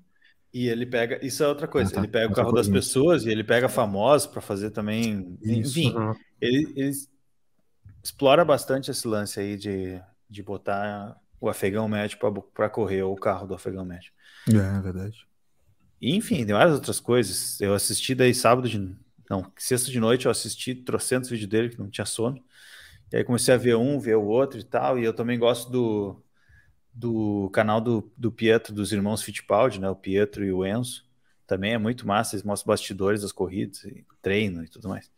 E 0.53 0.67
ele 0.67 0.85
pega, 0.85 1.23
isso 1.25 1.43
é 1.43 1.47
outra 1.47 1.67
coisa. 1.67 1.91
Ah, 1.91 1.93
tá. 1.95 1.99
Ele 1.99 2.07
pega 2.07 2.31
o 2.31 2.35
carro 2.35 2.51
das 2.51 2.69
pessoas 2.69 3.25
e 3.25 3.29
ele 3.29 3.43
pega 3.43 3.67
famosos 3.67 4.27
para 4.27 4.41
fazer 4.41 4.71
também. 4.71 5.37
Isso. 5.41 5.79
Enfim, 5.79 5.95
uhum. 5.95 6.15
ele, 6.39 6.73
ele 6.75 6.91
explora 8.03 8.43
bastante 8.43 8.91
esse 8.91 9.07
lance 9.07 9.39
aí 9.39 9.57
de, 9.57 10.01
de 10.29 10.43
botar 10.43 11.19
o 11.39 11.49
afegão 11.49 11.87
médio 11.87 12.17
para 12.53 12.69
correr, 12.69 13.03
ou 13.03 13.13
o 13.13 13.19
carro 13.19 13.47
do 13.47 13.53
afegão 13.53 13.85
médio. 13.85 14.11
É, 14.49 14.77
é 14.77 14.81
verdade. 14.81 15.27
E, 16.01 16.15
enfim, 16.15 16.45
tem 16.45 16.53
várias 16.53 16.75
outras 16.75 16.99
coisas. 16.99 17.59
Eu 17.59 17.73
assisti 17.73 18.15
daí 18.15 18.33
sábado 18.33 18.69
de. 18.69 18.95
Não, 19.29 19.51
sexta 19.57 19.91
de 19.91 19.99
noite 19.99 20.25
eu 20.25 20.31
assisti 20.31 20.73
trocentos 20.73 21.29
vídeos 21.29 21.49
dele, 21.49 21.69
que 21.69 21.79
não 21.79 21.89
tinha 21.89 22.05
sono. 22.05 22.41
E 23.11 23.17
aí 23.17 23.23
comecei 23.23 23.53
a 23.53 23.57
ver 23.57 23.75
um, 23.75 23.99
ver 23.99 24.15
o 24.15 24.25
outro 24.25 24.59
e 24.59 24.63
tal. 24.63 24.97
E 24.97 25.03
eu 25.03 25.13
também 25.13 25.37
gosto 25.37 25.69
do, 25.69 26.23
do 26.93 27.49
canal 27.51 27.81
do, 27.81 28.11
do 28.17 28.31
Pietro, 28.31 28.73
dos 28.73 28.91
irmãos 28.91 29.21
Fittipaldi, 29.21 29.79
né? 29.79 29.89
O 29.89 29.95
Pietro 29.95 30.43
e 30.45 30.51
o 30.51 30.65
Enzo. 30.65 31.05
Também 31.45 31.73
é 31.73 31.77
muito 31.77 32.05
massa, 32.05 32.35
eles 32.35 32.43
mostram 32.43 32.73
bastidores 32.73 33.21
das 33.21 33.31
corridas, 33.31 33.81
treino 34.21 34.63
e 34.63 34.67
tudo 34.67 34.89
mais. 34.89 35.09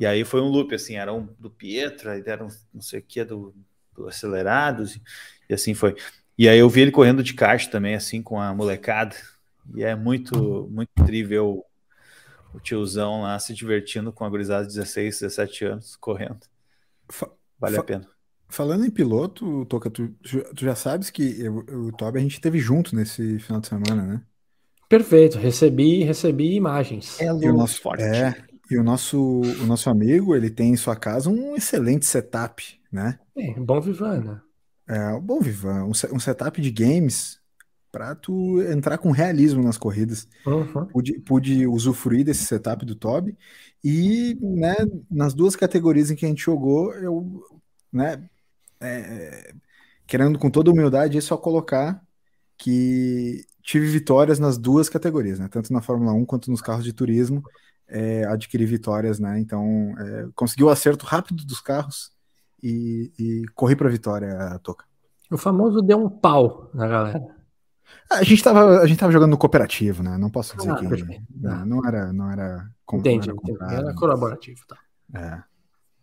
E 0.00 0.06
aí 0.06 0.24
foi 0.24 0.40
um 0.40 0.48
loop, 0.48 0.74
assim, 0.74 0.94
era 0.94 1.12
um 1.12 1.28
do 1.38 1.50
Pietro, 1.50 2.08
aí 2.08 2.22
deram 2.22 2.48
não 2.72 2.80
sei 2.80 3.00
o 3.00 3.02
que 3.02 3.22
do, 3.22 3.54
do 3.94 4.08
Acelerados, 4.08 4.98
e 5.46 5.52
assim 5.52 5.74
foi. 5.74 5.94
E 6.38 6.48
aí 6.48 6.58
eu 6.58 6.70
vi 6.70 6.80
ele 6.80 6.90
correndo 6.90 7.22
de 7.22 7.34
kart 7.34 7.66
também, 7.68 7.94
assim, 7.94 8.22
com 8.22 8.40
a 8.40 8.54
molecada. 8.54 9.14
E 9.74 9.84
é 9.84 9.94
muito, 9.94 10.66
muito 10.70 10.88
incrível 10.98 11.66
o 12.54 12.58
tiozão 12.58 13.20
lá 13.20 13.38
se 13.38 13.52
divertindo 13.52 14.10
com 14.10 14.24
a 14.24 14.30
gurizada 14.30 14.66
de 14.66 14.72
16, 14.72 15.20
17 15.20 15.64
anos, 15.66 15.96
correndo. 15.96 16.40
Vale 17.58 17.76
a 17.76 17.82
pena. 17.82 18.08
Falando 18.48 18.86
em 18.86 18.90
piloto, 18.90 19.66
Toca, 19.66 19.90
tu, 19.90 20.08
tu 20.22 20.64
já 20.64 20.74
sabes 20.74 21.10
que 21.10 21.42
eu, 21.42 21.58
o 21.58 21.92
Toby 21.92 22.18
a 22.18 22.22
gente 22.22 22.40
teve 22.40 22.58
junto 22.58 22.96
nesse 22.96 23.38
final 23.38 23.60
de 23.60 23.68
semana, 23.68 24.02
né? 24.02 24.22
Perfeito, 24.88 25.36
recebi, 25.36 26.02
recebi 26.04 26.54
imagens. 26.54 27.20
É 27.20 27.30
o 27.30 27.52
nosso, 27.52 27.80
forte. 27.82 28.02
É, 28.02 28.34
e 28.70 28.78
o 28.78 28.84
nosso, 28.84 29.18
o 29.18 29.66
nosso 29.66 29.90
amigo, 29.90 30.36
ele 30.36 30.48
tem 30.48 30.72
em 30.72 30.76
sua 30.76 30.94
casa 30.94 31.28
um 31.28 31.56
excelente 31.56 32.06
setup, 32.06 32.80
né? 32.90 33.18
É, 33.36 33.54
bom 33.58 33.80
Vivan, 33.80 34.20
né? 34.20 34.40
É, 34.88 35.20
bom 35.20 35.40
Vivan, 35.40 35.84
um, 35.84 35.90
um 35.90 36.20
setup 36.20 36.60
de 36.60 36.70
games 36.70 37.40
para 37.90 38.14
tu 38.14 38.62
entrar 38.62 38.98
com 38.98 39.10
realismo 39.10 39.62
nas 39.62 39.76
corridas. 39.76 40.28
Uhum. 40.46 40.86
Pude, 40.86 41.18
pude 41.20 41.66
usufruir 41.66 42.24
desse 42.24 42.44
setup 42.44 42.86
do 42.86 42.94
Toby 42.94 43.36
e, 43.82 44.38
né, 44.40 44.76
nas 45.10 45.34
duas 45.34 45.56
categorias 45.56 46.10
em 46.10 46.14
que 46.14 46.24
a 46.24 46.28
gente 46.28 46.44
jogou, 46.44 46.94
eu, 46.94 47.42
né, 47.92 48.22
é, 48.80 49.52
querendo 50.06 50.38
com 50.38 50.50
toda 50.50 50.70
humildade, 50.70 51.18
é 51.18 51.20
só 51.20 51.36
colocar 51.36 52.00
que 52.56 53.44
tive 53.62 53.86
vitórias 53.86 54.38
nas 54.38 54.56
duas 54.56 54.88
categorias, 54.88 55.38
né, 55.38 55.48
tanto 55.48 55.72
na 55.72 55.82
Fórmula 55.82 56.12
1 56.12 56.24
quanto 56.24 56.50
nos 56.50 56.60
carros 56.60 56.84
de 56.84 56.92
turismo, 56.92 57.42
é, 57.90 58.24
adquiri 58.26 58.64
vitórias, 58.64 59.18
né, 59.18 59.38
então 59.38 59.94
é, 59.98 60.28
consegui 60.34 60.64
o 60.64 60.70
acerto 60.70 61.04
rápido 61.04 61.44
dos 61.44 61.60
carros 61.60 62.10
e, 62.62 63.12
e 63.18 63.42
corri 63.54 63.76
para 63.76 63.88
a 63.88 63.90
vitória, 63.90 64.58
Toca. 64.62 64.84
O 65.30 65.36
famoso 65.36 65.80
deu 65.80 65.98
um 65.98 66.08
pau 66.08 66.70
na 66.74 66.88
galera. 66.88 67.22
A 68.10 68.22
gente 68.24 68.42
tava, 68.42 68.80
a 68.80 68.86
gente 68.86 68.98
tava 68.98 69.12
jogando 69.12 69.30
no 69.30 69.38
cooperativo, 69.38 70.02
né? 70.02 70.18
Não 70.18 70.30
posso 70.30 70.56
dizer 70.56 70.70
ah, 70.70 70.76
que 70.76 70.84
não, 71.30 71.66
não, 71.66 71.86
era, 71.86 72.12
não 72.12 72.30
era, 72.30 72.68
entendi, 72.92 73.28
não 73.28 73.66
era, 73.66 73.74
era 73.74 73.94
colaborativo, 73.94 74.60
tá? 74.66 74.76
É. 75.14 75.42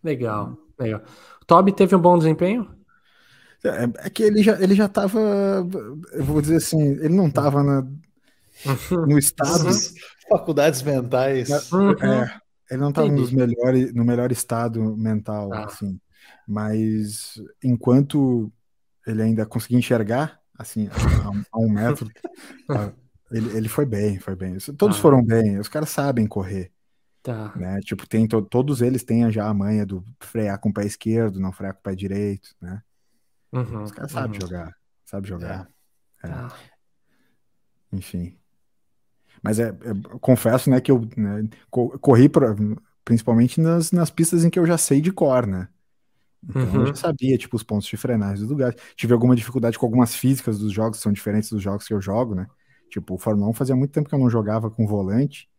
Legal, 0.03 0.57
legal. 0.79 1.01
O 1.41 1.45
Toby 1.45 1.73
teve 1.73 1.95
um 1.95 1.99
bom 1.99 2.17
desempenho? 2.17 2.69
É, 3.63 4.05
é, 4.05 4.09
que 4.09 4.23
ele 4.23 4.41
já, 4.41 4.61
ele 4.61 4.75
já 4.75 4.87
tava, 4.87 5.19
eu 6.13 6.23
vou 6.23 6.41
dizer 6.41 6.57
assim, 6.57 6.81
ele 6.81 7.15
não 7.15 7.29
tava 7.29 7.63
na, 7.63 7.85
no 8.91 9.17
estado. 9.17 9.69
Faculdades 10.29 10.81
mentais. 10.81 11.71
Uhum. 11.71 11.91
É, 11.91 12.39
ele 12.69 12.81
não 12.81 12.91
tava 12.91 13.09
nos 13.09 13.31
melhores, 13.31 13.93
no 13.93 14.03
melhor 14.03 14.31
estado 14.31 14.95
mental, 14.97 15.53
ah. 15.53 15.65
assim. 15.65 15.99
Mas 16.47 17.41
enquanto 17.63 18.51
ele 19.05 19.21
ainda 19.21 19.45
conseguia 19.45 19.77
enxergar, 19.77 20.39
assim, 20.57 20.87
a, 20.87 21.57
a 21.57 21.59
um 21.59 21.69
metro, 21.69 22.09
ele, 23.31 23.57
ele 23.57 23.69
foi 23.69 23.85
bem, 23.85 24.19
foi 24.19 24.35
bem. 24.35 24.57
Todos 24.77 24.97
ah. 24.97 25.01
foram 25.01 25.23
bem, 25.23 25.59
os 25.59 25.69
caras 25.69 25.89
sabem 25.89 26.27
correr. 26.27 26.71
Tá. 27.23 27.53
Né? 27.55 27.79
Tipo, 27.81 28.07
tem 28.07 28.27
to, 28.27 28.41
todos 28.41 28.81
eles 28.81 29.03
têm 29.03 29.29
já 29.31 29.47
a 29.47 29.53
manha 29.53 29.85
do 29.85 30.05
frear 30.19 30.57
com 30.59 30.69
o 30.69 30.73
pé 30.73 30.85
esquerdo, 30.85 31.39
não 31.39 31.51
frear 31.51 31.73
com 31.73 31.79
o 31.79 31.83
pé 31.83 31.95
direito, 31.95 32.55
né? 32.61 32.81
Uhum, 33.51 33.83
os 33.83 33.91
caras 33.91 34.13
uhum. 34.13 34.21
sabem 34.21 34.41
jogar, 34.41 34.75
sabem 35.05 35.29
jogar. 35.29 35.69
É. 36.23 36.27
É. 36.27 36.31
Tá. 36.31 36.55
Enfim. 37.91 38.37
Mas 39.41 39.59
é, 39.59 39.69
é, 39.69 40.17
confesso, 40.19 40.69
né, 40.69 40.81
que 40.81 40.91
eu 40.91 41.07
né, 41.15 41.47
corri 41.69 42.27
pra, 42.27 42.55
principalmente 43.05 43.61
nas, 43.61 43.91
nas 43.91 44.09
pistas 44.09 44.43
em 44.43 44.49
que 44.49 44.59
eu 44.59 44.65
já 44.65 44.77
sei 44.77 45.01
de 45.01 45.11
cor, 45.11 45.45
né? 45.45 45.67
Então 46.47 46.61
uhum. 46.61 46.81
eu 46.81 46.87
já 46.87 46.95
sabia, 46.95 47.37
tipo, 47.37 47.55
os 47.55 47.63
pontos 47.63 47.87
de 47.87 47.97
frenagem 47.97 48.45
do 48.45 48.51
lugar. 48.51 48.75
Tive 48.95 49.13
alguma 49.13 49.35
dificuldade 49.35 49.77
com 49.77 49.85
algumas 49.85 50.15
físicas 50.15 50.59
dos 50.59 50.71
jogos, 50.71 50.97
que 50.97 51.03
são 51.03 51.11
diferentes 51.11 51.49
dos 51.49 51.61
jogos 51.61 51.87
que 51.87 51.93
eu 51.93 52.01
jogo, 52.01 52.35
né? 52.35 52.47
Tipo, 52.89 53.15
o 53.15 53.17
Fórmula 53.17 53.49
1 53.49 53.53
fazia 53.53 53.75
muito 53.75 53.91
tempo 53.91 54.07
que 54.07 54.15
eu 54.15 54.19
não 54.19 54.29
jogava 54.29 54.69
com 54.69 54.87
volante, 54.87 55.49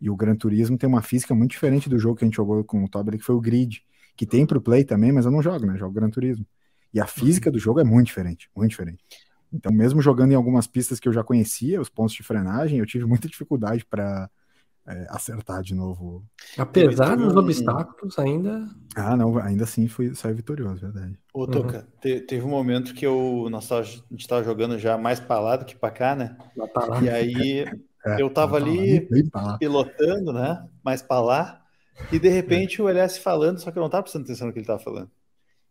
e 0.00 0.08
o 0.08 0.16
Gran 0.16 0.36
Turismo 0.36 0.78
tem 0.78 0.88
uma 0.88 1.02
física 1.02 1.34
muito 1.34 1.50
diferente 1.50 1.88
do 1.88 1.98
jogo 1.98 2.16
que 2.16 2.24
a 2.24 2.28
gente 2.28 2.36
jogou 2.36 2.62
com 2.64 2.84
o 2.84 2.88
Tober, 2.88 3.18
que 3.18 3.24
foi 3.24 3.34
o 3.34 3.40
Grid, 3.40 3.82
que 4.16 4.24
tem 4.26 4.46
pro 4.46 4.60
Play 4.60 4.84
também, 4.84 5.12
mas 5.12 5.24
eu 5.24 5.30
não 5.30 5.42
jogo, 5.42 5.66
né? 5.66 5.76
Jogo 5.76 5.92
Gran 5.92 6.10
Turismo. 6.10 6.46
E 6.92 7.00
a 7.00 7.06
física 7.06 7.48
uhum. 7.48 7.52
do 7.52 7.58
jogo 7.58 7.80
é 7.80 7.84
muito 7.84 8.06
diferente, 8.06 8.48
muito 8.56 8.70
diferente. 8.70 9.04
Então, 9.52 9.72
mesmo 9.72 10.02
jogando 10.02 10.32
em 10.32 10.34
algumas 10.34 10.66
pistas 10.66 11.00
que 11.00 11.08
eu 11.08 11.12
já 11.12 11.24
conhecia, 11.24 11.80
os 11.80 11.88
pontos 11.88 12.14
de 12.14 12.22
frenagem, 12.22 12.78
eu 12.78 12.86
tive 12.86 13.04
muita 13.04 13.28
dificuldade 13.28 13.84
para 13.84 14.30
é, 14.88 15.06
acertar 15.10 15.62
de 15.62 15.74
novo. 15.74 16.24
Apesar 16.56 17.16
dos 17.16 17.34
um... 17.34 17.38
obstáculos, 17.38 18.18
ainda. 18.18 18.66
Ah, 18.96 19.16
não, 19.16 19.38
ainda 19.38 19.64
assim 19.64 19.86
fui, 19.86 20.14
saiu 20.14 20.34
vitorioso, 20.34 20.80
verdade. 20.80 21.18
Ô, 21.32 21.46
Toca, 21.46 21.78
uhum. 21.78 21.84
te, 22.00 22.20
teve 22.20 22.44
um 22.44 22.50
momento 22.50 22.94
que 22.94 23.06
eu, 23.06 23.48
nós 23.50 23.68
tava, 23.68 23.82
a 23.82 23.84
gente 23.84 24.20
estava 24.20 24.42
jogando 24.42 24.78
já 24.78 24.96
mais 24.96 25.20
para 25.20 25.40
lá 25.40 25.56
do 25.56 25.64
que 25.64 25.76
para 25.76 25.90
cá, 25.90 26.16
né? 26.16 26.36
Lá. 26.56 27.02
E 27.02 27.10
aí 27.10 27.60
é, 28.06 28.22
eu 28.22 28.30
tava 28.30 28.56
ali 28.56 29.06
pilotando, 29.58 30.32
né? 30.32 30.66
Mais 30.82 31.02
para 31.02 31.20
lá. 31.20 31.62
E 32.12 32.18
de 32.18 32.28
repente 32.28 32.80
é. 32.80 32.84
o 32.84 32.88
LS 32.88 33.18
falando, 33.18 33.58
só 33.58 33.70
que 33.70 33.78
eu 33.78 33.82
não 33.82 33.90
tava 33.90 34.04
prestando 34.04 34.24
atenção 34.24 34.46
no 34.46 34.52
que 34.52 34.58
ele 34.58 34.66
tava 34.66 34.78
falando. 34.78 35.10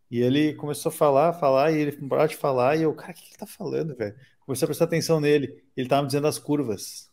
E 0.09 0.21
ele 0.21 0.53
começou 0.53 0.89
a 0.89 0.93
falar, 0.93 1.33
falar, 1.33 1.71
e 1.71 1.79
ele 1.79 1.91
parou 1.91 2.27
de 2.27 2.35
falar, 2.35 2.77
e 2.77 2.83
eu, 2.83 2.93
cara, 2.93 3.11
o 3.11 3.13
que 3.15 3.29
ele 3.29 3.37
tá 3.37 3.45
falando, 3.45 3.95
velho? 3.95 4.15
Comecei 4.45 4.65
a 4.65 4.67
prestar 4.67 4.85
atenção 4.85 5.19
nele. 5.19 5.61
Ele 5.75 5.89
tava 5.89 6.03
me 6.03 6.07
dizendo 6.07 6.27
as 6.27 6.39
curvas. 6.39 7.09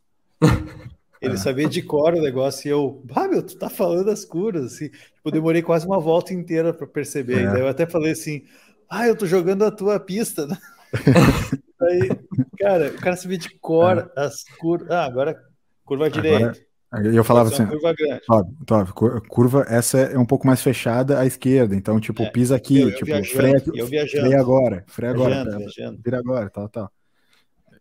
Ele 1.21 1.37
sabia 1.39 1.69
de 1.69 1.83
cor 1.83 2.15
o 2.15 2.23
negócio 2.23 2.69
e 2.69 2.71
eu, 2.71 3.03
ah, 3.15 3.27
meu, 3.27 3.43
tu 3.43 3.57
tá 3.59 3.69
falando 3.69 4.09
as 4.11 4.25
curas, 4.25 4.67
assim. 4.67 4.89
Tipo, 4.89 5.27
eu 5.27 5.33
demorei 5.33 5.61
quase 5.61 5.85
uma 5.85 5.99
volta 5.99 6.33
inteira 6.33 6.73
para 6.73 6.87
perceber. 6.87 7.41
É. 7.41 7.51
Daí 7.51 7.61
eu 7.61 7.69
até 7.69 7.87
falei 7.87 8.13
assim, 8.13 8.45
ah, 8.89 9.09
eu 9.09 9.17
tô 9.17 9.27
jogando 9.27 9.65
a 9.65 9.71
tua 9.73 9.99
pista. 9.99 10.47
Aí, 11.83 12.09
cara, 12.57 12.89
o 12.89 13.01
cara 13.01 13.17
sabia 13.17 13.37
de 13.37 13.51
cor 13.59 14.13
é. 14.17 14.21
as 14.21 14.45
curvas. 14.61 14.91
Ah, 14.93 15.05
agora 15.05 15.37
curva 15.85 16.09
direita. 16.09 16.55
Eu 17.03 17.25
falava 17.25 17.49
assim, 17.49 17.67
curva 17.67 17.95
grande. 17.95 18.93
Curva, 19.29 19.65
essa 19.69 19.99
é 19.99 20.19
um 20.19 20.27
pouco 20.27 20.47
mais 20.47 20.63
fechada 20.63 21.19
à 21.19 21.27
esquerda, 21.27 21.75
então, 21.75 21.99
tipo, 21.99 22.23
é, 22.23 22.31
pisa 22.31 22.55
aqui, 22.55 22.81
eu, 22.81 22.91
eu 22.91 22.95
tipo, 22.95 23.25
freia, 23.25 23.61
freia 23.61 24.41
agora, 24.41 24.85
freia 24.87 25.13
agora, 25.13 25.35
viajando, 25.35 25.59
viajando. 25.59 26.01
vira 26.05 26.19
agora, 26.19 26.51
tal, 26.51 26.69
tal. 26.69 26.93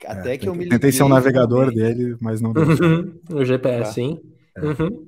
Até 0.05 0.33
é, 0.33 0.37
que 0.37 0.47
eu 0.49 0.55
me 0.55 0.67
Tentei 0.67 0.91
ser 0.91 1.03
um 1.03 1.09
navegador 1.09 1.67
também. 1.71 1.95
dele, 1.95 2.17
mas 2.19 2.41
não 2.41 2.51
deu. 2.51 2.63
Uhum. 2.63 3.19
o 3.31 3.45
GPS, 3.45 3.83
tá. 3.83 3.91
sim. 3.91 4.19
É. 4.55 4.61
Uhum. 4.61 5.07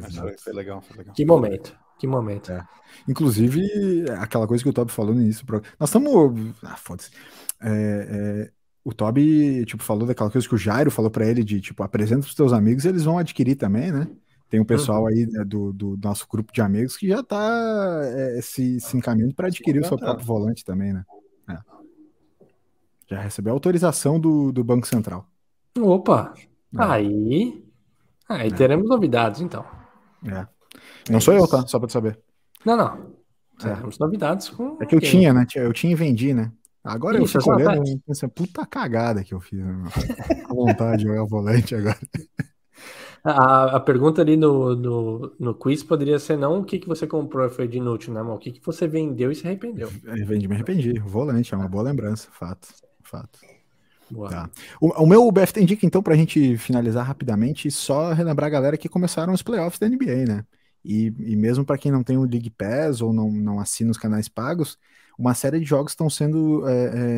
Mas 0.00 0.16
foi, 0.16 0.36
foi, 0.38 0.52
legal, 0.52 0.80
foi 0.80 0.96
legal. 0.98 1.14
Que 1.14 1.24
momento, 1.24 1.76
que 1.98 2.06
momento. 2.06 2.52
É. 2.52 2.64
Inclusive, 3.06 4.04
aquela 4.18 4.46
coisa 4.46 4.62
que 4.64 4.70
o 4.70 4.72
Toby 4.72 4.90
falou 4.90 5.14
no 5.14 5.20
início. 5.20 5.44
Nós 5.78 5.90
estamos. 5.90 6.54
Ah, 6.62 6.76
foda-se. 6.76 7.10
É, 7.62 7.68
é, 8.48 8.50
o 8.84 8.94
Toby, 8.94 9.64
tipo, 9.66 9.82
falou 9.82 10.06
daquela 10.06 10.30
coisa 10.30 10.48
que 10.48 10.54
o 10.54 10.58
Jairo 10.58 10.90
falou 10.90 11.10
para 11.10 11.26
ele 11.26 11.44
de, 11.44 11.60
tipo, 11.60 11.82
apresenta 11.82 12.22
pros 12.22 12.34
teus 12.34 12.52
amigos, 12.52 12.84
eles 12.84 13.04
vão 13.04 13.18
adquirir 13.18 13.56
também, 13.56 13.92
né? 13.92 14.08
Tem 14.48 14.58
um 14.58 14.64
pessoal 14.64 15.02
uhum. 15.02 15.06
aí 15.06 15.26
né, 15.26 15.44
do, 15.44 15.72
do, 15.72 15.96
nosso 16.02 16.26
grupo 16.28 16.52
de 16.52 16.60
amigos 16.60 16.96
que 16.96 17.06
já 17.06 17.22
tá 17.22 18.00
é, 18.02 18.40
se, 18.42 18.80
se 18.80 18.96
encaminhando 18.96 19.32
para 19.32 19.46
adquirir 19.46 19.80
o 19.80 19.86
seu 19.86 19.96
próprio 19.96 20.26
volante 20.26 20.64
também, 20.64 20.92
né? 20.92 21.04
É. 21.48 21.58
Já 23.06 23.20
recebeu 23.20 23.52
autorização 23.52 24.18
do, 24.18 24.50
do 24.50 24.64
Banco 24.64 24.88
Central. 24.88 25.24
Opa! 25.78 26.34
É. 26.76 26.82
Aí. 26.82 27.64
Aí 28.28 28.48
é. 28.48 28.54
teremos 28.54 28.88
novidades, 28.88 29.40
então. 29.40 29.64
É. 30.26 30.46
Não 31.08 31.20
sou 31.20 31.34
eu, 31.34 31.46
tá? 31.46 31.64
Só 31.68 31.78
para 31.78 31.88
saber. 31.88 32.18
Não, 32.64 32.76
não. 32.76 32.86
É. 33.60 33.74
Teremos 33.74 33.98
novidades 33.98 34.48
com. 34.48 34.78
É 34.80 34.86
que 34.86 34.96
eu 34.96 35.00
tinha, 35.00 35.32
né? 35.32 35.46
Eu 35.54 35.72
tinha 35.72 35.92
e 35.92 35.96
vendi, 35.96 36.34
né? 36.34 36.50
Agora 36.82 37.18
eu 37.18 37.26
fico 37.26 37.50
olhando 37.50 37.86
e 37.86 37.98
penso, 37.98 38.28
puta 38.28 38.64
cagada 38.64 39.22
que 39.22 39.34
eu 39.34 39.40
fiz. 39.40 39.58
Né? 39.58 39.84
Com 40.48 40.66
vontade 40.66 41.02
de 41.02 41.08
jogar 41.08 41.24
o 41.24 41.28
volante 41.28 41.74
agora. 41.74 41.98
A, 43.22 43.76
a 43.76 43.80
pergunta 43.80 44.22
ali 44.22 44.36
no, 44.36 44.74
no, 44.74 45.36
no, 45.38 45.54
quiz 45.54 45.82
poderia 45.82 46.18
ser 46.18 46.38
não 46.38 46.60
o 46.60 46.64
que, 46.64 46.78
que 46.78 46.88
você 46.88 47.06
comprou 47.06 47.50
foi 47.50 47.68
de 47.68 47.76
inútil, 47.76 48.14
né, 48.14 48.22
mas 48.22 48.34
o 48.34 48.38
que, 48.38 48.50
que 48.50 48.64
você 48.64 48.88
vendeu 48.88 49.30
e 49.30 49.34
se 49.34 49.46
arrependeu. 49.46 49.90
Eu 50.04 50.26
vendi, 50.26 50.48
me 50.48 50.54
arrependi. 50.54 50.98
Volante, 50.98 51.52
é 51.52 51.56
uma 51.56 51.68
boa 51.68 51.84
lembrança, 51.84 52.28
fato. 52.32 52.68
fato. 53.02 53.38
Tá. 54.28 54.50
O, 54.80 54.88
o, 55.04 55.06
meu 55.06 55.30
BFT 55.30 55.60
indica, 55.60 55.86
então, 55.86 56.02
para 56.02 56.14
a 56.14 56.16
gente 56.16 56.56
finalizar 56.56 57.06
rapidamente, 57.06 57.70
só 57.70 58.12
relembrar 58.12 58.48
a 58.48 58.50
galera 58.50 58.76
que 58.76 58.88
começaram 58.88 59.32
os 59.32 59.42
playoffs 59.42 59.78
da 59.78 59.88
NBA, 59.88 60.24
né? 60.26 60.44
E, 60.84 61.12
e 61.18 61.36
mesmo 61.36 61.64
para 61.64 61.78
quem 61.78 61.92
não 61.92 62.02
tem 62.02 62.16
o 62.16 62.24
League 62.24 62.50
Pass 62.50 63.02
ou 63.02 63.12
não, 63.12 63.30
não 63.30 63.60
assina 63.60 63.90
os 63.90 63.98
canais 63.98 64.28
pagos, 64.28 64.78
uma 65.20 65.34
série 65.34 65.60
de 65.60 65.66
jogos 65.66 65.92
estão 65.92 66.08
sendo 66.08 66.66
é, 66.66 66.72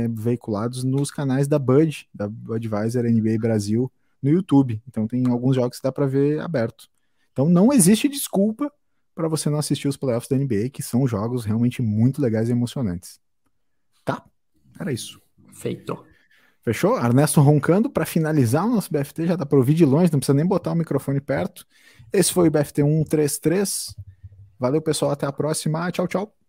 é, 0.04 0.08
veiculados 0.08 0.82
nos 0.82 1.08
canais 1.08 1.46
da 1.46 1.56
Bud, 1.56 2.08
da 2.12 2.28
Budweiser 2.28 3.04
NBA 3.04 3.38
Brasil, 3.38 3.90
no 4.20 4.28
YouTube. 4.28 4.82
Então 4.88 5.06
tem 5.06 5.24
alguns 5.28 5.54
jogos 5.54 5.76
que 5.76 5.84
dá 5.84 5.92
para 5.92 6.06
ver 6.06 6.40
aberto. 6.40 6.88
Então 7.30 7.48
não 7.48 7.72
existe 7.72 8.08
desculpa 8.08 8.72
para 9.14 9.28
você 9.28 9.48
não 9.48 9.58
assistir 9.58 9.86
os 9.86 9.96
playoffs 9.96 10.28
da 10.28 10.36
NBA, 10.36 10.70
que 10.70 10.82
são 10.82 11.06
jogos 11.06 11.44
realmente 11.44 11.80
muito 11.80 12.20
legais 12.20 12.48
e 12.48 12.52
emocionantes. 12.52 13.20
Tá? 14.04 14.24
Era 14.80 14.92
isso. 14.92 15.20
Feito. 15.52 16.04
Fechou? 16.60 16.98
Ernesto 16.98 17.40
roncando 17.40 17.88
para 17.88 18.04
finalizar 18.04 18.66
o 18.66 18.70
nosso 18.70 18.92
BFT, 18.92 19.28
já 19.28 19.36
dá 19.36 19.46
para 19.46 19.58
ouvir 19.58 19.74
de 19.74 19.84
longe, 19.84 20.12
não 20.12 20.18
precisa 20.18 20.34
nem 20.34 20.46
botar 20.46 20.72
o 20.72 20.76
microfone 20.76 21.20
perto. 21.20 21.64
Esse 22.12 22.32
foi 22.32 22.48
o 22.48 22.50
BFT 22.50 22.82
133. 22.82 23.94
Valeu, 24.58 24.82
pessoal, 24.82 25.12
até 25.12 25.24
a 25.24 25.32
próxima. 25.32 25.90
Tchau, 25.92 26.08
tchau. 26.08 26.41